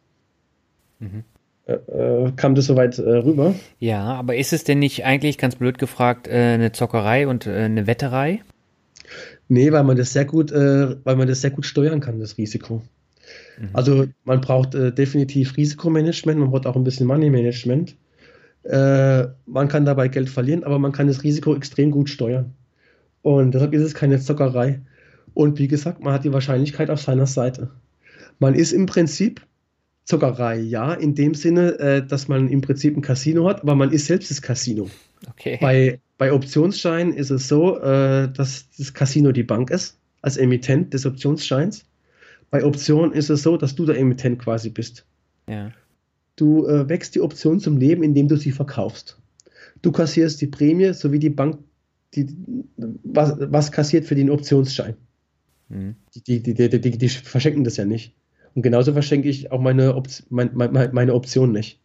Mhm. 1.03 1.23
Äh, 1.65 1.73
äh, 1.73 2.31
kam 2.35 2.55
das 2.55 2.65
soweit 2.65 2.97
äh, 2.99 3.01
rüber? 3.01 3.55
Ja, 3.79 4.03
aber 4.03 4.35
ist 4.35 4.53
es 4.53 4.63
denn 4.63 4.79
nicht 4.79 5.05
eigentlich, 5.05 5.37
ganz 5.37 5.55
blöd 5.55 5.77
gefragt, 5.77 6.27
äh, 6.27 6.53
eine 6.53 6.71
Zockerei 6.73 7.27
und 7.27 7.47
äh, 7.47 7.51
eine 7.51 7.87
Wetterei? 7.87 8.41
Nee, 9.47 9.71
weil 9.71 9.83
man 9.83 9.97
das 9.97 10.13
sehr 10.13 10.25
gut, 10.25 10.51
äh, 10.51 10.95
weil 11.03 11.15
man 11.15 11.27
das 11.27 11.41
sehr 11.41 11.51
gut 11.51 11.65
steuern 11.65 11.99
kann, 11.99 12.19
das 12.19 12.37
Risiko. 12.37 12.81
Mhm. 13.57 13.69
Also 13.71 14.05
man 14.25 14.41
braucht 14.41 14.73
definitiv 14.73 15.55
Risikomanagement, 15.55 16.39
man 16.39 16.49
braucht 16.49 16.65
auch 16.65 16.75
ein 16.75 16.83
bisschen 16.83 17.07
Money 17.07 17.29
Management. 17.29 17.95
man 18.65 19.67
kann 19.67 19.85
dabei 19.85 20.07
Geld 20.07 20.29
verlieren, 20.29 20.63
aber 20.63 20.79
man 20.79 20.93
kann 20.93 21.07
das 21.07 21.23
Risiko 21.23 21.53
extrem 21.55 21.91
gut 21.91 22.09
steuern. 22.09 22.53
Und 23.21 23.53
deshalb 23.53 23.73
ist 23.73 23.81
es 23.81 23.93
keine 23.93 24.19
Zockerei. 24.19 24.79
Und 25.33 25.59
wie 25.59 25.67
gesagt, 25.67 26.01
man 26.01 26.13
hat 26.13 26.23
die 26.23 26.33
Wahrscheinlichkeit 26.33 26.89
auf 26.89 27.01
seiner 27.01 27.27
Seite. 27.27 27.69
Man 28.39 28.55
ist 28.55 28.71
im 28.71 28.85
Prinzip 28.85 29.41
Zockerei, 30.05 30.59
ja, 30.59 30.93
in 30.93 31.15
dem 31.15 31.33
Sinne, 31.33 31.79
äh, 31.79 32.05
dass 32.05 32.27
man 32.27 32.49
im 32.49 32.61
Prinzip 32.61 32.97
ein 32.97 33.01
Casino 33.01 33.47
hat, 33.47 33.61
aber 33.61 33.75
man 33.75 33.91
ist 33.91 34.07
selbst 34.07 34.29
das 34.31 34.41
Casino. 34.41 34.89
Okay. 35.29 35.57
Bei, 35.61 35.99
bei 36.17 36.33
Optionsscheinen 36.33 37.13
ist 37.13 37.29
es 37.29 37.47
so, 37.47 37.79
äh, 37.79 38.29
dass 38.31 38.69
das 38.77 38.93
Casino 38.93 39.31
die 39.31 39.43
Bank 39.43 39.69
ist, 39.69 39.97
als 40.21 40.37
Emittent 40.37 40.93
des 40.93 41.05
Optionsscheins. 41.05 41.85
Bei 42.49 42.63
Optionen 42.63 43.13
ist 43.13 43.29
es 43.29 43.43
so, 43.43 43.57
dass 43.57 43.75
du 43.75 43.85
der 43.85 43.97
Emittent 43.97 44.39
quasi 44.39 44.69
bist. 44.69 45.05
Ja. 45.49 45.71
Du 46.35 46.67
äh, 46.67 46.87
wächst 46.89 47.15
die 47.15 47.21
Option 47.21 47.59
zum 47.59 47.77
Leben, 47.77 48.03
indem 48.03 48.27
du 48.27 48.35
sie 48.35 48.51
verkaufst. 48.51 49.17
Du 49.81 49.91
kassierst 49.91 50.41
die 50.41 50.47
Prämie, 50.47 50.93
sowie 50.93 51.19
die 51.19 51.29
Bank 51.29 51.59
die, 52.13 52.27
was, 53.03 53.35
was 53.39 53.71
kassiert 53.71 54.05
für 54.05 54.15
den 54.15 54.29
Optionsschein. 54.29 54.95
Mhm. 55.69 55.95
Die, 56.27 56.41
die, 56.41 56.53
die, 56.53 56.69
die, 56.69 56.97
die 56.97 57.09
verschenken 57.09 57.63
das 57.63 57.77
ja 57.77 57.85
nicht. 57.85 58.13
Und 58.55 58.61
genauso 58.61 58.93
verschenke 58.93 59.29
ich 59.29 59.51
auch 59.51 59.59
meine, 59.59 59.95
Op 59.95 60.07
mein, 60.29 60.51
mein, 60.53 60.89
meine 60.93 61.13
Option 61.13 61.51
nicht. 61.51 61.79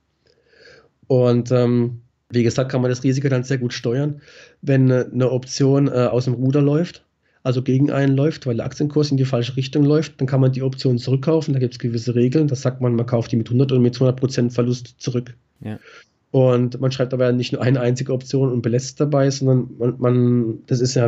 Und 1.06 1.50
ähm, 1.50 2.02
wie 2.30 2.42
gesagt, 2.42 2.70
kann 2.70 2.82
man 2.82 2.90
das 2.90 3.02
Risiko 3.02 3.28
dann 3.28 3.44
sehr 3.44 3.58
gut 3.58 3.72
steuern, 3.72 4.20
wenn 4.60 4.92
eine 4.92 5.30
Option 5.30 5.88
äh, 5.88 6.08
aus 6.10 6.26
dem 6.26 6.34
Ruder 6.34 6.60
läuft, 6.60 7.04
also 7.42 7.62
gegen 7.62 7.90
einen 7.90 8.14
läuft, 8.14 8.46
weil 8.46 8.56
der 8.56 8.66
Aktienkurs 8.66 9.10
in 9.10 9.16
die 9.16 9.24
falsche 9.24 9.56
Richtung 9.56 9.84
läuft, 9.84 10.20
dann 10.20 10.26
kann 10.26 10.40
man 10.40 10.52
die 10.52 10.62
Option 10.62 10.98
zurückkaufen. 10.98 11.54
Da 11.54 11.60
gibt 11.60 11.74
es 11.74 11.78
gewisse 11.78 12.14
Regeln. 12.14 12.48
Da 12.48 12.54
sagt 12.54 12.82
man, 12.82 12.94
man 12.94 13.06
kauft 13.06 13.32
die 13.32 13.36
mit 13.36 13.48
100 13.48 13.72
oder 13.72 13.80
mit 13.80 13.94
200% 13.94 14.50
Verlust 14.50 14.96
zurück. 14.98 15.34
Ja. 15.60 15.78
Und 16.30 16.78
man 16.78 16.92
schreibt 16.92 17.14
aber 17.14 17.32
nicht 17.32 17.54
nur 17.54 17.62
eine 17.62 17.80
einzige 17.80 18.12
Option 18.12 18.52
und 18.52 18.60
belässt 18.60 19.00
dabei, 19.00 19.30
sondern 19.30 19.70
man, 19.78 19.94
man, 19.98 20.58
das 20.66 20.80
ist 20.80 20.94
ja, 20.94 21.06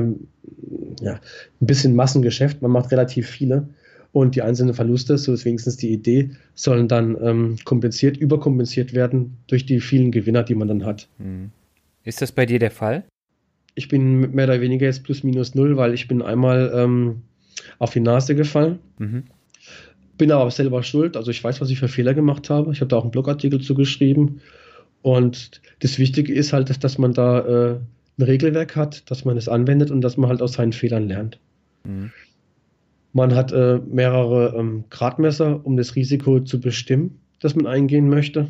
ja 1.02 1.12
ein 1.12 1.66
bisschen 1.66 1.94
Massengeschäft. 1.94 2.62
Man 2.62 2.70
macht 2.70 2.90
relativ 2.90 3.28
viele 3.28 3.68
und 4.12 4.34
die 4.34 4.42
einzelnen 4.42 4.74
Verluste, 4.74 5.16
so 5.18 5.32
ist 5.32 5.44
wenigstens 5.44 5.76
die 5.76 5.90
Idee, 5.90 6.30
sollen 6.54 6.88
dann 6.88 7.16
ähm, 7.22 7.56
kompensiert, 7.64 8.16
überkompensiert 8.16 8.92
werden 8.92 9.36
durch 9.46 9.66
die 9.66 9.80
vielen 9.80 10.10
Gewinner, 10.10 10.42
die 10.42 10.54
man 10.54 10.68
dann 10.68 10.84
hat. 10.84 11.08
Hm. 11.18 11.50
Ist 12.04 12.22
das 12.22 12.32
bei 12.32 12.46
dir 12.46 12.58
der 12.58 12.70
Fall? 12.70 13.04
Ich 13.74 13.88
bin 13.88 14.32
mehr 14.34 14.46
oder 14.46 14.60
weniger 14.60 14.86
jetzt 14.86 15.04
plus 15.04 15.22
minus 15.22 15.54
null, 15.54 15.76
weil 15.76 15.94
ich 15.94 16.08
bin 16.08 16.22
einmal 16.22 16.72
ähm, 16.74 17.22
auf 17.78 17.92
die 17.92 18.00
Nase 18.00 18.34
gefallen. 18.34 18.78
Mhm. 18.98 19.24
Bin 20.18 20.32
aber 20.32 20.50
selber 20.50 20.82
schuld, 20.82 21.16
also 21.16 21.30
ich 21.30 21.42
weiß, 21.42 21.60
was 21.60 21.70
ich 21.70 21.78
für 21.78 21.88
Fehler 21.88 22.12
gemacht 22.12 22.50
habe. 22.50 22.72
Ich 22.72 22.80
habe 22.80 22.88
da 22.88 22.96
auch 22.96 23.02
einen 23.02 23.10
Blogartikel 23.10 23.60
zugeschrieben. 23.60 24.40
Und 25.02 25.62
das 25.80 25.98
Wichtige 25.98 26.34
ist 26.34 26.52
halt, 26.52 26.68
dass, 26.68 26.78
dass 26.78 26.98
man 26.98 27.14
da 27.14 27.40
äh, 27.40 27.78
ein 28.18 28.22
Regelwerk 28.22 28.76
hat, 28.76 29.10
dass 29.10 29.24
man 29.24 29.36
es 29.36 29.48
anwendet 29.48 29.90
und 29.90 30.02
dass 30.02 30.16
man 30.16 30.28
halt 30.28 30.42
aus 30.42 30.54
seinen 30.54 30.72
Fehlern 30.72 31.08
lernt. 31.08 31.38
Mhm. 31.84 32.10
Man 33.12 33.34
hat 33.34 33.52
äh, 33.52 33.78
mehrere 33.78 34.54
ähm, 34.56 34.84
Gradmesser, 34.90 35.64
um 35.64 35.76
das 35.76 35.96
Risiko 35.96 36.40
zu 36.40 36.60
bestimmen, 36.60 37.20
das 37.40 37.54
man 37.56 37.66
eingehen 37.66 38.08
möchte. 38.08 38.48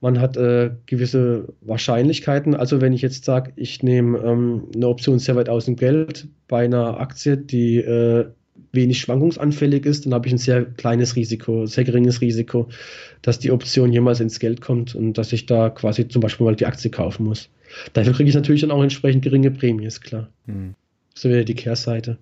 Man 0.00 0.18
hat 0.18 0.36
äh, 0.36 0.70
gewisse 0.86 1.48
Wahrscheinlichkeiten. 1.60 2.54
Also 2.54 2.80
wenn 2.80 2.92
ich 2.92 3.02
jetzt 3.02 3.24
sage, 3.24 3.52
ich 3.56 3.82
nehme 3.82 4.18
ähm, 4.18 4.64
eine 4.74 4.88
Option 4.88 5.18
sehr 5.18 5.36
weit 5.36 5.48
aus 5.48 5.66
dem 5.66 5.76
Geld 5.76 6.26
bei 6.48 6.64
einer 6.64 6.98
Aktie, 6.98 7.36
die 7.36 7.76
äh, 7.76 8.26
wenig 8.72 9.00
schwankungsanfällig 9.00 9.84
ist, 9.84 10.06
dann 10.06 10.14
habe 10.14 10.26
ich 10.26 10.32
ein 10.32 10.38
sehr 10.38 10.64
kleines 10.64 11.16
Risiko, 11.16 11.66
sehr 11.66 11.84
geringes 11.84 12.20
Risiko, 12.20 12.68
dass 13.22 13.38
die 13.38 13.50
Option 13.50 13.92
jemals 13.92 14.20
ins 14.20 14.38
Geld 14.38 14.60
kommt 14.60 14.94
und 14.94 15.18
dass 15.18 15.32
ich 15.32 15.46
da 15.46 15.70
quasi 15.70 16.08
zum 16.08 16.22
Beispiel 16.22 16.46
mal 16.46 16.56
die 16.56 16.66
Aktie 16.66 16.90
kaufen 16.90 17.24
muss. 17.24 17.48
Dafür 17.92 18.12
kriege 18.12 18.28
ich 18.28 18.34
natürlich 18.34 18.62
dann 18.62 18.70
auch 18.70 18.82
entsprechend 18.82 19.22
geringe 19.22 19.50
Prämie, 19.50 19.86
ist 19.86 20.00
klar. 20.00 20.28
Hm. 20.46 20.74
So 21.14 21.28
wäre 21.28 21.44
die 21.44 21.54
Kehrseite. 21.54 22.18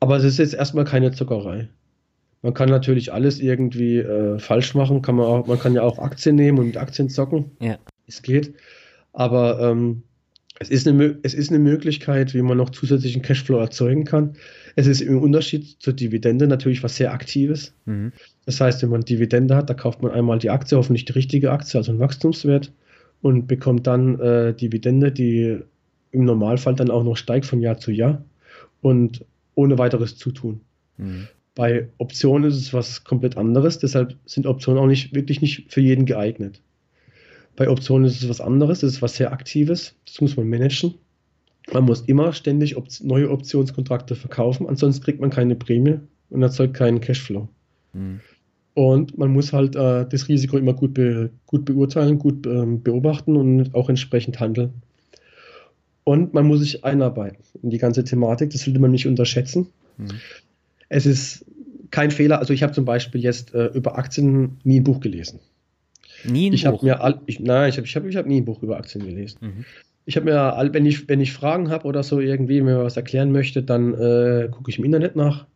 Aber 0.00 0.16
es 0.16 0.24
ist 0.24 0.38
jetzt 0.38 0.54
erstmal 0.54 0.84
keine 0.84 1.12
Zuckerei. 1.12 1.68
Man 2.42 2.54
kann 2.54 2.70
natürlich 2.70 3.12
alles 3.12 3.38
irgendwie 3.38 3.98
äh, 3.98 4.38
falsch 4.38 4.74
machen. 4.74 5.02
Kann 5.02 5.16
man, 5.16 5.26
auch, 5.26 5.46
man 5.46 5.58
kann 5.58 5.74
ja 5.74 5.82
auch 5.82 5.98
Aktien 5.98 6.36
nehmen 6.36 6.58
und 6.58 6.76
Aktien 6.78 7.10
zocken. 7.10 7.50
Ja. 7.60 7.78
Es 8.06 8.22
geht. 8.22 8.54
Aber 9.12 9.60
ähm, 9.60 10.02
es, 10.58 10.70
ist 10.70 10.88
eine, 10.88 11.18
es 11.22 11.34
ist 11.34 11.50
eine 11.50 11.58
Möglichkeit, 11.58 12.32
wie 12.32 12.40
man 12.40 12.56
noch 12.56 12.70
zusätzlichen 12.70 13.20
Cashflow 13.20 13.58
erzeugen 13.58 14.04
kann. 14.04 14.36
Es 14.74 14.86
ist 14.86 15.02
im 15.02 15.20
Unterschied 15.20 15.76
zur 15.80 15.92
Dividende 15.92 16.46
natürlich 16.46 16.82
was 16.82 16.96
sehr 16.96 17.12
Aktives. 17.12 17.74
Mhm. 17.84 18.12
Das 18.46 18.60
heißt, 18.60 18.82
wenn 18.82 18.90
man 18.90 19.02
Dividende 19.02 19.54
hat, 19.54 19.68
da 19.68 19.74
kauft 19.74 20.02
man 20.02 20.12
einmal 20.12 20.38
die 20.38 20.50
Aktie, 20.50 20.78
hoffentlich 20.78 21.04
die 21.04 21.12
richtige 21.12 21.50
Aktie, 21.50 21.78
also 21.78 21.92
einen 21.92 22.00
Wachstumswert, 22.00 22.72
und 23.22 23.46
bekommt 23.46 23.86
dann 23.86 24.18
äh, 24.18 24.54
Dividende, 24.54 25.12
die 25.12 25.58
im 26.10 26.24
Normalfall 26.24 26.74
dann 26.74 26.90
auch 26.90 27.04
noch 27.04 27.16
steigt 27.16 27.44
von 27.44 27.60
Jahr 27.60 27.78
zu 27.78 27.90
Jahr. 27.90 28.24
Und 28.80 29.24
ohne 29.60 29.78
weiteres 29.78 30.16
Zutun. 30.16 30.60
Mhm. 30.96 31.28
Bei 31.54 31.88
Optionen 31.98 32.48
ist 32.48 32.56
es 32.56 32.72
was 32.72 33.04
komplett 33.04 33.36
anderes, 33.36 33.78
deshalb 33.78 34.16
sind 34.24 34.46
Optionen 34.46 34.82
auch 34.82 34.86
nicht 34.86 35.14
wirklich 35.14 35.40
nicht 35.42 35.70
für 35.70 35.80
jeden 35.80 36.06
geeignet. 36.06 36.62
Bei 37.56 37.68
Optionen 37.68 38.06
ist 38.06 38.22
es 38.22 38.28
was 38.28 38.40
anderes, 38.40 38.82
es 38.82 38.94
ist 38.94 39.02
was 39.02 39.16
sehr 39.16 39.32
Aktives, 39.32 39.94
das 40.06 40.20
muss 40.20 40.36
man 40.36 40.48
managen. 40.48 40.94
Man 41.72 41.84
muss 41.84 42.00
immer 42.02 42.32
ständig 42.32 42.76
Op 42.76 42.88
neue 43.02 43.30
Optionskontrakte 43.30 44.14
verkaufen, 44.14 44.66
ansonsten 44.66 45.04
kriegt 45.04 45.20
man 45.20 45.30
keine 45.30 45.56
Prämie 45.56 45.98
und 46.30 46.42
erzeugt 46.42 46.74
keinen 46.74 47.00
Cashflow. 47.00 47.48
Mhm. 47.92 48.20
Und 48.74 49.18
man 49.18 49.30
muss 49.32 49.52
halt 49.52 49.76
äh, 49.76 50.06
das 50.08 50.28
Risiko 50.28 50.56
immer 50.56 50.72
gut, 50.72 50.94
be 50.94 51.30
gut 51.46 51.64
beurteilen, 51.64 52.18
gut 52.18 52.46
ähm, 52.46 52.82
beobachten 52.82 53.36
und 53.36 53.74
auch 53.74 53.88
entsprechend 53.88 54.40
handeln. 54.40 54.82
Und 56.10 56.34
man 56.34 56.44
muss 56.44 56.58
sich 56.58 56.84
einarbeiten 56.84 57.38
in 57.62 57.70
die 57.70 57.78
ganze 57.78 58.02
Thematik. 58.02 58.50
Das 58.50 58.62
sollte 58.62 58.80
man 58.80 58.90
nicht 58.90 59.06
unterschätzen. 59.06 59.68
Mhm. 59.96 60.08
Es 60.88 61.06
ist 61.06 61.44
kein 61.92 62.10
Fehler. 62.10 62.40
Also 62.40 62.52
ich 62.52 62.64
habe 62.64 62.72
zum 62.72 62.84
Beispiel 62.84 63.20
jetzt 63.20 63.54
äh, 63.54 63.66
über 63.66 63.96
Aktien 63.96 64.58
nie 64.64 64.80
ein 64.80 64.82
Buch 64.82 64.98
gelesen. 64.98 65.38
Nie 66.24 66.50
ein 66.50 66.52
ich 66.52 66.64
Buch? 66.64 66.82
Mir 66.82 67.00
all, 67.00 67.20
ich, 67.26 67.38
nein, 67.38 67.68
ich 67.68 67.76
habe 67.76 67.86
ich 67.86 67.94
hab, 67.94 68.04
ich 68.06 68.16
hab 68.16 68.26
nie 68.26 68.40
ein 68.40 68.44
Buch 68.44 68.60
über 68.60 68.76
Aktien 68.76 69.06
gelesen. 69.06 69.38
Mhm. 69.40 69.64
Ich 70.04 70.16
habe 70.16 70.24
mir, 70.24 70.54
all, 70.54 70.74
wenn 70.74 70.84
ich, 70.84 71.08
wenn 71.08 71.20
ich 71.20 71.32
Fragen 71.32 71.70
habe 71.70 71.86
oder 71.86 72.02
so 72.02 72.18
irgendwie 72.18 72.60
mir 72.60 72.82
was 72.82 72.96
erklären 72.96 73.30
möchte, 73.30 73.62
dann 73.62 73.94
äh, 73.94 74.48
gucke 74.50 74.68
ich 74.68 74.80
im 74.80 74.84
Internet 74.84 75.14
nach 75.14 75.46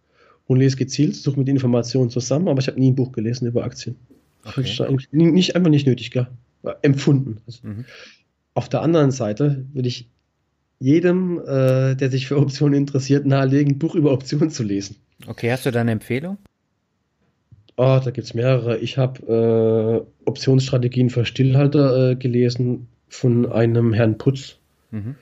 und 0.47 0.61
lese 0.61 0.77
gezielt, 0.77 1.17
suche 1.17 1.41
mit 1.41 1.49
Informationen 1.49 2.11
zusammen, 2.11 2.47
aber 2.47 2.61
ich 2.61 2.69
habe 2.69 2.79
nie 2.79 2.93
ein 2.93 2.95
Buch 2.95 3.11
gelesen 3.11 3.49
über 3.49 3.65
Aktien. 3.65 3.97
Okay. 4.45 4.63
Nicht, 5.11 5.57
einfach 5.57 5.71
nicht 5.71 5.89
nötig, 5.89 6.13
gell? 6.13 6.29
empfunden. 6.83 7.39
Also, 7.45 7.67
mhm. 7.67 7.85
Auf 8.55 8.69
der 8.69 8.83
anderen 8.83 9.11
Seite 9.11 9.67
würde 9.73 9.89
ich 9.89 10.09
jedem, 10.79 11.39
äh, 11.39 11.95
der 11.95 12.11
sich 12.11 12.27
für 12.27 12.39
Optionen 12.39 12.75
interessiert, 12.75 13.27
nahelegen, 13.27 13.75
ein 13.75 13.79
Buch 13.79 13.95
über 13.95 14.13
Optionen 14.13 14.51
zu 14.51 14.63
lesen. 14.63 14.97
Okay, 15.27 15.51
hast 15.51 15.67
du 15.67 15.71
da 15.71 15.81
eine 15.81 15.93
Empfehlung? 15.93 16.39
Oh, 17.77 18.01
da 18.05 18.11
gibt 18.11 18.27
es 18.27 18.35
mehrere. 18.35 18.79
Ich 18.79 18.99
habe 18.99 20.07
äh, 20.07 20.29
Optionsstrategien 20.29 21.11
für 21.11 21.25
Stillhalter 21.25 22.11
äh, 22.11 22.17
gelesen 22.17 22.87
von 23.09 23.51
einem 23.51 23.93
Herrn 23.93 24.17
Putz. 24.19 24.57
Mhm. 24.91 25.17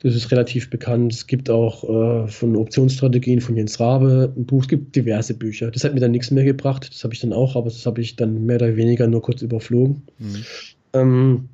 Das 0.00 0.14
ist 0.14 0.30
relativ 0.30 0.68
bekannt. 0.68 1.14
Es 1.14 1.26
gibt 1.26 1.48
auch 1.48 1.82
äh, 1.84 2.28
von 2.28 2.56
Optionsstrategien 2.56 3.40
von 3.40 3.56
Jens 3.56 3.80
Rabe 3.80 4.34
ein 4.36 4.44
Buch. 4.44 4.62
Es 4.62 4.68
gibt 4.68 4.94
diverse 4.94 5.32
Bücher. 5.32 5.70
Das 5.70 5.82
hat 5.82 5.94
mir 5.94 6.00
dann 6.00 6.10
nichts 6.10 6.30
mehr 6.30 6.44
gebracht. 6.44 6.90
Das 6.92 7.02
habe 7.04 7.14
ich 7.14 7.20
dann 7.20 7.32
auch, 7.32 7.56
aber 7.56 7.70
das 7.70 7.86
habe 7.86 8.02
ich 8.02 8.16
dann 8.16 8.44
mehr 8.44 8.56
oder 8.56 8.76
weniger 8.76 9.06
nur 9.06 9.22
kurz 9.22 9.40
überflogen. 9.40 10.02
Mhm. 10.18 10.44
Ähm, 10.92 11.48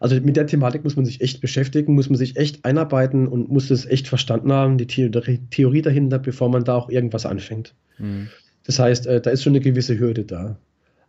also 0.00 0.16
mit 0.20 0.36
der 0.36 0.46
Thematik 0.46 0.84
muss 0.84 0.96
man 0.96 1.04
sich 1.04 1.20
echt 1.20 1.40
beschäftigen, 1.40 1.94
muss 1.94 2.08
man 2.08 2.18
sich 2.18 2.36
echt 2.36 2.64
einarbeiten 2.64 3.28
und 3.28 3.50
muss 3.50 3.70
es 3.70 3.86
echt 3.86 4.08
verstanden 4.08 4.52
haben, 4.52 4.78
die 4.78 4.86
Theorie 4.86 5.82
dahinter, 5.82 6.18
bevor 6.18 6.48
man 6.48 6.64
da 6.64 6.74
auch 6.74 6.88
irgendwas 6.88 7.26
anfängt. 7.26 7.74
Mhm. 7.98 8.28
Das 8.64 8.78
heißt, 8.78 9.06
äh, 9.06 9.20
da 9.20 9.30
ist 9.30 9.42
schon 9.42 9.52
eine 9.52 9.60
gewisse 9.60 9.98
Hürde 9.98 10.24
da. 10.24 10.56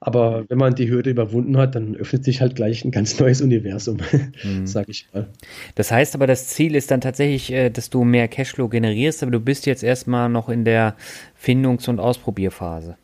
Aber 0.05 0.43
wenn 0.49 0.57
man 0.57 0.75
die 0.75 0.89
Hürde 0.89 1.11
überwunden 1.11 1.55
hat, 1.55 1.75
dann 1.75 1.95
öffnet 1.95 2.25
sich 2.25 2.41
halt 2.41 2.55
gleich 2.55 2.83
ein 2.83 2.91
ganz 2.91 3.19
neues 3.21 3.41
Universum, 3.41 3.99
mhm. 4.43 4.67
sage 4.67 4.91
ich 4.91 5.07
mal. 5.13 5.27
Das 5.75 5.91
heißt 5.91 6.13
aber, 6.15 6.27
das 6.27 6.47
Ziel 6.47 6.75
ist 6.75 6.91
dann 6.91 6.99
tatsächlich, 6.99 7.51
äh, 7.53 7.69
dass 7.69 7.89
du 7.89 8.03
mehr 8.03 8.27
Cashflow 8.27 8.67
generierst, 8.67 9.23
aber 9.23 9.31
du 9.31 9.39
bist 9.39 9.65
jetzt 9.65 9.81
erstmal 9.81 10.27
noch 10.27 10.49
in 10.49 10.65
der 10.65 10.95
Findungs- 11.35 11.87
und 11.87 11.99
Ausprobierphase. 11.99 12.97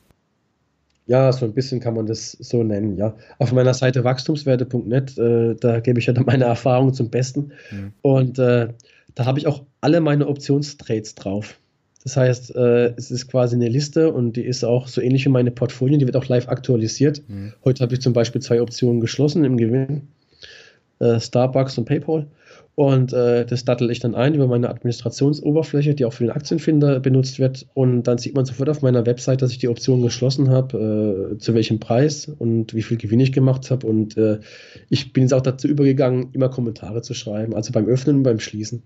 Ja, 1.10 1.32
so 1.34 1.46
ein 1.46 1.54
bisschen 1.54 1.80
kann 1.80 1.96
man 1.96 2.06
das 2.06 2.34
so 2.34 2.64
nennen, 2.64 2.96
ja. 2.96 3.16
Auf 3.40 3.52
meiner 3.52 3.74
Seite 3.74 4.04
wachstumswerte.net, 4.04 5.18
äh, 5.18 5.56
da 5.56 5.80
gebe 5.80 6.00
ich 6.00 6.06
ja 6.06 6.14
dann 6.14 6.26
meine 6.26 6.46
Erfahrungen 6.46 6.94
zum 6.94 7.10
Besten. 7.10 7.52
Mhm. 7.72 7.94
Und 8.04 8.38
äh, 8.40 8.70
Da 9.16 9.26
habe 9.26 9.40
ich 9.40 9.48
auch 9.48 9.64
alle 9.82 10.00
meine 10.02 10.28
Optionstrades 10.28 11.16
drauf. 11.16 11.60
Das 12.04 12.16
heißt, 12.16 12.56
äh, 12.56 12.94
es 12.96 13.12
ist 13.12 13.28
quasi 13.28 13.56
eine 13.56 13.68
Liste 13.68 14.14
und 14.14 14.38
die 14.38 14.46
ist 14.46 14.64
auch 14.64 14.88
so 14.88 15.02
ähnlich 15.02 15.26
wie 15.26 15.30
meine 15.30 15.52
Portfolien, 15.52 16.00
die 16.00 16.06
wird 16.06 16.16
auch 16.16 16.28
live 16.28 16.48
aktualisiert. 16.48 17.24
Mhm. 17.28 17.54
Heute 17.66 17.84
habe 17.84 17.94
ich 17.94 18.02
zum 18.02 18.14
Beispiel 18.14 18.42
zwei 18.42 18.62
Optionen 18.62 19.02
geschlossen 19.02 19.44
im 19.44 19.58
Gewinn, 19.58 20.08
äh, 21.00 21.20
Starbucks 21.20 21.78
und 21.78 21.86
PayPal. 21.86 22.28
Und 22.80 23.12
äh, 23.12 23.46
das 23.46 23.66
dattel 23.66 23.92
ich 23.92 24.00
dann 24.00 24.16
ein 24.16 24.36
über 24.36 24.48
meine 24.48 24.70
Administrationsoberfläche, 24.70 25.96
die 25.96 26.06
auch 26.06 26.14
für 26.14 26.24
den 26.24 26.32
Aktienfinder 26.32 27.02
benutzt 27.02 27.38
wird. 27.38 27.68
Und 27.74 28.04
dann 28.04 28.18
sieht 28.20 28.36
man 28.36 28.46
sofort 28.46 28.70
auf 28.70 28.82
meiner 28.82 29.06
Website, 29.06 29.42
dass 29.42 29.52
ich 29.52 29.58
die 29.58 29.68
Option 29.68 30.02
geschlossen 30.02 30.50
habe, 30.50 31.34
äh, 31.34 31.38
zu 31.40 31.54
welchem 31.54 31.82
Preis 31.82 32.30
und 32.30 32.74
wie 32.74 32.82
viel 32.82 32.96
Gewinn 32.96 33.20
ich 33.20 33.34
gemacht 33.34 33.70
habe. 33.70 33.86
Und 33.86 34.16
äh, 34.16 34.40
ich 34.88 35.12
bin 35.12 35.24
jetzt 35.24 35.34
auch 35.34 35.42
dazu 35.42 35.68
übergegangen, 35.68 36.30
immer 36.32 36.48
Kommentare 36.48 37.02
zu 37.02 37.14
schreiben, 37.14 37.54
also 37.54 37.74
beim 37.74 37.86
Öffnen 37.86 38.16
und 38.16 38.24
beim 38.24 38.40
Schließen 38.40 38.82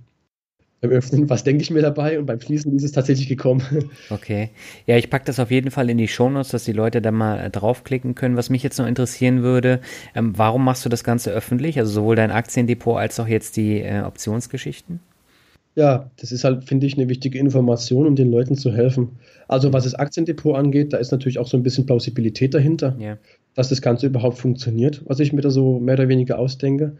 beim 0.84 0.92
Öffnen, 0.92 1.30
was 1.30 1.44
denke 1.44 1.64
ich 1.64 1.72
mir 1.72 1.82
dabei 1.82 2.20
und 2.20 2.26
beim 2.26 2.42
Schließen 2.42 2.76
ist 2.76 2.84
es 2.84 2.92
tatsächlich 2.92 3.28
gekommen. 3.28 3.64
Okay. 4.10 4.50
Ja, 4.86 4.98
ich 4.98 5.10
packe 5.10 5.26
das 5.26 5.40
auf 5.40 5.50
jeden 5.50 5.72
Fall 5.72 5.90
in 5.90 5.98
die 5.98 6.08
Shownotes, 6.08 6.50
dass 6.50 6.66
die 6.66 6.72
Leute 6.72 7.02
da 7.02 7.12
mal 7.12 7.40
äh, 7.40 7.50
draufklicken 7.50 8.16
können. 8.16 8.36
Was 8.36 8.50
mich 8.50 8.64
jetzt 8.64 8.78
noch 8.78 8.88
interessieren 8.88 9.44
würde, 9.44 9.80
ähm, 10.14 10.34
warum 10.38 10.64
machst 10.64 10.86
du 10.86 10.90
das 10.90 11.04
Ganze 11.04 11.32
öffentlich? 11.32 11.80
Also 11.80 11.92
sowohl 11.92 12.16
dein 12.16 12.32
Aktiendepot 12.32 12.98
als 12.98 13.20
auch 13.20 13.28
jetzt 13.28 13.56
die 13.58 13.80
äh, 13.80 14.02
Optionsgeschichten? 14.02 15.00
Ja, 15.76 16.10
das 16.18 16.32
ist 16.32 16.44
halt, 16.44 16.66
finde 16.66 16.86
ich, 16.86 16.98
eine 16.98 17.10
wichtige 17.10 17.40
Information, 17.40 18.06
um 18.06 18.16
den 18.16 18.32
Leuten 18.32 18.56
zu 18.56 18.72
helfen. 18.74 19.10
Also 19.48 19.74
was 19.74 19.86
das 19.86 19.96
Aktiendepot 19.96 20.56
angeht, 20.56 20.94
da 20.94 20.98
ist 20.98 21.12
natürlich 21.12 21.40
auch 21.40 21.48
so 21.48 21.58
ein 21.58 21.64
bisschen 21.64 21.86
Plausibilität 21.86 22.54
dahinter, 22.54 22.96
ja. 23.00 23.18
dass 23.56 23.70
das 23.70 23.82
Ganze 23.82 24.08
überhaupt 24.08 24.38
funktioniert, 24.38 25.02
was 25.06 25.20
ich 25.20 25.34
mir 25.34 25.42
da 25.42 25.50
so 25.50 25.80
mehr 25.80 25.96
oder 25.96 26.10
weniger 26.10 26.40
ausdenke. 26.40 26.98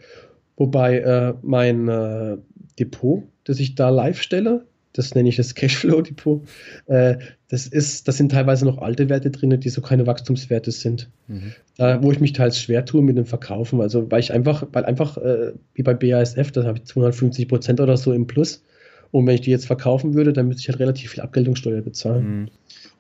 Wobei 0.58 1.00
äh, 1.00 1.34
mein 1.42 1.88
äh, 1.88 2.38
Depot, 2.80 3.24
das 3.44 3.60
ich 3.60 3.76
da 3.76 3.90
live 3.90 4.22
stelle. 4.22 4.66
Das 4.94 5.16
nenne 5.16 5.30
ich 5.30 5.38
das 5.38 5.56
Cashflow-Depot. 5.56 6.44
Äh, 6.86 7.18
das, 7.50 7.70
das 7.70 8.18
sind 8.18 8.32
teilweise 8.32 8.66
noch 8.66 8.78
alte 8.78 9.10
Werte 9.10 9.32
drin, 9.32 9.60
die 9.60 9.70
so 9.70 9.82
keine 9.82 10.06
Wachstumswerte 10.06 10.72
sind. 10.72 11.10
Mhm. 11.28 11.54
Da, 11.78 12.02
wo 12.04 12.12
ich 12.12 12.20
mich 12.20 12.34
teils 12.34 12.60
schwer 12.60 12.86
tue 12.86 13.02
mit 13.02 13.18
dem 13.18 13.26
Verkaufen. 13.26 13.82
Also, 13.82 14.12
weil 14.12 14.20
ich 14.20 14.32
einfach, 14.32 14.68
weil 14.72 14.86
einfach, 14.86 15.18
äh, 15.18 15.54
wie 15.74 15.84
bei 15.84 15.96
BASF, 15.96 16.52
da 16.52 16.64
habe 16.64 16.78
ich 16.78 16.86
250 16.86 17.48
Prozent 17.48 17.82
oder 17.82 17.98
so 17.98 18.14
im 18.14 18.28
Plus. 18.28 18.64
Und 19.10 19.28
wenn 19.28 19.36
ich 19.36 19.42
die 19.42 19.52
jetzt 19.52 19.66
verkaufen 19.66 20.14
würde, 20.14 20.34
dann 20.34 20.48
müsste 20.48 20.62
ich 20.62 20.70
halt 20.70 20.80
relativ 20.80 21.12
viel 21.12 21.22
Abgeltungssteuer 21.22 21.82
bezahlen. 21.82 22.42
Mhm. 22.42 22.50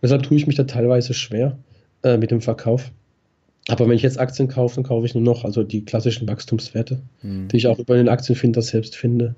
Deshalb 0.01 0.23
tue 0.23 0.37
ich 0.37 0.47
mich 0.47 0.55
da 0.55 0.63
teilweise 0.63 1.13
schwer 1.13 1.57
äh, 2.03 2.17
mit 2.17 2.31
dem 2.31 2.41
Verkauf. 2.41 2.91
Aber 3.69 3.87
wenn 3.87 3.95
ich 3.95 4.01
jetzt 4.01 4.19
Aktien 4.19 4.47
kaufe, 4.47 4.75
dann 4.75 4.83
kaufe 4.83 5.05
ich 5.05 5.13
nur 5.13 5.23
noch, 5.23 5.45
also 5.45 5.63
die 5.63 5.85
klassischen 5.85 6.27
Wachstumswerte, 6.27 7.01
mhm. 7.21 7.47
die 7.47 7.57
ich 7.57 7.67
auch 7.67 7.79
über 7.79 7.95
den 7.95 8.09
Aktienfinder 8.09 8.61
selbst 8.61 8.95
finde. 8.95 9.35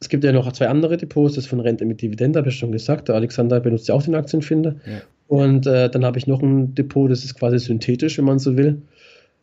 Es 0.00 0.08
gibt 0.08 0.24
ja 0.24 0.32
noch 0.32 0.50
zwei 0.52 0.68
andere 0.68 0.96
Depots, 0.96 1.34
das 1.34 1.46
von 1.46 1.60
Rente 1.60 1.84
mit 1.84 2.02
Dividende, 2.02 2.38
habe 2.38 2.50
ich 2.50 2.56
schon 2.56 2.72
gesagt. 2.72 3.08
Der 3.08 3.14
Alexander 3.14 3.60
benutzt 3.60 3.88
ja 3.88 3.94
auch 3.94 4.02
den 4.02 4.14
Aktienfinder. 4.14 4.76
Ja. 4.84 5.02
Und 5.28 5.66
äh, 5.66 5.90
dann 5.90 6.04
habe 6.04 6.18
ich 6.18 6.26
noch 6.26 6.42
ein 6.42 6.74
Depot, 6.74 7.10
das 7.10 7.24
ist 7.24 7.34
quasi 7.34 7.58
synthetisch, 7.58 8.18
wenn 8.18 8.26
man 8.26 8.38
so 8.38 8.56
will. 8.56 8.82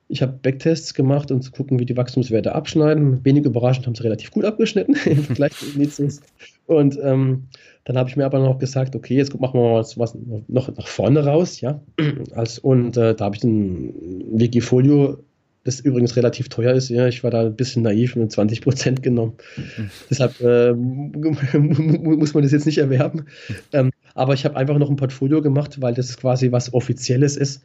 Ich 0.09 0.21
habe 0.21 0.33
Backtests 0.41 0.93
gemacht, 0.93 1.31
um 1.31 1.41
zu 1.41 1.51
gucken, 1.51 1.79
wie 1.79 1.85
die 1.85 1.97
Wachstumswerte 1.97 2.53
abschneiden. 2.53 3.23
Wenig 3.25 3.45
überraschend 3.45 3.87
haben 3.87 3.95
sie 3.95 4.03
relativ 4.03 4.31
gut 4.31 4.45
abgeschnitten 4.45 4.95
im 5.05 5.23
Vergleich 5.23 5.53
zu 5.53 5.65
Indizes. 5.73 6.21
Und 6.67 6.99
ähm, 7.01 7.47
dann 7.85 7.97
habe 7.97 8.09
ich 8.09 8.15
mir 8.15 8.25
aber 8.25 8.39
noch 8.39 8.59
gesagt, 8.59 8.95
okay, 8.95 9.15
jetzt 9.15 9.37
machen 9.39 9.59
wir 9.59 9.69
mal 9.69 9.79
was, 9.79 9.97
was 9.97 10.15
noch 10.47 10.75
nach 10.75 10.87
vorne 10.87 11.25
raus, 11.25 11.61
ja. 11.61 11.81
Als, 12.35 12.59
und 12.59 12.95
äh, 12.95 13.15
da 13.15 13.25
habe 13.25 13.35
ich 13.35 13.43
ein 13.43 13.93
Wikifolio, 14.31 15.17
das 15.63 15.79
übrigens 15.79 16.15
relativ 16.15 16.49
teuer 16.49 16.73
ist, 16.73 16.89
ja. 16.89 17.07
Ich 17.07 17.23
war 17.23 17.31
da 17.31 17.41
ein 17.41 17.55
bisschen 17.55 17.83
naiv 17.83 18.15
mit 18.15 18.31
20 18.31 18.61
Prozent 18.61 19.03
genommen. 19.03 19.33
Mhm. 19.55 19.89
Deshalb 20.09 20.41
äh, 20.41 20.73
muss 20.73 22.33
man 22.33 22.43
das 22.43 22.51
jetzt 22.51 22.65
nicht 22.65 22.79
erwerben. 22.79 23.25
Ähm, 23.71 23.91
aber 24.13 24.33
ich 24.33 24.45
habe 24.45 24.57
einfach 24.57 24.77
noch 24.77 24.89
ein 24.89 24.97
Portfolio 24.97 25.41
gemacht, 25.41 25.81
weil 25.81 25.93
das 25.93 26.17
quasi 26.17 26.51
was 26.51 26.73
Offizielles 26.73 27.37
ist 27.37 27.63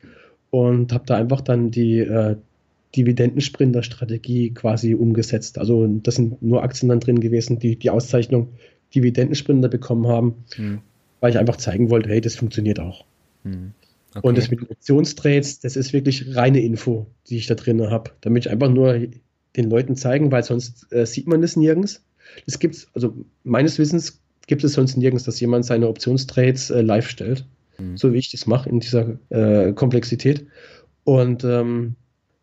und 0.51 0.93
habe 0.93 1.05
da 1.07 1.16
einfach 1.16 1.41
dann 1.41 1.70
die 1.70 1.99
äh, 1.99 2.37
Dividendensprinter-Strategie 2.97 4.55
quasi 4.55 4.95
umgesetzt. 4.95 5.59
Also 5.59 5.87
das 5.87 6.15
sind 6.15 6.41
nur 6.41 6.62
Aktien 6.62 6.89
dann 6.89 7.01
drin 7.01 7.20
gewesen, 7.20 7.59
die 7.59 7.77
die 7.77 7.91
Auszeichnung 7.91 8.49
Dividendensprinter 8.95 9.69
bekommen 9.69 10.07
haben, 10.07 10.45
hm. 10.55 10.79
weil 11.20 11.31
ich 11.31 11.39
einfach 11.39 11.57
zeigen 11.57 11.91
wollte, 11.91 12.09
hey, 12.09 12.20
das 12.20 12.37
funktioniert 12.37 12.81
auch. 12.81 13.05
Hm. 13.45 13.73
Okay. 14.19 14.27
Und 14.27 14.39
das 14.39 14.51
mit 14.51 14.69
Optionstrades, 14.70 15.61
das 15.61 15.77
ist 15.77 15.93
wirklich 15.93 16.35
reine 16.35 16.61
Info, 16.61 17.07
die 17.28 17.36
ich 17.36 17.47
da 17.47 17.55
drin 17.55 17.81
habe, 17.90 18.11
damit 18.20 18.47
ich 18.47 18.53
einfach 18.53 18.69
nur 18.69 19.09
den 19.57 19.70
Leuten 19.70 19.97
zeigen, 19.97 20.31
weil 20.31 20.43
sonst 20.43 20.93
äh, 20.93 21.07
sieht 21.07 21.27
man 21.27 21.40
das 21.40 21.57
nirgends. 21.57 22.05
Das 22.47 22.59
gibt's, 22.59 22.89
also 22.95 23.15
meines 23.45 23.78
Wissens 23.78 24.20
gibt 24.47 24.65
es 24.65 24.74
sonst 24.74 24.97
nirgends, 24.97 25.24
dass 25.24 25.40
jemand 25.40 25.65
seine 25.65 25.89
Optionstrades 25.89 26.70
äh, 26.70 26.81
live 26.81 27.09
stellt, 27.09 27.45
hm. 27.77 27.97
so 27.97 28.12
wie 28.12 28.19
ich 28.19 28.31
das 28.31 28.47
mache 28.47 28.69
in 28.69 28.81
dieser 28.81 29.19
äh, 29.31 29.73
Komplexität. 29.73 30.47
Und 31.05 31.45
ähm, 31.45 31.97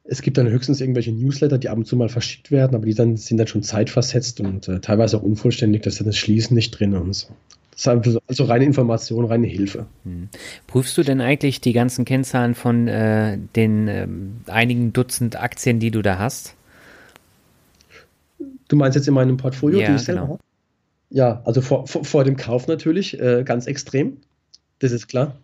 es 0.04 0.22
gibt 0.22 0.38
dann 0.38 0.50
höchstens 0.50 0.82
irgendwelche 0.82 1.12
Newsletter, 1.12 1.58
die 1.58 1.70
ab 1.70 1.78
und 1.78 1.86
zu 1.86 1.96
mal 1.96 2.10
verschickt 2.10 2.52
werden, 2.52 2.76
aber 2.76 2.86
die 2.86 2.94
dann, 2.94 3.18
sind 3.18 3.38
dann 3.38 3.48
schon 3.48 3.64
zeitversetzt 3.64 4.40
und 4.40 4.68
äh, 4.68 4.80
teilweise 4.80 5.18
auch 5.18 5.24
unvollständig, 5.24 5.82
dass 5.82 5.98
dann 5.98 6.08
das 6.08 6.18
Schließen 6.18 6.56
nicht 6.56 6.72
drin 6.72 6.94
und 6.94 7.14
so. 7.14 7.28
Das 7.76 8.08
ist 8.08 8.20
also 8.28 8.46
reine 8.46 8.64
Information, 8.64 9.26
reine 9.26 9.48
Hilfe. 9.48 9.86
Hm. 10.04 10.30
Prüfst 10.66 10.98
du 10.98 11.04
denn 11.04 11.20
eigentlich 11.20 11.60
die 11.60 11.74
ganzen 11.74 12.06
Kennzahlen 12.06 12.56
von 12.56 12.88
äh, 12.88 13.38
den 13.56 13.88
äh, 13.88 14.08
einigen 14.48 14.94
Dutzend 14.94 15.36
Aktien, 15.36 15.80
die 15.80 15.92
du 15.92 16.02
da 16.02 16.18
hast? 16.18 16.56
Du 18.68 18.76
meinst 18.76 18.96
jetzt 18.96 19.08
in 19.08 19.14
meinem 19.14 19.38
Portfolio, 19.38 19.80
ja, 19.80 19.90
die 19.90 19.96
ich 19.96 20.06
genau. 20.06 20.20
selber 20.20 20.34
habe? 20.34 20.40
Ja, 21.10 21.42
also 21.46 21.62
vor, 21.62 21.86
vor, 21.88 22.04
vor, 22.04 22.24
dem 22.24 22.38
Kauf 22.38 22.68
natürlich, 22.68 23.20
äh, 23.20 23.44
ganz 23.44 23.68
extrem. 23.68 24.18
Das 24.80 24.92
ist 24.92 25.08
klar. 25.08 25.36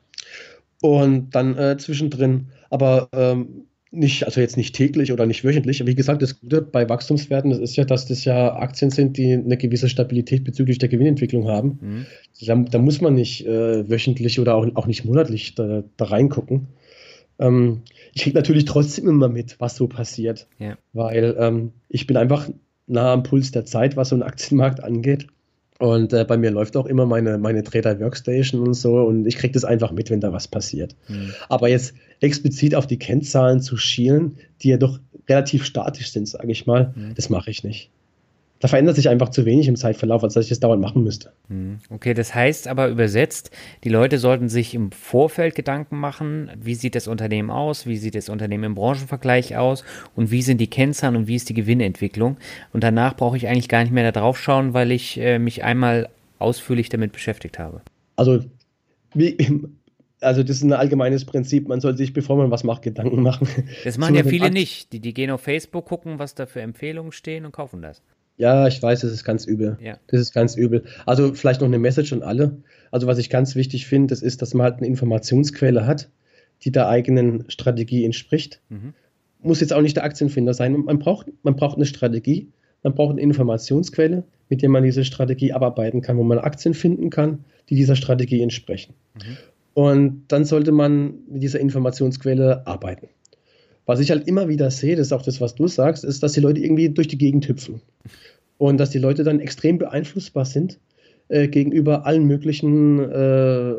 Und 0.81 1.31
dann 1.31 1.57
äh, 1.57 1.77
zwischendrin. 1.77 2.47
Aber 2.69 3.09
ähm, 3.11 3.65
nicht, 3.91 4.25
also 4.25 4.39
jetzt 4.39 4.55
nicht 4.55 4.73
täglich 4.73 5.11
oder 5.11 5.25
nicht 5.25 5.43
wöchentlich. 5.43 5.85
Wie 5.85 5.95
gesagt, 5.95 6.21
das 6.21 6.39
Gute 6.39 6.61
bei 6.61 6.87
Wachstumswerten 6.87 7.51
das 7.51 7.59
ist 7.59 7.75
ja, 7.75 7.83
dass 7.83 8.05
das 8.05 8.23
ja 8.23 8.55
Aktien 8.55 8.89
sind, 8.89 9.17
die 9.17 9.33
eine 9.33 9.57
gewisse 9.57 9.89
Stabilität 9.89 10.45
bezüglich 10.45 10.77
der 10.77 10.87
Gewinnentwicklung 10.87 11.49
haben. 11.49 11.79
Mhm. 11.81 12.05
Da, 12.45 12.55
da, 12.55 12.79
muss 12.79 13.01
man 13.01 13.15
nicht 13.15 13.45
äh, 13.45 13.89
wöchentlich 13.89 14.39
oder 14.39 14.55
auch, 14.55 14.65
auch 14.75 14.87
nicht 14.87 15.03
monatlich 15.03 15.55
da, 15.55 15.83
da 15.97 16.05
reingucken. 16.05 16.67
Ähm, 17.37 17.81
ich 18.13 18.23
kriege 18.23 18.37
natürlich 18.37 18.63
trotzdem 18.65 19.09
immer 19.09 19.27
mit, 19.27 19.59
was 19.59 19.75
so 19.75 19.87
passiert, 19.87 20.47
ja. 20.57 20.77
weil 20.93 21.35
ähm, 21.37 21.71
ich 21.89 22.07
bin 22.07 22.15
einfach 22.15 22.49
nah 22.87 23.11
am 23.11 23.23
Puls 23.23 23.51
der 23.51 23.65
Zeit, 23.65 23.97
was 23.97 24.09
so 24.09 24.15
ein 24.15 24.23
Aktienmarkt 24.23 24.81
angeht. 24.81 25.27
Und 25.81 26.13
äh, 26.13 26.25
bei 26.25 26.37
mir 26.37 26.51
läuft 26.51 26.77
auch 26.77 26.85
immer 26.85 27.07
meine, 27.07 27.39
meine 27.39 27.63
Trader 27.63 27.99
Workstation 27.99 28.61
und 28.61 28.75
so 28.75 28.99
und 28.99 29.25
ich 29.25 29.35
kriege 29.35 29.51
das 29.51 29.65
einfach 29.65 29.91
mit, 29.91 30.11
wenn 30.11 30.21
da 30.21 30.31
was 30.31 30.47
passiert. 30.47 30.95
Mhm. 31.07 31.33
Aber 31.49 31.69
jetzt 31.69 31.95
explizit 32.19 32.75
auf 32.75 32.85
die 32.85 32.99
Kennzahlen 32.99 33.61
zu 33.61 33.77
schielen, 33.77 34.37
die 34.61 34.69
ja 34.69 34.77
doch 34.77 34.99
relativ 35.27 35.65
statisch 35.65 36.11
sind, 36.11 36.27
sage 36.27 36.51
ich 36.51 36.67
mal, 36.67 36.93
mhm. 36.95 37.15
das 37.15 37.31
mache 37.31 37.49
ich 37.49 37.63
nicht 37.63 37.89
da 38.61 38.67
verändert 38.67 38.95
sich 38.95 39.09
einfach 39.09 39.29
zu 39.29 39.45
wenig 39.45 39.67
im 39.67 39.75
Zeitverlauf, 39.75 40.23
als 40.23 40.35
dass 40.35 40.45
ich 40.45 40.49
das 40.49 40.59
dauernd 40.59 40.81
machen 40.81 41.03
müsste. 41.03 41.31
Hm. 41.49 41.79
Okay, 41.89 42.13
das 42.13 42.35
heißt 42.35 42.67
aber 42.67 42.89
übersetzt, 42.89 43.49
die 43.83 43.89
Leute 43.89 44.19
sollten 44.19 44.49
sich 44.49 44.75
im 44.75 44.91
Vorfeld 44.91 45.55
Gedanken 45.55 45.97
machen, 45.97 46.51
wie 46.61 46.75
sieht 46.75 46.93
das 46.93 47.07
Unternehmen 47.07 47.49
aus, 47.49 47.87
wie 47.87 47.97
sieht 47.97 48.13
das 48.13 48.29
Unternehmen 48.29 48.63
im 48.65 48.75
Branchenvergleich 48.75 49.57
aus 49.57 49.83
und 50.15 50.29
wie 50.29 50.43
sind 50.43 50.61
die 50.61 50.69
Kennzahlen 50.69 51.15
und 51.15 51.27
wie 51.27 51.35
ist 51.35 51.49
die 51.49 51.55
Gewinnentwicklung. 51.55 52.37
Und 52.71 52.83
danach 52.83 53.17
brauche 53.17 53.35
ich 53.35 53.47
eigentlich 53.47 53.67
gar 53.67 53.81
nicht 53.81 53.91
mehr 53.91 54.11
da 54.11 54.19
drauf 54.19 54.37
schauen, 54.37 54.75
weil 54.75 54.91
ich 54.91 55.19
äh, 55.19 55.39
mich 55.39 55.63
einmal 55.63 56.09
ausführlich 56.37 56.89
damit 56.89 57.13
beschäftigt 57.13 57.57
habe. 57.57 57.81
Also, 58.15 58.43
wie, 59.15 59.37
also 60.21 60.43
das 60.43 60.57
ist 60.57 60.63
ein 60.63 60.73
allgemeines 60.73 61.25
Prinzip, 61.25 61.67
man 61.67 61.81
soll 61.81 61.97
sich, 61.97 62.13
bevor 62.13 62.37
man 62.37 62.51
was 62.51 62.63
macht, 62.63 62.83
Gedanken 62.83 63.23
machen. 63.23 63.47
Das 63.83 63.97
machen 63.97 64.13
ja 64.13 64.23
viele 64.23 64.51
nicht. 64.51 64.93
Die, 64.93 64.99
die 64.99 65.15
gehen 65.15 65.31
auf 65.31 65.41
Facebook, 65.41 65.85
gucken, 65.85 66.19
was 66.19 66.35
da 66.35 66.45
für 66.45 66.61
Empfehlungen 66.61 67.11
stehen 67.11 67.45
und 67.45 67.53
kaufen 67.53 67.81
das. 67.81 68.03
Ja, 68.41 68.65
ich 68.65 68.81
weiß, 68.81 69.01
das 69.01 69.11
ist 69.11 69.23
ganz 69.23 69.45
übel. 69.45 69.77
Ja. 69.79 69.99
Das 70.07 70.19
ist 70.19 70.33
ganz 70.33 70.55
übel. 70.55 70.83
Also 71.05 71.35
vielleicht 71.35 71.61
noch 71.61 71.67
eine 71.67 71.77
Message 71.77 72.11
an 72.11 72.23
alle. 72.23 72.57
Also 72.89 73.05
was 73.05 73.19
ich 73.19 73.29
ganz 73.29 73.55
wichtig 73.55 73.85
finde, 73.85 74.07
das 74.07 74.23
ist, 74.23 74.41
dass 74.41 74.55
man 74.55 74.63
halt 74.63 74.77
eine 74.77 74.87
Informationsquelle 74.87 75.85
hat, 75.85 76.09
die 76.63 76.71
der 76.71 76.89
eigenen 76.89 77.45
Strategie 77.49 78.03
entspricht. 78.03 78.59
Mhm. 78.69 78.95
Muss 79.43 79.61
jetzt 79.61 79.73
auch 79.73 79.81
nicht 79.83 79.95
der 79.95 80.05
Aktienfinder 80.05 80.55
sein. 80.55 80.73
Man 80.73 80.97
braucht, 80.97 81.27
man 81.43 81.55
braucht 81.55 81.75
eine 81.75 81.85
Strategie, 81.85 82.49
man 82.81 82.95
braucht 82.95 83.11
eine 83.11 83.21
Informationsquelle, 83.21 84.23
mit 84.49 84.63
der 84.63 84.69
man 84.69 84.83
diese 84.83 85.05
Strategie 85.05 85.53
abarbeiten 85.53 86.01
kann, 86.01 86.17
wo 86.17 86.23
man 86.23 86.39
Aktien 86.39 86.73
finden 86.73 87.11
kann, 87.11 87.45
die 87.69 87.75
dieser 87.75 87.95
Strategie 87.95 88.41
entsprechen. 88.41 88.95
Mhm. 89.13 89.37
Und 89.75 90.23
dann 90.29 90.45
sollte 90.45 90.71
man 90.71 91.13
mit 91.29 91.43
dieser 91.43 91.59
Informationsquelle 91.59 92.65
arbeiten. 92.65 93.07
Was 93.91 93.99
ich 93.99 94.09
halt 94.09 94.25
immer 94.25 94.47
wieder 94.47 94.71
sehe, 94.71 94.95
das 94.95 95.07
ist 95.07 95.11
auch 95.11 95.21
das, 95.21 95.41
was 95.41 95.53
du 95.53 95.67
sagst, 95.67 96.05
ist, 96.05 96.23
dass 96.23 96.31
die 96.31 96.39
Leute 96.39 96.61
irgendwie 96.61 96.87
durch 96.87 97.09
die 97.09 97.17
Gegend 97.17 97.45
hüpfen. 97.49 97.81
Und 98.57 98.77
dass 98.77 98.89
die 98.89 98.99
Leute 98.99 99.25
dann 99.25 99.41
extrem 99.41 99.79
beeinflussbar 99.79 100.45
sind 100.45 100.79
äh, 101.27 101.49
gegenüber 101.49 102.05
allen 102.05 102.23
möglichen 102.23 102.99
äh, 102.99 103.73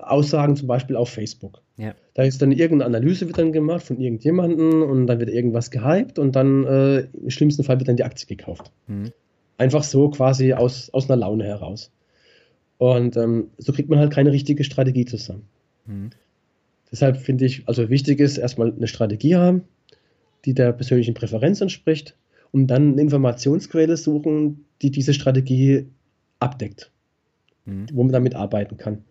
Aussagen, 0.00 0.56
zum 0.56 0.66
Beispiel 0.66 0.96
auf 0.96 1.10
Facebook. 1.10 1.60
Ja. 1.76 1.94
Da 2.14 2.22
ist 2.22 2.40
dann 2.40 2.52
irgendeine 2.52 2.86
Analyse 2.86 3.26
wird 3.26 3.36
dann 3.36 3.52
gemacht 3.52 3.82
von 3.82 4.00
irgendjemandem 4.00 4.80
und 4.82 5.06
dann 5.06 5.20
wird 5.20 5.28
irgendwas 5.28 5.70
gehypt 5.70 6.18
und 6.18 6.36
dann 6.36 6.64
äh, 6.64 7.00
im 7.00 7.28
schlimmsten 7.28 7.62
Fall 7.62 7.78
wird 7.80 7.88
dann 7.88 7.96
die 7.96 8.04
Aktie 8.04 8.34
gekauft. 8.34 8.72
Mhm. 8.86 9.12
Einfach 9.58 9.82
so 9.82 10.08
quasi 10.08 10.54
aus, 10.54 10.88
aus 10.94 11.10
einer 11.10 11.18
Laune 11.18 11.44
heraus. 11.44 11.92
Und 12.78 13.14
ähm, 13.18 13.50
so 13.58 13.74
kriegt 13.74 13.90
man 13.90 13.98
halt 13.98 14.10
keine 14.10 14.32
richtige 14.32 14.64
Strategie 14.64 15.04
zusammen. 15.04 15.42
Mhm. 15.84 16.12
Deshalb 16.90 17.16
finde 17.18 17.44
ich, 17.44 17.68
also 17.68 17.88
wichtig 17.88 18.20
ist, 18.20 18.38
erstmal 18.38 18.72
eine 18.72 18.88
Strategie 18.88 19.36
haben, 19.36 19.62
die 20.44 20.54
der 20.54 20.72
persönlichen 20.72 21.14
Präferenz 21.14 21.60
entspricht 21.60 22.16
und 22.52 22.66
dann 22.66 22.92
eine 22.92 23.02
Informationsquelle 23.02 23.96
suchen, 23.96 24.64
die 24.82 24.90
diese 24.90 25.14
Strategie 25.14 25.86
abdeckt, 26.40 26.90
mhm. 27.64 27.86
wo 27.92 28.02
man 28.02 28.12
damit 28.12 28.34
arbeiten 28.34 28.76
kann. 28.76 29.04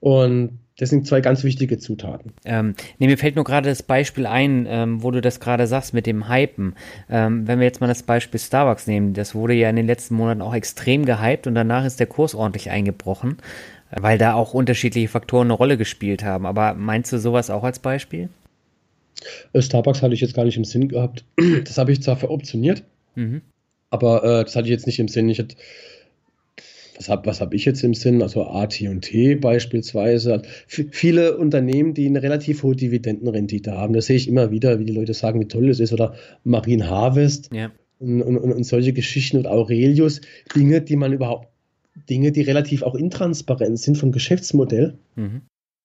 Und 0.00 0.58
das 0.78 0.88
sind 0.88 1.06
zwei 1.06 1.20
ganz 1.20 1.44
wichtige 1.44 1.76
Zutaten. 1.76 2.32
Ähm, 2.46 2.74
nee, 2.98 3.06
mir 3.06 3.18
fällt 3.18 3.36
nur 3.36 3.44
gerade 3.44 3.68
das 3.68 3.82
Beispiel 3.82 4.24
ein, 4.24 4.66
ähm, 4.66 5.02
wo 5.02 5.10
du 5.10 5.20
das 5.20 5.38
gerade 5.38 5.66
sagst 5.66 5.92
mit 5.92 6.06
dem 6.06 6.30
Hypen. 6.30 6.74
Ähm, 7.10 7.46
wenn 7.46 7.58
wir 7.58 7.66
jetzt 7.66 7.82
mal 7.82 7.86
das 7.86 8.02
Beispiel 8.02 8.40
Starbucks 8.40 8.86
nehmen, 8.86 9.12
das 9.12 9.34
wurde 9.34 9.52
ja 9.52 9.68
in 9.68 9.76
den 9.76 9.86
letzten 9.86 10.14
Monaten 10.14 10.40
auch 10.40 10.54
extrem 10.54 11.04
gehypt 11.04 11.46
und 11.46 11.54
danach 11.54 11.84
ist 11.84 12.00
der 12.00 12.06
Kurs 12.06 12.34
ordentlich 12.34 12.70
eingebrochen, 12.70 13.36
weil 13.90 14.18
da 14.18 14.34
auch 14.34 14.54
unterschiedliche 14.54 15.08
Faktoren 15.08 15.48
eine 15.48 15.54
Rolle 15.54 15.76
gespielt 15.76 16.22
haben. 16.24 16.46
Aber 16.46 16.74
meinst 16.74 17.12
du 17.12 17.18
sowas 17.18 17.50
auch 17.50 17.64
als 17.64 17.78
Beispiel? 17.78 18.28
Äh, 19.52 19.62
Starbucks 19.62 20.02
hatte 20.02 20.14
ich 20.14 20.20
jetzt 20.20 20.34
gar 20.34 20.44
nicht 20.44 20.56
im 20.56 20.64
Sinn 20.64 20.88
gehabt. 20.88 21.24
Das 21.64 21.78
habe 21.78 21.92
ich 21.92 22.02
zwar 22.02 22.16
veroptioniert, 22.16 22.82
mhm. 23.14 23.42
aber 23.90 24.24
äh, 24.24 24.44
das 24.44 24.56
hatte 24.56 24.66
ich 24.66 24.72
jetzt 24.72 24.86
nicht 24.86 24.98
im 24.98 25.08
Sinn. 25.08 25.28
Ich 25.28 25.38
hatte 25.38 25.56
was 27.00 27.08
habe 27.08 27.26
was 27.26 27.40
hab 27.40 27.54
ich 27.54 27.64
jetzt 27.64 27.82
im 27.82 27.94
Sinn? 27.94 28.20
Also 28.20 28.44
AT&T 28.44 29.36
beispielsweise. 29.36 30.42
F 30.68 30.84
viele 30.90 31.38
Unternehmen, 31.38 31.94
die 31.94 32.06
eine 32.06 32.22
relativ 32.22 32.62
hohe 32.62 32.76
Dividendenrendite 32.76 33.72
haben. 33.72 33.94
Das 33.94 34.06
sehe 34.06 34.16
ich 34.16 34.28
immer 34.28 34.50
wieder, 34.50 34.78
wie 34.78 34.84
die 34.84 34.92
Leute 34.92 35.14
sagen, 35.14 35.40
wie 35.40 35.48
toll 35.48 35.70
es 35.70 35.80
ist. 35.80 35.94
Oder 35.94 36.14
Marine 36.44 36.90
Harvest 36.90 37.48
ja. 37.54 37.72
und, 38.00 38.20
und, 38.20 38.36
und, 38.36 38.64
solche 38.64 38.92
Geschichten 38.92 39.38
und 39.38 39.46
Aurelius. 39.46 40.20
Dinge, 40.54 40.82
die 40.82 40.96
man 40.96 41.14
überhaupt, 41.14 41.48
Dinge, 42.08 42.32
die 42.32 42.42
relativ 42.42 42.82
auch 42.82 42.94
intransparent 42.94 43.78
sind 43.78 43.98
vom 43.98 44.12
Geschäftsmodell, 44.12 44.98
mhm. 45.16 45.42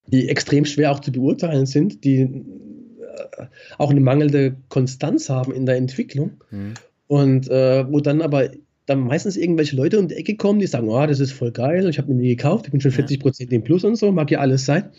die 0.07 0.29
extrem 0.29 0.65
schwer 0.65 0.91
auch 0.91 0.99
zu 0.99 1.11
beurteilen 1.11 1.65
sind, 1.65 2.03
die 2.03 2.21
äh, 2.21 3.45
auch 3.77 3.91
eine 3.91 4.01
mangelnde 4.01 4.55
Konstanz 4.69 5.29
haben 5.29 5.51
in 5.51 5.65
der 5.65 5.75
Entwicklung. 5.75 6.31
Mhm. 6.51 6.73
Und 7.07 7.49
äh, 7.49 7.85
wo 7.91 7.99
dann 7.99 8.21
aber 8.21 8.49
dann 8.85 8.99
meistens 8.99 9.35
irgendwelche 9.35 9.75
Leute 9.75 9.99
um 9.99 10.07
die 10.07 10.15
Ecke 10.15 10.35
kommen, 10.35 10.59
die 10.59 10.67
sagen, 10.67 10.89
oh, 10.89 11.05
das 11.05 11.19
ist 11.19 11.31
voll 11.31 11.51
geil, 11.51 11.89
ich 11.89 11.97
habe 11.97 12.13
mir 12.13 12.21
die 12.21 12.35
gekauft, 12.35 12.65
ich 12.65 12.71
bin 12.71 12.81
schon 12.81 12.91
40 12.91 13.19
Prozent 13.19 13.51
im 13.51 13.63
Plus 13.63 13.83
und 13.83 13.95
so, 13.95 14.11
mag 14.11 14.29
ja 14.29 14.39
alles 14.39 14.65
sein. 14.65 14.89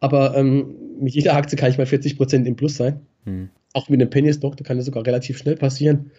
Aber 0.00 0.36
ähm, 0.36 0.74
mit 1.00 1.14
jeder 1.14 1.34
Aktie 1.34 1.56
kann 1.56 1.70
ich 1.70 1.78
mal 1.78 1.86
40 1.86 2.16
Prozent 2.16 2.46
im 2.46 2.56
Plus 2.56 2.76
sein. 2.76 3.00
Hm. 3.24 3.50
Auch 3.72 3.88
mit 3.88 4.00
einem 4.00 4.10
Penny 4.10 4.32
Stock, 4.32 4.56
da 4.56 4.64
kann 4.64 4.76
das 4.76 4.86
sogar 4.86 5.06
relativ 5.06 5.38
schnell 5.38 5.56
passieren. 5.56 6.10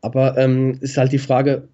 Aber 0.00 0.38
ähm, 0.38 0.78
ist 0.80 0.96
halt 0.96 1.12
die 1.12 1.18
Frage, 1.18 1.68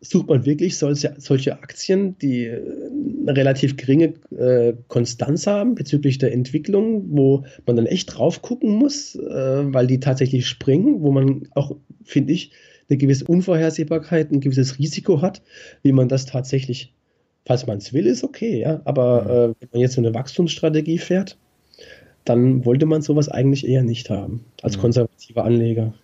sucht 0.00 0.28
man 0.28 0.44
wirklich 0.44 0.76
solche, 0.76 1.14
solche 1.18 1.54
Aktien, 1.62 2.18
die 2.18 2.48
eine 2.48 3.36
relativ 3.36 3.76
geringe 3.76 4.14
äh, 4.36 4.74
Konstanz 4.88 5.46
haben 5.46 5.74
bezüglich 5.74 6.18
der 6.18 6.32
Entwicklung, 6.32 7.04
wo 7.08 7.44
man 7.66 7.76
dann 7.76 7.86
echt 7.86 8.16
drauf 8.16 8.42
gucken 8.42 8.70
muss, 8.70 9.14
äh, 9.14 9.20
weil 9.72 9.86
die 9.86 10.00
tatsächlich 10.00 10.46
springen, 10.46 11.02
wo 11.02 11.10
man 11.12 11.48
auch, 11.54 11.76
finde 12.04 12.32
ich, 12.32 12.52
eine 12.88 12.98
gewisse 12.98 13.24
Unvorhersehbarkeit, 13.24 14.30
ein 14.30 14.40
gewisses 14.40 14.78
Risiko 14.78 15.22
hat, 15.22 15.42
wie 15.82 15.92
man 15.92 16.08
das 16.08 16.26
tatsächlich, 16.26 16.92
falls 17.44 17.66
man 17.66 17.78
es 17.78 17.92
will, 17.92 18.06
ist 18.06 18.22
okay, 18.22 18.60
ja. 18.60 18.80
Aber 18.84 19.22
mhm. 19.22 19.28
äh, 19.28 19.54
wenn 19.60 19.68
man 19.72 19.80
jetzt 19.80 19.94
so 19.94 20.00
eine 20.00 20.14
Wachstumsstrategie 20.14 20.98
fährt, 20.98 21.36
dann 22.24 22.64
wollte 22.64 22.86
man 22.86 23.02
sowas 23.02 23.28
eigentlich 23.28 23.66
eher 23.66 23.82
nicht 23.82 24.10
haben, 24.10 24.44
als 24.62 24.76
mhm. 24.76 24.82
konservativer 24.82 25.44
Anleger. 25.44 25.94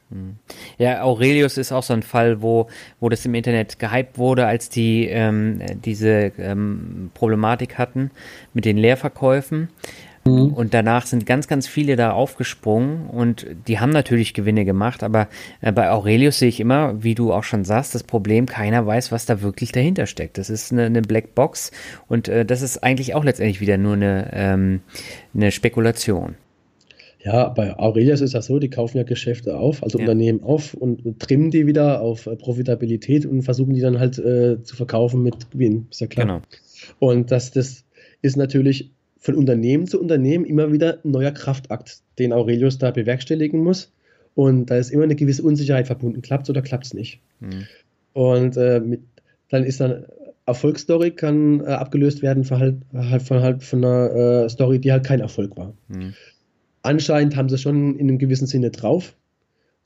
Ja, 0.78 1.02
Aurelius 1.02 1.58
ist 1.58 1.72
auch 1.72 1.82
so 1.82 1.92
ein 1.94 2.02
Fall, 2.02 2.42
wo, 2.42 2.68
wo 3.00 3.08
das 3.08 3.24
im 3.24 3.34
Internet 3.34 3.78
gehypt 3.78 4.18
wurde, 4.18 4.46
als 4.46 4.68
die 4.68 5.06
ähm, 5.06 5.60
diese 5.84 6.32
ähm, 6.38 7.10
Problematik 7.14 7.78
hatten 7.78 8.10
mit 8.54 8.64
den 8.64 8.76
Leerverkäufen. 8.76 9.68
Mhm. 10.24 10.52
Und 10.52 10.72
danach 10.72 11.06
sind 11.06 11.26
ganz, 11.26 11.48
ganz 11.48 11.66
viele 11.66 11.96
da 11.96 12.12
aufgesprungen 12.12 13.08
und 13.08 13.46
die 13.66 13.80
haben 13.80 13.90
natürlich 13.90 14.34
Gewinne 14.34 14.64
gemacht, 14.64 15.02
aber 15.02 15.28
äh, 15.60 15.72
bei 15.72 15.90
Aurelius 15.90 16.38
sehe 16.38 16.48
ich 16.48 16.60
immer, 16.60 17.02
wie 17.02 17.14
du 17.14 17.32
auch 17.32 17.42
schon 17.42 17.64
sagst, 17.64 17.94
das 17.94 18.04
Problem, 18.04 18.46
keiner 18.46 18.86
weiß, 18.86 19.10
was 19.10 19.26
da 19.26 19.42
wirklich 19.42 19.72
dahinter 19.72 20.06
steckt. 20.06 20.38
Das 20.38 20.48
ist 20.48 20.70
eine, 20.70 20.84
eine 20.84 21.02
Blackbox 21.02 21.72
und 22.08 22.28
äh, 22.28 22.44
das 22.44 22.62
ist 22.62 22.84
eigentlich 22.84 23.14
auch 23.14 23.24
letztendlich 23.24 23.60
wieder 23.60 23.78
nur 23.78 23.94
eine, 23.94 24.30
ähm, 24.32 24.80
eine 25.34 25.50
Spekulation. 25.50 26.36
Ja, 27.24 27.48
bei 27.48 27.78
Aurelius 27.78 28.20
ist 28.20 28.34
das 28.34 28.46
so, 28.46 28.58
die 28.58 28.70
kaufen 28.70 28.96
ja 28.96 29.04
Geschäfte 29.04 29.56
auf, 29.56 29.82
also 29.82 29.98
ja. 29.98 30.04
Unternehmen 30.04 30.42
auf 30.42 30.74
und 30.74 31.20
trimmen 31.20 31.50
die 31.50 31.66
wieder 31.66 32.00
auf 32.00 32.26
äh, 32.26 32.34
Profitabilität 32.36 33.26
und 33.26 33.42
versuchen 33.42 33.74
die 33.74 33.80
dann 33.80 34.00
halt 34.00 34.18
äh, 34.18 34.62
zu 34.62 34.74
verkaufen 34.74 35.22
mit 35.22 35.50
Gewinn, 35.50 35.86
ist 35.90 36.00
ja 36.00 36.08
klar. 36.08 36.26
Genau. 36.26 36.42
Und 36.98 37.30
das, 37.30 37.52
das 37.52 37.84
ist 38.22 38.36
natürlich 38.36 38.90
von 39.18 39.36
Unternehmen 39.36 39.86
zu 39.86 40.00
Unternehmen 40.00 40.44
immer 40.44 40.72
wieder 40.72 40.98
ein 41.04 41.12
neuer 41.12 41.30
Kraftakt, 41.30 42.00
den 42.18 42.32
Aurelius 42.32 42.78
da 42.78 42.90
bewerkstelligen 42.90 43.62
muss. 43.62 43.92
Und 44.34 44.66
da 44.66 44.76
ist 44.76 44.90
immer 44.90 45.04
eine 45.04 45.14
gewisse 45.14 45.42
Unsicherheit 45.44 45.86
verbunden. 45.86 46.22
Klappt 46.22 46.44
es 46.44 46.50
oder 46.50 46.62
klappt 46.62 46.86
es 46.86 46.94
nicht? 46.94 47.20
Mhm. 47.38 47.66
Und 48.14 48.56
äh, 48.56 48.80
mit, 48.80 49.02
dann 49.48 49.62
ist 49.62 49.80
dann 49.80 50.06
Erfolgsstory 50.46 51.12
kann 51.12 51.60
äh, 51.60 51.64
abgelöst 51.66 52.22
werden 52.22 52.42
von 52.44 52.58
halt, 52.58 52.76
halt, 52.92 53.22
von, 53.22 53.42
halt 53.42 53.62
von 53.62 53.84
einer 53.84 54.44
äh, 54.44 54.48
Story, 54.48 54.80
die 54.80 54.90
halt 54.90 55.04
kein 55.04 55.20
Erfolg 55.20 55.56
war. 55.56 55.72
Mhm. 55.88 56.14
Anscheinend 56.82 57.36
haben 57.36 57.48
sie 57.48 57.58
schon 57.58 57.96
in 57.98 58.08
einem 58.08 58.18
gewissen 58.18 58.46
Sinne 58.46 58.70
drauf, 58.70 59.16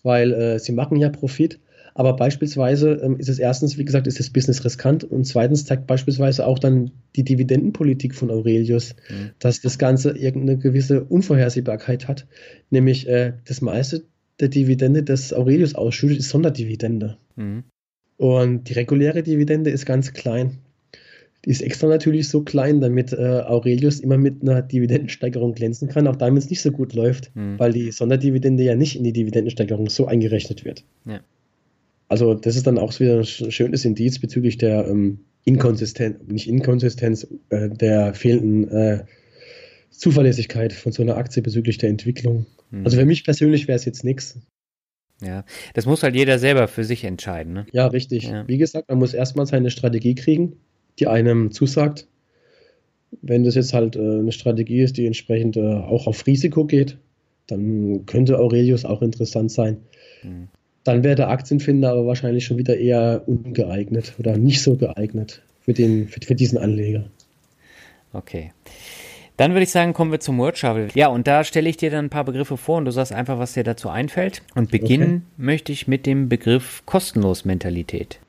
weil 0.03 0.33
äh, 0.33 0.59
sie 0.59 0.73
machen 0.73 0.97
ja 0.97 1.09
Profit. 1.09 1.61
Aber 1.95 2.15
beispielsweise 2.15 3.01
ähm, 3.03 3.17
ist 3.19 3.31
es 3.31 3.39
erstens, 3.39 3.79
wie 3.79 3.85
gesagt, 3.85 4.07
ist 4.07 4.21
das 4.21 4.29
Business 4.29 4.63
riskant 4.67 5.03
und 5.03 5.25
zweitens 5.25 5.65
zeigt 5.65 5.87
beispielsweise 5.87 6.47
auch 6.47 6.59
dann 6.59 6.91
die 7.17 7.25
Dividendenpolitik 7.25 8.15
von 8.15 8.31
Aurelius, 8.31 8.95
mhm. 9.09 9.31
dass 9.39 9.63
das 9.63 9.79
Ganze 9.79 10.11
irgendeine 10.11 10.59
gewisse 10.59 11.05
Unvorhersehbarkeit 11.05 12.07
hat. 12.07 12.27
Nämlich 12.69 13.09
äh, 13.09 13.33
das 13.47 13.63
meiste 13.63 14.05
der 14.41 14.49
Dividende, 14.49 15.05
das 15.05 15.33
Aurelius 15.33 15.75
ausschüttet, 15.75 16.19
ist 16.19 16.29
Sonderdividende. 16.29 17.17
Mhm. 17.37 17.65
Und 18.19 18.69
die 18.69 18.75
reguläre 18.75 19.23
Dividende 19.23 19.71
ist 19.71 19.87
ganz 19.87 20.13
klein. 20.13 20.59
Die 21.47 21.51
ist 21.51 21.63
extra 21.63 21.87
natürlich 21.87 22.29
so 22.29 22.43
klein, 22.43 22.81
damit 22.81 23.13
äh, 23.13 23.17
Aurelius 23.17 24.01
immer 24.01 24.19
mit 24.19 24.43
einer 24.43 24.63
Dividendensteigerung 24.63 25.55
glänzen 25.55 25.89
kann, 25.89 26.09
auch 26.09 26.17
damit 26.17 26.43
es 26.43 26.51
nicht 26.51 26.61
so 26.61 26.73
gut 26.73 26.93
läuft, 26.93 27.35
mhm. 27.37 27.59
weil 27.59 27.73
die 27.73 27.93
Sonderdividende 27.93 28.65
ja 28.65 28.75
nicht 28.75 28.97
in 28.97 29.05
die 29.05 29.13
Dividendensteigerung 29.13 29.89
so 29.89 30.07
eingerechnet 30.07 30.65
wird. 30.65 30.85
Ja. 31.05 31.21
Also 32.09 32.35
das 32.35 32.57
ist 32.57 32.67
dann 32.67 32.79
auch 32.79 32.99
wieder 32.99 33.19
ein 33.19 33.25
schönes 33.25 33.85
Indiz 33.85 34.19
bezüglich 34.19 34.59
der 34.59 34.89
ähm, 34.89 35.21
Inkonsistenz, 35.45 36.19
nicht 36.27 36.49
Inkonsistenz, 36.49 37.29
äh, 37.51 37.69
der 37.69 38.15
fehlenden 38.15 38.69
äh, 38.69 39.05
Zuverlässigkeit 39.91 40.73
von 40.73 40.91
so 40.91 41.03
einer 41.03 41.17
Aktie 41.17 41.43
bezüglich 41.43 41.79
der 41.79 41.91
Entwicklung. 41.91 42.47
Mhm. 42.71 42.85
Also 42.85 42.97
für 42.97 43.07
mich 43.07 43.25
persönlich 43.25 43.69
wäre 43.69 43.77
es 43.77 43.85
jetzt 43.85 44.03
nichts. 44.03 44.41
Ja, 45.23 45.45
das 45.75 45.87
muss 45.87 46.03
halt 46.03 46.15
jeder 46.15 46.39
selber 46.39 46.69
für 46.69 46.85
sich 46.85 47.05
entscheiden. 47.05 47.53
Ne? 47.53 47.67
Ja, 47.73 47.87
richtig. 47.87 48.25
Ja. 48.25 48.47
Wie 48.49 48.59
gesagt, 48.59 48.89
man 48.89 48.99
muss 48.99 49.15
erstmal 49.15 49.47
seine 49.47 49.71
Strategie 49.71 50.15
kriegen, 50.15 50.57
die 50.99 51.07
einem 51.07 51.51
zusagt. 51.51 52.07
Wenn 53.23 53.45
das 53.45 53.55
jetzt 53.55 53.73
halt 53.73 53.97
äh, 53.97 54.01
eine 54.01 54.33
Strategie 54.33 54.81
ist, 54.81 54.97
die 54.97 55.07
entsprechend 55.07 55.57
äh, 55.57 55.75
auch 55.75 56.07
auf 56.07 56.27
Risiko 56.27 56.65
geht, 56.65 56.99
dann 57.47 58.05
könnte 58.07 58.39
Aurelius 58.39 58.85
auch 58.85 59.03
interessant 59.03 59.53
sein. 59.53 59.79
Mhm 60.23 60.49
dann 60.87 61.03
wäre 61.03 61.17
der 61.17 61.31
Aktienfinder 61.31 61.91
aber 61.91 62.07
wahrscheinlich 62.07 62.45
schon 62.45 62.59
wieder 62.59 62.77
eher 62.77 63.23
ungeeignet 63.27 64.15
oder 64.19 64.37
nicht 64.37 64.63
so 64.63 64.77
geeignet 64.77 65.43
für, 65.63 65.73
den, 65.73 66.09
für, 66.09 66.21
für 66.25 66.35
diesen 66.35 66.59
Anleger. 66.59 67.05
Okay. 68.13 68.53
Dann 69.37 69.51
würde 69.51 69.65
ich 69.65 69.71
sagen, 69.71 69.93
kommen 69.93 70.13
wir 70.13 70.21
zum 70.21 70.39
Word 70.39 70.63
Ja, 70.95 71.09
und 71.09 71.27
da 71.27 71.45
stelle 71.45 71.69
ich 71.69 71.77
dir 71.77 71.91
dann 71.91 72.07
ein 72.07 72.11
paar 72.11 72.25
Begriffe 72.25 72.57
vor 72.57 72.79
und 72.79 72.87
du 72.87 72.91
sagst 72.91 73.13
einfach, 73.13 73.39
was 73.39 73.53
dir 73.53 73.65
dazu 73.65 73.91
einfällt. 73.91 74.43
Und 74.55 74.71
beginnen 74.71 75.25
okay. 75.35 75.45
möchte 75.45 75.73
ich 75.73 75.89
mit 75.89 76.07
dem 76.07 76.29
Begriff 76.29 76.83
kostenlos 76.87 77.45
Mentalität. 77.45 78.21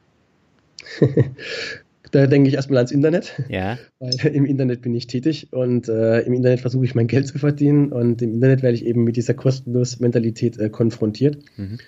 da 2.12 2.28
denke 2.28 2.50
ich 2.50 2.56
erstmal 2.56 2.78
ans 2.78 2.92
Internet. 2.92 3.42
Ja. 3.50 3.78
Weil 4.00 4.34
im 4.34 4.46
Internet 4.46 4.82
bin 4.82 4.94
ich 4.94 5.08
tätig 5.08 5.48
und 5.52 5.88
äh, 5.88 6.22
im 6.22 6.34
Internet 6.34 6.62
versuche 6.62 6.86
ich 6.86 6.96
mein 6.96 7.08
Geld 7.08 7.28
zu 7.28 7.38
verdienen 7.38 7.92
und 7.92 8.22
im 8.22 8.36
Internet 8.36 8.64
werde 8.64 8.76
ich 8.76 8.86
eben 8.86 9.04
mit 9.04 9.16
dieser 9.16 9.34
kostenlos 9.34 10.00
Mentalität 10.00 10.58
äh, 10.58 10.70
konfrontiert. 10.70 11.38
Mhm. 11.58 11.80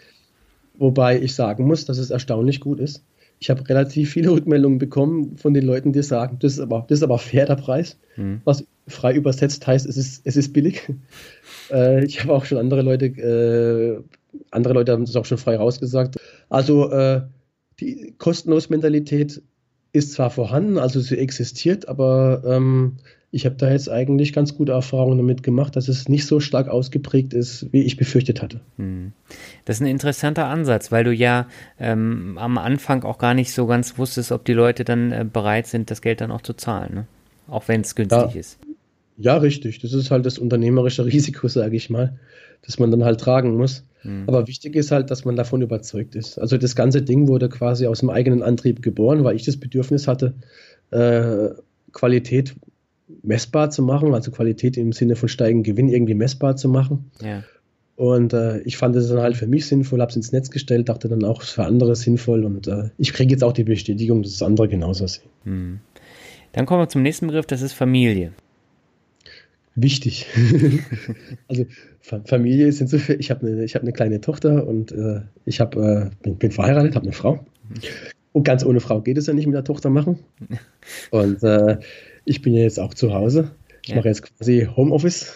Wobei 0.77 1.21
ich 1.21 1.35
sagen 1.35 1.65
muss, 1.65 1.85
dass 1.85 1.97
es 1.97 2.09
erstaunlich 2.09 2.59
gut 2.59 2.79
ist. 2.79 3.03
Ich 3.41 3.49
habe 3.49 3.67
relativ 3.69 4.11
viele 4.11 4.31
Rückmeldungen 4.31 4.79
bekommen 4.79 5.37
von 5.37 5.53
den 5.53 5.65
Leuten, 5.65 5.93
die 5.93 6.03
sagen, 6.03 6.37
das 6.41 6.53
ist 6.53 6.59
aber, 6.59 6.85
das 6.87 6.99
ist 6.99 7.03
aber 7.03 7.17
fair 7.19 7.45
der 7.45 7.55
Preis. 7.55 7.97
Mhm. 8.17 8.41
Was 8.43 8.65
frei 8.87 9.13
übersetzt 9.13 9.65
heißt, 9.65 9.85
es 9.85 9.97
ist, 9.97 10.21
es 10.25 10.35
ist 10.35 10.51
billig. 10.51 10.81
äh, 11.71 12.03
ich 12.03 12.21
habe 12.21 12.33
auch 12.33 12.45
schon 12.45 12.57
andere 12.57 12.81
Leute, 12.81 13.05
äh, 13.05 14.01
andere 14.51 14.73
Leute 14.73 14.91
haben 14.91 15.05
das 15.05 15.15
auch 15.15 15.25
schon 15.25 15.37
frei 15.37 15.55
rausgesagt. 15.55 16.17
Also 16.49 16.91
äh, 16.91 17.21
die 17.79 18.13
kostenlos 18.17 18.69
Mentalität 18.69 19.41
ist 19.91 20.13
zwar 20.13 20.29
vorhanden, 20.29 20.77
also 20.77 20.99
sie 20.99 21.17
existiert, 21.17 21.87
aber 21.87 22.43
ähm, 22.45 22.97
ich 23.31 23.45
habe 23.45 23.55
da 23.55 23.71
jetzt 23.71 23.89
eigentlich 23.89 24.33
ganz 24.33 24.55
gute 24.55 24.71
Erfahrungen 24.71 25.17
damit 25.17 25.43
gemacht, 25.43 25.75
dass 25.75 25.87
es 25.87 26.09
nicht 26.09 26.25
so 26.25 26.39
stark 26.39 26.67
ausgeprägt 26.67 27.33
ist, 27.33 27.71
wie 27.71 27.83
ich 27.83 27.95
befürchtet 27.95 28.41
hatte. 28.41 28.59
Hm. 28.77 29.13
Das 29.65 29.77
ist 29.77 29.81
ein 29.81 29.87
interessanter 29.87 30.45
Ansatz, 30.45 30.91
weil 30.91 31.03
du 31.03 31.13
ja 31.13 31.47
ähm, 31.79 32.37
am 32.39 32.57
Anfang 32.57 33.03
auch 33.03 33.19
gar 33.19 33.33
nicht 33.33 33.51
so 33.53 33.67
ganz 33.67 33.97
wusstest, 33.97 34.31
ob 34.31 34.45
die 34.45 34.53
Leute 34.53 34.83
dann 34.83 35.11
äh, 35.11 35.25
bereit 35.31 35.67
sind, 35.67 35.91
das 35.91 36.01
Geld 36.01 36.21
dann 36.21 36.31
auch 36.31 36.41
zu 36.41 36.53
zahlen, 36.53 36.93
ne? 36.93 37.07
auch 37.47 37.67
wenn 37.67 37.81
es 37.81 37.95
günstig 37.95 38.33
ja. 38.33 38.39
ist. 38.39 38.59
Ja, 39.17 39.37
richtig. 39.37 39.79
Das 39.79 39.93
ist 39.93 40.11
halt 40.11 40.25
das 40.25 40.37
unternehmerische 40.37 41.05
Risiko, 41.05 41.47
sage 41.47 41.75
ich 41.75 41.89
mal, 41.89 42.17
das 42.65 42.79
man 42.79 42.89
dann 42.89 43.03
halt 43.03 43.19
tragen 43.19 43.57
muss. 43.57 43.83
Mhm. 44.03 44.23
Aber 44.27 44.47
wichtig 44.47 44.75
ist 44.75 44.91
halt, 44.91 45.11
dass 45.11 45.25
man 45.25 45.35
davon 45.35 45.61
überzeugt 45.61 46.15
ist. 46.15 46.39
Also 46.39 46.57
das 46.57 46.75
ganze 46.75 47.01
Ding 47.01 47.27
wurde 47.27 47.49
quasi 47.49 47.87
aus 47.87 47.99
dem 47.99 48.09
eigenen 48.09 48.43
Antrieb 48.43 48.81
geboren, 48.81 49.23
weil 49.23 49.35
ich 49.35 49.45
das 49.45 49.57
Bedürfnis 49.57 50.07
hatte, 50.07 50.33
äh, 50.91 51.49
Qualität 51.91 52.55
messbar 53.23 53.69
zu 53.69 53.81
machen, 53.81 54.13
also 54.13 54.31
Qualität 54.31 54.77
im 54.77 54.91
Sinne 54.91 55.15
von 55.15 55.29
steigenden 55.29 55.63
Gewinn 55.63 55.89
irgendwie 55.89 56.13
messbar 56.13 56.55
zu 56.55 56.69
machen. 56.69 57.11
Ja. 57.21 57.43
Und 57.95 58.31
äh, 58.31 58.59
ich 58.61 58.77
fand 58.77 58.95
es 58.95 59.09
dann 59.09 59.19
halt 59.19 59.35
für 59.35 59.47
mich 59.47 59.67
sinnvoll, 59.67 59.99
habe 59.99 60.09
es 60.09 60.15
ins 60.15 60.31
Netz 60.31 60.49
gestellt, 60.51 60.87
dachte 60.87 61.09
dann 61.09 61.25
auch, 61.25 61.43
es 61.43 61.49
für 61.49 61.65
andere 61.65 61.95
sinnvoll 61.97 62.45
und 62.45 62.67
äh, 62.67 62.91
ich 62.97 63.11
kriege 63.11 63.31
jetzt 63.31 63.43
auch 63.43 63.51
die 63.51 63.65
Bestätigung, 63.65 64.23
dass 64.23 64.31
es 64.31 64.41
andere 64.41 64.69
genauso 64.69 65.05
sehen. 65.05 65.29
Hm. 65.43 65.79
Dann 66.53 66.65
kommen 66.65 66.81
wir 66.81 66.87
zum 66.87 67.01
nächsten 67.01 67.27
Begriff, 67.27 67.45
das 67.45 67.61
ist 67.61 67.73
Familie. 67.73 68.31
Wichtig. 69.81 70.25
also 71.47 71.65
Familie 72.01 72.67
ist 72.67 72.81
insofern, 72.81 73.19
ich 73.19 73.31
habe 73.31 73.47
eine, 73.47 73.65
hab 73.65 73.81
eine 73.81 73.93
kleine 73.93 74.19
Tochter 74.19 74.67
und 74.67 74.91
äh, 74.91 75.21
ich 75.45 75.59
hab, 75.59 75.75
äh, 75.75 76.09
bin, 76.21 76.37
bin 76.37 76.51
verheiratet, 76.51 76.95
habe 76.95 77.05
eine 77.05 77.13
Frau. 77.13 77.35
Mhm. 77.35 77.75
Und 78.31 78.43
ganz 78.43 78.65
ohne 78.65 78.79
Frau 78.79 79.01
geht 79.01 79.17
es 79.17 79.27
ja 79.27 79.33
nicht 79.33 79.47
mit 79.47 79.55
der 79.55 79.63
Tochter 79.63 79.89
machen. 79.89 80.19
Und 81.11 81.43
äh, 81.43 81.77
ich 82.25 82.41
bin 82.41 82.53
ja 82.53 82.61
jetzt 82.61 82.79
auch 82.79 82.93
zu 82.93 83.13
Hause. 83.13 83.51
Ich 83.83 83.89
ja. 83.89 83.95
mache 83.95 84.07
jetzt 84.07 84.23
quasi 84.37 84.67
Homeoffice 84.75 85.33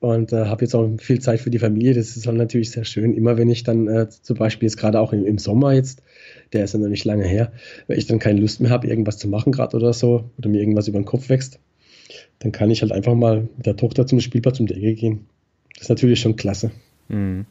und 0.00 0.32
äh, 0.32 0.46
habe 0.46 0.64
jetzt 0.64 0.74
auch 0.74 0.88
viel 0.98 1.20
Zeit 1.20 1.40
für 1.40 1.50
die 1.50 1.58
Familie. 1.58 1.94
Das 1.94 2.16
ist 2.16 2.26
dann 2.26 2.36
natürlich 2.36 2.70
sehr 2.70 2.84
schön. 2.84 3.14
Immer 3.14 3.36
wenn 3.36 3.50
ich 3.50 3.64
dann 3.64 3.86
äh, 3.86 4.08
zum 4.08 4.36
Beispiel 4.36 4.66
jetzt 4.66 4.78
gerade 4.78 4.98
auch 4.98 5.12
im, 5.12 5.26
im, 5.26 5.38
Sommer 5.38 5.72
jetzt, 5.72 6.02
der 6.52 6.64
ist 6.64 6.72
ja 6.72 6.80
noch 6.80 6.88
nicht 6.88 7.04
lange 7.04 7.24
her, 7.24 7.52
wenn 7.86 7.98
ich 7.98 8.06
dann 8.06 8.18
keine 8.18 8.40
Lust 8.40 8.60
mehr 8.60 8.70
habe, 8.70 8.88
irgendwas 8.88 9.18
zu 9.18 9.28
machen 9.28 9.52
gerade 9.52 9.76
oder 9.76 9.92
so 9.92 10.30
oder 10.38 10.48
mir 10.48 10.60
irgendwas 10.60 10.88
über 10.88 10.98
den 10.98 11.04
Kopf 11.04 11.28
wächst, 11.28 11.60
dann 12.38 12.52
kann 12.52 12.70
ich 12.70 12.82
halt 12.82 12.92
einfach 12.92 13.14
mal 13.14 13.48
mit 13.56 13.66
der 13.66 13.76
Tochter 13.76 14.06
zum 14.06 14.20
Spielplatz 14.20 14.60
um 14.60 14.66
die 14.66 14.74
Ecke 14.74 14.94
gehen. 14.94 15.26
Das 15.74 15.82
ist 15.82 15.88
natürlich 15.88 16.20
schon 16.20 16.36
klasse. 16.36 16.70
Mhm. 17.08 17.46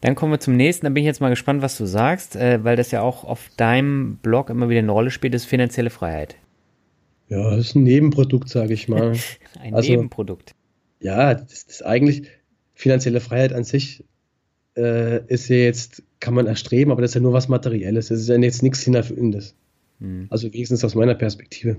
Dann 0.00 0.14
kommen 0.14 0.32
wir 0.32 0.40
zum 0.40 0.56
nächsten. 0.56 0.84
Da 0.84 0.90
bin 0.90 1.02
ich 1.02 1.06
jetzt 1.06 1.20
mal 1.20 1.30
gespannt, 1.30 1.62
was 1.62 1.78
du 1.78 1.86
sagst, 1.86 2.36
äh, 2.36 2.62
weil 2.62 2.76
das 2.76 2.90
ja 2.90 3.00
auch 3.00 3.24
auf 3.24 3.50
deinem 3.56 4.16
Blog 4.16 4.50
immer 4.50 4.68
wieder 4.68 4.80
eine 4.80 4.92
Rolle 4.92 5.10
spielt, 5.10 5.32
das 5.32 5.42
ist 5.42 5.48
finanzielle 5.48 5.90
Freiheit. 5.90 6.36
Ja, 7.28 7.56
das 7.56 7.68
ist 7.68 7.74
ein 7.74 7.84
Nebenprodukt, 7.84 8.48
sage 8.48 8.74
ich 8.74 8.88
mal. 8.88 9.16
ein 9.60 9.74
also, 9.74 9.90
Nebenprodukt. 9.90 10.54
Ja, 11.00 11.34
das, 11.34 11.62
ist 11.62 11.84
eigentlich 11.84 12.24
finanzielle 12.74 13.20
Freiheit 13.20 13.52
an 13.52 13.64
sich 13.64 14.04
äh, 14.76 15.24
ist 15.26 15.48
ja 15.48 15.56
jetzt, 15.56 16.02
kann 16.20 16.34
man 16.34 16.46
erstreben, 16.46 16.90
aber 16.90 17.02
das 17.02 17.12
ist 17.12 17.14
ja 17.14 17.20
nur 17.20 17.32
was 17.32 17.48
Materielles. 17.48 18.08
Das 18.08 18.20
ist 18.20 18.28
ja 18.28 18.36
jetzt 18.36 18.62
nichts 18.62 18.82
Sinnvolles. 18.82 19.54
Hm. 20.00 20.26
Also 20.30 20.52
wenigstens 20.52 20.84
aus 20.84 20.94
meiner 20.94 21.14
Perspektive. 21.14 21.76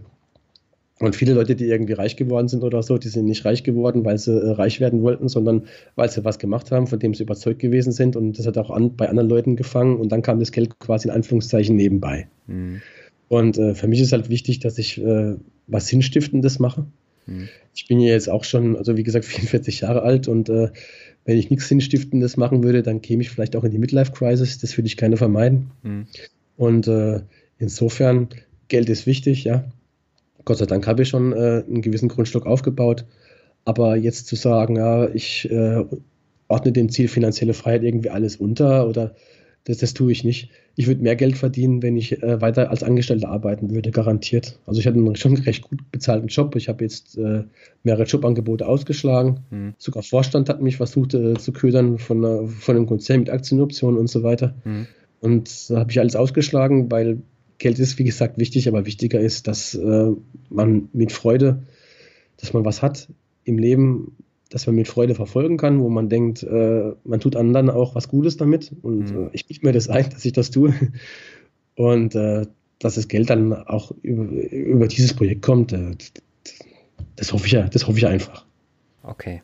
Und 0.99 1.15
viele 1.15 1.33
Leute, 1.33 1.55
die 1.55 1.65
irgendwie 1.65 1.93
reich 1.93 2.15
geworden 2.15 2.47
sind 2.47 2.63
oder 2.63 2.81
so, 2.81 2.97
die 2.97 3.09
sind 3.09 3.25
nicht 3.25 3.43
reich 3.43 3.63
geworden, 3.63 4.05
weil 4.05 4.17
sie 4.17 4.31
äh, 4.31 4.51
reich 4.51 4.79
werden 4.79 5.01
wollten, 5.01 5.27
sondern 5.27 5.65
weil 5.95 6.09
sie 6.09 6.23
was 6.23 6.39
gemacht 6.39 6.71
haben, 6.71 6.87
von 6.87 6.99
dem 6.99 7.13
sie 7.13 7.23
überzeugt 7.23 7.59
gewesen 7.59 7.91
sind. 7.91 8.15
Und 8.15 8.39
das 8.39 8.47
hat 8.47 8.57
auch 8.57 8.69
an, 8.69 8.95
bei 8.95 9.09
anderen 9.09 9.27
Leuten 9.27 9.55
gefangen. 9.57 9.97
Und 9.97 10.11
dann 10.13 10.21
kam 10.21 10.39
das 10.39 10.53
Geld 10.53 10.79
quasi 10.79 11.09
in 11.09 11.13
Anführungszeichen 11.13 11.75
nebenbei. 11.75 12.29
Mhm. 12.47 12.81
Und 13.27 13.57
äh, 13.57 13.75
für 13.75 13.87
mich 13.87 13.99
ist 13.99 14.13
halt 14.13 14.29
wichtig, 14.29 14.59
dass 14.59 14.77
ich 14.77 15.01
äh, 15.01 15.35
was 15.67 15.87
Sinnstiftendes 15.87 16.59
mache. 16.59 16.85
Mhm. 17.25 17.49
Ich 17.73 17.87
bin 17.87 17.99
ja 17.99 18.13
jetzt 18.13 18.29
auch 18.29 18.45
schon, 18.45 18.77
also 18.77 18.95
wie 18.95 19.03
gesagt, 19.03 19.25
44 19.25 19.81
Jahre 19.81 20.03
alt 20.03 20.29
und 20.29 20.47
äh, 20.47 20.69
wenn 21.25 21.37
ich 21.37 21.49
nichts 21.49 21.67
Sinnstiftendes 21.67 22.37
machen 22.37 22.63
würde, 22.63 22.83
dann 22.83 23.01
käme 23.01 23.23
ich 23.23 23.31
vielleicht 23.31 23.55
auch 23.55 23.63
in 23.63 23.71
die 23.71 23.79
Midlife-Crisis. 23.79 24.59
Das 24.59 24.77
würde 24.77 24.87
ich 24.87 24.95
gerne 24.95 25.17
vermeiden. 25.17 25.71
Mhm. 25.81 26.07
Und 26.55 26.87
äh, 26.87 27.21
insofern, 27.57 28.29
Geld 28.67 28.89
ist 28.89 29.07
wichtig, 29.07 29.43
ja. 29.43 29.65
Gott 30.45 30.57
sei 30.57 30.65
Dank 30.65 30.87
habe 30.87 31.01
ich 31.01 31.09
schon 31.09 31.33
äh, 31.33 31.63
einen 31.67 31.81
gewissen 31.81 32.07
Grundstock 32.07 32.45
aufgebaut. 32.45 33.05
Aber 33.65 33.95
jetzt 33.95 34.27
zu 34.27 34.35
sagen, 34.35 34.75
ja, 34.77 35.09
ich 35.09 35.49
äh, 35.49 35.83
ordne 36.47 36.71
dem 36.71 36.89
Ziel 36.89 37.07
finanzielle 37.07 37.53
Freiheit 37.53 37.83
irgendwie 37.83 38.11
alles 38.11 38.35
unter 38.35 38.87
oder 38.87 39.15
das, 39.65 39.77
das 39.77 39.95
tue 39.95 40.11
ich 40.11 40.23
nicht. 40.23 40.51
Ich 40.75 40.85
würde 40.85 41.01
mehr 41.01 41.15
Geld 41.15 41.37
verdienen, 41.37 41.81
wenn 41.81 41.97
ich 41.97 42.21
äh, 42.21 42.39
weiter 42.39 42.69
als 42.69 42.83
Angestellter 42.83 43.29
arbeiten 43.29 43.71
würde, 43.71 43.89
garantiert. 43.89 44.59
Also 44.67 44.79
ich 44.79 44.85
hatte 44.85 44.97
einen 44.97 45.15
schon 45.15 45.35
recht 45.37 45.63
gut 45.63 45.79
bezahlten 45.91 46.27
Job. 46.27 46.55
Ich 46.55 46.69
habe 46.69 46.83
jetzt 46.83 47.17
äh, 47.17 47.43
mehrere 47.83 48.03
Jobangebote 48.03 48.67
ausgeschlagen. 48.67 49.39
Mhm. 49.49 49.73
Sogar 49.79 50.03
Vorstand 50.03 50.49
hat 50.49 50.61
mich 50.61 50.77
versucht 50.77 51.15
äh, 51.15 51.33
zu 51.33 51.51
ködern 51.51 51.97
von, 51.97 52.23
äh, 52.23 52.47
von 52.47 52.75
einem 52.75 52.85
Konzern 52.85 53.21
mit 53.21 53.31
Aktienoptionen 53.31 53.99
und 53.99 54.07
so 54.07 54.21
weiter. 54.21 54.53
Mhm. 54.63 54.85
Und 55.19 55.71
da 55.71 55.79
habe 55.79 55.89
ich 55.89 55.99
alles 55.99 56.15
ausgeschlagen, 56.15 56.91
weil 56.91 57.23
Geld 57.57 57.79
ist, 57.79 57.97
wie 57.99 58.03
gesagt, 58.03 58.37
wichtig, 58.37 58.67
aber 58.67 58.85
wichtiger 58.85 59.19
ist, 59.19 59.47
dass 59.47 59.75
äh, 59.75 60.11
man 60.49 60.89
mit 60.93 61.11
Freude, 61.11 61.63
dass 62.37 62.53
man 62.53 62.65
was 62.65 62.81
hat 62.81 63.07
im 63.43 63.57
Leben, 63.57 64.15
dass 64.49 64.67
man 64.67 64.75
mit 64.75 64.87
Freude 64.87 65.15
verfolgen 65.15 65.57
kann, 65.57 65.81
wo 65.81 65.89
man 65.89 66.09
denkt, 66.09 66.43
äh, 66.43 66.91
man 67.03 67.19
tut 67.19 67.35
anderen 67.35 67.69
auch 67.69 67.95
was 67.95 68.07
Gutes 68.07 68.37
damit. 68.37 68.71
Und 68.81 69.11
mhm. 69.11 69.27
äh, 69.27 69.29
ich 69.33 69.47
biete 69.47 69.65
mir 69.65 69.71
das 69.71 69.89
ein, 69.89 70.09
dass 70.09 70.25
ich 70.25 70.33
das 70.33 70.51
tue. 70.51 70.73
Und 71.75 72.15
äh, 72.15 72.45
dass 72.79 72.95
das 72.95 73.07
Geld 73.07 73.29
dann 73.29 73.53
auch 73.53 73.91
über, 74.01 74.25
über 74.51 74.87
dieses 74.87 75.13
Projekt 75.13 75.41
kommt, 75.41 75.73
äh, 75.73 75.91
das 77.15 77.33
hoffe 77.33 77.45
ich 77.45 77.53
ja, 77.53 77.67
das 77.67 77.87
hoffe 77.87 77.97
ich 77.97 78.07
einfach. 78.07 78.45
Okay. 79.03 79.41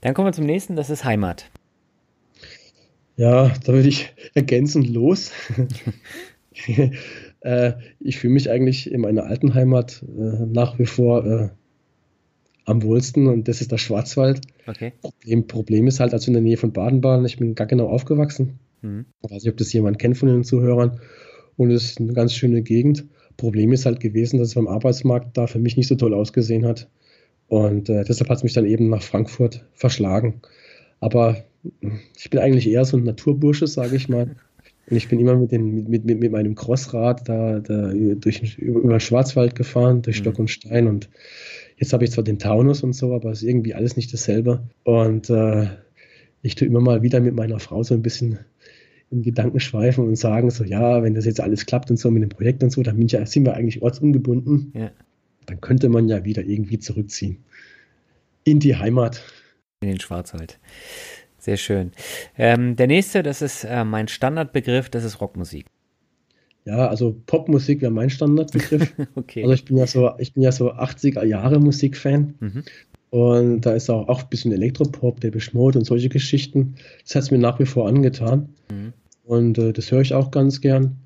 Dann 0.00 0.14
kommen 0.14 0.28
wir 0.28 0.32
zum 0.32 0.46
nächsten, 0.46 0.76
das 0.76 0.90
ist 0.90 1.04
Heimat. 1.04 1.50
Ja, 3.16 3.52
da 3.64 3.72
würde 3.72 3.88
ich 3.88 4.14
ergänzend 4.34 4.88
los. 4.88 5.32
Äh, 7.40 7.72
ich 7.98 8.18
fühle 8.18 8.34
mich 8.34 8.50
eigentlich 8.50 8.90
in 8.90 9.00
meiner 9.00 9.24
alten 9.24 9.54
Heimat 9.54 10.04
äh, 10.06 10.46
nach 10.46 10.78
wie 10.78 10.86
vor 10.86 11.24
äh, 11.26 11.48
am 12.64 12.82
wohlsten 12.82 13.26
und 13.26 13.48
das 13.48 13.60
ist 13.60 13.72
der 13.72 13.78
Schwarzwald. 13.78 14.40
Okay. 14.66 14.92
Problem, 15.00 15.46
Problem 15.46 15.86
ist 15.86 16.00
halt, 16.00 16.12
also 16.12 16.28
in 16.28 16.34
der 16.34 16.42
Nähe 16.42 16.56
von 16.56 16.72
Baden-Baden, 16.72 17.24
ich 17.24 17.38
bin 17.38 17.54
gar 17.54 17.66
genau 17.66 17.88
aufgewachsen. 17.88 18.58
Mhm. 18.82 19.06
Ich 19.22 19.30
weiß 19.30 19.42
nicht, 19.42 19.52
ob 19.52 19.58
das 19.58 19.72
jemand 19.72 19.98
kennt 19.98 20.18
von 20.18 20.28
den 20.28 20.44
Zuhörern. 20.44 21.00
Und 21.56 21.70
es 21.70 21.84
ist 21.84 22.00
eine 22.00 22.12
ganz 22.12 22.34
schöne 22.34 22.62
Gegend. 22.62 23.06
Problem 23.36 23.72
ist 23.72 23.86
halt 23.86 24.00
gewesen, 24.00 24.38
dass 24.38 24.48
es 24.48 24.54
beim 24.54 24.68
Arbeitsmarkt 24.68 25.36
da 25.36 25.46
für 25.46 25.58
mich 25.58 25.76
nicht 25.76 25.88
so 25.88 25.94
toll 25.94 26.14
ausgesehen 26.14 26.66
hat. 26.66 26.88
Und 27.48 27.88
äh, 27.88 28.04
deshalb 28.04 28.30
hat 28.30 28.38
es 28.38 28.44
mich 28.44 28.52
dann 28.52 28.66
eben 28.66 28.88
nach 28.88 29.02
Frankfurt 29.02 29.66
verschlagen. 29.72 30.40
Aber 31.00 31.44
ich 32.16 32.30
bin 32.30 32.40
eigentlich 32.40 32.68
eher 32.68 32.84
so 32.84 32.96
ein 32.96 33.04
Naturbursche, 33.04 33.66
sage 33.66 33.96
ich 33.96 34.08
mal. 34.08 34.36
Und 34.90 34.96
ich 34.96 35.08
bin 35.08 35.20
immer 35.20 35.36
mit, 35.36 35.52
den, 35.52 35.88
mit, 35.88 36.04
mit, 36.04 36.18
mit 36.18 36.32
meinem 36.32 36.56
Crossrad 36.56 37.28
da, 37.28 37.60
da 37.60 37.92
durch, 37.92 38.58
über 38.58 38.90
den 38.90 39.00
Schwarzwald 39.00 39.54
gefahren, 39.54 40.02
durch 40.02 40.18
mhm. 40.18 40.22
Stock 40.22 40.38
und 40.40 40.48
Stein. 40.48 40.88
Und 40.88 41.08
jetzt 41.76 41.92
habe 41.92 42.04
ich 42.04 42.10
zwar 42.10 42.24
den 42.24 42.40
Taunus 42.40 42.82
und 42.82 42.92
so, 42.92 43.14
aber 43.14 43.30
es 43.30 43.42
ist 43.42 43.48
irgendwie 43.48 43.74
alles 43.74 43.96
nicht 43.96 44.12
dasselbe. 44.12 44.64
Und 44.82 45.30
äh, 45.30 45.68
ich 46.42 46.56
tue 46.56 46.66
immer 46.66 46.80
mal 46.80 47.02
wieder 47.02 47.20
mit 47.20 47.36
meiner 47.36 47.60
Frau 47.60 47.84
so 47.84 47.94
ein 47.94 48.02
bisschen 48.02 48.40
in 49.10 49.22
Gedanken 49.22 49.60
schweifen 49.60 50.06
und 50.06 50.16
sagen 50.16 50.50
so, 50.50 50.64
ja, 50.64 51.02
wenn 51.02 51.14
das 51.14 51.24
jetzt 51.24 51.40
alles 51.40 51.66
klappt 51.66 51.90
und 51.90 51.96
so 51.96 52.10
mit 52.10 52.22
dem 52.22 52.28
Projekt 52.28 52.62
und 52.62 52.70
so, 52.70 52.82
dann 52.82 53.00
ja, 53.06 53.24
sind 53.26 53.44
wir 53.44 53.54
eigentlich 53.54 53.82
ortsungebunden. 53.82 54.72
Ja. 54.74 54.90
Dann 55.46 55.60
könnte 55.60 55.88
man 55.88 56.08
ja 56.08 56.24
wieder 56.24 56.44
irgendwie 56.44 56.78
zurückziehen. 56.78 57.38
In 58.44 58.58
die 58.58 58.76
Heimat. 58.76 59.22
In 59.80 59.88
den 59.88 60.00
Schwarzwald. 60.00 60.58
Sehr 61.40 61.56
schön. 61.56 61.92
Ähm, 62.36 62.76
der 62.76 62.86
nächste, 62.86 63.22
das 63.22 63.40
ist 63.40 63.64
äh, 63.64 63.82
mein 63.84 64.08
Standardbegriff, 64.08 64.90
das 64.90 65.04
ist 65.04 65.20
Rockmusik. 65.20 65.66
Ja, 66.66 66.88
also 66.88 67.16
Popmusik 67.26 67.80
wäre 67.80 67.90
mein 67.90 68.10
Standardbegriff. 68.10 68.92
okay. 69.14 69.42
Also 69.42 69.54
ich 69.54 69.64
bin 69.64 69.78
ja 69.78 69.86
so, 69.86 70.10
ich 70.18 70.34
bin 70.34 70.42
ja 70.42 70.52
so 70.52 70.72
80er 70.72 71.24
Jahre 71.24 71.58
Musikfan. 71.58 72.34
Mhm. 72.40 72.64
Und 73.08 73.62
da 73.62 73.72
ist 73.72 73.90
auch, 73.90 74.06
auch 74.08 74.22
ein 74.22 74.28
bisschen 74.28 74.52
Elektropop, 74.52 75.20
der 75.20 75.32
Mode 75.52 75.78
und 75.78 75.84
solche 75.84 76.10
Geschichten. 76.10 76.74
Das 77.02 77.14
hat 77.14 77.22
es 77.22 77.30
mir 77.30 77.38
nach 77.38 77.58
wie 77.58 77.66
vor 77.66 77.88
angetan. 77.88 78.50
Mhm. 78.70 78.92
Und 79.24 79.58
äh, 79.58 79.72
das 79.72 79.90
höre 79.90 80.02
ich 80.02 80.12
auch 80.12 80.30
ganz 80.30 80.60
gern. 80.60 80.98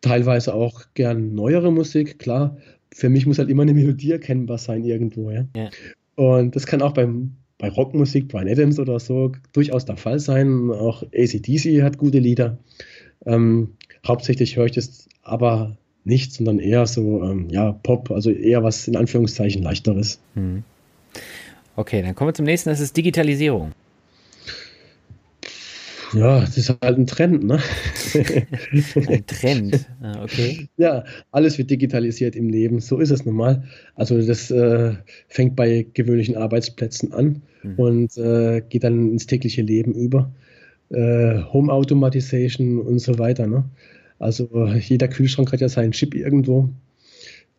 Teilweise 0.00 0.52
auch 0.52 0.82
gern 0.94 1.34
neuere 1.34 1.72
Musik, 1.72 2.18
klar. 2.18 2.56
Für 2.92 3.08
mich 3.08 3.26
muss 3.26 3.38
halt 3.38 3.50
immer 3.50 3.62
eine 3.62 3.74
Melodie 3.74 4.12
erkennbar 4.12 4.58
sein 4.58 4.84
irgendwo, 4.84 5.30
ja. 5.30 5.46
ja. 5.56 5.70
Und 6.16 6.56
das 6.56 6.66
kann 6.66 6.82
auch 6.82 6.92
beim 6.92 7.36
bei 7.58 7.68
Rockmusik, 7.68 8.28
Brian 8.28 8.48
Adams 8.48 8.78
oder 8.78 8.98
so, 9.00 9.32
durchaus 9.52 9.84
der 9.84 9.96
Fall 9.96 10.20
sein. 10.20 10.70
Auch 10.70 11.02
ACDC 11.02 11.82
hat 11.82 11.98
gute 11.98 12.18
Lieder. 12.18 12.56
Ähm, 13.26 13.74
hauptsächlich 14.06 14.56
höre 14.56 14.66
ich 14.66 14.72
das 14.72 15.08
aber 15.22 15.76
nicht, 16.04 16.32
sondern 16.32 16.60
eher 16.60 16.86
so, 16.86 17.22
ähm, 17.22 17.48
ja, 17.50 17.72
Pop, 17.72 18.10
also 18.10 18.30
eher 18.30 18.62
was 18.62 18.88
in 18.88 18.96
Anführungszeichen 18.96 19.62
leichteres. 19.62 20.20
Hm. 20.34 20.62
Okay, 21.76 22.02
dann 22.02 22.14
kommen 22.14 22.30
wir 22.30 22.34
zum 22.34 22.46
nächsten, 22.46 22.70
das 22.70 22.80
ist 22.80 22.96
Digitalisierung. 22.96 23.72
Ja, 26.14 26.40
das 26.40 26.56
ist 26.56 26.70
halt 26.70 26.98
ein 26.98 27.06
Trend, 27.06 27.44
ne? 27.44 27.60
ein 29.08 29.26
Trend, 29.26 29.86
ah, 30.00 30.22
okay. 30.22 30.68
Ja, 30.78 31.04
alles 31.32 31.58
wird 31.58 31.70
digitalisiert 31.70 32.34
im 32.34 32.48
Leben, 32.48 32.80
so 32.80 32.98
ist 32.98 33.10
es 33.10 33.26
normal. 33.26 33.64
Also 33.94 34.20
das 34.22 34.50
äh, 34.50 34.94
fängt 35.28 35.54
bei 35.54 35.86
gewöhnlichen 35.92 36.36
Arbeitsplätzen 36.36 37.12
an 37.12 37.42
mhm. 37.62 37.74
und 37.76 38.16
äh, 38.16 38.62
geht 38.68 38.84
dann 38.84 39.12
ins 39.12 39.26
tägliche 39.26 39.62
Leben 39.62 39.92
über. 39.92 40.32
Äh, 40.90 41.42
Home 41.52 41.72
Automatization 41.72 42.80
und 42.80 42.98
so 42.98 43.18
weiter, 43.18 43.46
ne? 43.46 43.64
Also 44.18 44.66
jeder 44.66 45.08
Kühlschrank 45.08 45.52
hat 45.52 45.60
ja 45.60 45.68
seinen 45.68 45.92
Chip 45.92 46.14
irgendwo. 46.14 46.70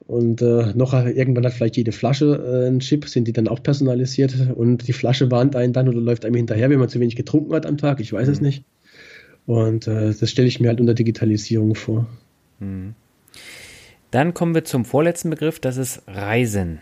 Und 0.09 0.41
äh, 0.41 0.73
noch 0.73 0.93
irgendwann 0.93 1.45
hat 1.45 1.53
vielleicht 1.53 1.77
jede 1.77 1.91
Flasche 1.91 2.43
äh, 2.43 2.67
einen 2.67 2.79
Chip, 2.79 3.07
sind 3.07 3.27
die 3.27 3.31
dann 3.31 3.47
auch 3.47 3.61
personalisiert 3.61 4.35
und 4.55 4.87
die 4.87 4.93
Flasche 4.93 5.29
warnt 5.29 5.55
einen 5.55 5.71
dann 5.71 5.87
oder 5.87 5.99
läuft 5.99 6.25
einem 6.25 6.35
hinterher, 6.35 6.71
wenn 6.71 6.79
man 6.79 6.89
zu 6.89 6.99
wenig 6.99 7.15
getrunken 7.15 7.53
hat 7.53 7.67
am 7.67 7.77
Tag, 7.77 7.99
ich 7.99 8.11
weiß 8.11 8.27
mhm. 8.27 8.33
es 8.33 8.41
nicht. 8.41 8.63
Und 9.45 9.87
äh, 9.87 10.13
das 10.19 10.31
stelle 10.31 10.47
ich 10.47 10.59
mir 10.59 10.69
halt 10.69 10.81
unter 10.81 10.95
Digitalisierung 10.95 11.75
vor. 11.75 12.07
Mhm. 12.59 12.95
Dann 14.09 14.33
kommen 14.33 14.55
wir 14.55 14.63
zum 14.63 14.83
vorletzten 14.83 15.29
Begriff, 15.29 15.59
das 15.59 15.77
ist 15.77 16.01
Reisen. 16.07 16.79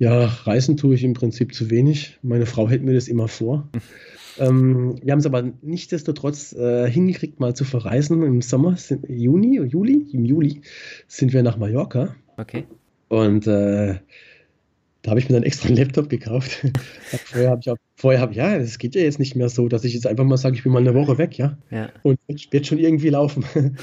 Ja, 0.00 0.24
Reisen 0.24 0.78
tue 0.78 0.94
ich 0.94 1.04
im 1.04 1.12
Prinzip 1.12 1.54
zu 1.54 1.68
wenig. 1.68 2.18
Meine 2.22 2.46
Frau 2.46 2.66
hält 2.70 2.82
mir 2.82 2.94
das 2.94 3.06
immer 3.06 3.28
vor. 3.28 3.68
Ähm, 4.38 4.96
wir 5.02 5.12
haben 5.12 5.18
es 5.18 5.26
aber 5.26 5.52
nichtsdestotrotz 5.60 6.54
äh, 6.54 6.88
hingekriegt, 6.88 7.40
mal 7.40 7.54
zu 7.54 7.64
verreisen. 7.64 8.22
Im 8.22 8.40
Sommer, 8.40 8.76
Juni, 9.06 9.60
Juli, 9.60 10.06
im 10.12 10.24
Juli 10.24 10.62
sind 11.08 11.34
wir 11.34 11.42
nach 11.42 11.58
Mallorca. 11.58 12.14
Okay. 12.38 12.64
Und 13.08 13.46
äh, 13.48 13.96
da 15.02 15.10
habe 15.10 15.20
ich 15.20 15.28
mir 15.28 15.34
dann 15.34 15.42
extra 15.42 15.68
einen 15.68 15.76
Laptop 15.76 16.08
gekauft. 16.08 16.64
vorher 17.26 17.50
habe 17.50 17.60
ich 17.60 17.70
auch, 17.70 17.76
vorher 17.96 18.20
habe 18.20 18.32
ja, 18.32 18.58
das 18.58 18.78
geht 18.78 18.94
ja 18.94 19.02
jetzt 19.02 19.18
nicht 19.18 19.36
mehr 19.36 19.50
so, 19.50 19.68
dass 19.68 19.84
ich 19.84 19.92
jetzt 19.92 20.06
einfach 20.06 20.24
mal 20.24 20.38
sage, 20.38 20.56
ich 20.56 20.62
bin 20.62 20.72
mal 20.72 20.78
eine 20.78 20.94
Woche 20.94 21.18
weg, 21.18 21.36
ja. 21.36 21.58
ja. 21.70 21.90
Und 22.02 22.18
wird 22.50 22.66
schon 22.66 22.78
irgendwie 22.78 23.10
laufen. 23.10 23.44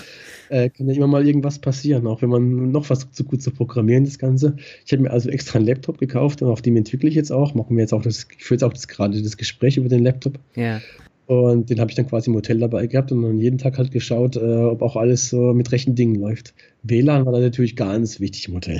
äh, 0.49 0.69
kann 0.69 0.87
ja 0.87 0.95
immer 0.95 1.07
mal 1.07 1.25
irgendwas 1.25 1.59
passieren, 1.59 2.07
auch 2.07 2.21
wenn 2.21 2.29
man 2.29 2.71
noch 2.71 2.89
was 2.89 3.11
zu 3.11 3.23
gut 3.23 3.41
zu 3.41 3.51
programmieren, 3.51 4.05
das 4.05 4.19
Ganze. 4.19 4.55
Ich 4.85 4.91
habe 4.91 5.03
mir 5.03 5.11
also 5.11 5.29
extra 5.29 5.57
einen 5.57 5.67
Laptop 5.67 5.97
gekauft 5.97 6.41
und 6.41 6.49
auf 6.49 6.61
dem 6.61 6.75
entwickle 6.75 7.09
ich 7.09 7.15
jetzt 7.15 7.31
auch. 7.31 7.53
Machen 7.53 7.75
wir 7.75 7.81
jetzt 7.81 7.93
auch 7.93 8.01
das, 8.01 8.27
ich 8.37 8.43
führe 8.43 8.55
jetzt 8.55 8.63
auch 8.63 8.73
das, 8.73 8.87
gerade 8.87 9.21
das 9.21 9.37
Gespräch 9.37 9.77
über 9.77 9.89
den 9.89 10.03
Laptop. 10.03 10.39
Ja. 10.55 10.81
Und 11.27 11.69
den 11.69 11.81
habe 11.81 11.91
ich 11.91 11.95
dann 11.95 12.07
quasi 12.07 12.29
im 12.29 12.37
Hotel 12.37 12.57
dabei 12.57 12.87
gehabt 12.87 13.11
und 13.11 13.21
dann 13.21 13.37
jeden 13.37 13.57
Tag 13.57 13.77
halt 13.77 13.91
geschaut, 13.91 14.37
äh, 14.37 14.39
ob 14.39 14.81
auch 14.81 14.95
alles 14.95 15.29
so 15.29 15.53
mit 15.53 15.73
rechten 15.73 15.93
Dingen 15.93 16.15
läuft. 16.15 16.53
WLAN 16.83 17.25
war 17.25 17.33
da 17.33 17.39
natürlich 17.39 17.75
ganz 17.75 18.21
wichtig 18.21 18.47
im 18.47 18.55
Hotel. 18.55 18.79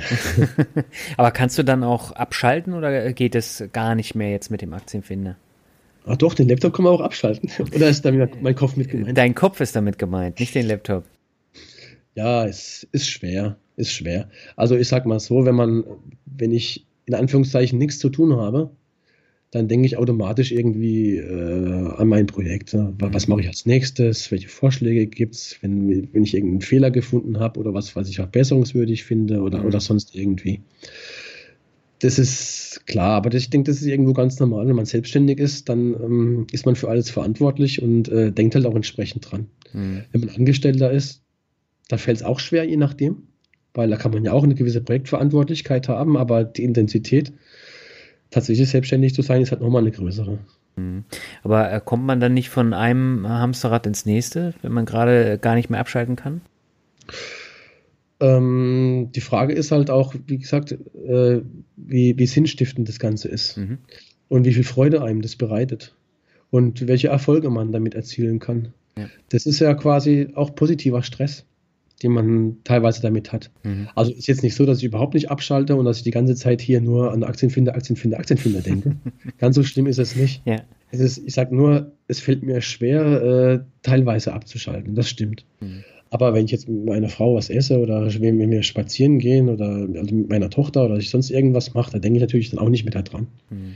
Aber 1.18 1.30
kannst 1.30 1.58
du 1.58 1.62
dann 1.62 1.84
auch 1.84 2.12
abschalten 2.12 2.72
oder 2.72 3.12
geht 3.12 3.34
es 3.34 3.64
gar 3.74 3.94
nicht 3.94 4.14
mehr 4.14 4.30
jetzt 4.30 4.50
mit 4.50 4.62
dem 4.62 4.72
Aktienfinder? 4.72 5.36
Ach 6.06 6.16
doch, 6.16 6.32
den 6.32 6.48
Laptop 6.48 6.72
kann 6.72 6.84
man 6.84 6.94
auch 6.94 7.02
abschalten. 7.02 7.50
Oder 7.74 7.90
ist 7.90 8.02
damit 8.02 8.40
mein 8.40 8.54
Kopf 8.54 8.76
mit 8.76 8.88
gemeint? 8.88 9.18
Dein 9.18 9.34
Kopf 9.34 9.60
ist 9.60 9.76
damit 9.76 9.98
gemeint, 9.98 10.40
nicht 10.40 10.54
den 10.54 10.66
Laptop. 10.66 11.04
Ja, 12.18 12.46
es 12.46 12.84
ist 12.90 13.08
schwer, 13.08 13.58
ist 13.76 13.92
schwer. 13.92 14.28
Also 14.56 14.74
ich 14.74 14.88
sag 14.88 15.06
mal 15.06 15.20
so, 15.20 15.46
wenn 15.46 15.54
man, 15.54 15.84
wenn 16.26 16.50
ich 16.50 16.84
in 17.06 17.14
Anführungszeichen 17.14 17.78
nichts 17.78 18.00
zu 18.00 18.08
tun 18.08 18.34
habe, 18.34 18.72
dann 19.52 19.68
denke 19.68 19.86
ich 19.86 19.96
automatisch 19.96 20.50
irgendwie 20.50 21.18
äh, 21.18 21.86
an 21.96 22.08
mein 22.08 22.26
Projekt. 22.26 22.74
Ne? 22.74 22.92
Was 22.98 23.28
mhm. 23.28 23.34
mache 23.34 23.42
ich 23.42 23.46
als 23.46 23.66
nächstes? 23.66 24.32
Welche 24.32 24.48
Vorschläge 24.48 25.06
gibt 25.06 25.36
es, 25.36 25.58
wenn, 25.60 26.12
wenn 26.12 26.24
ich 26.24 26.34
irgendeinen 26.34 26.60
Fehler 26.60 26.90
gefunden 26.90 27.38
habe 27.38 27.60
oder 27.60 27.72
was, 27.72 27.94
was 27.94 28.08
ich 28.08 28.16
verbesserungswürdig 28.16 29.04
finde 29.04 29.40
oder, 29.40 29.60
mhm. 29.60 29.66
oder 29.66 29.78
sonst 29.78 30.16
irgendwie. 30.16 30.60
Das 32.00 32.18
ist 32.18 32.82
klar, 32.86 33.12
aber 33.12 33.32
ich 33.32 33.48
denke, 33.48 33.70
das 33.70 33.80
ist 33.80 33.86
irgendwo 33.86 34.12
ganz 34.12 34.40
normal. 34.40 34.66
Wenn 34.66 34.74
man 34.74 34.86
selbstständig 34.86 35.38
ist, 35.38 35.68
dann 35.68 35.94
ähm, 35.94 36.46
ist 36.50 36.66
man 36.66 36.74
für 36.74 36.88
alles 36.88 37.10
verantwortlich 37.10 37.80
und 37.80 38.08
äh, 38.08 38.32
denkt 38.32 38.56
halt 38.56 38.66
auch 38.66 38.74
entsprechend 38.74 39.30
dran. 39.30 39.46
Mhm. 39.72 40.02
Wenn 40.10 40.20
man 40.22 40.30
Angestellter 40.30 40.90
ist, 40.90 41.22
da 41.88 41.96
fällt 41.96 42.18
es 42.18 42.22
auch 42.22 42.38
schwer, 42.38 42.64
je 42.64 42.76
nachdem, 42.76 43.22
weil 43.74 43.88
da 43.88 43.96
kann 43.96 44.12
man 44.12 44.24
ja 44.24 44.32
auch 44.32 44.44
eine 44.44 44.54
gewisse 44.54 44.82
Projektverantwortlichkeit 44.82 45.88
haben, 45.88 46.16
aber 46.16 46.44
die 46.44 46.64
Intensität 46.64 47.32
tatsächlich 48.30 48.68
selbstständig 48.68 49.14
zu 49.14 49.22
sein, 49.22 49.42
ist 49.42 49.50
halt 49.50 49.62
nochmal 49.62 49.82
eine 49.82 49.90
größere. 49.90 50.38
Mhm. 50.76 51.04
Aber 51.42 51.72
äh, 51.72 51.80
kommt 51.84 52.04
man 52.04 52.20
dann 52.20 52.34
nicht 52.34 52.50
von 52.50 52.74
einem 52.74 53.26
Hamsterrad 53.28 53.86
ins 53.86 54.06
nächste, 54.06 54.54
wenn 54.62 54.72
man 54.72 54.84
gerade 54.84 55.38
gar 55.38 55.54
nicht 55.54 55.70
mehr 55.70 55.80
abschalten 55.80 56.16
kann? 56.16 56.42
Ähm, 58.20 59.10
die 59.14 59.20
Frage 59.20 59.52
ist 59.54 59.70
halt 59.70 59.90
auch, 59.90 60.14
wie 60.26 60.38
gesagt, 60.38 60.72
äh, 60.72 61.40
wie, 61.76 62.18
wie 62.18 62.26
sinnstiftend 62.26 62.88
das 62.88 62.98
Ganze 62.98 63.28
ist 63.28 63.56
mhm. 63.56 63.78
und 64.28 64.44
wie 64.44 64.52
viel 64.52 64.64
Freude 64.64 65.02
einem 65.02 65.22
das 65.22 65.36
bereitet 65.36 65.94
und 66.50 66.88
welche 66.88 67.08
Erfolge 67.08 67.50
man 67.50 67.72
damit 67.72 67.94
erzielen 67.94 68.40
kann. 68.40 68.72
Ja. 68.96 69.08
Das 69.28 69.46
ist 69.46 69.60
ja 69.60 69.74
quasi 69.74 70.30
auch 70.34 70.54
positiver 70.54 71.02
Stress 71.02 71.44
den 72.02 72.12
man 72.12 72.56
teilweise 72.64 73.02
damit 73.02 73.32
hat. 73.32 73.50
Mhm. 73.64 73.88
Also 73.94 74.12
ist 74.12 74.28
jetzt 74.28 74.42
nicht 74.42 74.54
so, 74.54 74.64
dass 74.66 74.78
ich 74.78 74.84
überhaupt 74.84 75.14
nicht 75.14 75.30
abschalte 75.30 75.76
und 75.76 75.84
dass 75.84 75.98
ich 75.98 76.04
die 76.04 76.10
ganze 76.10 76.34
Zeit 76.34 76.60
hier 76.60 76.80
nur 76.80 77.12
an 77.12 77.24
Aktienfinder, 77.24 77.74
Aktienfinder, 77.74 78.18
Aktienfinder 78.18 78.60
denke. 78.60 78.96
Ganz 79.38 79.56
so 79.56 79.62
schlimm 79.62 79.86
ist 79.86 79.98
es 79.98 80.16
nicht. 80.16 80.42
Ja. 80.44 80.62
Es 80.90 81.00
ist, 81.00 81.18
ich 81.18 81.34
sage 81.34 81.54
nur, 81.54 81.92
es 82.06 82.20
fällt 82.20 82.42
mir 82.42 82.60
schwer, 82.60 83.22
äh, 83.22 83.60
teilweise 83.82 84.32
abzuschalten. 84.32 84.94
Das 84.94 85.08
stimmt. 85.08 85.44
Mhm. 85.60 85.84
Aber 86.10 86.32
wenn 86.32 86.46
ich 86.46 86.50
jetzt 86.52 86.68
mit 86.68 86.86
meiner 86.86 87.08
Frau 87.08 87.34
was 87.34 87.50
esse 87.50 87.78
oder 87.78 88.06
wenn 88.20 88.50
wir 88.50 88.62
spazieren 88.62 89.18
gehen 89.18 89.48
oder 89.48 89.86
also 89.98 90.14
mit 90.14 90.30
meiner 90.30 90.48
Tochter 90.48 90.86
oder 90.86 90.96
ich 90.96 91.10
sonst 91.10 91.30
irgendwas 91.30 91.74
mache, 91.74 91.92
da 91.92 91.98
denke 91.98 92.16
ich 92.16 92.22
natürlich 92.22 92.50
dann 92.50 92.60
auch 92.60 92.70
nicht 92.70 92.84
mehr 92.84 93.02
daran. 93.02 93.26
Mhm. 93.50 93.74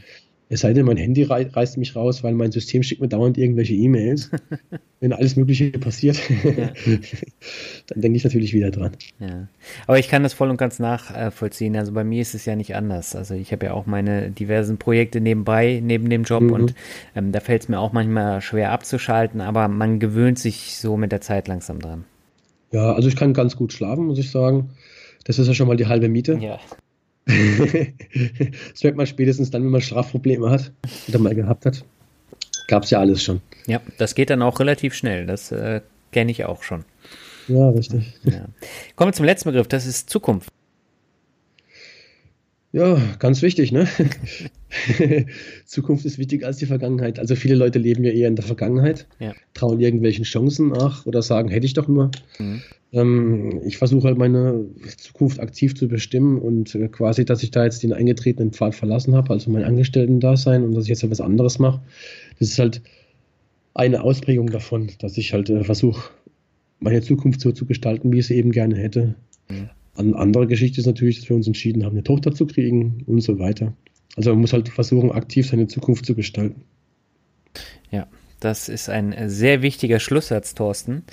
Es 0.53 0.61
sei 0.61 0.75
denn, 0.75 0.85
mein 0.85 0.99
Handy 0.99 1.23
reißt 1.23 1.79
mich 1.79 1.97
raus, 1.97 2.23
weil 2.23 2.35
mein 2.35 2.53
System 2.53 2.83
schickt 2.83 3.01
mir 3.01 3.09
dauernd 3.09 3.39
irgendwelche 3.39 3.73
E-Mails. 3.73 4.31
Wenn 5.01 5.15
alles 5.15 5.35
Mögliche 5.35 5.71
passiert, 5.71 6.21
ja. 6.45 6.73
dann 7.87 8.01
denke 8.03 8.19
ich 8.19 8.25
natürlich 8.25 8.53
wieder 8.53 8.71
dran. 8.71 8.93
Ja. 9.19 9.49
Aber 9.87 9.99
ich 9.99 10.09
kann 10.09 10.23
das 10.23 10.35
voll 10.35 10.51
und 10.51 10.59
ganz 10.59 10.79
nachvollziehen. 10.79 11.75
Also 11.75 11.93
bei 11.93 12.05
mir 12.05 12.21
ist 12.21 12.35
es 12.35 12.45
ja 12.45 12.55
nicht 12.55 12.77
anders. 12.77 13.17
Also 13.17 13.33
ich 13.33 13.51
habe 13.51 13.65
ja 13.65 13.73
auch 13.73 13.87
meine 13.87 14.31
diversen 14.31 14.77
Projekte 14.77 15.23
nebenbei, 15.23 15.81
neben 15.83 16.11
dem 16.11 16.25
Job 16.25 16.43
mhm. 16.43 16.53
und 16.53 16.75
ähm, 17.17 17.33
da 17.33 17.41
fällt 17.41 17.63
es 17.63 17.69
mir 17.71 17.81
auch 17.81 17.95
manchmal 17.95 18.43
schwer 18.43 18.73
abzuschalten, 18.73 19.41
aber 19.41 19.69
man 19.69 20.01
gewöhnt 20.01 20.39
sich 20.39 20.77
so 20.77 20.99
mit 20.99 21.13
der 21.13 21.23
Zeit 21.23 21.49
langsam 21.49 21.79
dran. 21.79 22.05
Ja, 22.73 22.93
also 22.93 23.09
ich 23.09 23.17
kann 23.17 23.33
ganz 23.33 23.57
gut 23.57 23.73
schlafen, 23.73 24.05
muss 24.05 24.19
ich 24.19 24.31
sagen. 24.31 24.69
Das 25.25 25.39
ist 25.39 25.49
ja 25.49 25.55
schon 25.55 25.69
mal 25.69 25.79
die 25.79 25.87
halbe 25.87 26.11
Miete. 26.11 26.39
Ja. 26.43 26.59
Das 27.25 28.83
merkt 28.83 28.97
man 28.97 29.07
spätestens 29.07 29.51
dann, 29.51 29.63
wenn 29.63 29.71
man 29.71 29.81
Strafprobleme 29.81 30.51
hat 30.51 30.73
oder 31.09 31.19
mal 31.19 31.35
gehabt 31.35 31.67
hat. 31.67 31.85
Gab 32.69 32.85
es 32.85 32.91
ja 32.91 33.01
alles 33.01 33.23
schon. 33.23 33.41
Ja, 33.67 33.81
das 33.99 34.15
geht 34.15 34.31
dann 34.31 34.43
auch 34.43 34.61
relativ 34.61 34.95
schnell. 34.95 35.27
Das 35.27 35.53
äh, 35.53 35.81
kenne 36.11 36.31
ich 36.31 36.45
auch 36.45 36.63
schon. 36.63 36.85
Ja, 37.49 37.71
richtig. 37.71 38.15
Ja. 38.25 38.47
Kommen 38.97 39.11
wir 39.11 39.15
zum 39.15 39.27
letzten 39.27 39.51
Begriff, 39.51 39.69
das 39.69 39.87
ist 39.87 40.11
Zukunft. 40.11 40.49
Ja, 42.73 42.99
ganz 43.19 43.43
wichtig, 43.43 43.71
ne? 43.71 43.87
Zukunft 45.67 46.07
ist 46.07 46.19
wichtiger 46.19 46.47
als 46.47 46.57
die 46.57 46.67
Vergangenheit. 46.67 47.19
Also 47.19 47.37
viele 47.37 47.55
Leute 47.55 47.79
leben 47.79 48.03
ja 48.03 48.11
eher 48.11 48.29
in 48.29 48.37
der 48.37 48.47
Vergangenheit, 48.47 49.07
ja. 49.19 49.35
trauen 49.53 49.79
irgendwelchen 49.79 50.25
Chancen 50.25 50.69
nach 50.69 51.05
oder 51.05 51.21
sagen, 51.21 51.51
hätte 51.51 51.67
ich 51.67 51.75
doch 51.75 51.87
nur. 51.87 52.11
Mhm. 52.39 52.63
Ähm, 52.93 53.63
ich 53.65 53.79
versuche 53.79 54.09
halt 54.09 54.19
meine 54.19 54.67
Zukunft 54.99 55.41
aktiv 55.41 55.75
zu 55.75 55.89
bestimmen 55.89 56.39
und 56.39 56.75
äh, 56.75 56.89
quasi, 56.89 57.25
dass 57.25 57.43
ich 57.43 57.51
da 57.51 57.65
jetzt 57.65 57.83
den 57.83 57.93
eingetretenen 57.93 58.53
Pfad 58.53 58.75
verlassen 58.75 59.15
habe, 59.15 59.31
also 59.31 59.51
mein 59.51 59.65
Angestellten-Dasein 59.65 60.63
und 60.63 60.75
dass 60.75 60.85
ich 60.85 60.91
jetzt 60.91 61.03
etwas 61.03 61.21
anderes 61.21 61.59
mache. 61.59 61.81
Das 62.39 62.51
ist 62.51 62.59
halt 62.59 62.83
eine 63.75 64.03
Ausprägung 64.03 64.51
davon, 64.51 64.91
dass 64.99 65.17
ich 65.17 65.33
halt 65.33 65.49
äh, 65.49 65.65
versuche, 65.65 66.11
meine 66.81 67.01
Zukunft 67.01 67.41
so 67.41 67.53
zu 67.53 67.65
gestalten, 67.65 68.13
wie 68.13 68.19
ich 68.19 68.27
sie 68.27 68.35
eben 68.35 68.53
gerne 68.53 68.77
hätte. 68.77 69.15
Mhm. 69.49 69.71
Eine 69.95 70.17
andere 70.17 70.47
Geschichte 70.47 70.81
ist 70.81 70.87
natürlich, 70.87 71.21
dass 71.21 71.29
wir 71.29 71.37
uns 71.37 71.47
entschieden 71.47 71.85
haben, 71.85 71.93
eine 71.93 72.03
Tochter 72.03 72.33
zu 72.33 72.47
kriegen 72.47 73.05
und 73.07 73.21
so 73.21 73.39
weiter. 73.39 73.75
Also 74.17 74.31
man 74.31 74.41
muss 74.41 74.53
halt 74.53 74.69
versuchen, 74.69 75.13
aktiv 75.13 75.49
seine 75.49 75.67
Zukunft 75.67 76.05
zu 76.05 76.15
gestalten. 76.15 76.63
Ja, 77.91 78.07
das 78.41 78.69
ist 78.69 78.89
ein 78.89 79.15
sehr 79.29 79.63
wichtiger 79.63 80.01
Schlusssatz, 80.01 80.55
Thorsten. 80.55 81.05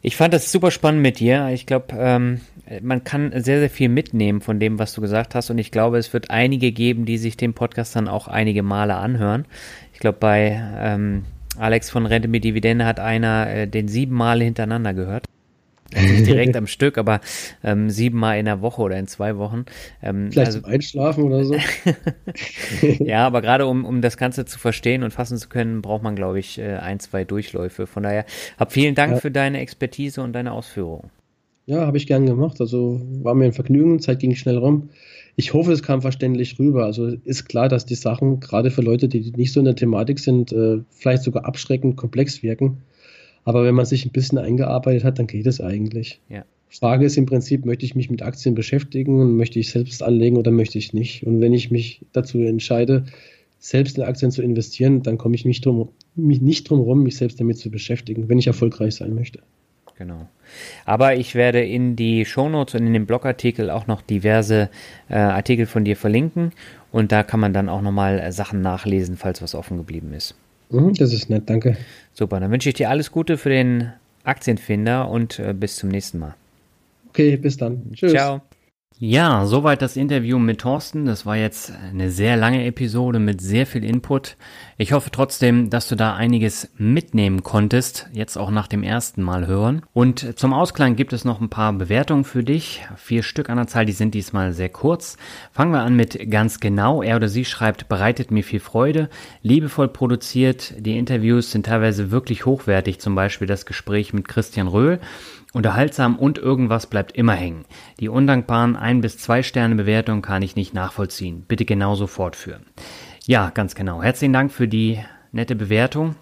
Ich 0.00 0.16
fand 0.16 0.32
das 0.32 0.52
super 0.52 0.70
spannend 0.70 1.02
mit 1.02 1.18
dir. 1.18 1.48
Ich 1.52 1.66
glaube, 1.66 1.86
ähm, 1.98 2.40
man 2.82 3.02
kann 3.04 3.32
sehr, 3.42 3.58
sehr 3.58 3.70
viel 3.70 3.88
mitnehmen 3.88 4.40
von 4.40 4.60
dem, 4.60 4.78
was 4.78 4.92
du 4.92 5.00
gesagt 5.00 5.34
hast. 5.34 5.50
Und 5.50 5.58
ich 5.58 5.70
glaube, 5.70 5.98
es 5.98 6.12
wird 6.12 6.30
einige 6.30 6.72
geben, 6.72 7.04
die 7.04 7.18
sich 7.18 7.36
den 7.36 7.54
Podcast 7.54 7.96
dann 7.96 8.08
auch 8.08 8.28
einige 8.28 8.62
Male 8.62 8.94
anhören. 8.94 9.46
Ich 9.92 9.98
glaube, 9.98 10.18
bei 10.18 10.62
ähm, 10.78 11.24
Alex 11.58 11.90
von 11.90 12.06
Rente 12.06 12.28
mit 12.28 12.44
Dividende 12.44 12.84
hat 12.84 13.00
einer 13.00 13.50
äh, 13.50 13.66
den 13.66 13.88
sieben 13.88 14.14
Male 14.14 14.44
hintereinander 14.44 14.94
gehört. 14.94 15.24
Also 15.94 16.12
nicht 16.12 16.26
direkt 16.26 16.56
am 16.56 16.66
Stück, 16.66 16.98
aber 16.98 17.20
ähm, 17.64 17.90
siebenmal 17.90 18.38
in 18.38 18.44
der 18.44 18.60
Woche 18.60 18.82
oder 18.82 18.98
in 18.98 19.06
zwei 19.06 19.36
Wochen. 19.38 19.64
Ähm, 20.02 20.30
Vielleicht 20.30 20.48
also, 20.48 20.60
zum 20.60 20.70
Einschlafen 20.70 21.24
oder 21.24 21.44
so. 21.44 21.56
ja, 23.04 23.26
aber 23.26 23.40
gerade 23.40 23.66
um, 23.66 23.84
um 23.84 24.02
das 24.02 24.16
Ganze 24.16 24.44
zu 24.44 24.58
verstehen 24.58 25.02
und 25.02 25.12
fassen 25.12 25.38
zu 25.38 25.48
können, 25.48 25.82
braucht 25.82 26.02
man, 26.02 26.16
glaube 26.16 26.38
ich, 26.38 26.58
äh, 26.58 26.76
ein, 26.76 27.00
zwei 27.00 27.24
Durchläufe. 27.24 27.86
Von 27.86 28.02
daher, 28.02 28.24
hab 28.58 28.72
vielen 28.72 28.94
Dank 28.94 29.14
ja. 29.14 29.20
für 29.20 29.30
deine 29.30 29.60
Expertise 29.60 30.22
und 30.22 30.32
deine 30.32 30.52
Ausführungen. 30.52 31.10
Ja, 31.66 31.86
habe 31.86 31.98
ich 31.98 32.06
gern 32.06 32.24
gemacht. 32.24 32.60
Also 32.60 33.00
war 33.22 33.34
mir 33.34 33.44
ein 33.44 33.52
Vergnügen, 33.52 34.00
Zeit 34.00 34.20
ging 34.20 34.34
schnell 34.34 34.56
rum. 34.56 34.88
ich 35.36 35.52
hoffe, 35.52 35.70
es 35.72 35.82
kam 35.82 36.00
verständlich 36.00 36.58
rüber. 36.58 36.84
Also 36.84 37.08
ist 37.24 37.46
klar, 37.46 37.68
dass 37.68 37.84
die 37.84 37.94
Sachen, 37.94 38.40
gerade 38.40 38.70
für 38.70 38.80
Leute, 38.80 39.06
die 39.06 39.32
nicht 39.36 39.52
so 39.52 39.60
in 39.60 39.66
der 39.66 39.76
Thematik 39.76 40.18
sind, 40.18 40.50
äh, 40.50 40.78
vielleicht 40.90 41.22
sogar 41.22 41.44
abschreckend 41.44 41.96
komplex 41.96 42.42
wirken. 42.42 42.78
Aber 43.48 43.64
wenn 43.64 43.74
man 43.74 43.86
sich 43.86 44.04
ein 44.04 44.10
bisschen 44.10 44.36
eingearbeitet 44.36 45.04
hat, 45.04 45.18
dann 45.18 45.26
geht 45.26 45.46
es 45.46 45.58
eigentlich. 45.58 46.20
Ja. 46.28 46.44
Frage 46.68 47.06
ist 47.06 47.16
im 47.16 47.24
Prinzip, 47.24 47.64
möchte 47.64 47.86
ich 47.86 47.94
mich 47.94 48.10
mit 48.10 48.20
Aktien 48.20 48.54
beschäftigen 48.54 49.22
und 49.22 49.38
möchte 49.38 49.58
ich 49.58 49.70
selbst 49.70 50.02
anlegen 50.02 50.36
oder 50.36 50.50
möchte 50.50 50.76
ich 50.76 50.92
nicht? 50.92 51.26
Und 51.26 51.40
wenn 51.40 51.54
ich 51.54 51.70
mich 51.70 52.02
dazu 52.12 52.40
entscheide, 52.40 53.06
selbst 53.58 53.96
in 53.96 54.04
Aktien 54.04 54.32
zu 54.32 54.42
investieren, 54.42 55.02
dann 55.02 55.16
komme 55.16 55.34
ich 55.34 55.46
nicht 55.46 55.64
drum, 55.64 55.88
mich 56.14 56.42
nicht 56.42 56.68
drum 56.68 56.80
herum, 56.80 57.04
mich 57.04 57.16
selbst 57.16 57.40
damit 57.40 57.56
zu 57.56 57.70
beschäftigen, 57.70 58.28
wenn 58.28 58.38
ich 58.38 58.48
erfolgreich 58.48 58.96
sein 58.96 59.14
möchte. 59.14 59.38
Genau. 59.96 60.28
Aber 60.84 61.16
ich 61.16 61.34
werde 61.34 61.64
in 61.64 61.96
die 61.96 62.26
Shownotes 62.26 62.74
und 62.74 62.86
in 62.86 62.92
den 62.92 63.06
Blogartikel 63.06 63.70
auch 63.70 63.86
noch 63.86 64.02
diverse 64.02 64.68
äh, 65.08 65.14
Artikel 65.14 65.64
von 65.64 65.86
dir 65.86 65.96
verlinken 65.96 66.52
und 66.92 67.12
da 67.12 67.22
kann 67.22 67.40
man 67.40 67.54
dann 67.54 67.70
auch 67.70 67.80
nochmal 67.80 68.18
äh, 68.18 68.30
Sachen 68.30 68.60
nachlesen, 68.60 69.16
falls 69.16 69.40
was 69.40 69.54
offen 69.54 69.78
geblieben 69.78 70.12
ist. 70.12 70.34
Mhm, 70.70 70.94
das 70.94 71.12
ist 71.12 71.30
nett, 71.30 71.44
danke. 71.46 71.76
Super, 72.12 72.40
dann 72.40 72.50
wünsche 72.50 72.68
ich 72.68 72.74
dir 72.74 72.90
alles 72.90 73.10
Gute 73.10 73.38
für 73.38 73.48
den 73.48 73.92
Aktienfinder 74.24 75.08
und 75.08 75.38
äh, 75.38 75.54
bis 75.54 75.76
zum 75.76 75.88
nächsten 75.88 76.18
Mal. 76.18 76.34
Okay, 77.08 77.36
bis 77.36 77.56
dann. 77.56 77.92
Tschüss. 77.94 78.12
Ciao. 78.12 78.42
Ja, 79.00 79.46
soweit 79.46 79.80
das 79.80 79.96
Interview 79.96 80.40
mit 80.40 80.62
Thorsten. 80.62 81.06
Das 81.06 81.24
war 81.24 81.36
jetzt 81.36 81.72
eine 81.92 82.10
sehr 82.10 82.36
lange 82.36 82.64
Episode 82.64 83.20
mit 83.20 83.40
sehr 83.40 83.64
viel 83.64 83.84
Input. 83.84 84.36
Ich 84.76 84.92
hoffe 84.92 85.12
trotzdem, 85.12 85.70
dass 85.70 85.86
du 85.86 85.94
da 85.94 86.16
einiges 86.16 86.72
mitnehmen 86.78 87.44
konntest, 87.44 88.08
jetzt 88.12 88.36
auch 88.36 88.50
nach 88.50 88.66
dem 88.66 88.82
ersten 88.82 89.22
Mal 89.22 89.46
hören. 89.46 89.82
Und 89.92 90.36
zum 90.36 90.52
Ausklang 90.52 90.96
gibt 90.96 91.12
es 91.12 91.24
noch 91.24 91.40
ein 91.40 91.48
paar 91.48 91.72
Bewertungen 91.74 92.24
für 92.24 92.42
dich. 92.42 92.88
Vier 92.96 93.22
Stück 93.22 93.50
an 93.50 93.58
der 93.58 93.68
Zahl, 93.68 93.86
die 93.86 93.92
sind 93.92 94.14
diesmal 94.14 94.52
sehr 94.52 94.68
kurz. 94.68 95.16
Fangen 95.52 95.70
wir 95.70 95.82
an 95.82 95.94
mit 95.94 96.28
ganz 96.28 96.58
genau. 96.58 97.00
Er 97.00 97.14
oder 97.14 97.28
sie 97.28 97.44
schreibt, 97.44 97.88
bereitet 97.88 98.32
mir 98.32 98.42
viel 98.42 98.58
Freude, 98.58 99.10
liebevoll 99.42 99.86
produziert. 99.86 100.74
Die 100.76 100.98
Interviews 100.98 101.52
sind 101.52 101.66
teilweise 101.66 102.10
wirklich 102.10 102.46
hochwertig, 102.46 102.98
zum 102.98 103.14
Beispiel 103.14 103.46
das 103.46 103.64
Gespräch 103.64 104.12
mit 104.12 104.26
Christian 104.26 104.66
Röhl. 104.66 104.98
Unterhaltsam 105.52 106.16
und 106.16 106.38
irgendwas 106.38 106.86
bleibt 106.86 107.12
immer 107.12 107.32
hängen. 107.32 107.64
Die 108.00 108.08
undankbaren 108.08 108.76
ein 108.76 109.00
bis 109.00 109.16
zwei 109.18 109.42
Sterne 109.42 109.76
Bewertungen 109.76 110.20
kann 110.20 110.42
ich 110.42 110.56
nicht 110.56 110.74
nachvollziehen. 110.74 111.44
Bitte 111.48 111.64
genauso 111.64 112.06
fortführen. 112.06 112.66
Ja, 113.24 113.50
ganz 113.50 113.74
genau. 113.74 114.02
Herzlichen 114.02 114.32
Dank 114.34 114.52
für 114.52 114.68
die 114.68 115.00
nette 115.32 115.56
Bewertung. 115.56 116.16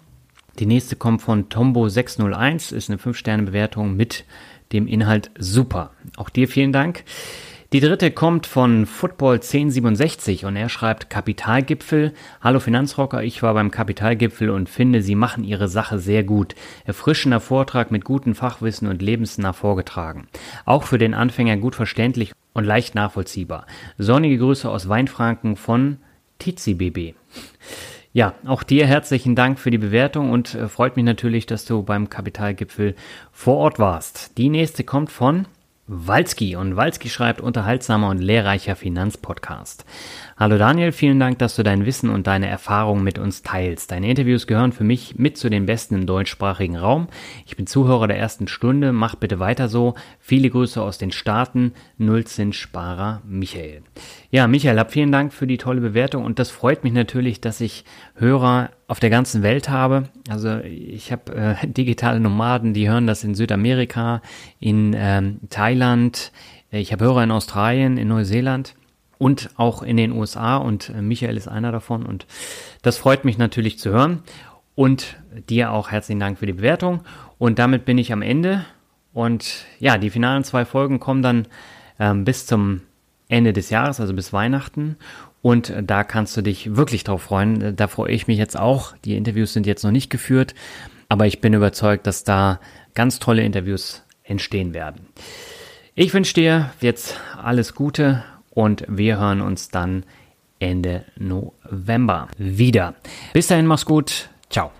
Die 0.59 0.65
nächste 0.65 0.95
kommt 0.95 1.21
von 1.21 1.49
Tombo601, 1.49 2.73
ist 2.73 2.89
eine 2.89 2.99
5-Sterne-Bewertung 2.99 3.95
mit 3.95 4.25
dem 4.71 4.87
Inhalt 4.87 5.29
super. 5.37 5.91
Auch 6.15 6.29
dir 6.29 6.47
vielen 6.47 6.73
Dank. 6.73 7.03
Die 7.73 7.81
dritte 7.81 8.11
kommt 8.11 8.47
von 8.47 8.85
Football 8.85 9.35
1067 9.35 10.45
und 10.45 10.55
er 10.55 10.69
schreibt 10.69 11.09
Kapitalgipfel. 11.09 12.13
Hallo 12.39 12.61
Finanzrocker, 12.61 13.23
ich 13.23 13.43
war 13.43 13.53
beim 13.55 13.71
Kapitalgipfel 13.71 14.49
und 14.51 14.69
finde, 14.69 15.01
sie 15.01 15.15
machen 15.15 15.43
ihre 15.43 15.67
Sache 15.67 15.99
sehr 15.99 16.23
gut. 16.23 16.55
Erfrischender 16.85 17.41
Vortrag 17.41 17.91
mit 17.91 18.05
gutem 18.05 18.35
Fachwissen 18.35 18.87
und 18.87 19.01
lebensnah 19.01 19.51
vorgetragen. 19.51 20.29
Auch 20.63 20.83
für 20.83 20.97
den 20.97 21.13
Anfänger 21.13 21.57
gut 21.57 21.75
verständlich 21.75 22.31
und 22.53 22.63
leicht 22.63 22.95
nachvollziehbar. 22.95 23.65
Sonnige 23.97 24.37
Grüße 24.37 24.69
aus 24.69 24.87
Weinfranken 24.87 25.57
von 25.57 25.97
Tizi 26.39 26.73
BB. 26.73 27.15
Ja, 28.13 28.33
auch 28.45 28.63
dir 28.63 28.87
herzlichen 28.87 29.35
Dank 29.35 29.59
für 29.59 29.71
die 29.71 29.77
Bewertung 29.77 30.31
und 30.31 30.55
äh, 30.55 30.69
freut 30.69 30.95
mich 30.95 31.03
natürlich, 31.03 31.45
dass 31.47 31.65
du 31.65 31.83
beim 31.83 32.09
Kapitalgipfel 32.09 32.95
vor 33.33 33.57
Ort 33.57 33.77
warst. 33.77 34.37
Die 34.37 34.47
nächste 34.47 34.85
kommt 34.85 35.11
von 35.11 35.47
Walski 35.89 36.57
und 36.57 36.75
Walski 36.75 37.09
schreibt 37.09 37.39
unterhaltsamer 37.39 38.09
und 38.09 38.19
lehrreicher 38.19 38.75
Finanzpodcast. 38.75 39.85
Hallo 40.39 40.59
Daniel, 40.59 40.91
vielen 40.91 41.19
Dank, 41.19 41.39
dass 41.39 41.55
du 41.55 41.63
dein 41.63 41.87
Wissen 41.87 42.11
und 42.11 42.27
deine 42.27 42.45
Erfahrungen 42.47 43.03
mit 43.03 43.17
uns 43.17 43.41
teilst. 43.41 43.89
Deine 43.89 44.07
Interviews 44.07 44.45
gehören 44.45 44.71
für 44.71 44.83
mich 44.83 45.17
mit 45.17 45.35
zu 45.35 45.49
den 45.49 45.65
besten 45.65 45.95
im 45.95 46.05
deutschsprachigen 46.05 46.75
Raum. 46.75 47.07
Ich 47.47 47.57
bin 47.57 47.65
Zuhörer 47.65 48.07
der 48.07 48.19
ersten 48.19 48.47
Stunde, 48.47 48.93
mach 48.93 49.15
bitte 49.15 49.39
weiter 49.39 49.67
so. 49.67 49.95
Viele 50.19 50.51
Grüße 50.51 50.79
aus 50.79 50.99
den 50.99 51.11
Staaten, 51.11 51.73
Nullzinssparer 51.97 53.23
Michael. 53.25 53.81
Ja, 54.29 54.45
Michael, 54.45 54.77
hab 54.77 54.91
vielen 54.91 55.11
Dank 55.11 55.33
für 55.33 55.47
die 55.47 55.57
tolle 55.57 55.81
Bewertung 55.81 56.23
und 56.23 56.37
das 56.37 56.51
freut 56.51 56.83
mich 56.83 56.93
natürlich, 56.93 57.41
dass 57.41 57.59
ich 57.59 57.83
Hörer 58.13 58.69
auf 58.87 58.99
der 58.99 59.09
ganzen 59.09 59.41
Welt 59.41 59.69
habe. 59.69 60.03
Also 60.29 60.59
ich 60.59 61.11
habe 61.11 61.33
äh, 61.33 61.67
digitale 61.67 62.19
Nomaden, 62.19 62.75
die 62.75 62.87
hören 62.87 63.07
das 63.07 63.23
in 63.23 63.33
Südamerika, 63.33 64.21
in 64.59 64.95
ähm, 64.95 65.39
Thailand. 65.49 66.31
Ich 66.69 66.91
habe 66.91 67.05
Hörer 67.05 67.23
in 67.23 67.31
Australien, 67.31 67.97
in 67.97 68.09
Neuseeland 68.09 68.75
und 69.17 69.49
auch 69.57 69.83
in 69.83 69.97
den 69.97 70.11
USA 70.11 70.57
und 70.57 70.89
äh, 70.89 71.01
Michael 71.01 71.37
ist 71.37 71.47
einer 71.47 71.71
davon 71.71 72.05
und 72.05 72.25
das 72.81 72.97
freut 72.97 73.25
mich 73.25 73.37
natürlich 73.37 73.79
zu 73.79 73.91
hören 73.91 74.23
und 74.75 75.17
dir 75.49 75.71
auch 75.71 75.91
herzlichen 75.91 76.19
Dank 76.19 76.39
für 76.39 76.45
die 76.45 76.53
Bewertung 76.53 77.01
und 77.37 77.59
damit 77.59 77.85
bin 77.85 77.97
ich 77.97 78.13
am 78.13 78.21
Ende 78.21 78.65
und 79.13 79.65
ja, 79.79 79.97
die 79.97 80.11
finalen 80.11 80.43
zwei 80.43 80.63
Folgen 80.63 80.99
kommen 80.99 81.23
dann 81.23 81.47
ähm, 81.99 82.23
bis 82.23 82.45
zum 82.45 82.81
Ende 83.29 83.53
des 83.53 83.69
Jahres, 83.69 83.99
also 83.99 84.13
bis 84.13 84.31
Weihnachten. 84.33 84.97
Und 85.41 85.73
da 85.81 86.03
kannst 86.03 86.35
du 86.37 86.41
dich 86.41 86.75
wirklich 86.75 87.03
drauf 87.03 87.23
freuen. 87.23 87.75
Da 87.75 87.87
freue 87.87 88.11
ich 88.11 88.27
mich 88.27 88.37
jetzt 88.37 88.57
auch. 88.57 88.95
Die 89.05 89.15
Interviews 89.15 89.53
sind 89.53 89.65
jetzt 89.65 89.83
noch 89.83 89.91
nicht 89.91 90.09
geführt, 90.09 90.55
aber 91.09 91.25
ich 91.25 91.41
bin 91.41 91.53
überzeugt, 91.53 92.07
dass 92.07 92.23
da 92.23 92.59
ganz 92.93 93.19
tolle 93.19 93.43
Interviews 93.43 94.03
entstehen 94.23 94.73
werden. 94.73 95.07
Ich 95.95 96.13
wünsche 96.13 96.33
dir 96.33 96.71
jetzt 96.81 97.19
alles 97.41 97.73
Gute 97.73 98.23
und 98.57 98.83
wir 98.87 99.19
hören 99.19 99.41
uns 99.41 99.69
dann 99.69 100.03
Ende 100.57 101.05
November 101.15 102.27
wieder. 102.39 102.95
Bis 103.31 103.45
dahin, 103.45 103.67
mach's 103.67 103.85
gut. 103.85 104.29
Ciao. 104.49 104.71